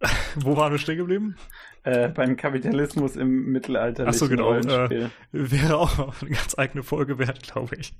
Wo 0.34 0.56
waren 0.56 0.72
wir 0.72 0.78
stehen 0.78 0.98
geblieben? 0.98 1.36
Äh, 1.84 2.08
beim 2.08 2.36
Kapitalismus 2.36 3.16
im 3.16 3.52
mittelalterlichen 3.52 4.08
Ach 4.08 4.18
so, 4.18 4.28
genau, 4.28 4.48
Rollenspiel. 4.48 5.10
Wäre 5.32 5.76
auch 5.76 6.20
eine 6.22 6.30
ganz 6.32 6.58
eigene 6.58 6.82
Folge 6.82 7.18
wert, 7.18 7.42
glaube 7.44 7.76
ich. 7.76 7.92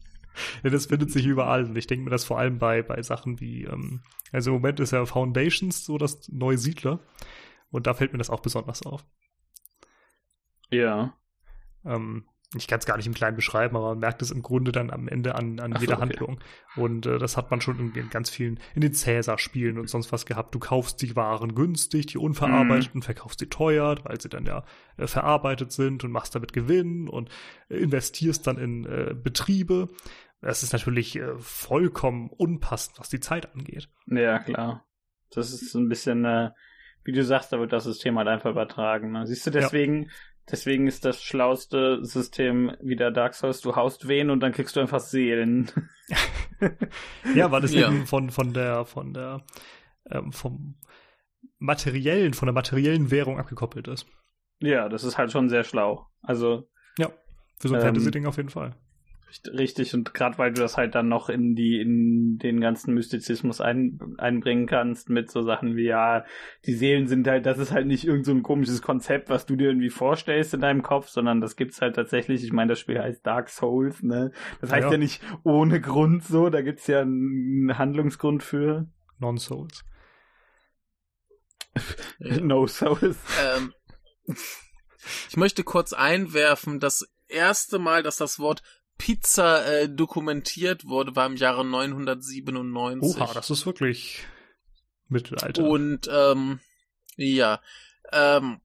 Denn 0.65 0.73
das 0.73 0.87
findet 0.87 1.11
sich 1.11 1.27
überall. 1.27 1.65
Und 1.65 1.77
ich 1.77 1.87
denke 1.87 2.05
mir 2.05 2.11
das 2.11 2.25
vor 2.25 2.39
allem 2.39 2.59
bei, 2.59 2.83
bei 2.83 3.03
Sachen 3.03 3.41
wie, 3.41 3.65
ähm, 3.65 4.03
also 4.33 4.51
im 4.51 4.57
Moment 4.57 4.81
ist 4.81 4.93
ja 4.93 5.05
Foundations 5.07 5.85
so 5.85 5.99
das 5.99 6.29
neue 6.29 6.59
Siedler. 6.59 7.01
Und 7.71 7.87
da 7.87 7.95
fällt 7.95 8.13
mir 8.13 8.19
das 8.19 8.31
auch 8.31 8.41
besonders 8.41 8.83
auf. 8.83 9.05
ja. 10.71 11.15
Ähm, 11.85 12.25
ich 12.57 12.67
kann 12.67 12.79
es 12.79 12.87
gar 12.87 12.97
nicht 12.97 13.07
im 13.07 13.13
Kleinen 13.13 13.37
beschreiben, 13.37 13.77
aber 13.77 13.91
man 13.91 13.99
merkt 13.99 14.23
es 14.23 14.31
im 14.31 14.41
Grunde 14.41 14.73
dann 14.73 14.91
am 14.91 15.07
Ende 15.07 15.35
an, 15.35 15.61
an 15.61 15.75
Ach 15.77 15.81
jeder 15.83 15.95
okay. 15.95 16.03
Handlung. 16.03 16.41
Und 16.77 17.05
äh, 17.05 17.19
das 17.19 17.37
hat 17.37 17.51
man 17.51 17.61
schon 17.61 17.79
in, 17.79 17.95
in 17.95 18.09
ganz 18.09 18.31
vielen, 18.31 18.59
in 18.75 18.81
den 18.81 18.95
Cäsar-Spielen 18.95 19.79
und 19.79 19.91
sonst 19.91 20.13
was 20.13 20.25
gehabt. 20.25 20.55
Du 20.55 20.59
kaufst 20.59 21.03
die 21.03 21.15
Waren 21.15 21.55
günstig, 21.55 22.07
die 22.07 22.17
unverarbeiteten, 22.17 23.03
verkaufst 23.03 23.41
sie 23.41 23.51
teuer, 23.51 23.97
weil 24.05 24.19
sie 24.19 24.31
dann 24.31 24.47
ja 24.47 24.65
äh, 24.97 25.07
verarbeitet 25.07 25.73
sind 25.73 26.05
und 26.05 26.11
machst 26.11 26.35
damit 26.35 26.55
Gewinn 26.55 27.09
und 27.09 27.29
äh, 27.69 27.77
investierst 27.77 28.47
dann 28.47 28.57
in 28.57 28.87
äh, 28.87 29.15
Betriebe. 29.15 29.89
Das 30.41 30.63
ist 30.63 30.73
natürlich 30.73 31.17
äh, 31.17 31.37
vollkommen 31.39 32.31
unpassend, 32.31 32.99
was 32.99 33.09
die 33.09 33.21
Zeit 33.21 33.53
angeht. 33.55 33.89
Ja, 34.07 34.39
klar. 34.39 34.87
Das 35.31 35.53
ist 35.53 35.71
so 35.73 35.79
ein 35.79 35.89
bisschen, 35.89 36.25
äh, 36.25 36.51
wie 37.05 37.13
du 37.13 37.25
sagst, 37.25 37.53
da 37.53 37.59
wird 37.59 37.73
das 37.73 37.85
System 37.85 38.17
halt 38.19 38.29
einfach 38.29 38.51
übertragen. 38.51 39.13
Ne? 39.13 39.27
Siehst 39.27 39.47
du, 39.47 39.51
deswegen, 39.51 40.11
deswegen 40.51 40.87
ist 40.87 41.05
das 41.05 41.21
schlauste 41.23 42.05
System 42.05 42.73
wieder 42.81 43.11
Dark 43.11 43.35
Souls, 43.35 43.61
du 43.61 43.75
haust 43.77 44.07
wen 44.09 44.31
und 44.31 44.41
dann 44.41 44.53
kriegst 44.53 44.77
du 44.77 44.81
einfach 44.81 45.01
Seelen. 45.01 45.71
Ja, 47.35 47.51
weil 47.53 47.61
das 47.61 47.73
Ja. 47.73 47.89
eben 47.89 48.07
von, 48.07 48.31
von 48.31 48.53
der, 48.53 48.85
von 48.85 49.13
der, 49.15 49.45
ähm, 50.11 50.33
vom 50.33 50.75
materiellen, 51.59 52.35
von 52.35 52.47
der 52.47 52.53
materiellen 52.53 53.11
Währung 53.11 53.39
abgekoppelt 53.39 53.87
ist. 53.89 54.07
ja, 54.61 54.89
das 54.89 55.05
ist 55.05 55.19
halt 55.19 55.31
schon 55.31 55.49
sehr 55.49 55.65
schlau. 55.65 56.07
Also 56.23 56.69
Für 57.61 57.69
so 57.69 57.75
ein 57.75 57.81
Ähm, 57.81 57.87
Fantasy-Ding 57.87 58.27
auf 58.27 58.37
jeden 58.37 58.51
Fall. 58.51 58.75
Richt- 59.29 59.49
richtig. 59.49 59.95
Und 59.95 60.15
gerade 60.15 60.39
weil 60.39 60.53
du 60.53 60.61
das 60.61 60.77
halt 60.77 60.95
dann 60.95 61.09
noch 61.09 61.29
in 61.29 61.55
die 61.55 61.81
in 61.81 62.39
den 62.39 62.61
ganzen 62.61 62.95
Mystizismus 62.95 63.61
ein, 63.61 63.99
einbringen 64.19 64.67
kannst 64.67 65.09
mit 65.11 65.31
so 65.31 65.43
Sachen 65.43 65.77
wie 65.77 65.85
ja 65.87 66.25
die 66.67 66.75
Seelen 66.75 67.07
sind 67.07 67.27
halt 67.29 67.47
das 67.47 67.59
ist 67.59 67.71
halt 67.73 67.87
nicht 67.87 68.05
irgend 68.05 68.27
so 68.27 68.33
ein 68.33 68.43
komisches 68.43 68.83
Konzept 68.83 69.29
was 69.29 69.47
du 69.47 69.57
dir 69.57 69.69
irgendwie 69.69 69.91
vorstellst 69.91 70.55
in 70.55 70.61
deinem 70.61 70.83
Kopf 70.83 71.09
sondern 71.09 71.41
das 71.41 71.57
gibt's 71.57 71.81
halt 71.81 71.95
tatsächlich. 71.97 72.43
Ich 72.45 72.53
meine 72.53 72.71
das 72.71 72.81
Spiel 72.81 72.99
heißt 73.01 73.27
Dark 73.27 73.49
Souls 73.49 74.03
ne? 74.03 74.33
Das 74.61 74.73
heißt 74.73 74.85
ja, 74.87 74.93
Ja. 74.93 74.99
nicht 74.99 75.23
ohne 75.45 75.81
Grund 75.81 76.25
so. 76.25 76.51
Da 76.51 76.63
gibt's 76.63 76.87
ja 76.87 77.01
einen 77.03 77.77
Handlungsgrund 77.79 78.43
für. 78.43 78.87
Non-Souls. 79.21 79.85
No 82.19 82.67
Souls. 82.67 83.17
Ähm, 83.55 83.73
ich 85.29 85.37
möchte 85.37 85.65
kurz 85.65 85.93
einwerfen, 85.93 86.81
das 86.81 87.07
erste 87.29 87.79
Mal, 87.79 88.03
dass 88.03 88.17
das 88.17 88.39
Wort 88.39 88.63
Pizza 88.99 89.65
äh, 89.65 89.89
dokumentiert 89.89 90.85
wurde, 90.85 91.17
war 91.17 91.27
im 91.27 91.37
Jahre 91.37 91.65
997. 91.65 93.17
Oha, 93.17 93.33
das 93.33 93.51
ist 93.51 93.65
wirklich 93.65 94.27
Mittelalter. 95.09 95.63
Und 95.63 96.09
ähm, 96.13 96.61
ja, 97.17 97.61
ähm, 98.13 98.61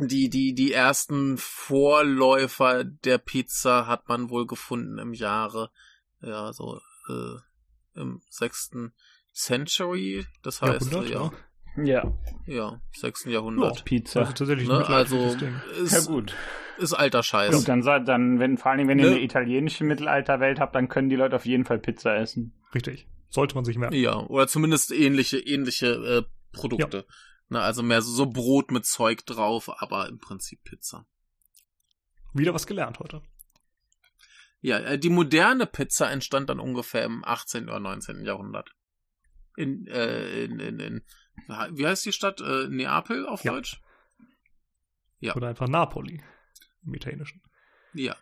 die, 0.00 0.28
die, 0.30 0.54
die 0.54 0.72
ersten 0.72 1.38
Vorläufer 1.38 2.84
der 2.84 3.18
Pizza 3.18 3.86
hat 3.86 4.08
man 4.08 4.30
wohl 4.30 4.46
gefunden 4.46 4.98
im 4.98 5.14
Jahre, 5.14 5.70
ja, 6.20 6.52
so 6.52 6.80
äh, 7.08 8.00
im 8.00 8.22
sechsten 8.28 8.94
Century. 9.32 10.26
Das 10.42 10.62
heißt, 10.62 10.92
Jahrhundert, 10.92 11.10
ja, 11.10 11.22
ja. 11.24 11.32
Ja. 11.76 12.12
Ja, 12.46 12.80
6. 12.92 13.24
Jahrhundert. 13.26 13.84
Pizza. 13.84 14.20
Also 14.20 14.32
tatsächlich 14.32 14.68
ein 14.70 14.78
Ne? 14.78 14.86
Also 14.86 15.36
ist, 15.82 15.92
ja 15.92 16.00
gut. 16.00 16.34
ist 16.78 16.92
alter 16.92 17.22
Scheiß. 17.22 17.54
Und 17.54 17.68
dann, 17.68 17.82
dann 18.04 18.38
wenn, 18.38 18.58
vor 18.58 18.72
allem, 18.72 18.88
wenn 18.88 18.98
ihr 18.98 19.06
Ne? 19.06 19.10
eine 19.12 19.22
italienische 19.22 19.84
Mittelalterwelt 19.84 20.60
habt, 20.60 20.74
dann 20.74 20.88
können 20.88 21.08
die 21.08 21.16
Leute 21.16 21.36
auf 21.36 21.46
jeden 21.46 21.64
Fall 21.64 21.78
Pizza 21.78 22.16
essen. 22.16 22.52
Richtig. 22.74 23.08
Sollte 23.30 23.54
man 23.54 23.64
sich 23.64 23.78
merken. 23.78 23.94
Ja, 23.96 24.18
oder 24.18 24.46
zumindest 24.46 24.92
ähnliche, 24.92 25.38
ähnliche 25.38 25.86
äh, 25.86 26.22
Produkte. 26.52 27.06
Ne, 27.48 27.60
also 27.60 27.82
mehr 27.82 28.02
so, 28.02 28.10
so 28.12 28.26
Brot 28.26 28.70
mit 28.70 28.84
Zeug 28.84 29.24
drauf, 29.24 29.70
aber 29.82 30.08
im 30.08 30.18
Prinzip 30.18 30.62
Pizza. 30.64 31.06
Wieder 32.34 32.54
was 32.54 32.66
gelernt 32.66 32.98
heute. 32.98 33.22
Ja, 34.60 34.78
äh, 34.78 34.98
die 34.98 35.10
moderne 35.10 35.66
Pizza 35.66 36.10
entstand 36.10 36.48
dann 36.50 36.60
ungefähr 36.60 37.04
im 37.04 37.24
18. 37.24 37.64
oder 37.64 37.80
19. 37.80 38.24
Jahrhundert. 38.24 38.70
In, 39.56 39.86
äh, 39.86 40.44
in, 40.44 40.60
in, 40.60 40.80
in 40.80 41.02
wie 41.70 41.86
heißt 41.86 42.04
die 42.06 42.12
Stadt? 42.12 42.40
Äh, 42.40 42.68
Neapel 42.68 43.26
auf 43.26 43.44
Ja. 43.44 43.52
Deutsch? 43.52 43.80
Ja. 45.20 45.34
Oder 45.36 45.48
einfach 45.48 45.68
Napoli 45.68 46.22
im 46.84 46.94
Italienischen. 46.94 47.42
Ja. 47.94 48.16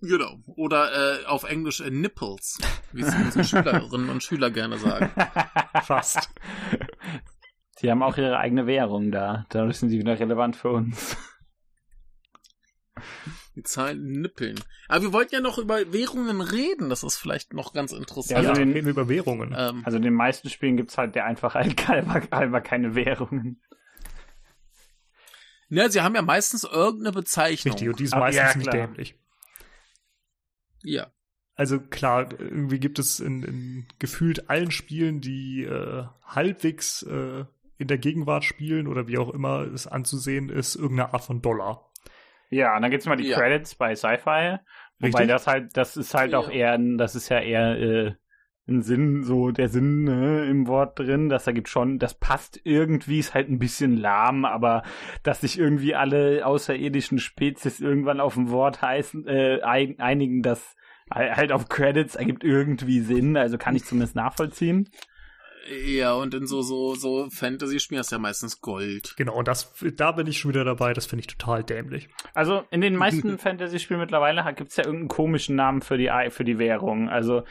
Genau. 0.00 0.38
Oder 0.56 1.22
äh, 1.22 1.24
auf 1.26 1.44
Englisch 1.44 1.80
äh, 1.80 1.90
Nipples, 1.90 2.58
wie 2.92 3.02
es 3.02 3.14
unsere 3.14 3.44
Schülerinnen 3.64 4.08
und 4.10 4.22
Schüler 4.22 4.50
gerne 4.50 4.78
sagen. 4.78 5.10
Fast. 5.82 6.30
Die 7.80 7.90
haben 7.90 8.02
auch 8.02 8.16
ihre 8.16 8.38
eigene 8.38 8.66
Währung 8.66 9.10
da. 9.10 9.46
Dadurch 9.48 9.78
sind 9.78 9.88
sie 9.90 9.98
wieder 9.98 10.18
relevant 10.18 10.56
für 10.56 10.70
uns. 10.70 11.16
Die 13.56 13.62
Zahlen 13.62 14.20
nippeln. 14.20 14.60
Aber 14.86 15.02
wir 15.04 15.12
wollten 15.12 15.34
ja 15.34 15.40
noch 15.40 15.56
über 15.58 15.92
Währungen 15.92 16.40
reden. 16.42 16.90
Das 16.90 17.02
ist 17.02 17.16
vielleicht 17.16 17.54
noch 17.54 17.72
ganz 17.72 17.92
interessant. 17.92 18.42
Ja, 18.44 18.50
Also 18.50 18.60
reden 18.60 18.74
wir 18.74 18.82
über 18.84 19.08
Währungen. 19.08 19.54
ähm, 19.56 19.82
Also 19.84 19.96
in 19.96 20.02
den 20.02 20.14
meisten 20.14 20.50
Spielen 20.50 20.76
gibt's 20.76 20.98
halt 20.98 21.14
der 21.14 21.24
Einfachheit 21.24 21.74
halber, 21.88 22.22
halber 22.30 22.60
keine 22.60 22.94
Währungen. 22.94 23.62
ja, 25.68 25.88
sie 25.88 26.02
haben 26.02 26.14
ja 26.14 26.22
meistens 26.22 26.64
irgendeine 26.64 27.12
Bezeichnung. 27.12 27.72
Richtig, 27.72 27.88
und 27.88 27.98
die 27.98 28.04
ist 28.04 28.12
Ah, 28.14 28.18
meistens 28.20 28.52
ja, 28.52 28.56
nicht 28.58 28.72
dämlich. 28.72 29.14
Ja. 30.84 31.10
Also 31.54 31.80
klar, 31.80 32.28
irgendwie 32.38 32.78
gibt 32.78 32.98
es 32.98 33.18
in, 33.18 33.42
in 33.42 33.86
gefühlt 33.98 34.50
allen 34.50 34.70
Spielen, 34.70 35.22
die 35.22 35.64
äh, 35.64 36.04
halbwegs 36.26 37.02
äh, 37.04 37.46
in 37.78 37.88
der 37.88 37.96
Gegenwart 37.98 38.44
spielen 38.44 38.86
oder 38.86 39.08
wie 39.08 39.16
auch 39.18 39.30
immer 39.30 39.62
es 39.62 39.86
anzusehen 39.86 40.50
ist, 40.50 40.74
irgendeine 40.76 41.14
Art 41.14 41.24
von 41.24 41.40
Dollar. 41.40 41.85
Ja, 42.50 42.76
und 42.76 42.82
dann 42.82 42.90
gibt's 42.90 43.06
mal 43.06 43.16
die 43.16 43.28
Ja. 43.28 43.38
Credits 43.38 43.74
bei 43.74 43.94
Sci-Fi. 43.94 44.58
Wobei 44.98 45.08
Richtig. 45.08 45.28
das 45.28 45.46
halt, 45.46 45.76
das 45.76 45.96
ist 45.96 46.14
halt 46.14 46.32
Ja. 46.32 46.38
auch 46.38 46.50
eher, 46.50 46.72
ein- 46.72 46.96
das 46.98 47.14
ist 47.14 47.28
ja 47.28 47.40
eher 47.40 47.78
äh, 47.78 48.12
ein 48.68 48.82
Sinn, 48.82 49.22
so 49.22 49.50
der 49.52 49.68
Sinn 49.68 50.04
ne, 50.04 50.44
im 50.46 50.66
Wort 50.66 50.98
drin. 50.98 51.28
Das 51.28 51.46
ergibt 51.46 51.68
schon, 51.68 51.98
das 52.00 52.14
passt 52.14 52.60
irgendwie, 52.64 53.18
ist 53.20 53.34
halt 53.34 53.48
ein 53.48 53.58
bisschen 53.60 53.96
lahm, 53.96 54.44
aber 54.44 54.82
dass 55.22 55.42
sich 55.42 55.58
irgendwie 55.58 55.94
alle 55.94 56.44
außerirdischen 56.46 57.18
Spezies 57.18 57.80
irgendwann 57.80 58.20
auf 58.20 58.36
ein 58.36 58.50
Wort 58.50 58.82
heißen, 58.82 59.26
äh, 59.28 59.60
ein- 59.62 60.00
einigen, 60.00 60.42
das 60.42 60.74
halt 61.10 61.52
auf 61.52 61.68
Credits 61.68 62.16
ergibt 62.16 62.42
irgendwie 62.42 62.98
Sinn, 63.00 63.36
also 63.36 63.58
kann 63.58 63.76
ich 63.76 63.84
zumindest 63.84 64.16
nachvollziehen. 64.16 64.88
Ja, 65.86 66.14
und 66.14 66.32
in 66.34 66.46
so, 66.46 66.62
so, 66.62 66.94
so 66.94 67.28
Fantasy-Spielen 67.30 67.98
hast 67.98 68.12
du 68.12 68.16
ja 68.16 68.20
meistens 68.20 68.60
Gold. 68.60 69.14
Genau, 69.16 69.36
und 69.36 69.48
das, 69.48 69.72
da 69.96 70.12
bin 70.12 70.26
ich 70.26 70.38
schon 70.38 70.50
wieder 70.50 70.64
dabei, 70.64 70.92
das 70.92 71.06
finde 71.06 71.20
ich 71.20 71.26
total 71.26 71.64
dämlich. 71.64 72.08
Also 72.34 72.64
in 72.70 72.80
den 72.80 72.94
meisten 72.96 73.38
Fantasy-Spielen 73.38 74.00
mittlerweile 74.00 74.44
gibt 74.54 74.70
es 74.70 74.76
ja 74.76 74.84
irgendeinen 74.84 75.08
komischen 75.08 75.56
Namen 75.56 75.82
für 75.82 75.98
die 75.98 76.10
für 76.30 76.44
die 76.44 76.58
Währung. 76.58 77.08
Also 77.08 77.42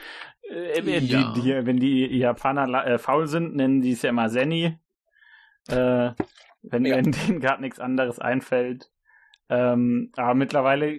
äh, 0.50 0.82
die, 0.82 1.08
Ja. 1.08 1.34
die, 1.34 1.66
wenn 1.66 1.78
die 1.78 2.06
Japaner 2.18 2.86
äh, 2.86 2.98
faul 2.98 3.28
sind, 3.28 3.56
nennen 3.56 3.82
die 3.82 3.92
es 3.92 4.02
ja 4.02 4.10
immer 4.12 4.30
Zenny. 4.30 4.78
Äh, 5.68 6.12
wenn, 6.62 6.86
Ja. 6.86 6.96
wenn 6.98 7.12
denen 7.12 7.40
gerade 7.40 7.62
nichts 7.62 7.80
anderes 7.80 8.20
einfällt. 8.20 8.92
Ähm, 9.48 10.12
aber 10.16 10.34
mittlerweile, 10.34 10.96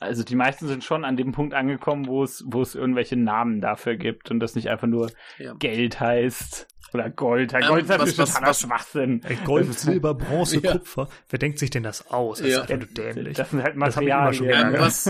also 0.00 0.24
die 0.24 0.34
meisten 0.34 0.66
sind 0.66 0.82
schon 0.84 1.04
an 1.04 1.16
dem 1.16 1.32
Punkt 1.32 1.54
angekommen, 1.54 2.06
wo 2.08 2.24
es, 2.24 2.44
wo 2.46 2.60
es 2.62 2.74
irgendwelche 2.74 3.16
Namen 3.16 3.60
dafür 3.60 3.96
gibt 3.96 4.30
und 4.30 4.40
das 4.40 4.54
nicht 4.54 4.68
einfach 4.68 4.88
nur 4.88 5.10
Ja. 5.38 5.54
Geld 5.54 6.00
heißt. 6.00 6.66
Oder 6.92 7.08
Gold. 7.08 7.52
Ähm, 7.54 7.60
Gold 7.68 7.84
ist 7.84 7.88
natürlich 7.88 8.18
was- 8.18 8.30
totaler 8.30 8.48
was- 8.48 8.60
Schwachsinn. 8.62 9.20
Ey, 9.22 9.36
Gold, 9.44 9.72
Silber, 9.78 10.12
Bronze, 10.14 10.58
Ja. 10.58 10.72
Kupfer. 10.72 11.08
Wer 11.28 11.38
denkt 11.38 11.60
sich 11.60 11.70
denn 11.70 11.84
das 11.84 12.10
aus? 12.10 12.38
Das 12.40 12.48
Ja. 12.48 12.62
ist 12.62 12.70
einfach 12.72 12.86
nur 12.88 12.94
dämlich. 13.12 13.36
Das 13.36 13.50
sind 13.50 13.62
halt 13.62 13.76
Materialien. 13.76 14.74
Ähm, 14.74 14.80
was, 14.80 15.08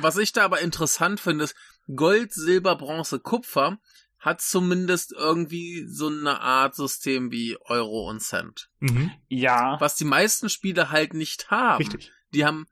was 0.00 0.16
ich 0.16 0.32
da 0.32 0.42
aber 0.44 0.62
interessant 0.62 1.20
finde, 1.20 1.44
ist, 1.44 1.54
Gold, 1.94 2.32
Silber, 2.32 2.76
Bronze, 2.76 3.20
Kupfer 3.20 3.76
hat 4.24 4.40
zumindest 4.40 5.12
irgendwie 5.12 5.86
so 5.86 6.08
eine 6.08 6.40
Art 6.40 6.74
System 6.74 7.30
wie 7.30 7.58
Euro 7.60 8.08
und 8.08 8.20
Cent. 8.20 8.70
Mhm, 8.80 9.10
ja. 9.28 9.76
Was 9.80 9.96
die 9.96 10.06
meisten 10.06 10.48
Spiele 10.48 10.90
halt 10.90 11.12
nicht 11.12 11.50
haben. 11.50 11.76
richtig. 11.76 12.10
Die 12.32 12.46
haben 12.46 12.66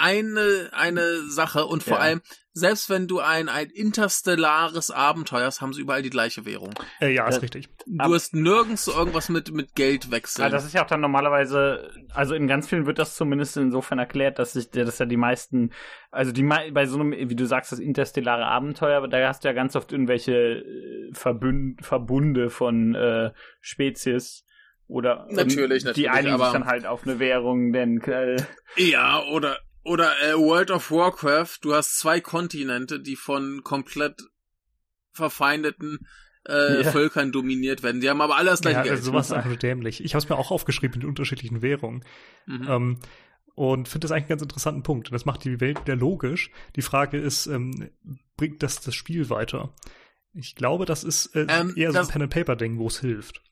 eine, 0.00 0.70
eine 0.72 1.22
Sache 1.28 1.66
und 1.66 1.82
vor 1.82 1.98
Ja. 1.98 2.02
allem, 2.04 2.22
selbst 2.52 2.90
wenn 2.90 3.06
du 3.06 3.20
ein, 3.20 3.48
ein 3.48 3.70
interstellares 3.70 4.90
Abenteuer 4.90 5.46
hast, 5.46 5.60
haben 5.60 5.72
sie 5.72 5.80
überall 5.82 6.02
die 6.02 6.10
gleiche 6.10 6.44
Währung. 6.44 6.74
Äh, 7.00 7.14
ja, 7.14 7.28
ist 7.28 7.36
Äh, 7.36 7.40
richtig. 7.40 7.68
Du 7.86 7.98
Ab- 7.98 8.10
hast 8.12 8.34
nirgends 8.34 8.84
so 8.84 8.92
irgendwas 8.92 9.28
mit, 9.28 9.52
mit 9.52 9.74
Geld 9.76 10.06
Ja, 10.06 10.10
wechseln. 10.10 10.50
das 10.50 10.64
ist 10.64 10.74
ja 10.74 10.82
auch 10.82 10.86
dann 10.88 11.00
normalerweise, 11.00 11.90
also 12.12 12.34
in 12.34 12.48
ganz 12.48 12.68
vielen 12.68 12.86
wird 12.86 12.98
das 12.98 13.14
zumindest 13.14 13.56
insofern 13.56 13.98
erklärt, 14.00 14.38
dass 14.40 14.54
sich, 14.54 14.68
dass 14.70 14.98
ja 14.98 15.06
die 15.06 15.16
meisten, 15.16 15.70
also 16.10 16.32
die 16.32 16.42
mei- 16.42 16.70
bei 16.72 16.86
so 16.86 16.98
einem, 16.98 17.12
wie 17.12 17.36
du 17.36 17.46
sagst, 17.46 17.70
das 17.70 17.78
interstellare 17.78 18.46
Abenteuer, 18.46 19.06
da 19.06 19.28
hast 19.28 19.44
du 19.44 19.48
ja 19.48 19.54
ganz 19.54 19.76
oft 19.76 19.92
irgendwelche 19.92 20.32
äh, 20.34 21.10
Verbünd, 21.12 21.84
Verbunde 21.86 22.50
von 22.50 22.94
äh, 22.96 23.30
Spezies 23.60 24.44
oder 24.88 25.26
Natürlich, 25.30 25.84
die 25.84 25.86
natürlich, 25.86 26.10
einigen 26.10 26.38
sich 26.38 26.52
dann 26.52 26.66
halt 26.66 26.84
auf 26.84 27.04
eine 27.04 27.20
Währung, 27.20 27.72
denn 27.72 28.00
äh, 28.02 28.42
Ja, 28.76 29.22
oder, 29.30 29.56
oder 29.82 30.12
äh, 30.22 30.34
World 30.34 30.70
of 30.70 30.90
Warcraft, 30.90 31.58
du 31.62 31.74
hast 31.74 31.98
zwei 31.98 32.20
Kontinente, 32.20 33.00
die 33.00 33.16
von 33.16 33.62
komplett 33.62 34.20
verfeindeten 35.12 36.06
äh, 36.48 36.82
Ja. 36.82 36.90
Völkern 36.90 37.32
dominiert 37.32 37.82
werden. 37.82 38.00
Die 38.00 38.08
haben 38.08 38.20
aber 38.20 38.36
alle 38.36 38.50
das 38.50 38.60
gleiche 38.60 38.78
Ja, 38.78 38.82
Geld. 38.82 38.96
also 38.96 39.10
sowas 39.10 39.26
ist 39.26 39.32
einfach 39.32 39.56
dämlich. 39.56 40.02
Ich 40.04 40.14
habe 40.14 40.22
es 40.22 40.28
mir 40.28 40.36
auch 40.36 40.50
aufgeschrieben 40.50 40.94
mit 40.96 41.02
den 41.02 41.08
unterschiedlichen 41.08 41.62
Währungen. 41.62 42.04
Mhm. 42.46 42.66
Ähm, 42.68 42.98
und 43.54 43.88
finde 43.88 44.06
das 44.06 44.12
eigentlich 44.12 44.24
einen 44.24 44.28
ganz 44.30 44.42
interessanten 44.42 44.82
Punkt. 44.82 45.12
Das 45.12 45.24
macht 45.26 45.44
die 45.44 45.60
Welt 45.60 45.80
wieder 45.82 45.96
logisch. 45.96 46.50
Die 46.76 46.82
Frage 46.82 47.18
ist, 47.18 47.46
ähm, 47.46 47.90
bringt 48.36 48.62
das 48.62 48.80
das 48.80 48.94
Spiel 48.94 49.28
weiter? 49.28 49.74
Ich 50.32 50.54
glaube, 50.54 50.86
das 50.86 51.04
ist 51.04 51.34
äh, 51.34 51.46
Ähm, 51.48 51.74
eher 51.76 51.92
so 51.92 51.98
ein 51.98 52.08
Pen-and-Paper-Ding, 52.08 52.78
wo 52.78 52.86
es 52.86 53.00
hilft. 53.00 53.42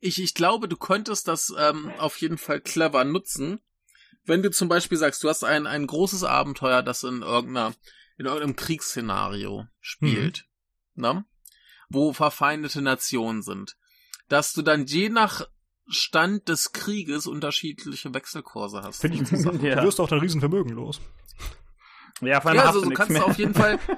Ich, 0.00 0.22
ich 0.22 0.34
glaube, 0.34 0.68
du 0.68 0.76
könntest 0.76 1.28
das 1.28 1.52
ähm, 1.58 1.90
auf 1.98 2.16
jeden 2.18 2.38
Fall 2.38 2.60
clever 2.60 3.04
nutzen, 3.04 3.58
wenn 4.24 4.42
du 4.42 4.50
zum 4.50 4.68
Beispiel 4.68 4.98
sagst, 4.98 5.22
du 5.22 5.28
hast 5.28 5.44
ein, 5.44 5.66
ein 5.66 5.86
großes 5.86 6.24
Abenteuer, 6.24 6.82
das 6.82 7.02
in 7.02 7.22
irgendeiner, 7.22 7.74
in 8.16 8.26
irgendeinem 8.26 8.56
Kriegsszenario 8.56 9.66
spielt, 9.80 10.46
ne? 10.94 11.24
wo 11.88 12.12
verfeindete 12.12 12.80
Nationen 12.82 13.42
sind, 13.42 13.76
dass 14.28 14.52
du 14.52 14.62
dann 14.62 14.86
je 14.86 15.08
nach 15.10 15.46
Stand 15.86 16.48
des 16.48 16.72
Krieges 16.72 17.26
unterschiedliche 17.26 18.14
Wechselkurse 18.14 18.82
hast. 18.82 19.02
Finde 19.02 19.18
ich 19.22 19.28
Sache. 19.40 19.56
Ja. 19.66 19.76
Du 19.76 19.82
wirst 19.86 20.00
auch 20.00 20.08
dein 20.08 20.20
Riesenvermögen 20.20 20.72
los. 20.72 21.00
ja, 22.22 22.40
vor 22.40 22.50
allem 22.50 22.58
Ja, 22.60 22.66
hast 22.66 22.76
also 22.76 22.88
du 22.88 22.94
kannst 22.94 23.12
mehr. 23.12 23.24
auf 23.26 23.36
jeden 23.38 23.54
Fall. 23.54 23.78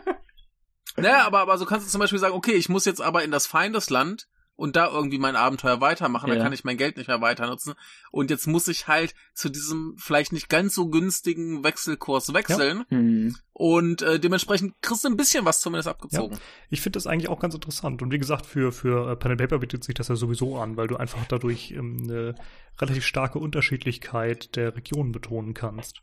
Naja, 0.99 1.27
aber, 1.27 1.41
aber 1.41 1.59
so 1.59 1.67
kannst 1.67 1.87
du 1.87 1.91
zum 1.91 1.99
Beispiel 2.01 2.19
sagen, 2.19 2.35
okay, 2.35 2.53
ich 2.55 2.71
muss 2.71 2.87
jetzt 2.87 3.03
aber 3.03 3.23
in 3.23 3.31
das 3.31 3.47
Feindesland 3.47 4.29
und 4.57 4.75
da 4.75 4.89
irgendwie 4.91 5.19
mein 5.19 5.37
Abenteuer 5.37 5.81
weitermachen, 5.81 6.29
dann 6.29 6.39
Ja. 6.39 6.45
kann 6.45 6.53
ich 6.53 6.65
mein 6.65 6.79
Geld 6.79 6.97
nicht 6.97 7.09
mehr 7.09 7.21
weiter 7.21 7.47
nutzen. 7.47 7.75
Und 8.11 8.31
jetzt 8.31 8.47
muss 8.47 8.69
ich 8.69 8.89
halt 8.89 9.15
zu 9.35 9.51
diesem 9.51 9.95
vielleicht 9.99 10.33
nicht 10.33 10.49
ganz 10.49 10.75
so 10.75 10.89
günstigen 10.89 11.63
Wechselkurs 11.63 12.33
wechseln. 12.33 12.85
Hm. 12.89 13.37
Und 13.53 14.03
äh, 14.03 14.19
dementsprechend 14.19 14.75
kriegst 14.81 15.05
du 15.05 15.09
ein 15.09 15.17
bisschen 15.17 15.45
was 15.45 15.61
zumindest 15.61 15.89
abgezogen. 15.89 16.39
Ich 16.71 16.81
finde 16.81 16.97
das 16.97 17.07
eigentlich 17.07 17.29
auch 17.29 17.39
ganz 17.41 17.55
interessant. 17.55 18.03
Und 18.03 18.11
wie 18.11 18.19
gesagt, 18.19 18.47
für, 18.47 18.73
für 18.73 19.13
äh, 19.13 19.17
Pen 19.17 19.33
and 19.33 19.41
Paper 19.41 19.59
bietet 19.59 19.85
sich 19.85 19.95
das 19.95 20.09
ja 20.09 20.17
sowieso 20.17 20.59
an, 20.59 20.77
weil 20.77 20.89
du 20.89 20.97
einfach 20.97 21.25
dadurch 21.27 21.73
ähm, 21.73 21.99
eine 22.03 22.35
relativ 22.81 23.05
starke 23.05 23.39
Unterschiedlichkeit 23.39 24.57
der 24.57 24.75
Regionen 24.75 25.13
betonen 25.13 25.55
kannst. 25.55 26.03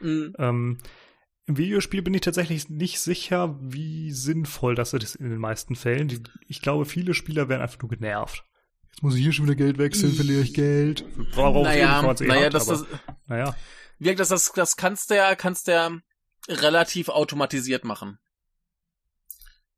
Mhm. 0.00 0.34
Ähm, 0.38 0.78
Im 1.46 1.56
Videospiel 1.56 2.02
bin 2.02 2.14
ich 2.14 2.22
tatsächlich 2.22 2.68
nicht 2.68 3.00
sicher, 3.00 3.56
wie 3.60 4.10
sinnvoll 4.10 4.74
das 4.74 4.92
ist 4.92 5.14
in 5.14 5.30
den 5.30 5.38
meisten 5.38 5.76
Fällen. 5.76 6.28
Ich 6.48 6.60
glaube, 6.60 6.86
viele 6.86 7.14
Spieler 7.14 7.48
werden 7.48 7.62
einfach 7.62 7.80
nur 7.80 7.88
genervt. 7.88 8.44
Jetzt 8.90 9.02
muss 9.02 9.14
ich 9.14 9.22
hier 9.22 9.32
schon 9.32 9.46
wieder 9.46 9.54
Geld 9.54 9.78
wechseln, 9.78 10.12
verliere 10.12 10.40
ich 10.42 10.54
Geld. 10.54 11.04
Worauf 11.34 11.64
naja, 11.64 12.00
eh 12.00 12.26
naja, 12.26 12.42
habt, 12.44 12.54
das, 12.54 12.68
aber, 12.68 12.78
das, 12.78 13.00
naja. 13.26 13.56
das, 14.00 14.28
das, 14.28 14.52
das 14.52 14.76
kannst 14.76 15.10
du 15.10 15.16
ja, 15.16 15.36
kannst 15.36 15.68
du 15.68 15.72
ja 15.72 15.90
relativ 16.48 17.08
automatisiert 17.10 17.84
machen. 17.84 18.18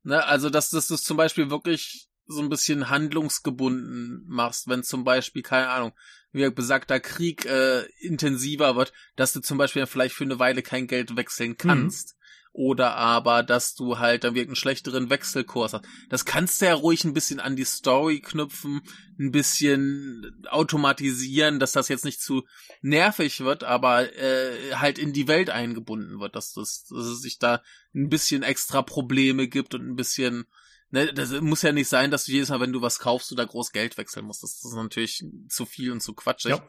Ne, 0.03 0.25
also, 0.25 0.49
dass, 0.49 0.71
dass 0.71 0.87
du 0.87 0.95
es 0.95 1.03
zum 1.03 1.17
Beispiel 1.17 1.51
wirklich 1.51 2.09
so 2.25 2.41
ein 2.41 2.49
bisschen 2.49 2.89
handlungsgebunden 2.89 4.23
machst, 4.27 4.67
wenn 4.67 4.83
zum 4.83 5.03
Beispiel, 5.03 5.43
keine 5.43 5.69
Ahnung, 5.69 5.91
wie 6.31 6.49
besagter 6.49 6.99
Krieg 6.99 7.45
äh, 7.45 7.83
intensiver 7.99 8.75
wird, 8.75 8.93
dass 9.15 9.33
du 9.33 9.39
zum 9.39 9.57
Beispiel 9.57 9.85
vielleicht 9.85 10.15
für 10.15 10.23
eine 10.23 10.39
Weile 10.39 10.61
kein 10.61 10.87
Geld 10.87 11.15
wechseln 11.15 11.57
kannst. 11.57 12.15
oder 12.51 12.95
aber, 12.95 13.43
dass 13.43 13.75
du 13.75 13.99
halt 13.99 14.23
dann 14.23 14.33
wirklich 14.33 14.49
einen 14.49 14.55
schlechteren 14.55 15.09
Wechselkurs 15.09 15.73
hast. 15.73 15.85
Das 16.09 16.25
kannst 16.25 16.61
du 16.61 16.65
ja 16.65 16.73
ruhig 16.73 17.03
ein 17.03 17.13
bisschen 17.13 17.39
an 17.39 17.55
die 17.55 17.63
Story 17.63 18.21
knüpfen, 18.21 18.81
ein 19.19 19.31
bisschen 19.31 20.43
automatisieren, 20.49 21.59
dass 21.59 21.73
das 21.73 21.89
jetzt 21.89 22.05
nicht 22.05 22.21
zu 22.21 22.43
nervig 22.81 23.41
wird, 23.41 23.63
aber 23.63 24.11
äh, 24.17 24.73
halt 24.75 24.97
in 24.97 25.13
die 25.13 25.27
Welt 25.27 25.49
eingebunden 25.49 26.19
wird, 26.19 26.35
dass, 26.35 26.53
das, 26.53 26.85
dass 26.89 27.05
es 27.05 27.21
sich 27.21 27.37
da 27.37 27.61
ein 27.93 28.09
bisschen 28.09 28.43
extra 28.43 28.81
Probleme 28.81 29.47
gibt 29.47 29.73
und 29.75 29.87
ein 29.87 29.95
bisschen 29.95 30.45
Ne, 30.91 31.13
das 31.13 31.31
muss 31.41 31.61
ja 31.61 31.71
nicht 31.71 31.87
sein, 31.87 32.09
dass 32.09 32.25
du 32.25 32.31
jedes 32.31 32.49
Mal, 32.49 32.59
wenn 32.59 32.73
du 32.73 32.81
was 32.81 32.99
kaufst, 32.99 33.29
du 33.29 33.35
da 33.35 33.45
groß 33.45 33.71
Geld 33.71 33.97
wechseln 33.97 34.25
musst. 34.25 34.41
Das 34.41 34.63
ist 34.63 34.73
natürlich 34.73 35.23
zu 35.47 35.65
viel 35.65 35.91
und 35.91 36.01
zu 36.01 36.13
quatschig. 36.13 36.51
Ja. 36.51 36.67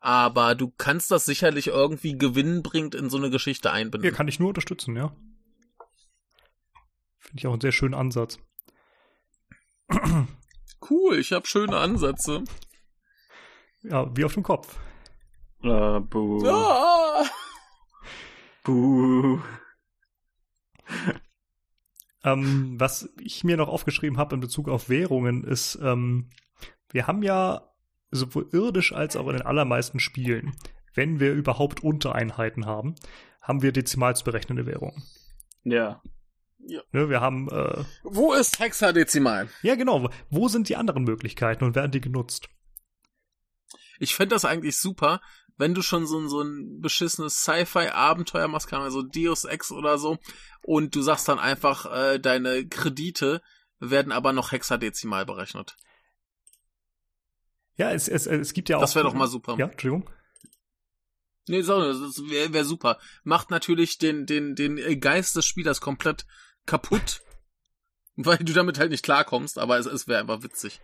Aber 0.00 0.54
du 0.54 0.70
kannst 0.70 1.10
das 1.10 1.24
sicherlich 1.24 1.68
irgendwie 1.68 2.16
gewinnbringend 2.16 2.94
in 2.94 3.10
so 3.10 3.18
eine 3.18 3.30
Geschichte 3.30 3.70
einbinden. 3.70 4.10
Ja, 4.10 4.16
kann 4.16 4.28
ich 4.28 4.40
nur 4.40 4.48
unterstützen, 4.48 4.96
ja. 4.96 5.14
Finde 7.18 7.38
ich 7.38 7.46
auch 7.46 7.52
einen 7.52 7.60
sehr 7.60 7.72
schönen 7.72 7.94
Ansatz. 7.94 8.38
Cool, 10.88 11.18
ich 11.18 11.32
habe 11.32 11.46
schöne 11.46 11.76
Ansätze. 11.76 12.42
Ja, 13.82 14.10
wie 14.16 14.24
auf 14.24 14.34
dem 14.34 14.42
Kopf. 14.42 14.78
Uh, 15.62 16.00
buh. 16.00 16.46
Ah! 16.48 17.24
Buh. 18.64 19.40
Ähm, 22.24 22.78
was 22.78 23.08
ich 23.20 23.44
mir 23.44 23.56
noch 23.56 23.68
aufgeschrieben 23.68 24.18
habe 24.18 24.34
in 24.34 24.40
Bezug 24.40 24.68
auf 24.68 24.88
Währungen 24.88 25.44
ist, 25.44 25.78
ähm, 25.82 26.30
wir 26.92 27.06
haben 27.06 27.22
ja 27.22 27.70
sowohl 28.10 28.48
irdisch 28.52 28.92
als 28.92 29.16
auch 29.16 29.28
in 29.28 29.36
den 29.36 29.46
allermeisten 29.46 30.00
Spielen, 30.00 30.56
wenn 30.94 31.20
wir 31.20 31.32
überhaupt 31.32 31.82
Untereinheiten 31.82 32.66
haben, 32.66 32.94
haben 33.40 33.62
wir 33.62 33.72
dezimal 33.72 34.16
zu 34.16 34.24
berechnende 34.24 34.66
Währungen. 34.66 35.02
Ja. 35.64 36.02
Ja. 36.66 36.82
Ne, 36.92 37.08
wir 37.08 37.20
haben. 37.20 37.48
Äh, 37.48 37.84
Wo 38.02 38.34
ist 38.34 38.58
Hexadezimal? 38.58 39.48
Ja, 39.62 39.76
genau. 39.76 40.10
Wo 40.28 40.48
sind 40.48 40.68
die 40.68 40.76
anderen 40.76 41.04
Möglichkeiten 41.04 41.64
und 41.64 41.74
werden 41.74 41.92
die 41.92 42.02
genutzt? 42.02 42.48
Ich 43.98 44.14
fände 44.14 44.34
das 44.34 44.44
eigentlich 44.44 44.76
super, 44.76 45.20
wenn 45.60 45.74
du 45.74 45.82
schon 45.82 46.06
so 46.06 46.18
ein, 46.18 46.28
so 46.28 46.40
ein 46.40 46.80
beschissenes 46.80 47.42
Sci-Fi-Abenteuer 47.42 48.48
machst, 48.48 48.66
kann 48.66 48.80
man 48.80 48.90
so 48.90 49.02
Deus 49.02 49.44
Ex 49.44 49.70
oder 49.70 49.98
so, 49.98 50.18
und 50.62 50.94
du 50.94 51.02
sagst 51.02 51.28
dann 51.28 51.38
einfach, 51.38 51.86
äh, 51.86 52.18
deine 52.18 52.66
Kredite 52.66 53.42
werden 53.78 54.10
aber 54.10 54.32
noch 54.32 54.52
hexadezimal 54.52 55.26
berechnet. 55.26 55.76
Ja, 57.76 57.92
es, 57.92 58.08
es, 58.08 58.26
es 58.26 58.52
gibt 58.52 58.68
ja 58.68 58.78
auch. 58.78 58.80
Das 58.80 58.94
wäre 58.94 59.04
doch 59.04 59.14
mal 59.14 59.28
super. 59.28 59.56
Ja, 59.58 59.66
Entschuldigung. 59.66 60.08
Nee, 61.46 61.62
so, 61.62 61.80
das 61.80 62.22
wäre 62.28 62.52
wär 62.52 62.64
super. 62.64 62.98
Macht 63.22 63.50
natürlich 63.50 63.98
den, 63.98 64.26
den, 64.26 64.54
den 64.54 65.00
Geist 65.00 65.36
des 65.36 65.46
Spielers 65.46 65.80
komplett 65.80 66.26
kaputt, 66.66 67.22
weil 68.16 68.38
du 68.38 68.52
damit 68.52 68.78
halt 68.78 68.90
nicht 68.90 69.04
klarkommst, 69.04 69.58
aber 69.58 69.78
es, 69.78 69.86
es 69.86 70.08
wäre 70.08 70.20
einfach 70.20 70.42
witzig. 70.42 70.80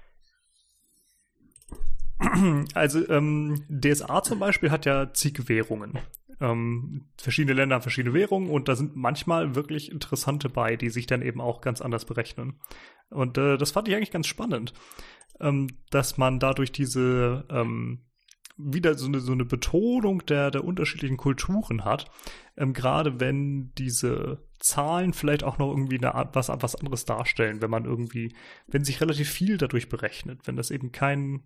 Also, 2.75 3.09
ähm, 3.09 3.65
DSA 3.69 4.23
zum 4.23 4.39
Beispiel 4.39 4.71
hat 4.71 4.87
ja 4.87 5.13
zig 5.13 5.49
Währungen. 5.49 5.99
Ähm, 6.41 7.09
verschiedene 7.19 7.55
Länder 7.55 7.77
haben 7.77 7.83
verschiedene 7.83 8.15
Währungen 8.15 8.51
und 8.51 8.69
da 8.69 8.77
sind 8.77 8.95
manchmal 8.95 9.55
wirklich 9.55 9.91
interessante 9.91 10.49
bei, 10.49 10.77
die 10.77 10.91
sich 10.91 11.07
dann 11.07 11.23
eben 11.23 11.41
auch 11.41 11.61
ganz 11.61 11.81
anders 11.81 12.05
berechnen. 12.05 12.61
Und 13.09 13.39
äh, 13.39 13.57
das 13.57 13.71
fand 13.71 13.89
ich 13.89 13.95
eigentlich 13.95 14.11
ganz 14.11 14.27
spannend 14.27 14.75
ähm, 15.41 15.69
dass 15.91 16.17
man 16.19 16.39
dadurch 16.39 16.73
diese 16.73 17.45
ähm, 17.51 18.03
wieder 18.59 18.95
so 18.95 19.07
eine, 19.07 19.21
so 19.21 19.33
eine 19.33 19.45
Betonung 19.45 20.25
der, 20.27 20.51
der 20.51 20.65
unterschiedlichen 20.65 21.19
Kulturen 21.19 21.85
hat. 21.85 22.11
Ähm, 22.57 22.73
Gerade 22.73 23.21
wenn 23.21 23.73
diese 23.75 24.49
Zahlen 24.59 25.13
vielleicht 25.13 25.45
auch 25.45 25.59
noch 25.59 25.71
irgendwie 25.71 25.99
eine 25.99 26.15
Art, 26.15 26.35
was, 26.35 26.49
was 26.49 26.77
anderes 26.77 27.05
darstellen, 27.05 27.61
wenn 27.61 27.71
man 27.71 27.85
irgendwie, 27.85 28.35
wenn 28.67 28.85
sich 28.85 29.01
relativ 29.01 29.29
viel 29.29 29.59
dadurch 29.59 29.89
berechnet, 29.89 30.47
wenn 30.47 30.57
das 30.57 30.71
eben 30.71 30.91
kein 30.91 31.43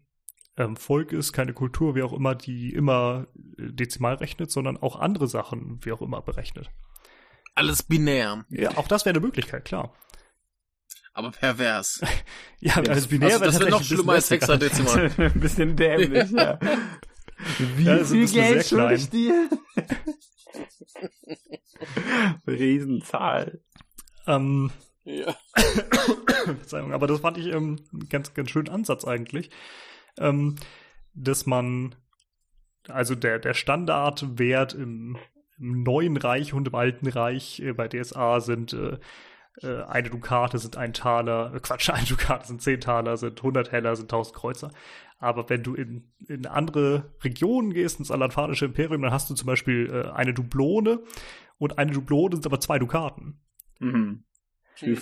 ähm, 0.61 0.77
Volk 0.77 1.13
ist, 1.13 1.33
keine 1.33 1.53
Kultur, 1.53 1.95
wie 1.95 2.03
auch 2.03 2.13
immer, 2.13 2.35
die 2.35 2.73
immer 2.73 3.27
äh, 3.59 3.73
dezimal 3.73 4.15
rechnet, 4.15 4.51
sondern 4.51 4.77
auch 4.77 4.97
andere 4.97 5.27
Sachen, 5.27 5.79
wie 5.83 5.93
auch 5.93 6.03
immer, 6.03 6.23
berechnet. 6.23 6.71
Alles 7.55 7.83
binär. 7.83 8.45
Ja, 8.49 8.77
auch 8.77 8.89
das 8.89 9.05
wäre 9.05 9.15
eine 9.15 9.25
Möglichkeit, 9.25 9.65
klar 9.65 9.93
aber 11.13 11.31
pervers. 11.31 12.01
ja, 12.61 12.83
ja 12.83 12.93
als 12.93 13.07
binär 13.07 13.33
also, 13.33 13.45
das 13.45 13.61
wäre 13.61 13.71
noch 13.71 13.83
schlimmer 13.83 14.13
als 14.15 14.31
Hexadezimal. 14.31 15.11
ein 15.19 15.41
bisschen 15.41 15.77
dämlich, 15.77 16.31
ja. 16.31 16.59
Wie 17.77 17.85
ja, 17.85 18.05
viel 18.05 18.29
Geld 18.29 18.67
schuldig 18.67 19.09
dir? 19.09 19.49
Riesenzahl. 22.47 23.61
Ähm, 24.27 24.71
ja. 25.05 25.35
Verzeihung, 26.45 26.93
aber 26.93 27.07
das 27.07 27.21
fand 27.21 27.39
ich 27.39 27.47
ähm, 27.47 27.79
ganz, 28.11 28.35
ganz 28.35 28.51
schönen 28.51 28.69
Ansatz 28.69 29.07
eigentlich. 29.07 29.51
Ähm, 30.21 30.57
dass 31.15 31.47
man, 31.47 31.95
also 32.89 33.15
der, 33.15 33.39
der 33.39 33.55
Standardwert 33.55 34.75
im, 34.75 35.17
im 35.59 35.83
neuen 35.83 36.17
Reich 36.17 36.53
und 36.53 36.69
im 36.69 36.75
alten 36.75 37.09
Reich 37.09 37.61
äh, 37.61 37.73
bei 37.73 37.89
DSA 37.89 38.41
sind 38.41 38.73
äh, 38.73 38.99
äh, 39.63 39.83
eine 39.83 40.11
Dukate 40.11 40.59
sind 40.59 40.77
ein 40.77 40.93
Taler, 40.93 41.53
äh, 41.55 41.61
Quatsch, 41.61 41.91
eine 41.91 42.07
Dukate 42.07 42.47
sind 42.47 42.63
zehn 42.63 42.81
Taler, 42.81 43.17
sind 43.17 43.39
100 43.39 43.73
Heller, 43.73 43.97
sind 43.97 44.13
1000 44.13 44.37
Kreuzer. 44.37 44.71
Aber 45.19 45.51
wenn 45.51 45.63
du 45.63 45.75
in, 45.75 46.11
in 46.29 46.47
andere 46.47 47.13
Regionen 47.23 47.75
gehst, 47.75 47.99
ins 47.99 48.11
alanfanische 48.11 48.65
Imperium, 48.65 49.03
dann 49.03 49.13
hast 49.13 49.29
du 49.29 49.35
zum 49.35 49.47
Beispiel 49.47 49.91
äh, 49.91 50.11
eine 50.11 50.33
Dublone 50.33 51.01
und 51.59 51.79
eine 51.79 51.93
Dublone 51.93 52.37
sind 52.37 52.47
aber 52.47 52.61
zwei 52.61 52.79
Dukaten. 52.79 53.41
Mhm. 53.81 54.25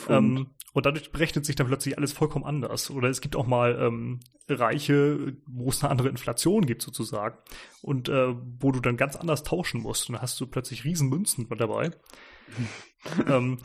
Ähm, 0.08 0.50
und 0.78 0.86
dadurch 0.86 1.10
berechnet 1.10 1.44
sich 1.44 1.56
dann 1.56 1.66
plötzlich 1.66 1.98
alles 1.98 2.12
vollkommen 2.12 2.44
anders. 2.44 2.90
Oder 2.90 3.08
es 3.08 3.20
gibt 3.20 3.34
auch 3.34 3.46
mal 3.46 3.76
ähm, 3.80 4.20
Reiche, 4.48 5.36
wo 5.46 5.70
es 5.70 5.82
eine 5.82 5.90
andere 5.90 6.08
Inflation 6.08 6.66
gibt 6.66 6.82
sozusagen 6.82 7.36
und 7.82 8.08
äh, 8.08 8.34
wo 8.60 8.70
du 8.70 8.80
dann 8.80 8.96
ganz 8.96 9.16
anders 9.16 9.42
tauschen 9.42 9.82
musst. 9.82 10.08
Und 10.08 10.14
dann 10.14 10.22
hast 10.22 10.40
du 10.40 10.46
plötzlich 10.46 10.84
Riesenmünzen 10.84 11.48
dabei. 11.58 11.90
ähm, 13.26 13.58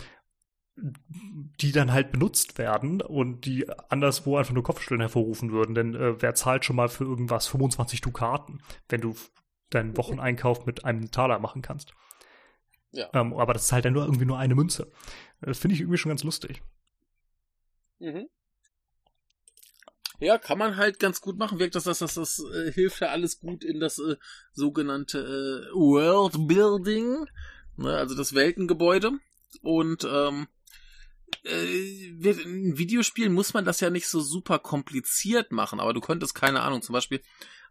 die 0.76 1.72
dann 1.72 1.94
halt 1.94 2.12
benutzt 2.12 2.58
werden 2.58 3.00
und 3.00 3.46
die 3.46 3.70
anderswo 3.90 4.38
einfach 4.38 4.56
nur 4.56 4.64
Kopfstellen 4.64 5.02
hervorrufen 5.02 5.52
würden. 5.52 5.76
Denn 5.76 5.94
äh, 5.94 6.20
wer 6.20 6.34
zahlt 6.34 6.66
schon 6.66 6.76
mal 6.76 6.90
für 6.90 7.04
irgendwas 7.04 7.46
25 7.46 8.02
Dukaten, 8.02 8.64
wenn 8.90 9.02
du 9.02 9.16
deinen 9.70 9.96
Wocheneinkauf 9.98 10.66
mit 10.66 10.84
einem 10.84 11.12
Taler 11.12 11.38
machen 11.38 11.62
kannst? 11.62 11.94
Ja. 12.92 13.08
Ähm, 13.14 13.34
aber 13.34 13.54
das 13.54 13.66
ist 13.66 13.72
halt 13.72 13.86
dann 13.86 13.94
nur 13.94 14.06
irgendwie 14.06 14.26
nur 14.26 14.40
eine 14.40 14.56
Münze. 14.56 14.92
Das 15.42 15.60
finde 15.60 15.76
ich 15.76 15.82
irgendwie 15.82 16.00
schon 16.00 16.10
ganz 16.10 16.24
lustig. 16.24 16.64
Mhm. 18.04 18.28
Ja, 20.20 20.38
kann 20.38 20.58
man 20.58 20.76
halt 20.76 21.00
ganz 21.00 21.22
gut 21.22 21.38
machen. 21.38 21.60
Wirkt 21.60 21.76
das, 21.76 21.86
das, 21.86 22.00
das, 22.00 22.16
das 22.16 22.40
äh, 22.54 22.72
hilft 22.72 23.02
ja 23.02 23.08
alles 23.08 23.40
gut 23.40 23.64
in 23.64 23.80
das 23.80 23.98
äh, 23.98 24.18
sogenannte 24.52 25.20
äh, 25.20 25.74
World 25.74 26.48
Building, 26.48 27.26
ne, 27.78 27.98
also 27.98 28.16
das 28.16 28.34
Weltengebäude. 28.34 29.12
Und 29.62 30.06
ähm, 30.10 30.48
äh, 31.46 31.66
in 32.22 32.78
Videospielen 32.78 33.34
muss 33.34 33.54
man 33.54 33.66
das 33.66 33.80
ja 33.80 33.90
nicht 33.90 34.08
so 34.08 34.20
super 34.20 34.60
kompliziert 34.60 35.52
machen, 35.52 35.80
aber 35.80 35.94
du 35.94 36.02
könntest, 36.02 36.36
keine 36.36 36.62
Ahnung, 36.62 36.82
zum 36.82 36.94
Beispiel 36.94 37.22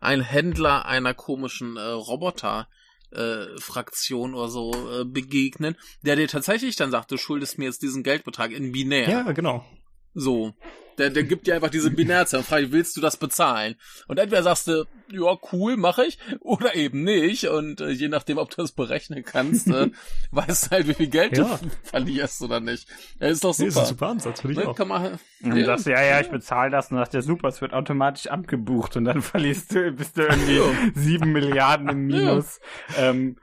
ein 0.01 0.23
Händler 0.23 0.87
einer 0.87 1.15
komischen 1.15 1.77
äh, 1.77 1.81
Roboter 1.81 2.69
äh, 3.11 3.47
Fraktion 3.59 4.35
oder 4.35 4.49
so 4.49 4.73
äh, 4.73 5.05
begegnen, 5.05 5.77
der 6.03 6.17
dir 6.17 6.29
tatsächlich 6.29 6.77
dann 6.77 6.91
sagt, 6.91 7.11
du 7.11 7.19
schuldest 7.19 7.59
mir 7.59 7.67
jetzt 7.67 7.83
diesen 7.83 8.03
Geldbetrag 8.03 8.51
in 8.51 8.73
binär. 8.73 9.09
Ja, 9.09 9.33
genau. 9.33 9.65
So. 10.15 10.55
Der, 10.99 11.11
der 11.11 11.23
gibt 11.23 11.47
dir 11.47 11.55
einfach 11.55 11.71
diese 11.71 11.91
Binärzahl 11.91 12.41
und 12.41 12.47
fragt, 12.47 12.71
willst 12.71 12.97
du 12.97 13.01
das 13.01 13.17
bezahlen? 13.17 13.77
Und 14.09 14.19
entweder 14.19 14.43
sagst 14.43 14.69
du, 14.69 14.85
ja, 15.11 15.37
cool, 15.53 15.77
mache 15.77 16.05
ich, 16.05 16.19
oder 16.41 16.75
eben 16.75 17.03
nicht. 17.03 17.49
Und 17.49 17.81
äh, 17.81 17.91
je 17.91 18.09
nachdem, 18.09 18.39
ob 18.39 18.51
du 18.51 18.57
das 18.57 18.73
berechnen 18.73 19.25
kannst, 19.25 19.69
äh, 19.69 19.91
weißt 20.31 20.67
du 20.67 20.71
halt, 20.71 20.89
wie 20.89 20.95
viel 20.95 21.09
Geld 21.09 21.37
ja. 21.37 21.45
du 21.45 21.71
verlierst 21.83 22.43
oder 22.43 22.61
nicht. 22.61 22.89
Ja, 23.21 23.29
ist 23.29 23.43
doch 23.43 23.55
super. 23.55 23.65
Nee, 23.65 23.69
ist 23.69 23.79
ein 23.79 23.87
super 23.87 24.09
Ansatz, 24.09 24.41
finde 24.43 24.53
ich 24.53 24.65
ne, 24.65 24.71
auch. 24.71 24.77
Kann 24.77 24.89
man, 24.89 25.19
und 25.43 25.57
ja. 25.57 25.65
sagst, 25.65 25.87
ja, 25.87 26.03
ja, 26.03 26.21
ich 26.21 26.29
bezahle 26.29 26.71
das 26.71 26.91
und 26.91 26.99
sagt, 26.99 27.15
ja 27.15 27.23
super, 27.23 27.49
es 27.49 27.61
wird 27.61 27.73
automatisch 27.73 28.27
abgebucht 28.27 28.97
und 28.97 29.05
dann 29.05 29.23
verlierst 29.23 29.75
du, 29.75 29.93
bist 29.93 30.19
du 30.19 30.23
irgendwie 30.23 30.61
sieben 30.95 31.33
Milliarden 31.33 31.89
im 31.89 32.07
Minus. 32.07 32.61
Ähm, 32.99 33.37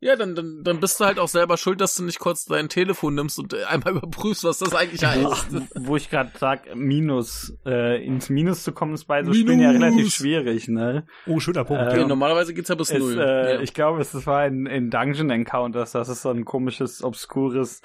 ja, 0.00 0.14
dann, 0.14 0.36
dann, 0.36 0.62
dann 0.62 0.78
bist 0.78 1.00
du 1.00 1.04
halt 1.04 1.18
auch 1.18 1.26
selber 1.26 1.56
schuld, 1.56 1.80
dass 1.80 1.96
du 1.96 2.04
nicht 2.04 2.20
kurz 2.20 2.44
dein 2.44 2.68
Telefon 2.68 3.16
nimmst 3.16 3.38
und 3.38 3.52
äh, 3.52 3.64
einmal 3.64 3.96
überprüfst, 3.96 4.44
was 4.44 4.58
das 4.58 4.72
eigentlich 4.72 5.04
heißt. 5.04 5.48
Wo 5.74 5.96
ich 5.96 6.08
gerade 6.08 6.30
sag, 6.38 6.74
Minus, 6.76 7.56
äh, 7.66 8.04
ins 8.04 8.30
Minus 8.30 8.62
zu 8.62 8.70
kommen, 8.72 8.94
ist 8.94 9.06
bei 9.06 9.24
so 9.24 9.30
Minus. 9.30 9.40
Spielen 9.40 9.60
ja 9.60 9.70
relativ 9.70 10.14
schwierig, 10.14 10.68
ne? 10.68 11.04
Oh, 11.26 11.40
schöner 11.40 11.64
Punkt. 11.64 11.92
Ähm, 11.92 12.00
ja, 12.00 12.06
normalerweise 12.06 12.54
geht's 12.54 12.68
ja 12.68 12.76
bis 12.76 12.90
es, 12.90 12.98
null. 12.98 13.18
Äh, 13.18 13.54
ja. 13.54 13.60
Ich 13.60 13.74
glaube, 13.74 14.00
es 14.00 14.26
war 14.26 14.46
in, 14.46 14.66
in 14.66 14.90
Dungeon 14.90 15.30
Encounters, 15.30 15.92
das 15.92 16.08
ist 16.08 16.22
so 16.22 16.30
ein 16.30 16.44
komisches, 16.44 17.02
obskures 17.02 17.82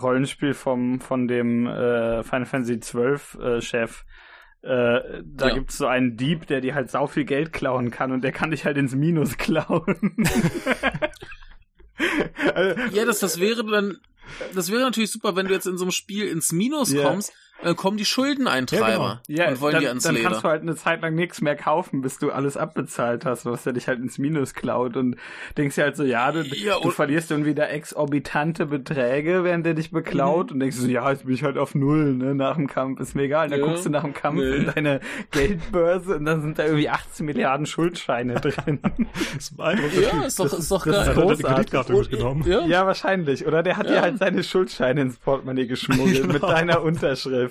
Rollenspiel 0.00 0.54
vom, 0.54 1.00
von 1.00 1.26
dem 1.26 1.66
äh, 1.66 2.22
Final 2.22 2.46
Fantasy 2.46 2.78
XII 2.78 3.42
äh, 3.42 3.60
Chef. 3.60 4.04
Äh, 4.62 5.22
da 5.24 5.48
ja. 5.48 5.54
gibt's 5.54 5.78
so 5.78 5.86
einen 5.86 6.16
Dieb, 6.16 6.46
der 6.46 6.60
dir 6.60 6.74
halt 6.76 6.90
sau 6.90 7.08
viel 7.08 7.24
Geld 7.24 7.52
klauen 7.52 7.90
kann 7.90 8.12
und 8.12 8.22
der 8.22 8.30
kann 8.30 8.50
dich 8.50 8.66
halt 8.66 8.76
ins 8.76 8.94
Minus 8.94 9.36
klauen. 9.36 10.14
ja, 12.92 13.04
das, 13.04 13.18
das 13.20 13.40
wäre 13.40 13.64
dann 13.64 13.98
das 14.54 14.70
wäre 14.70 14.82
natürlich 14.82 15.10
super, 15.10 15.34
wenn 15.36 15.46
du 15.46 15.54
jetzt 15.54 15.66
in 15.66 15.76
so 15.76 15.84
einem 15.84 15.90
Spiel 15.92 16.26
ins 16.28 16.52
Minus 16.52 16.92
Ja. 16.92 17.02
kommst, 17.02 17.32
dann 17.62 17.76
kommen 17.76 17.96
die 17.96 18.04
Schuldeneintreiber 18.04 19.20
Ja, 19.28 19.48
und 19.48 19.60
wollen 19.60 19.74
dann, 19.74 19.82
dir 19.82 19.88
ans 19.90 20.02
dann 20.04 20.14
Leder. 20.14 20.28
kannst 20.28 20.44
du 20.44 20.48
halt 20.48 20.62
eine 20.62 20.76
Zeit 20.76 21.02
lang 21.02 21.14
nichts 21.14 21.40
mehr 21.40 21.56
kaufen, 21.56 22.00
bis 22.00 22.18
du 22.18 22.30
alles 22.30 22.56
abbezahlt 22.56 23.24
hast, 23.24 23.44
was 23.46 23.64
der 23.64 23.72
dich 23.72 23.88
halt 23.88 23.98
ins 24.00 24.18
Minus 24.18 24.54
klaut 24.54 24.96
und 24.96 25.16
denkst 25.56 25.74
dir 25.76 25.82
halt 25.84 25.96
so, 25.96 26.04
ja, 26.04 26.32
du, 26.32 26.42
Ja, 26.42 26.78
du 26.80 26.90
verlierst 26.90 27.30
dann 27.30 27.44
wieder 27.44 27.70
exorbitante 27.70 28.66
Beträge, 28.66 29.44
während 29.44 29.66
der 29.66 29.74
dich 29.74 29.90
beklaut 29.90 30.48
Mhm. 30.48 30.54
und 30.54 30.60
denkst 30.60 30.76
so, 30.76 30.86
ja, 30.88 31.10
jetzt 31.10 31.24
bin 31.26 31.34
ich 31.34 31.42
halt 31.44 31.58
auf 31.58 31.74
Null, 31.74 32.14
ne, 32.14 32.34
nach 32.34 32.56
dem 32.56 32.66
Kampf, 32.66 33.00
ist 33.00 33.14
mir 33.14 33.22
egal. 33.24 33.46
Und 33.46 33.50
dann 33.52 33.60
Ja, 33.60 33.66
guckst 33.66 33.84
du 33.86 33.90
nach 33.90 34.04
dem 34.04 34.14
Kampf 34.14 34.38
nee. 34.40 34.56
in 34.56 34.66
deine 34.66 35.00
Geldbörse 35.30 36.16
und 36.16 36.24
dann 36.24 36.42
sind 36.42 36.58
da 36.58 36.64
irgendwie 36.64 36.88
18 36.88 37.26
Milliarden 37.26 37.66
Schuldscheine 37.66 38.34
drin. 38.40 38.80
Das 39.34 39.56
war 39.58 39.74
ja, 39.74 40.24
ist 40.24 40.38
doch, 40.38 40.48
Das 40.48 40.58
ist 40.58 40.70
doch 40.70 40.86
das 40.86 40.96
Hat 40.96 41.02
ist 41.02 41.08
er 41.08 41.14
geil. 41.14 41.14
deine 41.14 41.26
großartig. 41.26 41.46
Kreditkarte 41.56 41.92
mitgenommen? 41.92 42.44
Ja. 42.46 42.66
ja, 42.66 42.86
wahrscheinlich. 42.86 43.46
Oder 43.46 43.62
der 43.62 43.76
hat 43.76 43.88
dir 43.88 43.94
Ja. 43.96 44.02
halt 44.02 44.18
seine 44.18 44.42
Schuldscheine 44.42 45.02
ins 45.02 45.16
Portemonnaie 45.18 45.66
geschmuggelt 45.66 46.26
mit 46.26 46.40
Genau. 46.40 46.48
deiner 46.48 46.82
Unterschrift. 46.82 47.49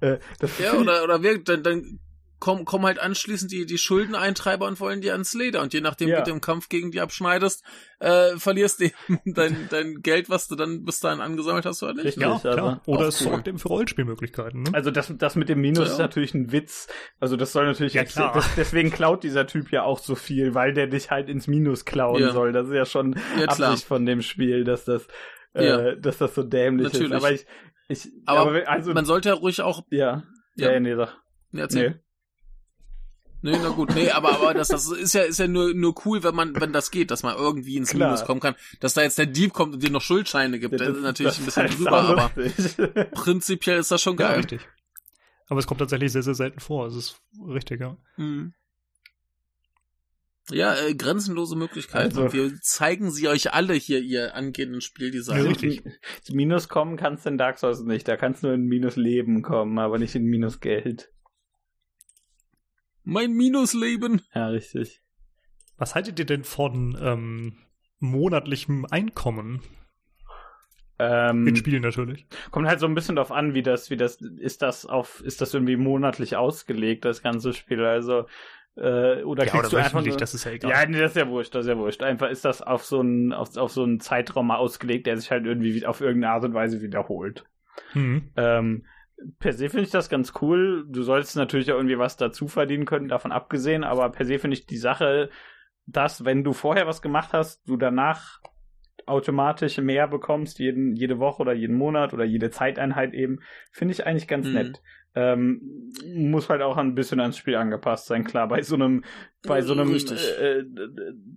Äh, 0.00 0.18
das 0.40 0.58
Ja, 0.58 0.74
oder, 0.74 1.04
oder 1.04 1.22
wir, 1.22 1.42
dann, 1.42 1.62
dann 1.62 2.00
kommen, 2.40 2.64
kommen 2.64 2.86
halt 2.86 2.98
anschließend 2.98 3.52
die, 3.52 3.66
die 3.66 3.78
Schuldeneintreiber 3.78 4.66
und 4.66 4.80
wollen 4.80 5.00
dir 5.00 5.12
ans 5.12 5.32
Leder. 5.32 5.62
Und 5.62 5.72
je 5.74 5.80
nachdem, 5.80 6.08
Ja. 6.08 6.18
wie 6.18 6.24
du 6.24 6.32
im 6.32 6.40
Kampf 6.40 6.68
gegen 6.68 6.90
die 6.90 7.00
abschneidest, 7.00 7.62
äh, 8.00 8.36
verlierst 8.36 8.80
du 8.80 8.90
dein, 9.24 9.68
dein 9.70 10.02
Geld, 10.02 10.28
was 10.28 10.48
du 10.48 10.56
dann 10.56 10.84
bis 10.84 10.98
dahin 10.98 11.20
angesammelt 11.20 11.66
hast, 11.66 11.84
oder 11.84 11.94
nicht? 11.94 12.04
Richtig. 12.06 12.22
Ja, 12.24 12.32
also 12.32 12.50
klar. 12.50 12.82
Oder 12.86 12.98
auch 12.98 13.04
es 13.04 13.20
cool. 13.20 13.28
sorgt 13.28 13.46
eben 13.46 13.60
für 13.60 13.68
Rollenspielmöglichkeiten. 13.68 14.62
Ne? 14.64 14.70
Also 14.72 14.90
das, 14.90 15.14
das 15.16 15.36
mit 15.36 15.48
dem 15.50 15.60
Minus 15.60 15.86
Ja. 15.86 15.92
ist 15.92 15.98
natürlich 16.00 16.34
ein 16.34 16.50
Witz. 16.50 16.88
Also 17.20 17.36
das 17.36 17.52
soll 17.52 17.64
natürlich 17.66 17.94
Ja, 17.94 18.02
klar. 18.02 18.32
das, 18.34 18.52
deswegen 18.56 18.90
klaut 18.90 19.22
dieser 19.22 19.46
Typ 19.46 19.70
ja 19.70 19.84
auch 19.84 20.00
so 20.00 20.16
viel, 20.16 20.52
weil 20.56 20.72
der 20.74 20.88
dich 20.88 21.12
halt 21.12 21.28
ins 21.28 21.46
Minus 21.46 21.84
klauen 21.84 22.20
Ja. 22.22 22.32
soll. 22.32 22.50
Das 22.50 22.66
ist 22.66 22.74
ja 22.74 22.86
schon 22.86 23.14
Ja. 23.38 23.44
Absicht 23.46 23.84
von 23.86 24.04
dem 24.04 24.20
Spiel, 24.20 24.64
dass 24.64 24.84
das, 24.84 25.06
äh, 25.54 25.64
Ja. 25.64 25.94
dass 25.94 26.18
das 26.18 26.34
so 26.34 26.42
dämlich 26.42 26.92
Natürlich. 26.92 27.12
ist. 27.12 27.16
Aber 27.16 27.30
ich, 27.30 27.46
ich, 27.92 28.08
Aber 28.26 28.52
wenn- 28.54 28.66
also 28.66 28.92
Man 28.94 29.04
sollte 29.04 29.28
ja 29.30 29.34
ruhig 29.34 29.60
auch, 29.62 29.84
ja, 29.90 30.22
Ja. 30.56 30.72
ja, 30.72 30.80
nee, 30.80 30.94
sag, 30.96 31.16
nee, 31.52 31.60
erzähl. 31.60 31.90
nee. 31.90 31.96
Nee, 33.44 33.58
na 33.60 33.70
gut, 33.70 33.92
nee, 33.96 34.08
aber, 34.10 34.34
aber 34.34 34.54
das, 34.54 34.68
das 34.68 34.88
ist 34.88 35.14
ja, 35.14 35.22
ist 35.22 35.38
ja 35.40 35.48
nur, 35.48 35.74
nur 35.74 35.94
cool, 36.06 36.22
wenn 36.22 36.32
man, 36.34 36.54
wenn 36.60 36.72
das 36.72 36.92
geht, 36.92 37.10
dass 37.10 37.24
man 37.24 37.36
irgendwie 37.36 37.76
ins 37.76 37.90
Klar. 37.90 38.10
Minus 38.10 38.24
kommen 38.24 38.38
kann. 38.40 38.54
Dass 38.78 38.94
da 38.94 39.02
jetzt 39.02 39.18
der 39.18 39.26
Dieb 39.26 39.52
kommt 39.52 39.74
und 39.74 39.82
dir 39.82 39.90
noch 39.90 40.00
Schuldscheine 40.00 40.60
gibt, 40.60 40.78
das, 40.78 40.88
ist 40.96 41.02
natürlich 41.02 41.38
ein 41.40 41.44
bisschen 41.46 41.66
drüber, 41.66 41.90
aber 41.92 42.30
lustig. 42.36 42.76
prinzipiell 43.14 43.80
ist 43.80 43.90
das 43.90 44.00
schon 44.00 44.16
Ja, 44.16 44.28
geil. 44.28 44.36
richtig. 44.36 44.60
Aber 45.48 45.58
es 45.58 45.66
kommt 45.66 45.80
tatsächlich 45.80 46.12
sehr, 46.12 46.22
sehr 46.22 46.36
selten 46.36 46.60
vor. 46.60 46.86
Es 46.86 46.94
ist 46.94 47.20
richtig, 47.48 47.80
ja. 47.80 47.96
Mhm. 48.16 48.54
Ja, 50.54 50.74
äh, 50.76 50.94
grenzenlose 50.94 51.56
Möglichkeiten. 51.56 52.16
Also- 52.18 52.32
wir 52.32 52.54
zeigen 52.60 53.10
sie 53.10 53.28
euch 53.28 53.52
alle 53.54 53.74
hier, 53.74 54.00
ihr 54.00 54.34
angehenden 54.34 54.80
Spieldesign. 54.80 55.44
Ja, 55.44 55.48
richtig. 55.50 55.84
Ins 55.84 56.30
Minus 56.30 56.68
kommen 56.68 56.96
kannst 56.96 57.24
du 57.26 57.30
in 57.30 57.38
Dark 57.38 57.58
Souls 57.58 57.80
nicht. 57.82 58.06
Da 58.08 58.16
kannst 58.16 58.42
du 58.42 58.48
nur 58.48 58.54
in 58.56 58.64
Minus 58.64 58.96
Leben 58.96 59.42
kommen, 59.42 59.78
aber 59.78 59.98
nicht 59.98 60.14
in 60.14 60.24
Minus 60.24 60.60
Geld. 60.60 61.10
Mein 63.04 63.32
Minusleben. 63.32 64.22
Ja, 64.34 64.48
richtig. 64.48 65.02
Was 65.76 65.94
haltet 65.94 66.18
ihr 66.18 66.26
denn 66.26 66.44
von 66.44 66.96
ähm, 67.00 67.56
monatlichem 67.98 68.86
Einkommen? 68.90 69.62
Ähm, 70.98 71.46
In 71.48 71.56
Spielen 71.56 71.82
natürlich. 71.82 72.26
Kommt 72.52 72.68
halt 72.68 72.78
so 72.78 72.86
ein 72.86 72.94
bisschen 72.94 73.16
drauf 73.16 73.32
an, 73.32 73.54
wie 73.54 73.62
das, 73.62 73.90
wie 73.90 73.96
das, 73.96 74.20
ist 74.20 74.62
das 74.62 74.86
auf, 74.86 75.20
ist 75.24 75.40
das 75.40 75.52
irgendwie 75.52 75.76
monatlich 75.76 76.36
ausgelegt, 76.36 77.04
das 77.04 77.22
ganze 77.22 77.54
Spiel, 77.54 77.84
also, 77.84 78.26
äh, 78.76 79.22
oder 79.22 79.44
ja, 79.44 79.50
kriegst 79.50 79.66
oder 79.72 79.80
du 79.80 79.84
einfach 79.84 80.04
nur, 80.04 80.16
das 80.16 80.34
ist 80.34 80.44
ja 80.44 80.52
egal. 80.52 80.70
ja, 80.70 80.86
nee, 80.86 80.98
das 80.98 81.12
ist 81.12 81.16
ja 81.16 81.28
wurscht, 81.28 81.54
das 81.54 81.66
ist 81.66 81.68
ja 81.70 81.76
wurscht. 81.78 82.02
Einfach 82.02 82.30
ist 82.30 82.44
das 82.44 82.62
auf 82.62 82.84
so 82.84 83.00
einen, 83.00 83.32
auf, 83.32 83.56
auf 83.56 83.70
so 83.72 83.82
einen 83.82 84.00
Zeitraum 84.00 84.46
mal 84.46 84.56
ausgelegt, 84.56 85.06
der 85.06 85.16
sich 85.16 85.30
halt 85.30 85.44
irgendwie 85.46 85.74
wie- 85.74 85.86
auf 85.86 86.00
irgendeine 86.00 86.32
Art 86.34 86.44
und 86.44 86.54
Weise 86.54 86.80
wiederholt. 86.80 87.44
Mhm. 87.94 88.30
Ähm, 88.36 88.86
per 89.38 89.52
se 89.52 89.68
finde 89.68 89.84
ich 89.84 89.90
das 89.90 90.08
ganz 90.08 90.32
cool. 90.40 90.84
Du 90.88 91.02
sollst 91.02 91.36
natürlich 91.36 91.70
auch 91.70 91.76
irgendwie 91.76 91.98
was 91.98 92.16
dazu 92.16 92.48
verdienen 92.48 92.86
können, 92.86 93.08
davon 93.08 93.30
abgesehen, 93.32 93.84
aber 93.84 94.10
per 94.10 94.24
se 94.24 94.38
finde 94.38 94.56
ich 94.56 94.66
die 94.66 94.78
Sache, 94.78 95.30
dass, 95.86 96.24
wenn 96.24 96.44
du 96.44 96.52
vorher 96.52 96.86
was 96.86 97.02
gemacht 97.02 97.32
hast, 97.32 97.68
du 97.68 97.76
danach 97.76 98.40
automatisch 99.06 99.78
mehr 99.78 100.06
bekommst, 100.08 100.58
jeden, 100.58 100.94
jede 100.94 101.18
Woche 101.18 101.42
oder 101.42 101.52
jeden 101.52 101.76
Monat 101.76 102.14
oder 102.14 102.24
jede 102.24 102.50
Zeiteinheit 102.50 103.14
eben, 103.14 103.40
finde 103.72 103.92
ich 103.92 104.06
eigentlich 104.06 104.28
ganz 104.28 104.46
Mhm. 104.46 104.52
nett. 104.54 104.82
Ähm, 105.14 105.90
muss 106.14 106.48
halt 106.48 106.62
auch 106.62 106.78
ein 106.78 106.94
bisschen 106.94 107.20
ans 107.20 107.36
Spiel 107.36 107.56
angepasst 107.56 108.06
sein, 108.06 108.24
klar. 108.24 108.48
Bei 108.48 108.62
so 108.62 108.76
einem, 108.76 109.04
bei 109.46 109.60
so 109.60 109.74
einem 109.74 109.94
äh, 109.94 110.58
äh, 110.58 110.64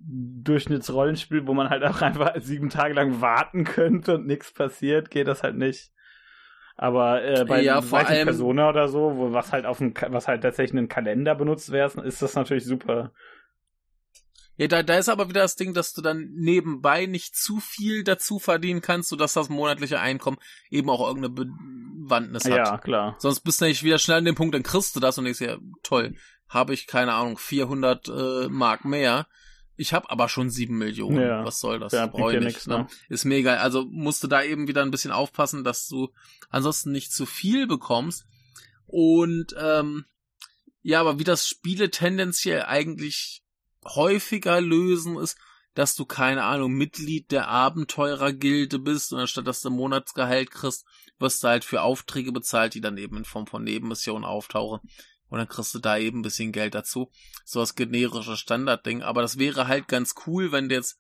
Durchschnittsrollenspiel, 0.08 1.46
wo 1.48 1.54
man 1.54 1.70
halt 1.70 1.84
auch 1.84 2.02
einfach 2.02 2.34
sieben 2.40 2.70
Tage 2.70 2.94
lang 2.94 3.22
warten 3.22 3.64
könnte 3.64 4.16
und 4.16 4.28
nichts 4.28 4.54
passiert, 4.54 5.10
geht 5.12 5.28
das 5.28 5.44
halt 5.44 5.58
nicht. 5.58 5.92
Aber 6.78 7.24
äh, 7.24 7.46
bei 7.46 7.62
Ja, 7.62 7.82
vor 7.82 8.00
allem- 8.06 8.26
Persona 8.26 8.70
oder 8.70 8.88
so, 8.88 9.16
wo 9.18 9.34
was 9.34 9.54
halt 9.54 9.66
auf 9.66 9.78
dem, 9.78 9.94
was 10.10 10.28
halt 10.28 10.42
tatsächlich 10.44 10.78
einen 10.78 10.90
Kalender 10.90 11.36
benutzt 11.36 11.72
wäre, 11.72 12.02
ist 12.06 12.22
das 12.22 12.36
natürlich 12.36 12.66
super. 12.66 13.12
Ja, 14.58 14.68
da, 14.68 14.84
da 14.84 14.98
ist 14.98 15.10
aber 15.10 15.28
wieder 15.28 15.42
das 15.42 15.56
Ding, 15.56 15.74
dass 15.74 15.94
du 15.94 16.02
dann 16.02 16.30
nebenbei 16.34 17.08
nicht 17.08 17.36
zu 17.36 17.60
viel 17.60 18.04
dazu 18.04 18.40
verdienen 18.40 18.82
kannst, 18.82 19.10
sodass 19.10 19.34
das 19.34 19.50
monatliche 19.50 20.00
Einkommen 20.00 20.38
eben 20.70 20.90
auch 20.90 21.06
irgendeine 21.06 21.34
Bewandtnis 21.34 22.46
hat. 22.46 22.52
Ja, 22.52 22.78
klar. 22.78 23.16
Sonst 23.20 23.42
bist 23.42 23.60
du 23.60 23.66
nicht 23.66 23.84
wieder 23.84 24.00
schnell 24.00 24.20
an 24.20 24.26
dem 24.26 24.36
Punkt, 24.36 24.56
dann 24.56 24.64
kriegst 24.64 24.96
du 24.96 25.00
das 25.02 25.18
und 25.18 25.26
denkst 25.26 25.42
ja, 25.42 25.58
toll, 25.84 26.16
habe 26.48 26.74
ich, 26.74 26.88
keine 26.88 27.14
Ahnung, 27.14 27.38
400 27.38 28.08
äh, 28.08 28.48
Mark 28.50 28.86
mehr. 28.86 29.28
Ich 29.78 29.94
habe 29.94 30.10
aber 30.10 30.30
schon 30.30 30.50
7 30.50 30.78
Millionen. 30.78 31.20
Ja. 31.20 31.44
Was 31.44 31.60
soll 31.60 31.80
das? 31.80 31.92
Ja, 31.92 32.08
Brauch 32.08 32.30
bringt 32.30 32.36
ich 32.36 32.42
ja 32.42 32.48
nicht. 32.48 32.68
ne? 32.68 32.78
ne? 32.78 32.88
Ist 33.10 33.26
mega. 33.26 33.56
Also 33.58 33.86
musst 33.86 34.24
du 34.24 34.28
da 34.28 34.42
eben 34.42 34.70
wieder 34.70 34.84
ein 34.84 34.92
bisschen 34.92 35.12
aufpassen, 35.12 35.66
dass 35.66 35.88
du 35.88 36.14
ansonsten 36.50 36.94
nicht 36.94 37.12
zu 37.12 37.26
viel 37.26 37.68
bekommst. 37.68 38.26
Und 38.86 39.54
ähm, 39.60 40.06
ja, 40.82 41.02
aber 41.02 41.20
wie 41.20 41.26
das 41.26 41.48
Spiele 41.48 41.90
tendenziell 41.90 42.64
eigentlich 42.64 43.44
häufiger 43.86 44.62
lösen, 44.62 45.18
ist, 45.18 45.38
dass 45.76 45.96
du, 45.96 46.06
keine 46.06 46.44
Ahnung, 46.44 46.72
Mitglied 46.74 47.32
der 47.32 47.50
Abenteurergilde 47.50 48.80
bist 48.80 49.12
und 49.14 49.20
anstatt 49.20 49.46
dass 49.46 49.62
du 49.62 49.70
Monatsgehalt 49.70 50.50
kriegst, 50.50 50.86
wirst 51.20 51.44
du 51.44 51.48
halt 51.50 51.66
für 51.66 51.82
Aufträge 51.82 52.32
bezahlt, 52.32 52.74
die 52.74 52.82
dann 52.82 52.98
eben 52.98 53.18
in 53.18 53.26
Form 53.26 53.46
von 53.46 53.64
Nebenmissionen 53.64 54.24
auftauchen. 54.24 54.80
Und 55.28 55.40
dann 55.40 55.50
kriegst 55.50 55.74
du 55.76 55.80
da 55.80 55.98
eben 55.98 56.20
ein 56.20 56.24
bisschen 56.24 56.52
Geld 56.52 56.76
dazu. 56.76 57.12
So 57.44 57.60
das 57.60 57.76
generische 57.76 58.38
Standardding. 58.38 59.02
Aber 59.02 59.22
das 59.22 59.38
wäre 59.38 59.68
halt 59.68 59.88
ganz 59.88 60.14
cool, 60.26 60.52
wenn 60.52 60.70
du 60.70 60.76
jetzt 60.76 61.00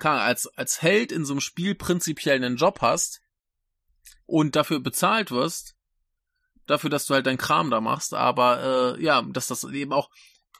kann, 0.00 0.18
als, 0.18 0.46
als 0.56 0.82
Held 0.82 1.12
in 1.12 1.24
so 1.24 1.32
einem 1.32 1.40
Spiel 1.40 1.74
prinzipiell 1.74 2.36
einen 2.36 2.56
Job 2.56 2.80
hast 2.82 3.20
und 4.26 4.54
dafür 4.54 4.80
bezahlt 4.80 5.30
wirst, 5.30 5.76
dafür, 6.66 6.90
dass 6.90 7.06
du 7.06 7.14
halt 7.14 7.26
deinen 7.26 7.38
Kram 7.38 7.70
da 7.70 7.80
machst, 7.80 8.14
aber 8.14 8.96
äh, 8.96 9.02
ja, 9.02 9.22
dass 9.22 9.48
das 9.48 9.64
eben 9.64 9.92
auch 9.92 10.10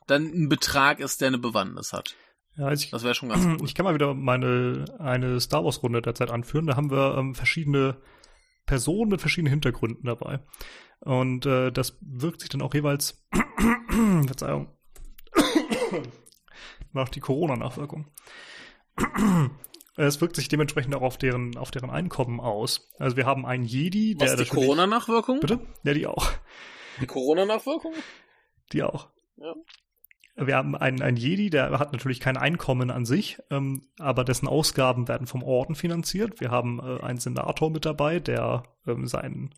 dann 0.06 0.24
ein 0.26 0.48
Betrag 0.48 1.00
ist, 1.00 1.20
der 1.20 1.28
eine 1.28 1.38
Bewandtnis 1.38 1.92
hat. 1.92 2.16
Ja, 2.56 2.66
also 2.66 2.84
ich, 2.84 2.90
Das 2.90 3.02
wäre 3.02 3.14
schon 3.14 3.28
ganz 3.28 3.44
cool. 3.44 3.58
ich 3.64 3.74
kann 3.74 3.84
mal 3.84 3.94
wieder 3.94 4.14
meine 4.14 4.84
eine 4.98 5.40
Star 5.40 5.64
Wars 5.64 5.82
Runde 5.82 6.02
derzeit 6.02 6.30
anführen. 6.30 6.66
Da 6.66 6.76
haben 6.76 6.90
wir 6.90 7.16
ähm, 7.18 7.34
verschiedene 7.34 8.00
Personen 8.66 9.10
mit 9.10 9.20
verschiedenen 9.20 9.50
Hintergründen 9.50 10.04
dabei. 10.04 10.40
Und 11.00 11.46
äh, 11.46 11.70
das 11.70 11.98
wirkt 12.00 12.40
sich 12.40 12.50
dann 12.50 12.62
auch 12.62 12.74
jeweils 12.74 13.26
Verzeihung. 14.26 14.68
War 16.92 17.04
auch 17.04 17.08
die 17.08 17.20
Corona-Nachwirkung. 17.20 18.06
es 19.96 20.20
wirkt 20.20 20.36
sich 20.36 20.48
dementsprechend 20.48 20.94
auch 20.94 21.02
auf 21.02 21.18
deren, 21.18 21.56
auf 21.56 21.72
deren 21.72 21.90
Einkommen 21.90 22.40
aus. 22.40 22.88
Also 22.98 23.16
wir 23.16 23.26
haben 23.26 23.44
einen 23.44 23.64
Jedi, 23.64 24.14
der 24.14 24.28
Was, 24.28 24.36
die 24.36 24.48
Corona-Nachwirkung? 24.48 25.40
Bitte? 25.40 25.60
Ja, 25.82 25.92
die 25.92 26.06
auch. 26.06 26.30
Die 27.00 27.06
Corona-Nachwirkung? 27.06 27.92
Die 28.72 28.82
auch. 28.84 29.08
Ja. 29.36 29.54
Wir 30.36 30.56
haben 30.56 30.74
einen, 30.74 31.00
einen 31.00 31.16
Jedi, 31.16 31.48
der 31.48 31.78
hat 31.78 31.92
natürlich 31.92 32.18
kein 32.18 32.36
Einkommen 32.36 32.90
an 32.90 33.04
sich, 33.04 33.38
ähm, 33.50 33.86
aber 34.00 34.24
dessen 34.24 34.48
Ausgaben 34.48 35.06
werden 35.06 35.28
vom 35.28 35.44
Orden 35.44 35.76
finanziert. 35.76 36.40
Wir 36.40 36.50
haben 36.50 36.80
äh, 36.80 37.02
einen 37.02 37.20
Senator 37.20 37.70
mit 37.70 37.84
dabei, 37.84 38.18
der 38.18 38.64
ähm, 38.86 39.06
sein, 39.06 39.54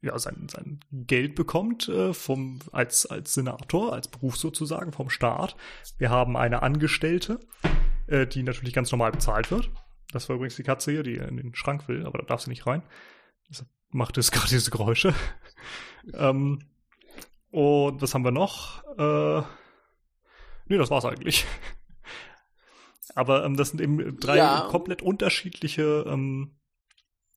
ja, 0.00 0.16
sein, 0.18 0.46
sein 0.48 0.78
Geld 0.92 1.34
bekommt 1.34 1.88
äh, 1.88 2.14
vom, 2.14 2.60
als, 2.70 3.06
als 3.06 3.34
Senator, 3.34 3.94
als 3.94 4.06
Beruf 4.06 4.36
sozusagen 4.36 4.92
vom 4.92 5.10
Staat. 5.10 5.56
Wir 5.98 6.10
haben 6.10 6.36
eine 6.36 6.62
Angestellte, 6.62 7.40
äh, 8.06 8.28
die 8.28 8.44
natürlich 8.44 8.74
ganz 8.74 8.92
normal 8.92 9.10
bezahlt 9.10 9.50
wird. 9.50 9.70
Das 10.12 10.28
war 10.28 10.36
übrigens 10.36 10.54
die 10.54 10.62
Katze 10.62 10.92
hier, 10.92 11.02
die 11.02 11.16
in 11.16 11.36
den 11.36 11.54
Schrank 11.56 11.88
will, 11.88 12.06
aber 12.06 12.18
da 12.18 12.26
darf 12.26 12.42
sie 12.42 12.50
nicht 12.50 12.66
rein. 12.68 12.82
Deshalb 13.50 13.68
macht 13.90 14.18
es 14.18 14.30
gerade 14.30 14.50
diese 14.50 14.70
Geräusche. 14.70 15.14
ähm, 16.14 16.60
und 17.50 18.00
was 18.00 18.14
haben 18.14 18.24
wir 18.24 18.30
noch? 18.30 18.84
Äh, 18.98 19.42
nee, 20.68 20.76
das 20.78 20.90
war's 20.90 21.04
eigentlich. 21.04 21.44
Aber 23.14 23.44
ähm, 23.44 23.56
das 23.56 23.70
sind 23.70 23.80
eben 23.80 24.18
drei 24.18 24.36
Ja. 24.38 24.66
komplett 24.68 25.00
unterschiedliche 25.02 26.04
ähm, 26.06 26.58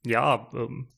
ja, 0.05 0.49
ähm, 0.53 0.89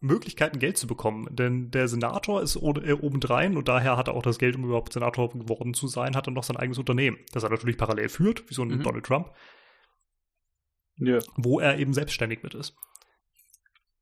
Möglichkeiten, 0.00 0.58
Geld 0.58 0.76
zu 0.78 0.86
bekommen. 0.86 1.26
Denn 1.34 1.70
der 1.70 1.88
Senator 1.88 2.40
ist 2.42 2.56
äh, 2.56 2.58
obendrein 2.92 3.56
und 3.56 3.68
daher 3.68 3.96
hat 3.96 4.08
er 4.08 4.14
auch 4.14 4.22
das 4.22 4.38
Geld, 4.38 4.56
um 4.56 4.64
überhaupt 4.64 4.92
Senator 4.92 5.30
geworden 5.30 5.74
zu 5.74 5.88
sein, 5.88 6.14
hat 6.16 6.26
er 6.28 6.32
noch 6.32 6.44
sein 6.44 6.56
eigenes 6.56 6.78
Unternehmen, 6.78 7.18
das 7.32 7.42
er 7.42 7.50
natürlich 7.50 7.76
parallel 7.76 8.08
führt, 8.08 8.48
wie 8.48 8.54
so 8.54 8.62
ein 8.62 8.68
Mhm. 8.68 8.82
Donald 8.82 9.04
Trump, 9.06 9.32
Ja. 10.96 11.18
wo 11.36 11.58
er 11.60 11.78
eben 11.78 11.92
selbstständig 11.94 12.42
mit 12.42 12.54
ist. 12.54 12.74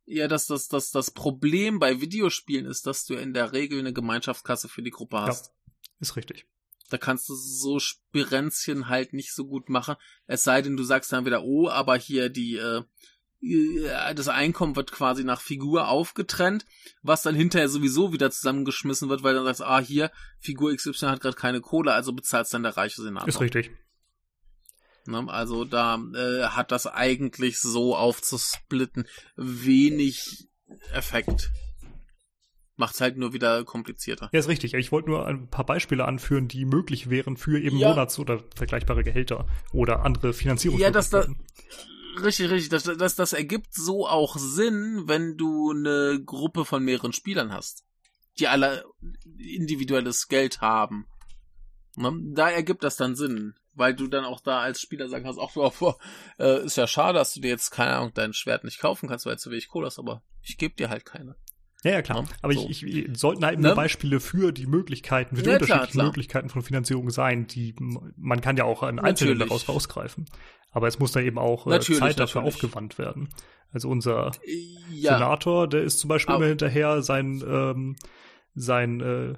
Ja, 0.04 0.26
dass 0.28 0.46
das, 0.46 0.66
das, 0.68 0.90
das 0.90 1.12
Problem 1.12 1.78
bei 1.78 2.00
Videospielen 2.00 2.66
ist, 2.66 2.86
dass 2.86 3.04
du 3.06 3.14
in 3.14 3.32
der 3.32 3.52
Regel 3.52 3.78
eine 3.78 3.92
Gemeinschaftskasse 3.92 4.68
für 4.68 4.82
die 4.82 4.90
Gruppe 4.90 5.20
hast. 5.20 5.46
Ja, 5.46 5.72
ist 6.00 6.16
richtig. 6.16 6.46
Da 6.92 6.98
kannst 6.98 7.28
du 7.28 7.34
so 7.34 7.78
Spirenzchen 7.78 8.88
halt 8.88 9.12
nicht 9.12 9.34
so 9.34 9.46
gut 9.46 9.68
machen. 9.68 9.96
Es 10.26 10.44
sei 10.44 10.62
denn, 10.62 10.76
du 10.76 10.82
sagst 10.82 11.12
dann 11.12 11.24
wieder, 11.24 11.42
oh, 11.42 11.68
aber 11.68 11.96
hier 11.96 12.28
die, 12.28 12.56
äh, 12.56 12.82
das 14.14 14.28
Einkommen 14.28 14.76
wird 14.76 14.92
quasi 14.92 15.24
nach 15.24 15.40
Figur 15.40 15.88
aufgetrennt, 15.88 16.64
was 17.02 17.22
dann 17.22 17.34
hinterher 17.34 17.68
sowieso 17.68 18.12
wieder 18.12 18.30
zusammengeschmissen 18.30 19.08
wird, 19.08 19.22
weil 19.22 19.34
dann 19.34 19.44
sagst, 19.44 19.62
ah, 19.62 19.80
hier, 19.80 20.12
Figur 20.38 20.74
XY 20.74 21.06
hat 21.06 21.20
gerade 21.20 21.36
keine 21.36 21.60
Kohle, 21.60 21.92
also 21.92 22.12
bezahlst 22.12 22.54
dann 22.54 22.62
der 22.62 22.76
reiche 22.76 23.02
Senator. 23.02 23.28
Ist 23.28 23.40
richtig. 23.40 23.70
Ne? 25.06 25.24
Also 25.28 25.64
da 25.64 25.96
äh, 26.14 26.44
hat 26.44 26.70
das 26.70 26.86
eigentlich 26.86 27.58
so 27.58 27.96
aufzusplitten 27.96 29.08
wenig 29.36 30.48
Effekt. 30.92 31.50
Macht's 32.76 33.00
halt 33.00 33.18
nur 33.18 33.32
wieder 33.34 33.64
komplizierter. 33.64 34.30
Ja, 34.32 34.38
ist 34.40 34.48
richtig. 34.48 34.72
Ich 34.74 34.92
wollte 34.92 35.10
nur 35.10 35.26
ein 35.26 35.48
paar 35.48 35.66
Beispiele 35.66 36.06
anführen, 36.06 36.48
die 36.48 36.64
möglich 36.64 37.10
wären 37.10 37.36
für 37.36 37.60
eben 37.60 37.76
Ja. 37.76 37.90
Monats- 37.90 38.18
oder 38.18 38.42
vergleichbare 38.56 39.04
Gehälter 39.04 39.46
oder 39.72 40.04
andere 40.04 40.28
Ja, 40.28 40.32
Finanzierungsmöglichkeiten. 40.32 40.94
das, 40.94 41.36
das, 42.16 42.24
richtig, 42.24 42.50
richtig. 42.50 42.70
Das, 42.70 42.84
das, 42.84 43.14
das 43.14 43.32
ergibt 43.34 43.74
so 43.74 44.06
auch 44.08 44.36
Sinn, 44.38 45.02
wenn 45.06 45.36
du 45.36 45.70
eine 45.72 46.22
Gruppe 46.24 46.64
von 46.64 46.82
mehreren 46.82 47.12
Spielern 47.12 47.52
hast, 47.52 47.84
die 48.38 48.48
alle 48.48 48.84
individuelles 49.38 50.28
Geld 50.28 50.60
haben. 50.62 51.06
Ne? 51.96 52.12
Da 52.34 52.48
ergibt 52.50 52.84
das 52.84 52.96
dann 52.96 53.16
Sinn, 53.16 53.54
weil 53.74 53.94
du 53.94 54.06
dann 54.06 54.24
auch 54.24 54.40
da 54.40 54.60
als 54.60 54.80
Spieler 54.80 55.08
sagen 55.10 55.24
kannst, 55.24 55.38
ach, 55.38 55.54
oh, 55.56 55.94
äh, 56.38 56.64
ist 56.64 56.76
ja 56.76 56.86
schade, 56.86 57.18
dass 57.18 57.34
du 57.34 57.40
dir 57.40 57.48
jetzt, 57.48 57.70
keine 57.70 57.96
Ahnung, 57.96 58.12
dein 58.14 58.32
Schwert 58.32 58.64
nicht 58.64 58.78
kaufen 58.80 59.10
kannst, 59.10 59.26
weil 59.26 59.34
du 59.36 59.40
zu 59.42 59.50
wenig 59.50 59.68
Kohle 59.68 59.86
hast, 59.86 59.98
aber 59.98 60.22
ich 60.42 60.56
gebe 60.56 60.74
dir 60.74 60.88
halt 60.88 61.04
keine. 61.04 61.36
Ja, 61.84 61.90
ja, 61.92 62.02
klar. 62.02 62.22
Ja, 62.22 62.28
Aber 62.42 62.52
so. 62.52 62.68
ich, 62.68 62.84
ich 62.86 63.08
sollten 63.18 63.44
halt 63.44 63.58
Ne? 63.58 63.66
nur 63.68 63.74
Beispiele 63.76 64.20
für 64.20 64.52
die 64.52 64.66
Möglichkeiten, 64.66 65.36
für 65.36 65.42
die 65.42 65.48
Ja, 65.50 65.56
klar, 65.56 65.62
unterschiedlichen 65.62 65.92
klar. 65.98 66.06
Möglichkeiten 66.06 66.48
von 66.48 66.62
Finanzierung 66.62 67.10
sein, 67.10 67.46
die 67.48 67.74
man 68.16 68.40
kann 68.40 68.56
ja 68.56 68.64
auch 68.64 68.82
an 68.84 68.98
einzelnen 69.00 69.38
daraus 69.38 69.68
rausgreifen. 69.68 70.26
Aber 70.70 70.86
es 70.88 70.98
muss 71.00 71.12
da 71.12 71.20
eben 71.20 71.38
auch 71.38 71.66
äh, 71.66 71.70
Natürlich, 71.70 71.98
Zeit 72.00 72.20
dafür 72.20 72.42
natürlich. 72.42 72.64
aufgewandt 72.64 72.98
werden. 72.98 73.28
Also 73.72 73.88
unser 73.88 74.30
Ja, 74.90 75.14
Senator, 75.14 75.66
der 75.68 75.82
ist 75.82 75.98
zum 75.98 76.08
Beispiel 76.08 76.34
Aber- 76.34 76.44
immer 76.44 76.48
hinterher, 76.50 77.02
sein, 77.02 77.42
ähm, 77.46 77.96
sein 78.54 79.00
äh, 79.00 79.34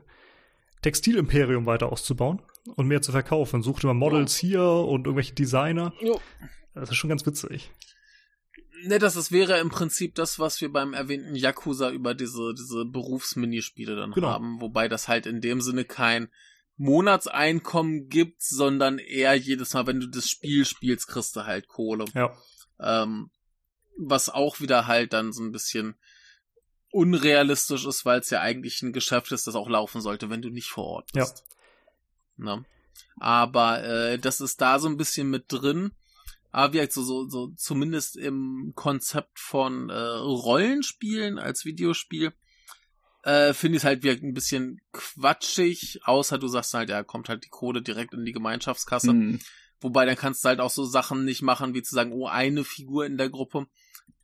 Textilimperium 0.82 1.66
weiter 1.66 1.90
auszubauen 1.90 2.42
und 2.76 2.86
mehr 2.88 3.00
zu 3.02 3.12
verkaufen. 3.12 3.62
Sucht 3.62 3.84
immer 3.84 3.94
Models 3.94 4.36
hier 4.36 4.62
und 4.62 5.06
irgendwelche 5.06 5.34
Designer. 5.34 5.92
Jo. 6.00 6.20
Das 6.74 6.90
ist 6.90 6.96
schon 6.96 7.08
ganz 7.08 7.24
witzig. 7.26 7.70
Ne, 8.86 8.98
das, 8.98 9.14
das 9.14 9.32
wäre 9.32 9.58
im 9.58 9.70
Prinzip 9.70 10.14
das, 10.14 10.38
was 10.38 10.60
wir 10.60 10.72
beim 10.72 10.92
erwähnten 10.94 11.34
Yakuza 11.36 11.90
über 11.90 12.14
diese, 12.14 12.54
diese 12.54 12.84
Berufsminispiele 12.84 13.96
dann 13.96 14.12
Genau. 14.12 14.28
haben, 14.28 14.60
wobei 14.60 14.88
das 14.88 15.08
halt 15.08 15.26
in 15.26 15.40
dem 15.40 15.60
Sinne 15.60 15.84
kein 15.84 16.28
Monatseinkommen 16.76 18.08
gibt, 18.08 18.42
sondern 18.42 18.98
eher 18.98 19.34
jedes 19.34 19.74
Mal, 19.74 19.86
wenn 19.86 20.00
du 20.00 20.08
das 20.08 20.28
Spiel 20.28 20.64
spielst, 20.64 21.06
kriegst 21.08 21.36
du 21.36 21.44
halt 21.44 21.68
Kohle. 21.68 22.04
Ja. 22.14 22.36
Ähm, 22.80 23.30
was 23.96 24.28
auch 24.28 24.60
wieder 24.60 24.86
halt 24.86 25.12
dann 25.12 25.32
so 25.32 25.42
ein 25.42 25.52
bisschen 25.52 25.94
unrealistisch 26.90 27.86
ist, 27.86 28.04
weil 28.04 28.20
es 28.20 28.30
ja 28.30 28.40
eigentlich 28.40 28.82
ein 28.82 28.92
Geschäft 28.92 29.32
ist, 29.32 29.46
das 29.46 29.54
auch 29.54 29.68
laufen 29.68 30.00
sollte, 30.00 30.30
wenn 30.30 30.42
du 30.42 30.50
nicht 30.50 30.68
vor 30.68 30.84
Ort 30.84 31.10
Ja. 31.14 31.22
bist. 31.24 31.44
Ne? 32.36 32.64
Aber 33.18 33.82
äh, 33.84 34.18
das 34.18 34.40
ist 34.40 34.60
da 34.60 34.78
so 34.78 34.88
ein 34.88 34.96
bisschen 34.96 35.30
mit 35.30 35.44
drin. 35.48 35.92
Aber 36.54 36.72
wie 36.72 36.86
so, 36.88 37.02
so, 37.02 37.28
so 37.28 37.48
zumindest 37.56 38.16
im 38.16 38.74
Konzept 38.76 39.40
von 39.40 39.90
äh, 39.90 39.98
Rollenspielen 39.98 41.40
als 41.40 41.64
Videospiel 41.64 42.32
äh, 43.24 43.52
finde 43.54 43.76
ich 43.76 43.80
es 43.80 43.84
halt 43.84 44.04
wie 44.04 44.10
ein 44.10 44.34
bisschen 44.34 44.80
quatschig, 44.92 45.98
außer 46.04 46.38
du 46.38 46.46
sagst 46.46 46.72
halt, 46.74 46.90
ja, 46.90 47.02
kommt 47.02 47.28
halt 47.28 47.44
die 47.44 47.48
Kohle 47.48 47.82
direkt 47.82 48.14
in 48.14 48.24
die 48.24 48.30
Gemeinschaftskasse. 48.30 49.10
Hm. 49.10 49.40
Wobei 49.80 50.06
dann 50.06 50.14
kannst 50.14 50.44
du 50.44 50.48
halt 50.48 50.60
auch 50.60 50.70
so 50.70 50.84
Sachen 50.84 51.24
nicht 51.24 51.42
machen, 51.42 51.74
wie 51.74 51.82
zu 51.82 51.92
sagen, 51.92 52.12
oh, 52.12 52.28
eine 52.28 52.62
Figur 52.62 53.04
in 53.04 53.18
der 53.18 53.30
Gruppe 53.30 53.66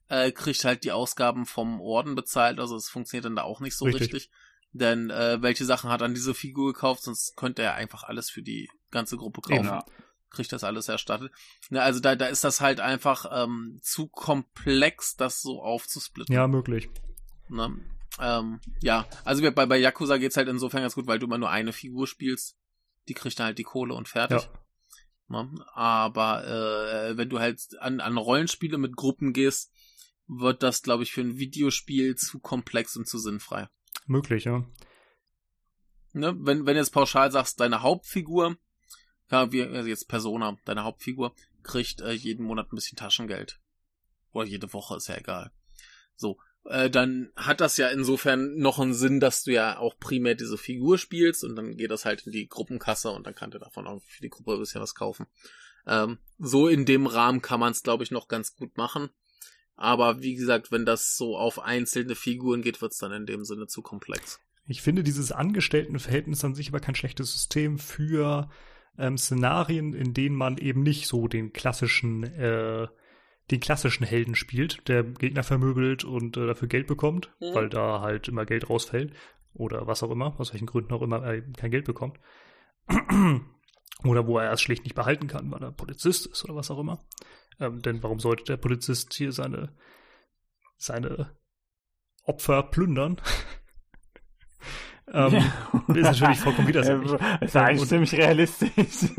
äh, 0.09 0.31
kriegt 0.31 0.65
halt 0.65 0.85
die 0.85 0.93
Ausgaben 0.93 1.47
vom 1.47 1.81
Orden 1.81 2.15
bezahlt. 2.15 2.61
Also 2.61 2.77
es 2.77 2.89
funktioniert 2.89 3.25
dann 3.25 3.35
da 3.35 3.43
auch 3.43 3.59
nicht 3.59 3.77
so 3.77 3.87
Richtig. 3.87 4.03
richtig. 4.03 4.31
Denn 4.73 5.11
äh, 5.11 5.43
welche 5.43 5.65
Sachen 5.65 5.91
hat 5.91 6.01
dann 6.01 6.15
diese 6.15 6.33
Figur 6.33 6.73
gekauft? 6.73 7.03
Sonst 7.03 7.37
könnte 7.37 7.63
er 7.63 7.75
einfach 7.75 8.05
alles 8.05 8.31
für 8.31 8.43
die 8.43 8.71
ganze 8.93 9.17
Gruppe 9.17 9.41
kaufen. 9.41 9.65
Ja. 9.65 9.85
Kriegt 10.31 10.53
das 10.53 10.65
alles 10.65 10.89
erstattet. 10.89 11.33
Ne, 11.71 11.83
also 11.83 12.01
da, 12.01 12.15
da 12.15 12.27
ist 12.27 12.45
das 12.45 12.61
halt 12.61 12.81
einfach 12.81 13.27
ähm, 13.33 13.79
zu 13.83 14.07
komplex, 14.07 15.17
das 15.17 15.43
so 15.43 15.63
aufzusplitten. 15.63 16.35
Ja, 16.35 16.47
möglich. 16.47 16.89
Ne? 17.49 17.79
Ähm, 18.21 18.61
ja, 18.81 19.07
also 19.25 19.43
bei, 19.53 19.67
bei 19.67 19.77
Yakuza 19.79 20.19
geht's 20.19 20.37
halt 20.37 20.49
insofern 20.49 20.83
ganz 20.83 20.95
gut, 20.95 21.07
weil 21.07 21.19
du 21.19 21.27
immer 21.27 21.39
nur 21.39 21.51
eine 21.51 21.73
Figur 21.73 22.07
spielst. 22.07 22.57
Die 23.09 23.15
kriegt 23.15 23.39
dann 23.39 23.47
halt 23.47 23.59
die 23.59 23.65
Kohle 23.65 23.95
und 23.95 24.09
fertig. 24.09 24.43
Ja. 25.29 25.43
Ne? 25.43 25.65
Aber 25.75 26.47
äh, 26.47 27.17
wenn 27.17 27.29
du 27.29 27.39
halt 27.39 27.61
an, 27.81 28.01
an 28.01 28.17
Rollenspiele 28.17 28.79
mit 28.79 28.97
Gruppen 28.97 29.33
gehst, 29.33 29.73
wird 30.27 30.63
das, 30.63 30.83
glaube 30.83 31.03
ich, 31.03 31.13
für 31.13 31.23
ein 31.23 31.39
Videospiel 31.39 32.15
zu 32.15 32.39
komplex 32.39 32.97
und 32.97 33.09
zu 33.09 33.19
sinnfrei. 33.19 33.69
Möglich, 34.07 34.45
ja. 34.45 34.65
Ne? 36.13 36.37
Wenn, 36.39 36.67
wenn 36.67 36.75
du 36.75 36.81
jetzt 36.81 36.93
pauschal 36.93 37.31
sagst, 37.31 37.61
deine 37.61 37.83
Hauptfigur, 37.83 38.57
ja, 39.31 39.53
wie 39.53 39.63
also 39.63 39.89
jetzt 39.89 40.09
Persona, 40.09 40.57
deine 40.65 40.85
Hauptfigur, 40.85 41.35
kriegt 41.63 42.01
äh, 42.01 42.13
jeden 42.13 42.45
Monat 42.45 42.73
ein 42.73 42.77
bisschen 42.77 42.97
Taschengeld. 42.97 43.61
Oder 44.33 44.47
jede 44.47 44.73
Woche, 44.73 44.97
ist 44.97 45.09
ja 45.09 45.17
egal. 45.17 45.51
So, 46.17 46.39
äh, 46.65 46.91
dann 46.91 47.31
hat 47.37 47.61
das 47.61 47.77
ja 47.77 47.89
insofern 47.89 48.57
noch 48.57 48.79
einen 48.79 48.95
Sinn, 48.95 49.21
dass 49.21 49.45
du 49.45 49.53
ja 49.53 49.79
auch 49.79 49.99
primär 49.99 50.35
diese 50.35 50.59
Figur 50.59 50.99
spielst 50.99 51.45
und 51.45 51.57
dann 51.57 51.77
geht 51.77 51.91
das 51.91 52.05
halt 52.05 52.27
in 52.27 52.33
die 52.33 52.49
Gruppenkasse 52.49 53.11
und 53.11 53.27
dann 53.27 53.35
kann 53.35 53.51
der 53.51 53.61
davon 53.61 53.87
auch 53.87 54.03
für 54.03 54.23
die 54.23 54.31
Gruppe 54.31 54.53
ein 54.53 54.59
bisschen 54.59 54.81
was 54.81 54.95
kaufen. 54.95 55.27
Ähm, 55.87 56.19
so 56.39 56.69
in 56.69 56.85
dem 56.85 57.07
Rahmen 57.07 57.43
kann 57.43 57.61
man 57.61 57.73
es, 57.73 57.83
glaube 57.83 58.05
ich, 58.05 58.11
noch 58.11 58.29
ganz 58.29 58.55
gut 58.55 58.77
machen. 58.77 59.09
Aber 59.77 60.21
wie 60.21 60.35
gesagt, 60.35 60.71
wenn 60.71 60.85
das 60.85 61.17
so 61.17 61.39
auf 61.39 61.59
einzelne 61.59 62.15
Figuren 62.15 62.61
geht, 62.61 62.83
wird 62.83 62.93
es 62.93 62.99
dann 62.99 63.13
in 63.13 63.25
dem 63.25 63.47
Sinne 63.47 63.67
zu 63.67 63.81
komplex. 63.81 64.39
Ich 64.67 64.83
finde 64.83 65.03
dieses 65.03 65.33
Angestelltenverhältnis 65.33 66.45
an 66.45 66.55
sich 66.55 66.69
aber 66.69 66.81
kein 66.81 66.95
schlechtes 66.95 67.33
System 67.33 67.79
für 67.79 68.51
ähm, 68.99 69.17
Szenarien, 69.19 69.95
in 69.95 70.15
denen 70.15 70.37
man 70.37 70.59
eben 70.59 70.83
nicht 70.83 71.07
so 71.07 71.29
den 71.29 71.53
klassischen, 71.53 72.23
äh, 72.25 72.89
den 73.51 73.61
klassischen 73.61 74.05
Helden 74.05 74.35
spielt, 74.35 74.87
der 74.89 75.03
Gegner 75.03 75.43
vermöbelt 75.43 76.05
und 76.05 76.37
äh, 76.37 76.47
dafür 76.47 76.69
Geld 76.69 76.87
bekommt, 76.87 77.33
Mhm. 77.41 77.55
weil 77.55 77.69
da 77.69 78.01
halt 78.01 78.29
immer 78.29 78.47
Geld 78.47 78.69
rausfällt 78.69 79.13
oder 79.55 79.87
was 79.87 80.03
auch 80.03 80.11
immer, 80.11 80.39
aus 80.39 80.53
welchen 80.53 80.67
Gründen 80.67 80.93
auch 80.93 81.03
immer 81.03 81.23
er 81.25 81.41
kein 81.53 81.71
Geld 81.71 81.85
bekommt. 81.87 82.19
oder 84.05 84.27
wo 84.27 84.39
er 84.39 84.53
es 84.53 84.61
schlicht 84.61 84.85
nicht 84.85 84.95
behalten 84.95 85.27
kann, 85.27 85.51
weil 85.51 85.63
er 85.63 85.73
Polizist 85.73 86.27
ist 86.27 86.45
oder 86.45 86.55
was 86.55 86.71
auch 86.71 86.79
immer. 86.79 87.05
Ähm, 87.59 87.83
denn 87.83 88.03
warum 88.03 88.21
sollte 88.21 88.45
der 88.45 88.57
Polizist 88.57 89.13
hier 89.15 89.33
seine, 89.33 89.75
seine 90.77 91.37
Opfer 92.25 92.63
plündern? 92.63 93.21
ähm, 95.13 95.35
ist 95.95 96.03
natürlich 96.03 96.39
vollkommen 96.39 96.69
widersinnig. 96.69 97.13
Ist 97.41 97.57
eigentlich 97.57 97.81
Und- 97.83 97.89
ziemlich 97.89 98.15
realistisch. 98.15 98.71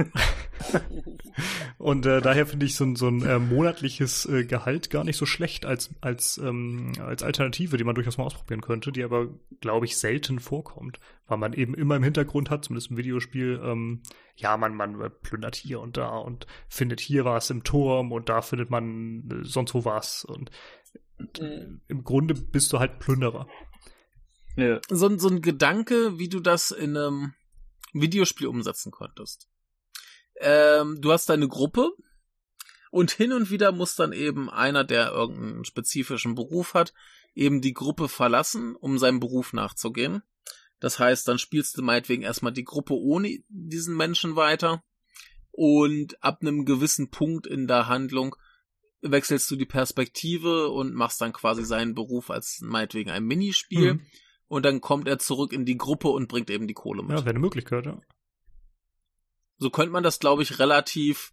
Und 1.78 2.06
äh, 2.06 2.22
daher 2.22 2.46
finde 2.46 2.68
ich 2.68 2.76
so 2.76 2.84
ein, 2.84 2.96
so 2.96 3.08
ein 3.08 3.26
äh, 3.26 3.40
monatliches 3.40 4.26
äh, 4.28 4.46
Gehalt 4.46 4.92
gar 4.92 5.04
nicht 5.04 5.18
so 5.18 5.26
schlecht 5.26 5.66
als, 5.66 5.90
als, 6.00 6.38
ähm, 6.38 6.94
als 7.00 7.24
Alternative, 7.24 7.78
die 7.78 7.84
man 7.84 7.96
durchaus 7.96 8.18
mal 8.20 8.26
ausprobieren 8.26 8.62
könnte, 8.62 8.92
die 8.92 9.04
aber, 9.04 9.28
glaube 9.62 9.86
ich, 9.88 9.98
selten 9.98 10.40
vorkommt, 10.40 11.00
weil 11.28 11.40
man 11.40 11.54
eben 11.54 11.74
immer 11.74 11.96
im 11.96 12.04
Hintergrund 12.04 12.52
hat, 12.52 12.66
zumindest 12.66 12.92
im 12.92 12.98
Videospiel, 12.98 13.60
ähm, 13.64 14.02
ja, 14.36 14.56
man, 14.58 14.76
man 14.76 15.12
plündert 15.24 15.56
hier 15.56 15.80
und 15.82 15.98
da 15.98 16.18
und 16.18 16.46
findet 16.68 17.00
hier 17.00 17.26
was 17.26 17.50
im 17.50 17.64
Turm 17.64 18.12
und 18.12 18.30
da 18.30 18.42
findet 18.42 18.70
man 18.70 19.28
äh, 19.32 19.44
sonst 19.44 19.74
wo 19.74 19.84
was 19.84 20.24
und 20.24 20.52
äh, 21.40 21.66
im 21.88 22.04
Grunde 22.04 22.36
bist 22.36 22.72
du 22.74 22.80
halt 22.80 23.00
Plünderer. 23.00 23.48
Ja. 24.56 24.80
so, 24.90 25.08
ein- 25.08 25.20
so 25.20 25.30
ein 25.30 25.42
Gedanke, 25.42 26.18
wie 26.20 26.30
du 26.30 26.40
das 26.40 26.72
in 26.72 26.96
einem 26.98 27.34
Videospiel 27.94 28.48
umsetzen 28.48 28.92
könntest. 28.92 29.48
Ähm, 30.40 31.00
du 31.02 31.12
hast 31.12 31.30
deine 31.30 31.48
Gruppe 31.48 31.92
und 32.90 33.12
hin 33.12 33.32
und 33.34 33.52
wieder 33.52 33.72
muss 33.72 33.96
dann 33.96 34.12
eben 34.14 34.50
einer, 34.50 34.84
der 34.84 35.12
irgendeinen 35.12 35.66
spezifischen 35.66 36.36
Beruf 36.36 36.74
hat, 36.74 36.94
eben 37.36 37.62
die 37.62 37.74
Gruppe 37.74 38.10
verlassen, 38.10 38.76
um 38.76 38.98
seinem 38.98 39.20
Beruf 39.20 39.54
nachzugehen. 39.54 40.22
Das 40.80 41.00
heißt, 41.00 41.28
dann 41.28 41.38
spielst 41.38 41.78
du 41.78 41.84
meinetwegen 41.84 42.24
erstmal 42.24 42.52
die 42.54 42.64
Gruppe 42.64 42.96
ohne 42.96 43.38
diesen 43.50 43.96
Menschen 43.96 44.36
weiter 44.36 44.84
und 45.52 46.22
ab 46.24 46.40
einem 46.42 46.66
gewissen 46.66 47.12
Punkt 47.12 47.46
in 47.46 47.68
der 47.68 47.88
Handlung 47.88 48.36
wechselst 49.02 49.50
du 49.52 49.56
die 49.56 49.66
Perspektive 49.66 50.70
und 50.70 50.94
machst 50.94 51.22
dann 51.22 51.34
quasi 51.34 51.64
seinen 51.66 51.94
Beruf 51.94 52.30
als 52.32 52.60
meinetwegen 52.62 53.10
ein 53.12 53.26
Minispiel 53.26 53.96
Mhm. 53.96 54.06
Und 54.52 54.64
dann 54.64 54.82
kommt 54.82 55.08
er 55.08 55.18
zurück 55.18 55.54
in 55.54 55.64
die 55.64 55.78
Gruppe 55.78 56.10
und 56.10 56.28
bringt 56.28 56.50
eben 56.50 56.68
die 56.68 56.74
Kohle 56.74 57.04
mit. 57.04 57.12
Ja, 57.12 57.20
wäre 57.20 57.30
eine 57.30 57.40
Möglichkeit, 57.40 57.86
ja. 57.86 57.98
So 59.60 59.70
könnte 59.70 59.94
man 59.94 60.04
das, 60.04 60.20
glaube 60.20 60.44
ich, 60.44 60.60
relativ 60.60 61.32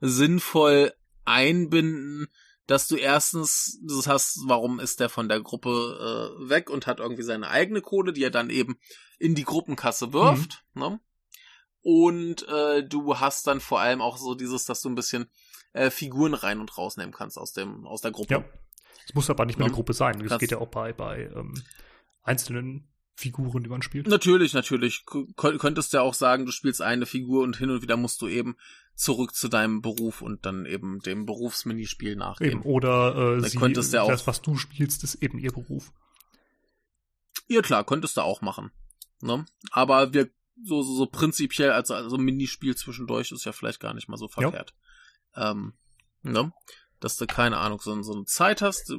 sinnvoll 0.00 0.92
einbinden, 1.24 2.26
dass 2.66 2.88
du 2.88 2.96
erstens 2.96 3.78
das 3.86 4.08
hast, 4.08 4.40
warum 4.48 4.80
ist 4.80 4.98
der 4.98 5.08
von 5.08 5.28
der 5.28 5.40
Gruppe 5.40 5.70
äh, 6.40 6.48
weg 6.48 6.68
und 6.68 6.88
hat 6.88 6.98
irgendwie 6.98 7.22
seine 7.22 7.50
eigene 7.50 7.82
Kohle, 7.82 8.12
die 8.12 8.24
er 8.24 8.30
dann 8.30 8.50
eben 8.50 8.80
in 9.20 9.36
die 9.36 9.44
Gruppenkasse 9.44 10.12
wirft. 10.12 10.64
Mhm. 10.74 10.82
Ne? 10.82 11.00
Und 11.82 12.48
äh, 12.48 12.82
du 12.84 13.20
hast 13.20 13.46
dann 13.46 13.60
vor 13.60 13.78
allem 13.78 14.02
auch 14.02 14.16
so 14.16 14.34
dieses, 14.34 14.64
dass 14.64 14.82
du 14.82 14.88
ein 14.88 14.96
bisschen 14.96 15.30
äh, 15.72 15.90
Figuren 15.90 16.34
rein 16.34 16.58
und 16.58 16.76
rausnehmen 16.76 17.14
kannst 17.14 17.38
aus 17.38 17.52
dem 17.52 17.86
aus 17.86 18.00
der 18.00 18.10
Gruppe. 18.10 18.34
Ja. 18.34 18.44
Es 19.06 19.14
muss 19.14 19.30
aber 19.30 19.46
nicht 19.46 19.56
mehr 19.56 19.66
eine 19.66 19.74
Gruppe 19.74 19.92
sein. 19.92 20.18
Das 20.18 20.40
geht 20.40 20.50
ja 20.50 20.58
auch 20.58 20.66
bei 20.66 20.92
bei 20.92 21.30
ähm, 21.32 21.54
einzelnen 22.26 22.88
Figuren, 23.14 23.62
die 23.62 23.70
man 23.70 23.80
spielt. 23.80 24.08
Natürlich, 24.08 24.52
natürlich. 24.52 25.06
Kön 25.06 25.58
könntest 25.58 25.92
du 25.92 25.98
ja 25.98 26.02
auch 26.02 26.14
sagen, 26.14 26.44
du 26.44 26.52
spielst 26.52 26.82
eine 26.82 27.06
Figur 27.06 27.44
und 27.44 27.56
hin 27.56 27.70
und 27.70 27.80
wieder 27.80 27.96
musst 27.96 28.20
du 28.20 28.28
eben 28.28 28.56
zurück 28.94 29.34
zu 29.34 29.48
deinem 29.48 29.80
Beruf 29.80 30.20
und 30.20 30.44
dann 30.44 30.66
eben 30.66 31.00
dem 31.00 31.24
Berufsminispiel 31.24 32.16
nachgehen. 32.16 32.60
Eben, 32.60 32.62
oder 32.62 33.38
äh, 33.38 33.48
sie, 33.48 33.58
ja 33.58 34.02
auch, 34.02 34.08
das, 34.08 34.26
was 34.26 34.42
du 34.42 34.56
spielst, 34.56 35.02
ist 35.04 35.16
eben 35.16 35.38
ihr 35.38 35.52
Beruf. 35.52 35.92
Ja 37.48 37.62
klar, 37.62 37.84
könntest 37.84 38.16
du 38.16 38.22
auch 38.22 38.42
machen. 38.42 38.70
Ne? 39.20 39.46
Aber 39.70 40.12
wir 40.12 40.28
so, 40.62 40.82
so, 40.82 40.94
so 40.94 41.06
prinzipiell, 41.06 41.70
also, 41.70 41.94
also 41.94 42.18
Minispiel 42.18 42.76
zwischendurch 42.76 43.30
ist 43.32 43.44
ja 43.44 43.52
vielleicht 43.52 43.80
gar 43.80 43.94
nicht 43.94 44.08
mal 44.08 44.16
so 44.16 44.28
verkehrt. 44.28 44.74
Ja. 45.34 45.50
Ähm, 45.52 45.74
ne? 46.22 46.52
Dass 47.00 47.16
du, 47.16 47.26
keine 47.26 47.58
Ahnung, 47.58 47.80
so, 47.80 48.02
so 48.02 48.14
eine 48.14 48.24
Zeit 48.24 48.62
hast, 48.62 48.92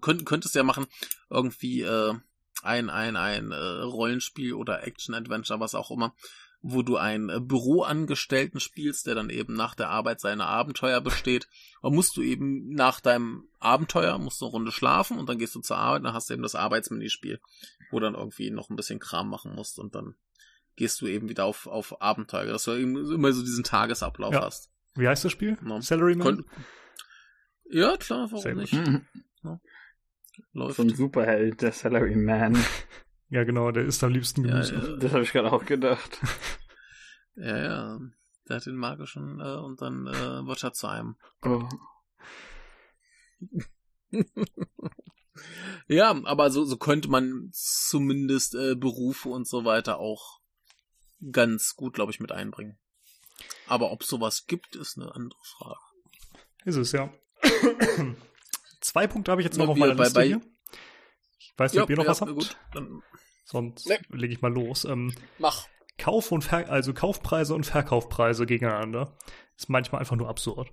könnt, 0.00 0.26
könntest 0.26 0.54
ja 0.54 0.62
machen, 0.62 0.86
irgendwie, 1.30 1.80
äh, 1.80 2.14
ein, 2.62 2.90
ein, 2.90 3.16
ein 3.16 3.52
äh, 3.52 3.56
Rollenspiel 3.56 4.54
oder 4.54 4.86
Action-Adventure, 4.86 5.60
was 5.60 5.74
auch 5.74 5.90
immer, 5.90 6.14
wo 6.60 6.82
du 6.82 6.96
einen 6.96 7.28
äh, 7.28 7.40
Büroangestellten 7.40 8.60
spielst, 8.60 9.06
der 9.06 9.14
dann 9.14 9.30
eben 9.30 9.54
nach 9.54 9.74
der 9.74 9.90
Arbeit 9.90 10.20
seine 10.20 10.46
Abenteuer 10.46 11.00
besteht. 11.00 11.48
Und 11.80 11.94
musst 11.94 12.16
du 12.16 12.22
eben 12.22 12.70
nach 12.70 13.00
deinem 13.00 13.48
Abenteuer, 13.60 14.18
musst 14.18 14.40
du 14.40 14.46
eine 14.46 14.52
Runde 14.52 14.72
schlafen 14.72 15.18
und 15.18 15.28
dann 15.28 15.38
gehst 15.38 15.54
du 15.54 15.60
zur 15.60 15.78
Arbeit, 15.78 16.04
dann 16.04 16.14
hast 16.14 16.30
du 16.30 16.34
eben 16.34 16.42
das 16.42 16.54
Arbeitsminispiel, 16.54 17.40
wo 17.90 18.00
dann 18.00 18.14
irgendwie 18.14 18.50
noch 18.50 18.70
ein 18.70 18.76
bisschen 18.76 18.98
Kram 18.98 19.28
machen 19.28 19.54
musst 19.54 19.78
und 19.78 19.94
dann 19.94 20.14
gehst 20.76 21.00
du 21.00 21.06
eben 21.06 21.28
wieder 21.28 21.44
auf, 21.44 21.66
auf 21.66 22.00
Abenteuer, 22.00 22.46
dass 22.46 22.64
du 22.64 22.72
eben 22.72 22.96
immer 23.12 23.32
so 23.32 23.42
diesen 23.42 23.64
Tagesablauf 23.64 24.32
ja. 24.32 24.42
hast. 24.42 24.70
Wie 24.94 25.06
heißt 25.06 25.24
das 25.24 25.32
Spiel? 25.32 25.58
No. 25.62 25.80
Salaryman? 25.80 26.24
Kon 26.24 26.44
ja, 27.70 27.96
klar, 27.96 28.30
warum 28.30 28.42
Sehr 28.42 28.54
nicht? 28.54 28.72
No. 29.42 29.60
Läuft. 30.52 30.76
So 30.76 30.82
ein 30.82 30.94
Superheld, 30.94 31.62
der 31.62 31.72
Salaryman. 31.72 32.56
ja, 33.30 33.44
genau, 33.44 33.70
der 33.70 33.84
isst 33.84 34.02
am 34.04 34.12
liebsten 34.12 34.42
Gemüse. 34.42 34.74
Ja, 34.74 34.86
ja. 34.86 34.96
Das 34.96 35.12
habe 35.12 35.22
ich 35.22 35.32
gerade 35.32 35.52
auch 35.52 35.64
gedacht. 35.64 36.18
ja, 37.36 37.56
ja. 37.56 37.98
Der 38.48 38.56
hat 38.56 38.66
den 38.66 38.76
magischen 38.76 39.40
äh, 39.40 39.56
und 39.56 39.82
dann 39.82 40.06
äh, 40.06 40.46
wird 40.46 40.64
er 40.64 40.72
zu 40.72 40.86
einem. 40.86 41.16
Oh. 41.42 41.68
ja, 45.86 46.10
aber 46.24 46.50
so, 46.50 46.64
so 46.64 46.78
könnte 46.78 47.08
man 47.08 47.50
zumindest 47.52 48.54
äh, 48.54 48.74
Berufe 48.74 49.28
und 49.28 49.46
so 49.46 49.64
weiter 49.64 49.98
auch 49.98 50.40
ganz 51.30 51.74
gut, 51.76 51.94
glaube 51.94 52.12
ich, 52.12 52.20
mit 52.20 52.32
einbringen. 52.32 52.78
Aber 53.66 53.92
ob 53.92 54.02
sowas 54.02 54.46
gibt, 54.46 54.76
ist 54.76 54.96
eine 54.96 55.14
andere 55.14 55.40
Frage. 55.44 55.80
Ist 56.64 56.76
es, 56.76 56.92
ja. 56.92 57.12
Zwei 58.80 59.06
Punkte 59.06 59.30
habe 59.30 59.40
ich 59.40 59.46
jetzt 59.46 59.58
noch 59.58 59.68
auf 59.68 59.76
meiner 59.76 59.94
bei, 59.94 60.04
Liste 60.04 60.20
bei, 60.20 60.26
hier. 60.26 60.40
Ich 61.38 61.54
weiß 61.56 61.72
nicht, 61.72 61.82
ob 61.82 61.90
ihr 61.90 61.96
noch 61.96 62.04
ja, 62.04 62.10
was 62.10 62.20
habt. 62.20 62.34
Gut. 62.34 62.56
Sonst 63.44 63.88
nee. 63.88 63.98
lege 64.10 64.32
ich 64.32 64.42
mal 64.42 64.52
los. 64.52 64.84
Ähm, 64.84 65.14
Mach. 65.38 65.66
Kauf 65.96 66.30
und 66.30 66.42
Ver 66.42 66.70
also 66.70 66.94
Kaufpreise 66.94 67.54
und 67.54 67.64
Verkaufpreise 67.64 68.46
gegeneinander 68.46 69.16
ist 69.56 69.68
manchmal 69.68 70.00
einfach 70.00 70.16
nur 70.16 70.28
absurd. 70.28 70.72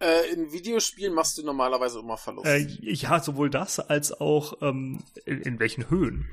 Äh, 0.00 0.32
in 0.32 0.52
Videospielen 0.52 1.14
machst 1.14 1.38
du 1.38 1.44
normalerweise 1.44 2.00
immer 2.00 2.18
Verlust. 2.18 2.46
Äh, 2.46 2.58
ja, 2.58 3.20
sowohl 3.20 3.48
das 3.48 3.80
als 3.80 4.12
auch 4.12 4.60
ähm, 4.60 5.02
in, 5.24 5.40
in, 5.40 5.58
welchen 5.60 5.88
Höhen. 5.88 6.28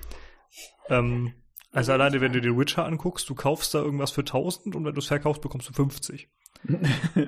Ähm, 0.89 1.33
also 1.71 1.93
alleine, 1.93 2.19
wenn 2.19 2.33
du 2.33 2.41
den 2.41 2.57
Witcher 2.57 2.85
anguckst, 2.85 3.29
du 3.29 3.35
kaufst 3.35 3.73
da 3.73 3.79
irgendwas 3.79 4.11
für 4.11 4.21
1000 4.21 4.75
und 4.75 4.83
wenn 4.83 4.93
du 4.93 4.99
es 4.99 5.07
verkaufst, 5.07 5.41
bekommst 5.41 5.69
du 5.69 5.73
50. 5.73 6.29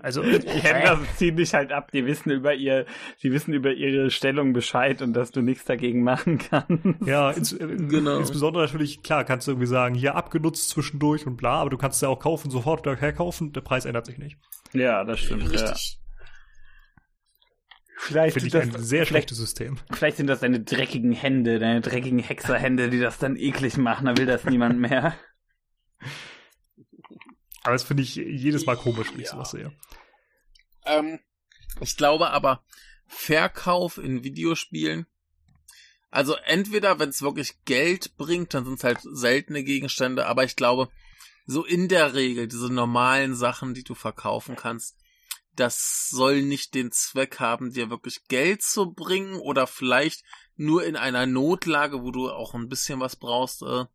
Also 0.01 0.22
die 0.23 0.47
Händler 0.47 0.99
ziehen 1.15 1.35
dich 1.35 1.53
halt 1.53 1.72
ab, 1.72 1.91
die 1.91 2.05
wissen 2.05 2.31
über 2.31 2.53
ihr, 2.53 2.85
die 3.22 3.31
wissen 3.31 3.53
über 3.53 3.73
ihre 3.73 4.11
Stellung 4.11 4.53
Bescheid 4.53 5.01
und 5.01 5.14
dass 5.14 5.31
du 5.31 5.41
nichts 5.41 5.65
dagegen 5.65 6.03
machen 6.03 6.38
kannst. 6.38 6.84
Ja, 7.05 7.31
ins, 7.31 7.53
äh, 7.53 7.68
genau. 7.68 8.18
insbesondere 8.18 8.64
natürlich, 8.64 9.01
klar, 9.01 9.23
kannst 9.23 9.47
du 9.47 9.51
irgendwie 9.51 9.68
sagen, 9.68 9.95
hier 9.95 10.15
abgenutzt 10.15 10.69
zwischendurch 10.69 11.26
und 11.26 11.38
bla, 11.38 11.55
aber 11.55 11.69
du 11.69 11.77
kannst 11.77 11.95
es 11.95 12.01
ja 12.01 12.10
auch 12.10 12.19
kaufen, 12.19 12.51
sofort 12.51 12.85
wieder 12.85 12.95
herkaufen, 12.95 13.53
der 13.53 13.61
Preis 13.61 13.85
ändert 13.85 14.05
sich 14.05 14.18
nicht. 14.18 14.38
Ja, 14.73 15.03
das 15.03 15.19
stimmt. 15.19 15.49
Richtig. 15.49 15.97
Ja. 15.97 16.03
Vielleicht 17.95 18.34
Finde 18.34 18.47
ich 18.47 18.53
das, 18.53 18.76
ein 18.76 18.84
sehr 18.84 19.05
schlechtes 19.05 19.38
System. 19.38 19.77
Vielleicht 19.91 20.18
sind 20.18 20.27
das 20.27 20.41
deine 20.41 20.60
dreckigen 20.60 21.14
Hände, 21.14 21.57
deine 21.60 21.80
dreckigen 21.80 22.19
Hexerhände, 22.19 22.89
die 22.89 22.99
das 22.99 23.18
dann 23.18 23.38
eklig 23.38 23.77
machen, 23.77 24.07
da 24.07 24.18
will 24.18 24.26
das 24.26 24.43
niemand 24.43 24.77
mehr. 24.80 25.14
Aber 27.64 27.73
das 27.73 27.84
finde 27.84 28.03
ich 28.03 28.15
jedes 28.15 28.65
Mal 28.65 28.77
komisch, 28.77 29.07
wenn 29.14 29.22
ich 29.22 29.30
sowas 29.30 29.52
sehe. 29.52 29.72
Ähm, 30.85 31.19
ich 31.80 31.95
glaube 31.98 32.31
aber, 32.31 32.64
Verkauf 33.06 33.98
in 33.98 34.23
Videospielen, 34.23 35.06
also 36.10 36.35
entweder, 36.45 36.99
wenn 36.99 37.10
es 37.10 37.22
wirklich 37.22 37.64
Geld 37.65 38.18
bringt, 38.18 38.53
dann 38.53 38.65
sind 38.65 38.76
es 38.76 38.84
halt 38.84 38.99
seltene 39.02 39.64
Gegenstände, 39.64 40.27
aber 40.27 40.44
ich 40.44 40.56
glaube, 40.56 40.90
so 41.45 41.65
in 41.65 41.88
der 41.88 42.14
Regel, 42.14 42.48
diese 42.48 42.72
normalen 42.72 43.35
Sachen, 43.35 43.73
die 43.73 43.84
du 43.84 43.95
verkaufen 43.95 44.56
kannst, 44.56 44.95
das 45.56 46.10
soll 46.10 46.41
nicht 46.41 46.73
den 46.73 46.91
Zweck 46.91 47.40
haben, 47.40 47.72
dir 47.73 47.90
wirklich 47.90 48.26
Geld 48.27 48.61
zu 48.61 48.91
bringen 48.94 49.35
oder 49.35 49.68
vielleicht 49.68 50.23
nur 50.56 50.84
in 50.84 50.95
einer 50.95 51.26
Notlage, 51.26 52.03
wo 52.03 52.11
du 52.11 52.30
auch 52.30 52.53
ein 52.53 52.69
bisschen 52.69 52.99
was 52.99 53.15
brauchst. 53.15 53.61
Äh, 53.61 53.85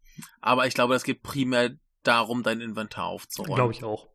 aber 0.40 0.66
ich 0.66 0.74
glaube, 0.74 0.95
es 0.95 1.05
geht 1.05 1.23
primär 1.23 1.77
darum, 2.03 2.43
dein 2.43 2.61
Inventar 2.61 3.07
aufzuräumen. 3.07 3.55
Glaube 3.55 3.73
ich 3.73 3.85
auch. 3.85 4.09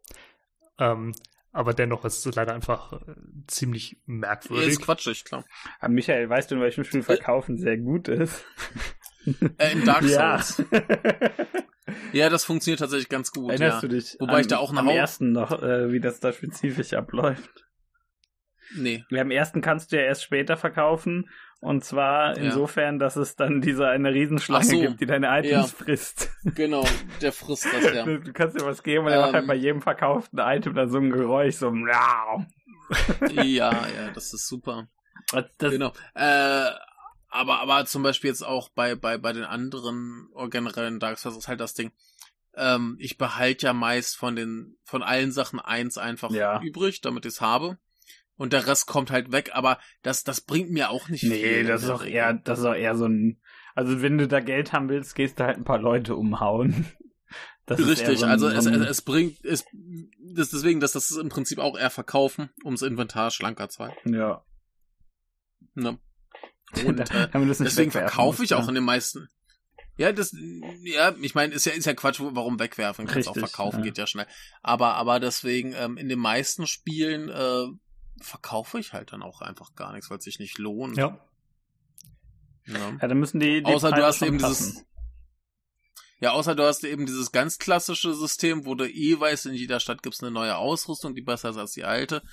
Ähm, 0.79 1.13
aber 1.51 1.73
dennoch 1.73 2.03
ist 2.03 2.25
es 2.25 2.35
leider 2.35 2.53
einfach 2.53 2.93
äh, 2.93 3.15
ziemlich 3.47 4.01
merkwürdig. 4.05 4.69
Ist 4.69 4.81
quatschig, 4.81 5.23
klar. 5.23 5.45
Aber 5.79 5.93
Michael, 5.93 6.27
weißt 6.27 6.49
du, 6.49 6.55
in 6.55 6.61
welchem 6.61 6.83
Spiel 6.83 7.03
Verkaufen 7.03 7.55
äh, 7.55 7.59
sehr 7.59 7.77
gut 7.77 8.07
ist? 8.07 8.43
Äh, 9.57 9.71
in 9.71 9.85
Dark 9.85 10.03
Souls. 10.03 10.63
Ja. 10.71 10.81
ja, 12.11 12.29
das 12.29 12.43
funktioniert 12.43 12.79
tatsächlich 12.79 13.07
ganz 13.07 13.31
gut. 13.31 13.51
Erinnerst 13.51 13.81
ja. 13.83 13.87
du 13.87 13.95
dich 13.95 14.17
Wobei 14.19 14.33
am, 14.33 14.39
ich 14.41 14.47
da 14.47 14.57
auch 14.57 14.73
am 14.73 14.89
ersten 14.89 15.31
noch, 15.31 15.61
äh, 15.61 15.91
wie 15.91 16.01
das 16.01 16.19
da 16.19 16.33
spezifisch 16.33 16.93
abläuft? 16.93 17.65
Nee. 18.75 19.05
Ja, 19.09 19.21
am 19.21 19.31
ersten 19.31 19.61
kannst 19.61 19.91
du 19.91 19.97
ja 19.97 20.03
erst 20.03 20.23
später 20.23 20.57
verkaufen. 20.57 21.29
Und 21.63 21.85
zwar 21.85 22.35
insofern, 22.35 22.95
ja. 22.95 22.99
dass 22.99 23.15
es 23.15 23.37
dann 23.37 23.61
diese 23.61 23.87
eine 23.87 24.13
Riesenschlange 24.13 24.65
so. 24.65 24.81
gibt, 24.81 24.99
die 24.99 25.05
deine 25.05 25.27
Items 25.27 25.71
ja. 25.71 25.85
frisst. 25.85 26.29
Genau, 26.55 26.85
der 27.21 27.31
frisst 27.31 27.65
das, 27.73 27.93
ja. 27.93 28.03
Du 28.03 28.33
kannst 28.33 28.59
dir 28.59 28.65
was 28.65 28.83
geben 28.83 29.05
und 29.05 29.13
ähm, 29.13 29.17
er 29.17 29.21
macht 29.21 29.33
halt 29.33 29.47
bei 29.47 29.55
jedem 29.55 29.81
verkauften 29.81 30.39
Item 30.39 30.73
dann 30.73 30.89
so 30.89 30.97
ein 30.97 31.09
Geräusch, 31.09 31.55
so 31.55 31.73
ja, 33.31 33.71
ja, 33.71 34.11
das 34.13 34.33
ist 34.33 34.45
super. 34.49 34.89
Das, 35.31 35.71
genau. 35.71 35.93
Äh, 36.15 36.69
aber, 37.29 37.61
aber 37.61 37.85
zum 37.85 38.03
Beispiel 38.03 38.29
jetzt 38.29 38.45
auch 38.45 38.67
bei, 38.67 38.95
bei, 38.95 39.17
bei 39.17 39.31
den 39.31 39.45
anderen 39.45 40.27
oder 40.33 40.49
generell 40.49 40.89
in 40.89 40.99
Dark 40.99 41.17
Souls 41.17 41.37
ist 41.37 41.47
halt 41.47 41.61
das 41.61 41.73
Ding, 41.73 41.93
ähm, 42.55 42.97
ich 42.99 43.17
behalte 43.17 43.67
ja 43.67 43.73
meist 43.73 44.17
von 44.17 44.35
den, 44.35 44.75
von 44.83 45.01
allen 45.01 45.31
Sachen 45.31 45.61
eins 45.61 45.97
einfach 45.97 46.29
ja. 46.31 46.61
übrig, 46.61 46.99
damit 46.99 47.25
ich 47.25 47.35
es 47.35 47.41
habe. 47.41 47.77
Und 48.35 48.53
der 48.53 48.65
Rest 48.65 48.87
kommt 48.87 49.11
halt 49.11 49.31
weg, 49.31 49.51
aber 49.53 49.79
das, 50.01 50.23
das 50.23 50.41
bringt 50.41 50.71
mir 50.71 50.89
auch 50.89 51.07
nicht 51.09 51.23
nee, 51.23 51.35
viel. 51.35 51.63
Nee, 51.63 51.67
das 51.67 51.83
ist 51.83 51.89
auch 51.89 52.03
eher, 52.03 52.33
das 52.33 52.59
ist 52.59 52.65
auch 52.65 52.75
eher 52.75 52.95
so 52.95 53.05
ein, 53.05 53.39
also 53.75 54.01
wenn 54.01 54.17
du 54.17 54.27
da 54.27 54.39
Geld 54.39 54.73
haben 54.73 54.89
willst, 54.89 55.15
gehst 55.15 55.39
du 55.39 55.45
halt 55.45 55.57
ein 55.57 55.63
paar 55.63 55.79
Leute 55.79 56.15
umhauen. 56.15 56.85
Das 57.65 57.79
Richtig, 57.79 58.19
so 58.19 58.25
ein, 58.25 58.31
also 58.31 58.49
es, 58.49 58.65
es, 58.65 58.89
es 58.89 59.01
bringt, 59.03 59.43
es, 59.45 59.63
das 60.19 60.49
deswegen, 60.49 60.81
dass 60.81 60.91
das 60.91 61.09
ist 61.11 61.17
im 61.17 61.29
Prinzip 61.29 61.59
auch 61.59 61.77
eher 61.77 61.89
verkaufen, 61.89 62.49
ums 62.65 62.81
Inventar 62.81 63.31
schlanker 63.31 63.69
zu 63.69 63.85
halten. 63.85 64.13
Ja. 64.13 64.43
Ne? 65.73 65.97
Und 66.85 66.99
äh, 66.99 67.29
deswegen 67.31 67.91
verkaufe 67.91 68.43
ich 68.43 68.53
auch 68.53 68.67
in 68.67 68.75
den 68.75 68.83
meisten. 68.83 69.29
Ja, 69.95 70.11
das, 70.11 70.35
ja, 70.81 71.15
ich 71.21 71.35
meine, 71.35 71.53
ist 71.53 71.65
ja, 71.65 71.71
ist 71.71 71.85
ja 71.85 71.93
Quatsch, 71.93 72.19
warum 72.19 72.59
wegwerfen? 72.59 73.05
Kannst 73.05 73.29
auch 73.29 73.37
verkaufen, 73.37 73.79
ja. 73.79 73.83
geht 73.83 73.97
ja 73.97 74.07
schnell. 74.07 74.25
Aber, 74.61 74.95
aber 74.95 75.19
deswegen, 75.19 75.73
ähm, 75.73 75.97
in 75.97 76.09
den 76.09 76.19
meisten 76.19 76.65
Spielen, 76.65 77.29
äh, 77.29 77.67
verkaufe 78.23 78.79
ich 78.79 78.93
halt 78.93 79.11
dann 79.13 79.21
auch 79.21 79.41
einfach 79.41 79.75
gar 79.75 79.93
nichts, 79.93 80.09
weil 80.09 80.17
es 80.17 80.23
sich 80.23 80.39
nicht 80.39 80.57
lohnt. 80.57 80.97
Ja. 80.97 81.19
Ja, 82.65 82.91
ja 83.01 83.07
dann 83.07 83.19
müssen 83.19 83.39
die, 83.39 83.61
die 83.61 83.65
Außer 83.65 83.89
Preise 83.89 84.01
du 84.01 84.07
hast 84.07 84.21
eben 84.21 84.37
passen. 84.37 84.71
dieses, 84.71 84.85
ja, 86.19 86.31
außer 86.31 86.55
du 86.55 86.63
hast 86.63 86.83
eben 86.85 87.05
dieses 87.05 87.31
ganz 87.31 87.57
klassische 87.57 88.13
System, 88.13 88.65
wo 88.65 88.75
du 88.75 88.89
eh 88.89 89.19
weißt, 89.19 89.47
in 89.47 89.53
jeder 89.53 89.79
Stadt 89.81 90.01
gibt's 90.03 90.23
eine 90.23 90.31
neue 90.31 90.55
Ausrüstung, 90.55 91.15
die 91.15 91.21
besser 91.21 91.49
ist 91.49 91.57
als 91.57 91.73
die 91.73 91.83
alte. 91.83 92.23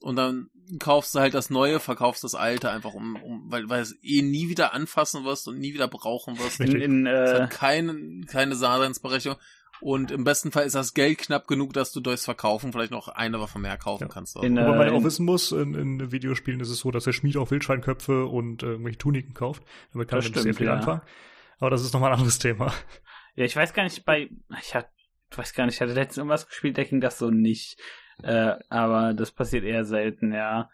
Und 0.00 0.16
dann 0.16 0.48
kaufst 0.80 1.14
du 1.14 1.20
halt 1.20 1.34
das 1.34 1.50
Neue, 1.50 1.80
verkaufst 1.80 2.24
das 2.24 2.34
Alte 2.34 2.70
einfach 2.70 2.94
um, 2.94 3.16
um 3.16 3.50
weil, 3.50 3.68
weil 3.68 3.82
es 3.82 3.94
eh 4.02 4.22
nie 4.22 4.48
wieder 4.48 4.74
anfassen 4.74 5.24
wirst 5.24 5.48
und 5.48 5.58
nie 5.58 5.72
wieder 5.72 5.88
brauchen 5.88 6.38
wirst. 6.38 6.60
In, 6.60 6.80
in, 6.80 7.06
äh, 7.06 7.48
keine, 7.50 8.22
keine 8.26 8.56
Daseinsberechtigung. 8.56 9.38
Und 9.80 10.10
im 10.10 10.24
besten 10.24 10.52
Fall 10.52 10.64
ist 10.64 10.74
das 10.74 10.94
Geld 10.94 11.18
knapp 11.18 11.46
genug, 11.46 11.72
dass 11.72 11.92
du 11.92 12.00
durchs 12.00 12.24
Verkaufen 12.24 12.72
vielleicht 12.72 12.90
noch 12.92 13.08
eine 13.08 13.40
Waffe 13.40 13.58
mehr 13.58 13.76
kaufen 13.76 14.04
Ja. 14.04 14.08
kannst. 14.08 14.36
In, 14.36 14.56
Wobei 14.56 14.76
man 14.76 14.88
äh, 14.88 14.90
auch 14.90 15.04
wissen 15.04 15.26
muss, 15.26 15.52
in, 15.52 15.74
in 15.74 16.12
Videospielen 16.12 16.60
ist 16.60 16.70
es 16.70 16.78
so, 16.78 16.90
dass 16.90 17.04
der 17.04 17.12
Schmied 17.12 17.36
auch 17.36 17.50
Wildschweinköpfe 17.50 18.26
und 18.26 18.62
äh, 18.62 18.66
irgendwelche 18.66 18.98
Tuniken 18.98 19.34
kauft. 19.34 19.62
Damit 19.92 20.08
kann 20.08 20.18
Das 20.18 20.26
er 20.26 20.28
nämlich 20.30 20.34
sehr 20.34 20.52
stimmt, 20.52 20.56
viel 20.58 20.66
ja. 20.66 20.74
anfangen. 20.74 21.02
Aber 21.58 21.70
das 21.70 21.82
ist 21.82 21.92
nochmal 21.92 22.10
ein 22.10 22.14
anderes 22.18 22.38
Thema. 22.38 22.72
Ja, 23.36 23.44
ich 23.44 23.56
weiß 23.56 23.72
gar 23.74 23.82
nicht, 23.84 24.04
bei. 24.04 24.30
Ich, 24.60 24.74
ich 25.30 25.38
weiß 25.38 25.54
gar 25.54 25.66
nicht, 25.66 25.74
ich 25.74 25.80
hatte 25.80 25.92
letztens 25.92 26.18
irgendwas 26.18 26.46
gespielt, 26.48 26.78
da 26.78 26.84
ging 26.84 27.00
das 27.00 27.18
so 27.18 27.30
nicht. 27.30 27.78
Äh, 28.22 28.54
aber 28.68 29.12
das 29.14 29.32
passiert 29.32 29.64
eher 29.64 29.84
selten, 29.84 30.32
ja. 30.32 30.70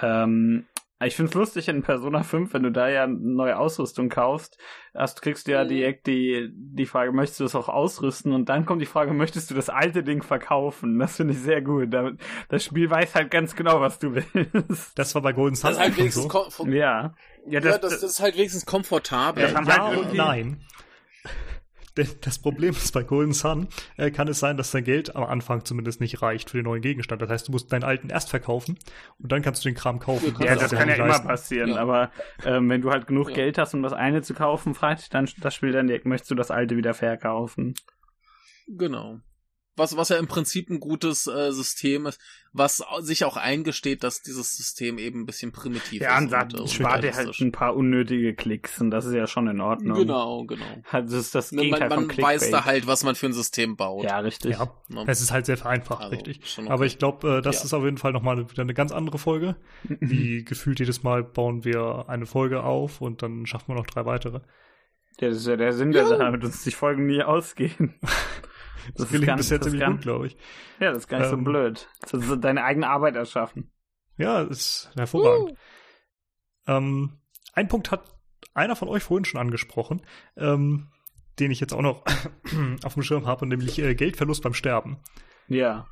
Ähm, 0.00 0.66
ich 1.04 1.14
find's 1.14 1.34
lustig 1.34 1.68
in 1.68 1.82
Persona 1.82 2.22
5, 2.22 2.54
wenn 2.54 2.62
du 2.62 2.72
da 2.72 2.88
ja 2.88 3.06
neue 3.06 3.58
Ausrüstung 3.58 4.08
kaufst, 4.08 4.56
erst 4.94 5.20
kriegst 5.20 5.46
du 5.46 5.52
ja 5.52 5.62
Mhm. 5.64 5.68
direkt 5.68 6.06
die, 6.06 6.50
die 6.54 6.86
Frage, 6.86 7.12
möchtest 7.12 7.40
du 7.40 7.44
das 7.44 7.54
auch 7.54 7.68
ausrüsten? 7.68 8.32
Und 8.32 8.48
dann 8.48 8.64
kommt 8.64 8.80
die 8.80 8.86
Frage, 8.86 9.12
möchtest 9.12 9.50
du 9.50 9.54
das 9.54 9.68
alte 9.68 10.02
Ding 10.02 10.22
verkaufen? 10.22 10.98
Das 10.98 11.16
finde 11.16 11.34
ich 11.34 11.40
sehr 11.40 11.60
gut. 11.60 11.92
Da- 11.92 12.12
Das 12.48 12.64
Spiel 12.64 12.88
weiß 12.90 13.14
halt 13.14 13.30
ganz 13.30 13.54
genau, 13.54 13.80
was 13.80 13.98
du 13.98 14.14
willst. 14.14 14.98
Das 14.98 15.14
war 15.14 15.22
bei 15.22 15.32
Golden 15.32 15.54
Sun 15.56 15.68
Das 15.70 15.76
ist 15.76 15.82
halt 15.82 15.96
wenigstens 15.98 16.32
so. 16.56 16.66
Ja. 16.66 17.14
Ja, 17.48 17.60
ja, 17.60 17.60
das, 17.60 17.80
das 17.80 18.02
ist 18.02 18.20
halt 18.20 18.36
wenigstens 18.36 18.64
komfortabel. 18.66 19.42
Das 19.42 19.54
haben 19.54 19.66
ja 19.66 19.78
halt 19.84 19.90
und 19.90 19.96
irgendwie- 20.04 20.16
nein. 20.16 20.60
Denn 21.96 22.08
das 22.20 22.38
Problem 22.38 22.70
ist, 22.72 22.92
bei 22.92 23.02
Golden 23.02 23.32
Sun 23.32 23.68
äh, 23.96 24.10
kann 24.10 24.28
es 24.28 24.38
sein, 24.38 24.56
dass 24.56 24.70
dein 24.70 24.84
Geld 24.84 25.16
am 25.16 25.24
Anfang 25.24 25.64
zumindest 25.64 26.00
nicht 26.00 26.20
reicht 26.22 26.50
für 26.50 26.58
den 26.58 26.64
neuen 26.64 26.82
Gegenstand. 26.82 27.22
Das 27.22 27.30
heißt, 27.30 27.48
du 27.48 27.52
musst 27.52 27.72
deinen 27.72 27.84
alten 27.84 28.10
erst 28.10 28.30
verkaufen 28.30 28.78
und 29.18 29.32
dann 29.32 29.42
kannst 29.42 29.64
du 29.64 29.68
den 29.68 29.76
Kram 29.76 29.98
kaufen. 29.98 30.34
Ja, 30.40 30.54
das 30.56 30.70
dir 30.70 30.76
kann 30.76 30.88
ja 30.88 30.94
nicht 30.94 30.98
immer 30.98 31.08
leisten. 31.08 31.26
passieren, 31.28 31.70
Ja. 31.70 31.76
aber 31.76 32.10
ähm, 32.44 32.68
wenn 32.68 32.82
du 32.82 32.90
halt 32.90 33.06
genug 33.06 33.30
Ja. 33.30 33.36
Geld 33.36 33.58
hast, 33.58 33.72
um 33.74 33.82
das 33.82 33.92
eine 33.92 34.22
zu 34.22 34.34
kaufen, 34.34 34.74
fragt 34.74 35.00
dich 35.02 35.08
dann 35.08 35.28
das 35.40 35.54
Spiel 35.54 35.72
dann 35.72 35.86
direkt, 35.86 36.06
möchtest 36.06 36.30
du 36.30 36.34
das 36.34 36.50
alte 36.50 36.76
wieder 36.76 36.92
verkaufen? 36.94 37.74
Genau. 38.68 39.20
Was, 39.76 39.96
was 39.96 40.08
ja 40.08 40.16
im 40.16 40.26
Prinzip 40.26 40.70
ein 40.70 40.80
gutes 40.80 41.26
äh, 41.26 41.52
System 41.52 42.06
ist, 42.06 42.18
was 42.52 42.82
sich 43.00 43.24
auch 43.26 43.36
eingesteht, 43.36 44.02
dass 44.02 44.22
dieses 44.22 44.56
System 44.56 44.96
eben 44.98 45.20
ein 45.20 45.26
bisschen 45.26 45.52
primitiv 45.52 46.00
Ja, 46.00 46.16
ist. 46.16 46.22
und 46.22 46.28
sagt, 46.30 46.54
äh, 46.58 46.66
spart 46.66 47.04
dir 47.04 47.14
halt 47.14 47.38
ein 47.40 47.52
paar 47.52 47.76
unnötige 47.76 48.34
Klicks 48.34 48.80
und 48.80 48.90
das 48.90 49.04
ist 49.04 49.12
ja 49.12 49.26
schon 49.26 49.46
in 49.48 49.60
Ordnung. 49.60 49.98
Genau, 49.98 50.44
genau. 50.46 50.64
Halt, 50.90 51.08
Das 51.08 51.12
ist 51.14 51.34
das 51.34 51.52
Ne, 51.52 51.62
Gegenteil 51.62 51.90
Man, 51.90 51.98
von 51.98 52.06
man 52.08 52.18
weiß 52.18 52.50
da 52.50 52.64
halt, 52.64 52.86
was 52.86 53.04
man 53.04 53.14
für 53.16 53.26
ein 53.26 53.34
System 53.34 53.76
baut. 53.76 54.04
Ja, 54.04 54.18
richtig. 54.20 54.52
Ja, 54.52 54.72
Ne? 54.88 55.04
es 55.06 55.20
ist 55.20 55.30
halt 55.32 55.44
sehr 55.44 55.58
vereinfacht, 55.58 56.04
Also, 56.04 56.14
richtig. 56.14 56.40
okay. 56.58 56.68
Aber 56.70 56.86
ich 56.86 56.96
glaube, 56.98 57.38
äh, 57.38 57.42
das 57.42 57.56
Ja. 57.58 57.64
ist 57.64 57.74
auf 57.74 57.84
jeden 57.84 57.98
Fall 57.98 58.12
nochmal 58.12 58.50
wieder 58.50 58.62
eine 58.62 58.72
ganz 58.74 58.92
andere 58.92 59.18
Folge. 59.18 59.56
Wie 60.00 60.42
gefühlt 60.42 60.78
jedes 60.78 61.02
Mal 61.02 61.22
bauen 61.22 61.64
wir 61.64 62.06
eine 62.08 62.24
Folge 62.24 62.62
auf 62.62 63.02
und 63.02 63.20
dann 63.22 63.44
schaffen 63.44 63.68
wir 63.68 63.74
noch 63.74 63.86
drei 63.86 64.06
weitere. 64.06 64.40
Ja, 65.18 65.28
das 65.28 65.38
ist 65.38 65.46
ja 65.46 65.56
der 65.56 65.72
Sinn 65.72 65.92
der 65.92 66.06
Sache, 66.06 66.18
damit 66.18 66.44
uns 66.44 66.62
die 66.62 66.70
Folgen 66.70 67.06
nie 67.06 67.22
ausgehen. 67.22 67.94
Das, 68.94 69.06
ist 69.06 69.10
gelingt 69.12 69.26
gar 69.26 69.36
bis 69.36 69.46
nicht- 69.46 69.50
jetzt 69.52 69.64
das 69.66 69.72
ziemlich 69.72 69.88
gut, 69.88 70.00
glaube 70.02 70.26
ich. 70.28 70.36
Ja, 70.80 70.88
das 70.90 70.98
ist 70.98 71.08
gar 71.08 71.18
nicht 71.18 71.28
so 71.30 71.36
Ähm. 71.36 71.44
blöd. 71.44 71.88
Das 72.02 72.12
ist 72.14 72.40
deine 72.40 72.64
eigene 72.64 72.88
Arbeit 72.88 73.16
erschaffen. 73.16 73.70
Ja, 74.18 74.42
ist 74.42 74.90
hervorragend. 74.96 75.56
Ähm, 76.66 77.18
ein 77.54 77.68
Punkt 77.68 77.90
hat 77.90 78.04
einer 78.54 78.76
von 78.76 78.88
euch 78.88 79.02
vorhin 79.02 79.24
schon 79.24 79.40
angesprochen, 79.40 80.02
ähm, 80.36 80.88
den 81.38 81.50
ich 81.50 81.60
jetzt 81.60 81.72
auch 81.74 81.82
noch 81.82 82.04
auf 82.84 82.94
dem 82.94 83.02
Schirm 83.02 83.26
habe, 83.26 83.46
nämlich 83.46 83.78
äh, 83.78 83.94
Geldverlust 83.94 84.42
beim 84.42 84.54
Sterben. 84.54 84.98
Ja. 85.48 85.86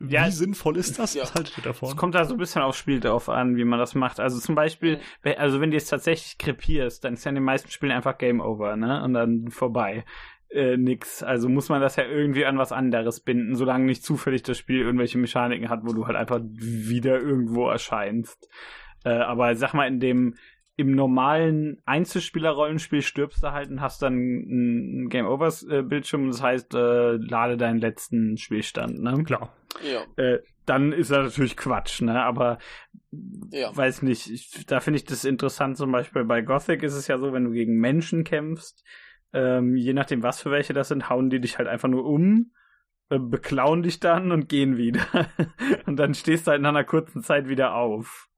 Wie 0.00 0.14
Ja, 0.14 0.30
sinnvoll 0.30 0.76
ist 0.76 0.98
das? 0.98 1.14
ja. 1.14 1.22
Was 1.22 1.34
haltet 1.34 1.58
ihr 1.58 1.64
davon? 1.64 1.90
Es 1.90 1.96
kommt 1.96 2.14
da 2.14 2.24
so 2.24 2.34
ein 2.34 2.38
bisschen 2.38 2.62
aufs 2.62 2.78
Spiel 2.78 3.00
drauf 3.00 3.28
an, 3.28 3.56
wie 3.56 3.64
man 3.64 3.78
das 3.78 3.94
macht. 3.94 4.18
Also 4.20 4.38
zum 4.40 4.54
Beispiel, 4.54 5.00
also 5.36 5.60
wenn 5.60 5.70
du 5.70 5.76
jetzt 5.76 5.88
tatsächlich 5.88 6.38
krepierst, 6.38 7.04
dann 7.04 7.14
ist 7.14 7.24
ja 7.24 7.28
in 7.30 7.34
den 7.36 7.44
meisten 7.44 7.70
Spielen 7.70 7.92
einfach 7.92 8.16
Game 8.18 8.40
Over, 8.40 8.76
ne? 8.76 9.02
Und 9.04 9.14
dann 9.14 9.50
vorbei. 9.50 10.04
Äh, 10.50 10.78
nix. 10.78 11.22
Also 11.22 11.48
muss 11.48 11.68
man 11.68 11.82
das 11.82 11.96
ja 11.96 12.04
irgendwie 12.04 12.46
an 12.46 12.56
was 12.56 12.72
anderes 12.72 13.20
binden, 13.20 13.54
solange 13.54 13.84
nicht 13.84 14.02
zufällig 14.02 14.42
das 14.42 14.56
Spiel 14.56 14.80
irgendwelche 14.80 15.18
Mechaniken 15.18 15.68
hat, 15.68 15.80
wo 15.84 15.92
du 15.92 16.06
halt 16.06 16.16
einfach 16.16 16.40
wieder 16.42 17.20
irgendwo 17.20 17.68
erscheinst. 17.68 18.48
Äh, 19.04 19.10
aber 19.10 19.54
sag 19.56 19.74
mal, 19.74 19.86
in 19.86 20.00
dem 20.00 20.36
im 20.78 20.92
normalen 20.94 21.82
Einzelspieler-Rollenspiel 21.86 23.02
stirbst 23.02 23.42
du 23.42 23.52
halt 23.52 23.68
und 23.68 23.80
hast 23.80 24.00
dann 24.00 24.14
ein 24.14 25.08
Game 25.08 25.26
Over-Bildschirm, 25.26 26.28
das 26.28 26.40
heißt, 26.40 26.72
äh, 26.72 27.16
lade 27.16 27.56
deinen 27.56 27.80
letzten 27.80 28.36
Spielstand, 28.36 29.02
ne? 29.02 29.24
Klar. 29.24 29.52
Ja, 29.82 30.04
äh, 30.22 30.38
dann 30.66 30.92
ist 30.92 31.10
das 31.10 31.24
natürlich 31.24 31.56
Quatsch, 31.56 32.00
ne? 32.00 32.22
Aber 32.22 32.58
ja. 33.50 33.76
weiß 33.76 34.02
nicht, 34.02 34.30
ich, 34.30 34.66
da 34.66 34.78
finde 34.78 34.98
ich 34.98 35.04
das 35.04 35.24
interessant, 35.24 35.76
zum 35.76 35.90
Beispiel 35.90 36.24
bei 36.24 36.42
Gothic 36.42 36.84
ist 36.84 36.94
es 36.94 37.08
ja 37.08 37.18
so, 37.18 37.32
wenn 37.32 37.44
du 37.44 37.50
gegen 37.50 37.74
Menschen 37.80 38.22
kämpfst, 38.22 38.84
ähm, 39.32 39.76
je 39.76 39.92
nachdem, 39.92 40.22
was 40.22 40.40
für 40.40 40.50
welche 40.50 40.72
das 40.72 40.88
sind, 40.88 41.08
hauen 41.08 41.30
die 41.30 41.40
dich 41.40 41.58
halt 41.58 41.68
einfach 41.68 41.88
nur 41.88 42.04
um, 42.04 42.52
äh, 43.10 43.18
beklauen 43.18 43.82
dich 43.82 44.00
dann 44.00 44.32
und 44.32 44.48
gehen 44.48 44.76
wieder. 44.76 45.06
und 45.86 45.96
dann 45.96 46.14
stehst 46.14 46.46
du 46.46 46.52
halt 46.52 46.62
nach 46.62 46.70
einer 46.70 46.84
kurzen 46.84 47.22
Zeit 47.22 47.48
wieder 47.48 47.74
auf. 47.74 48.28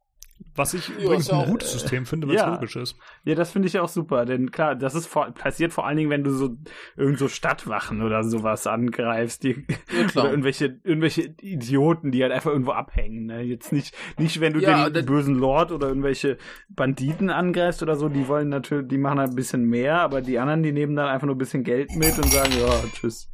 Was 0.56 0.74
ich 0.74 0.88
Ja, 0.88 0.94
übrigens 1.04 1.30
ein 1.30 1.36
auch- 1.36 1.46
gutes 1.46 1.72
System 1.72 2.06
finde, 2.06 2.26
weil 2.26 2.34
es 2.36 2.40
ja. 2.42 2.54
logisch 2.54 2.76
ist. 2.76 2.96
Ja, 3.24 3.34
das 3.34 3.50
finde 3.52 3.68
ich 3.68 3.78
auch 3.78 3.88
super, 3.88 4.24
denn 4.24 4.50
klar, 4.50 4.74
das 4.74 4.94
ist 4.94 5.06
vor, 5.06 5.30
passiert 5.32 5.72
vor 5.72 5.86
allen 5.86 5.96
Dingen, 5.96 6.10
wenn 6.10 6.24
du 6.24 6.30
so 6.32 6.56
irgend 6.96 7.18
so 7.18 7.28
Stadtwachen 7.28 8.02
oder 8.02 8.24
sowas 8.24 8.66
angreifst, 8.66 9.42
die 9.44 9.64
Ja, 9.68 10.06
oder 10.22 10.30
irgendwelche 10.30 10.80
irgendwelche 10.82 11.34
Idioten, 11.40 12.10
die 12.10 12.22
halt 12.22 12.32
einfach 12.32 12.50
irgendwo 12.50 12.72
abhängen, 12.72 13.26
ne? 13.26 13.42
Jetzt 13.42 13.72
nicht 13.72 13.94
nicht 14.18 14.40
wenn 14.40 14.52
du 14.54 14.60
Ja, 14.60 14.84
den 14.84 14.94
das- 14.94 15.06
bösen 15.06 15.34
Lord 15.36 15.72
oder 15.72 15.88
irgendwelche 15.88 16.36
Banditen 16.68 17.30
angreifst 17.30 17.82
oder 17.82 17.96
so, 17.96 18.08
die 18.08 18.26
wollen 18.28 18.48
natürlich, 18.48 18.88
die 18.88 18.98
machen 18.98 19.18
halt 19.20 19.30
ein 19.30 19.36
bisschen 19.36 19.64
mehr, 19.64 20.00
aber 20.00 20.20
die 20.20 20.38
anderen, 20.38 20.62
die 20.62 20.72
nehmen 20.72 20.96
dann 20.96 21.08
einfach 21.08 21.26
nur 21.26 21.36
ein 21.36 21.38
bisschen 21.38 21.64
Geld 21.64 21.94
mit 21.96 22.16
und 22.18 22.30
sagen, 22.32 22.52
ja, 22.58 22.70
tschüss. 22.92 23.28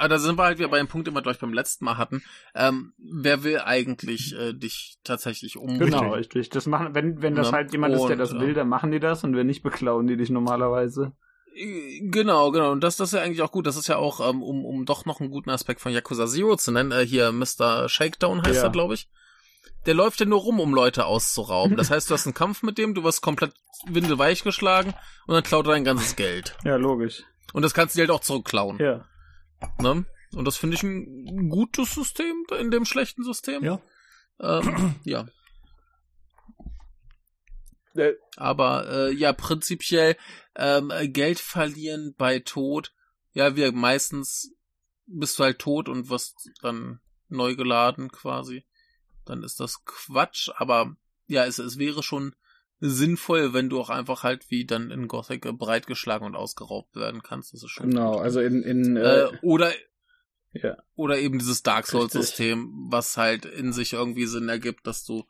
Aber 0.00 0.08
da 0.08 0.18
sind 0.18 0.38
wir 0.38 0.44
halt 0.44 0.58
wieder 0.58 0.68
bei 0.70 0.78
dem 0.78 0.88
Punkt, 0.88 1.06
den 1.06 1.14
wir 1.14 1.20
gleich 1.20 1.38
beim 1.38 1.52
letzten 1.52 1.84
Mal 1.84 1.98
hatten. 1.98 2.22
Ähm, 2.54 2.94
wer 2.96 3.44
will 3.44 3.60
eigentlich 3.60 4.34
äh, 4.34 4.54
dich 4.54 4.96
tatsächlich 5.04 5.58
umbringen? 5.58 5.90
Genau, 5.90 6.14
richtig. 6.14 6.48
Das 6.48 6.64
machen, 6.66 6.94
wenn 6.94 7.20
wenn 7.20 7.34
das 7.34 7.48
Ja, 7.48 7.52
halt 7.52 7.72
jemand 7.72 7.94
ist, 7.94 8.04
der 8.04 8.12
und, 8.12 8.18
das 8.18 8.32
will, 8.40 8.54
dann 8.54 8.68
machen 8.68 8.92
die 8.92 8.98
das 8.98 9.24
und 9.24 9.36
wenn 9.36 9.46
nicht, 9.46 9.62
beklauen 9.62 10.06
die 10.06 10.16
dich 10.16 10.30
normalerweise. 10.30 11.12
Äh, 11.54 12.00
Genau, 12.10 12.50
genau. 12.50 12.72
Und 12.72 12.82
das, 12.82 12.96
das 12.96 13.10
ist 13.12 13.18
ja 13.18 13.22
eigentlich 13.22 13.42
auch 13.42 13.52
gut. 13.52 13.66
Das 13.66 13.76
ist 13.76 13.88
ja 13.88 13.96
auch, 13.96 14.26
ähm, 14.26 14.42
um, 14.42 14.64
um 14.64 14.86
doch 14.86 15.04
noch 15.04 15.20
einen 15.20 15.30
guten 15.30 15.50
Aspekt 15.50 15.82
von 15.82 15.92
Yakuza 15.92 16.26
Zero 16.26 16.56
zu 16.56 16.72
nennen, 16.72 16.92
äh, 16.92 17.04
hier 17.04 17.30
Mr. 17.32 17.86
Shakedown 17.90 18.42
heißt 18.42 18.56
Ja. 18.56 18.62
er, 18.64 18.70
glaube 18.70 18.94
ich. 18.94 19.08
Der 19.84 19.92
läuft 19.92 20.20
ja 20.20 20.26
nur 20.26 20.40
rum, 20.40 20.60
um 20.60 20.72
Leute 20.74 21.04
auszurauben. 21.04 21.76
Das 21.76 21.90
heißt, 21.90 22.08
du 22.08 22.14
hast 22.14 22.26
einen 22.26 22.32
Kampf 22.34 22.62
mit 22.62 22.78
dem, 22.78 22.94
du 22.94 23.04
wirst 23.04 23.20
komplett 23.20 23.52
windelweich 23.86 24.44
geschlagen 24.44 24.94
und 25.26 25.34
dann 25.34 25.42
klaut 25.42 25.66
er 25.66 25.72
dein 25.72 25.84
ganzes 25.84 26.16
Geld. 26.16 26.56
Ja, 26.64 26.76
logisch. 26.76 27.22
Und 27.52 27.62
das 27.62 27.74
kannst 27.74 27.94
du 27.94 27.98
dir 27.98 28.02
halt 28.08 28.10
auch 28.18 28.20
zurückklauen. 28.24 28.78
Ja. 28.78 29.04
Ne? 29.78 30.04
Und 30.34 30.44
das 30.44 30.56
finde 30.56 30.76
ich 30.76 30.82
ein 30.82 31.48
gutes 31.48 31.94
System 31.94 32.44
in 32.58 32.70
dem 32.70 32.84
schlechten 32.84 33.24
System. 33.24 33.64
Ja. 33.64 33.80
Ähm, 34.40 34.94
ja. 35.04 35.26
Äh, 37.94 38.14
Aber 38.36 38.88
äh, 38.88 39.12
ja, 39.12 39.32
prinzipiell 39.32 40.16
ähm, 40.56 40.90
äh, 40.90 41.08
Geld 41.08 41.40
verlieren 41.40 42.14
bei 42.16 42.38
Tod. 42.38 42.94
Ja, 43.32 43.56
wir 43.56 43.72
meistens 43.72 44.52
bist 45.06 45.38
du 45.38 45.44
halt 45.44 45.58
tot 45.58 45.88
und 45.88 46.08
wirst 46.08 46.50
dann 46.62 47.00
neu 47.28 47.56
geladen 47.56 48.10
quasi. 48.12 48.64
Dann 49.24 49.42
ist 49.42 49.60
das 49.60 49.84
Quatsch, 49.84 50.50
aber 50.56 50.96
ja, 51.26 51.44
es, 51.44 51.58
es 51.58 51.78
wäre 51.78 52.02
schon 52.02 52.34
sinnvoll, 52.80 53.52
wenn 53.52 53.68
du 53.68 53.78
auch 53.80 53.90
einfach 53.90 54.22
halt 54.22 54.50
wie 54.50 54.64
dann 54.64 54.90
in 54.90 55.06
Gothic 55.06 55.44
äh, 55.46 55.52
breitgeschlagen 55.52 56.26
und 56.26 56.34
ausgeraubt 56.34 56.96
werden 56.96 57.22
kannst. 57.22 57.52
Das 57.52 57.62
ist 57.62 57.70
schon 57.70 57.90
Genau, 57.90 58.12
gut. 58.14 58.22
also 58.22 58.40
in, 58.40 58.62
in 58.62 58.96
Äh, 58.96 59.24
äh, 59.24 59.38
oder 59.42 59.70
ja. 60.52 60.76
oder 60.96 61.18
eben 61.18 61.38
dieses 61.38 61.62
Dark 61.62 61.86
Souls 61.86 62.12
System, 62.12 62.70
was 62.90 63.16
halt 63.16 63.44
in 63.44 63.72
sich 63.72 63.92
irgendwie 63.92 64.26
Sinn 64.26 64.48
ergibt, 64.48 64.86
dass 64.86 65.04
du 65.04 65.24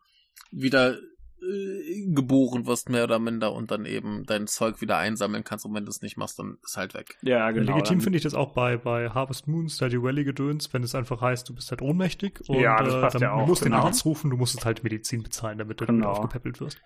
wieder 0.53 0.97
äh, 1.43 2.07
geboren 2.13 2.67
wirst, 2.67 2.89
mehr 2.89 3.05
oder 3.05 3.19
minder, 3.19 3.53
und 3.53 3.71
dann 3.71 3.85
eben 3.85 4.25
dein 4.27 4.47
Zeug 4.47 4.81
wieder 4.81 4.97
einsammeln 4.99 5.43
kannst. 5.43 5.65
Und 5.67 5.75
wenn 5.75 5.85
du 5.85 5.91
es 5.91 6.03
nicht 6.03 6.17
machst, 6.17 6.39
dann 6.39 6.59
ist 6.65 6.77
halt 6.77 6.95
weg. 6.95 7.17
Ja, 7.23 7.51
genau. 7.51 7.75
Legitim 7.75 8.01
finde 8.01 8.17
ich 8.19 8.23
das 8.23 8.35
auch 8.35 8.53
bei, 8.55 8.77
bei 8.77 9.11
Harvest 9.11 9.49
Moon, 9.49 9.69
Stardew 9.69 10.03
Valley 10.03 10.25
Gedöns, 10.25 10.73
wenn 10.73 10.83
es 10.83 10.95
einfach 10.95 11.21
heißt, 11.21 11.49
du 11.49 11.55
bist 11.55 11.71
halt 11.71 11.83
ohnmächtig 11.83 12.41
und 12.49 12.61
Ja, 12.61 12.83
das 12.83 12.95
äh, 12.95 13.01
passt 13.01 13.15
dann, 13.17 13.23
ja 13.23 13.33
auch, 13.33 13.41
du 13.43 13.47
musst 13.49 13.65
den 13.65 13.73
genau. 13.73 13.85
Arzt 13.85 14.05
rufen, 14.05 14.31
du 14.31 14.37
musst 14.37 14.55
jetzt 14.55 14.65
halt 14.65 14.85
Medizin 14.85 15.23
bezahlen, 15.23 15.59
damit 15.59 15.81
du 15.81 15.87
Genau. 15.87 16.11
aufgepäppelt 16.11 16.61
wirst. 16.61 16.79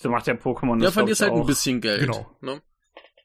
So 0.00 0.08
macht 0.08 0.26
ja 0.26 0.34
Pokémon 0.34 0.82
Ja, 0.82 0.90
verlierst 0.90 1.20
halt 1.20 1.34
ich, 1.34 1.40
ein 1.40 1.46
bisschen 1.46 1.80
Geld. 1.80 2.00
Genau. 2.00 2.30
Ne? 2.40 2.62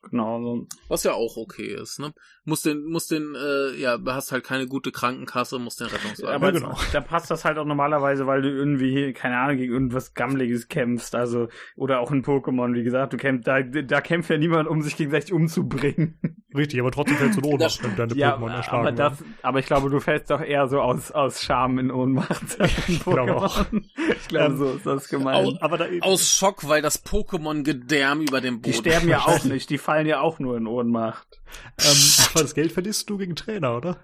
Genau, 0.10 0.42
so. 0.42 0.68
Was 0.88 1.04
ja 1.04 1.14
auch 1.14 1.38
okay 1.38 1.76
ist, 1.82 2.00
ne? 2.00 2.14
Musst 2.46 2.66
den, 2.66 2.86
musst 2.86 3.12
den, 3.12 3.36
äh, 3.36 3.76
ja, 3.78 3.98
hast 4.08 4.32
halt 4.32 4.44
keine 4.46 4.68
gute 4.68 4.92
Krankenkasse, 4.92 5.60
musst 5.60 5.82
den 5.82 5.88
Rettungswagen. 5.88 6.34
Aber 6.36 6.48
Ja, 6.48 6.52
genau. 6.60 6.78
da 6.94 7.02
passt 7.02 7.30
das 7.30 7.44
halt 7.44 7.58
auch 7.58 7.66
normalerweise, 7.66 8.26
weil 8.26 8.42
du 8.42 8.50
irgendwie, 8.50 9.12
keine 9.14 9.38
Ahnung, 9.38 9.58
gegen 9.58 9.74
irgendwas 9.74 10.14
Gammeliges 10.14 10.70
kämpfst. 10.70 11.14
Also, 11.14 11.50
oder 11.76 12.00
auch 12.00 12.12
in 12.12 12.24
Pokémon, 12.24 12.74
wie 12.74 12.84
gesagt, 12.84 13.12
du 13.14 13.18
kämpfst, 13.18 13.48
da, 13.48 13.62
da 13.62 14.00
kämpft 14.02 14.30
ja 14.30 14.38
niemand, 14.38 14.70
um 14.70 14.82
sich 14.82 14.96
gegenseitig 14.96 15.34
umzubringen. 15.34 16.18
Richtig, 16.56 16.80
aber 16.80 16.92
trotzdem 16.92 17.18
fällst 17.18 17.38
du 17.38 17.42
in 17.42 17.54
Ohnmacht, 17.54 17.84
wenn 17.84 17.96
deine 17.98 18.16
Ja, 18.16 18.36
Pokémon 18.38 18.52
erschlagen 18.56 18.80
aber, 18.88 18.92
das, 18.94 19.24
aber 19.44 19.60
ich 19.60 19.66
glaube, 19.66 19.90
du 19.90 20.00
fällst 20.00 20.32
doch 20.32 20.42
eher 20.42 20.68
so 20.68 20.80
aus, 20.80 21.12
aus 21.12 21.44
Scham 21.44 21.78
in 21.80 21.92
Ohnmacht. 21.92 22.58
Ich 22.88 23.04
glaube 23.04 23.36
auch. 23.36 23.66
Ich 24.22 24.28
glaube, 24.30 24.46
Ähm, 24.54 24.58
so 24.58 24.72
ist 24.72 24.86
das 24.86 25.10
gemeint. 25.10 25.46
werden. 25.46 25.58
Aber 25.62 25.78
da, 25.78 25.86
Aus 26.02 26.30
Schock, 26.32 26.68
weil 26.68 26.82
das 26.82 27.04
Pokémon-Gedärm 27.06 28.22
über 28.22 28.40
dem 28.42 28.56
Boden 28.62 28.72
Die 28.72 28.74
sterben 28.74 29.10
ja 29.10 29.20
auch 29.26 29.44
nicht, 29.44 29.70
die 29.70 29.78
fallen 29.78 29.97
ja 30.06 30.22
auch 30.22 30.40
nur 30.40 30.58
in 30.58 30.68
Ohnmacht. 30.68 31.42
ähm, 31.80 31.98
aber 32.32 32.42
das 32.42 32.56
Geld 32.56 32.72
verlierst 32.72 33.10
du 33.10 33.18
gegen 33.18 33.36
Trainer, 33.36 33.76
oder? 33.76 33.98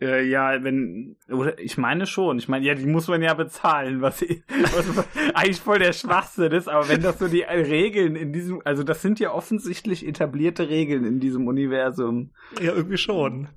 Äh, 0.00 0.28
ja, 0.28 0.62
wenn, 0.62 1.16
oder 1.28 1.58
ich 1.58 1.76
meine 1.76 2.06
schon. 2.06 2.38
Ich 2.38 2.48
meine, 2.48 2.64
ja, 2.64 2.74
die 2.74 2.86
muss 2.86 3.08
man 3.08 3.20
ja 3.20 3.34
bezahlen, 3.34 4.00
was, 4.00 4.22
was 4.22 5.08
eigentlich 5.34 5.60
voll 5.60 5.80
der 5.80 5.92
Schwachsinn 5.92 6.52
ist, 6.52 6.68
aber 6.68 6.88
wenn 6.88 7.02
das 7.02 7.18
so 7.18 7.26
die 7.26 7.42
Regeln 7.42 8.14
in 8.14 8.32
diesem, 8.32 8.62
also 8.64 8.84
das 8.84 9.02
sind 9.02 9.18
ja 9.18 9.32
offensichtlich 9.32 10.06
etablierte 10.06 10.68
Regeln 10.68 11.04
in 11.04 11.18
diesem 11.18 11.48
Universum. 11.48 12.30
Ja, 12.60 12.74
irgendwie 12.74 12.98
schon. 12.98 13.48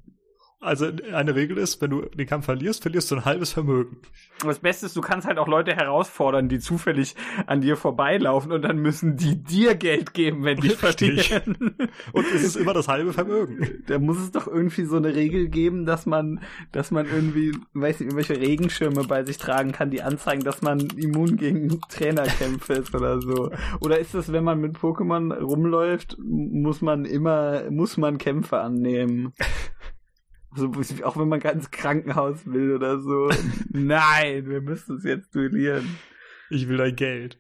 Also 0.63 0.91
eine 1.11 1.33
Regel 1.33 1.57
ist, 1.57 1.81
wenn 1.81 1.89
du 1.89 2.01
den 2.01 2.27
Kampf 2.27 2.45
verlierst, 2.45 2.83
verlierst 2.83 3.09
du 3.09 3.15
ein 3.15 3.25
halbes 3.25 3.51
Vermögen. 3.51 3.97
Und 4.43 4.47
das 4.47 4.59
Beste 4.59 4.85
ist, 4.85 4.95
du 4.95 5.01
kannst 5.01 5.27
halt 5.27 5.39
auch 5.39 5.47
Leute 5.47 5.75
herausfordern, 5.75 6.49
die 6.49 6.59
zufällig 6.59 7.15
an 7.47 7.61
dir 7.61 7.75
vorbeilaufen 7.75 8.51
und 8.51 8.61
dann 8.61 8.77
müssen 8.77 9.17
die 9.17 9.41
dir 9.41 9.73
Geld 9.73 10.13
geben, 10.13 10.43
wenn 10.43 10.57
die 10.57 10.67
Richtig. 10.67 11.29
verlieren. 11.29 11.75
Und 12.13 12.25
es 12.35 12.43
ist 12.43 12.55
immer 12.57 12.73
das 12.73 12.87
halbe 12.87 13.11
Vermögen. 13.11 13.83
Da 13.87 13.97
muss 13.97 14.19
es 14.19 14.31
doch 14.31 14.47
irgendwie 14.47 14.85
so 14.85 14.97
eine 14.97 15.15
Regel 15.15 15.47
geben, 15.49 15.85
dass 15.85 16.05
man, 16.05 16.41
dass 16.71 16.91
man 16.91 17.07
irgendwie, 17.07 17.53
weiß 17.73 17.99
nicht, 17.99 18.11
irgendwelche 18.11 18.39
Regenschirme 18.39 19.03
bei 19.05 19.23
sich 19.25 19.37
tragen 19.37 19.71
kann, 19.71 19.89
die 19.89 20.03
anzeigen, 20.03 20.43
dass 20.43 20.61
man 20.61 20.79
immun 20.95 21.37
gegen 21.37 21.81
Trainerkämpfe 21.89 22.73
ist 22.73 22.93
oder 22.93 23.19
so. 23.19 23.51
Oder 23.79 23.97
ist 23.97 24.13
das, 24.13 24.31
wenn 24.31 24.43
man 24.43 24.61
mit 24.61 24.77
Pokémon 24.77 25.33
rumläuft, 25.33 26.17
muss 26.19 26.81
man 26.81 27.05
immer, 27.05 27.69
muss 27.71 27.97
man 27.97 28.19
Kämpfe 28.19 28.59
annehmen? 28.59 29.33
So, 30.55 30.71
auch 31.05 31.17
wenn 31.17 31.29
man 31.29 31.39
ganz 31.39 31.71
Krankenhaus 31.71 32.45
will 32.45 32.73
oder 32.75 32.99
so. 32.99 33.29
Nein, 33.69 34.49
wir 34.49 34.61
müssen 34.61 34.97
es 34.97 35.03
jetzt 35.03 35.33
duellieren. 35.33 35.97
Ich 36.49 36.67
will 36.67 36.77
dein 36.77 36.95
Geld. 36.95 37.37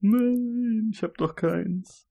Nein, 0.00 0.90
ich 0.92 1.02
hab 1.02 1.16
doch 1.18 1.34
keins. 1.34 2.06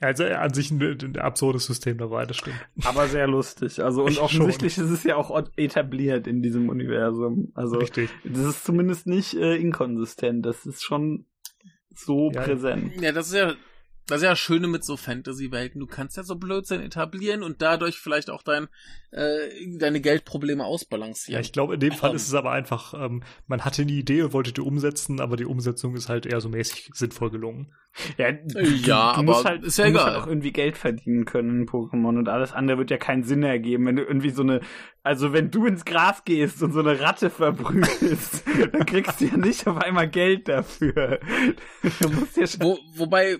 Also 0.00 0.24
an 0.24 0.52
sich 0.52 0.70
ein, 0.70 0.80
ein 0.82 1.16
absurdes 1.16 1.64
System 1.66 1.96
dabei, 1.98 2.26
das 2.26 2.36
stimmt. 2.36 2.56
Aber 2.84 3.06
sehr 3.08 3.26
lustig. 3.26 3.82
Also 3.82 4.04
und 4.04 4.12
Ich 4.12 4.20
offensichtlich 4.20 4.76
ist 4.76 4.90
es 4.90 5.02
ja 5.04 5.16
auch 5.16 5.30
etabliert 5.56 6.26
in 6.26 6.42
diesem 6.42 6.68
Universum. 6.68 7.52
Also 7.54 7.78
Richtig. 7.78 8.10
das 8.24 8.44
ist 8.44 8.64
zumindest 8.64 9.06
nicht 9.06 9.34
äh, 9.34 9.56
inkonsistent. 9.56 10.44
Das 10.44 10.66
ist 10.66 10.82
schon 10.84 11.26
so 11.94 12.30
Ja. 12.32 12.42
präsent. 12.42 13.00
Ja, 13.00 13.12
das 13.12 13.28
ist 13.28 13.34
ja 13.34 13.54
das 14.06 14.18
ist 14.18 14.22
ja 14.24 14.30
das 14.30 14.38
Schöne 14.38 14.66
mit 14.68 14.84
so 14.84 14.96
Fantasy-Welten. 14.96 15.80
Du 15.80 15.86
kannst 15.86 16.16
ja 16.16 16.22
so 16.24 16.36
Blödsinn 16.36 16.80
etablieren 16.82 17.42
und 17.42 17.62
dadurch 17.62 17.98
vielleicht 17.98 18.28
auch 18.30 18.42
dein, 18.42 18.68
äh, 19.12 19.48
deine 19.78 20.00
Geldprobleme 20.00 20.62
Ja, 20.62 20.66
ausbalancieren. 20.68 21.40
ich 21.40 21.52
glaube, 21.52 21.74
in 21.74 21.80
dem 21.80 21.92
Fall 21.92 22.10
Ähm. 22.10 22.16
ist 22.16 22.28
es 22.28 22.34
aber 22.34 22.52
einfach, 22.52 22.94
ähm, 22.94 23.22
man 23.46 23.64
hatte 23.64 23.82
eine 23.82 23.92
Idee 23.92 24.22
und 24.22 24.32
wollte 24.32 24.52
die 24.52 24.60
umsetzen, 24.60 25.20
aber 25.20 25.36
die 25.36 25.46
Umsetzung 25.46 25.94
ist 25.96 26.08
halt 26.08 26.26
eher 26.26 26.40
so 26.40 26.48
mäßig 26.48 26.90
sinnvoll 26.92 27.30
gelungen. 27.30 27.72
Ja, 28.18 28.30
Ja, 28.84 29.12
aber 29.12 29.22
musst 29.22 29.44
halt, 29.44 29.62
ist 29.64 29.78
ja 29.78 29.84
du 29.86 29.92
musst 29.92 30.02
egal. 30.04 30.14
halt 30.14 30.22
auch 30.24 30.26
irgendwie 30.28 30.52
Geld 30.52 30.76
verdienen 30.76 31.24
können 31.24 31.60
in 31.62 31.66
Pokémon 31.68 32.18
und 32.18 32.28
alles 32.28 32.52
andere 32.52 32.78
wird 32.78 32.90
ja 32.90 32.96
keinen 32.98 33.22
Sinn 33.22 33.42
ergeben, 33.44 33.86
wenn 33.86 33.96
du 33.96 34.02
irgendwie 34.02 34.30
so 34.30 34.42
eine, 34.42 34.60
also 35.02 35.32
wenn 35.32 35.50
du 35.52 35.64
ins 35.66 35.84
Gras 35.84 36.24
gehst 36.24 36.60
und 36.62 36.72
so 36.72 36.80
eine 36.80 36.98
Ratte 37.00 37.30
verprügelst, 37.30 38.42
dann 38.72 38.84
kriegst 38.84 39.20
du 39.20 39.26
ja 39.26 39.36
nicht 39.36 39.66
auf 39.66 39.76
einmal 39.78 40.08
Geld 40.08 40.48
dafür. 40.48 41.20
Du 42.00 42.08
musst 42.10 42.36
ja 42.36 42.46
schon 42.46 42.60
Wo, 42.62 42.78
wobei, 42.96 43.36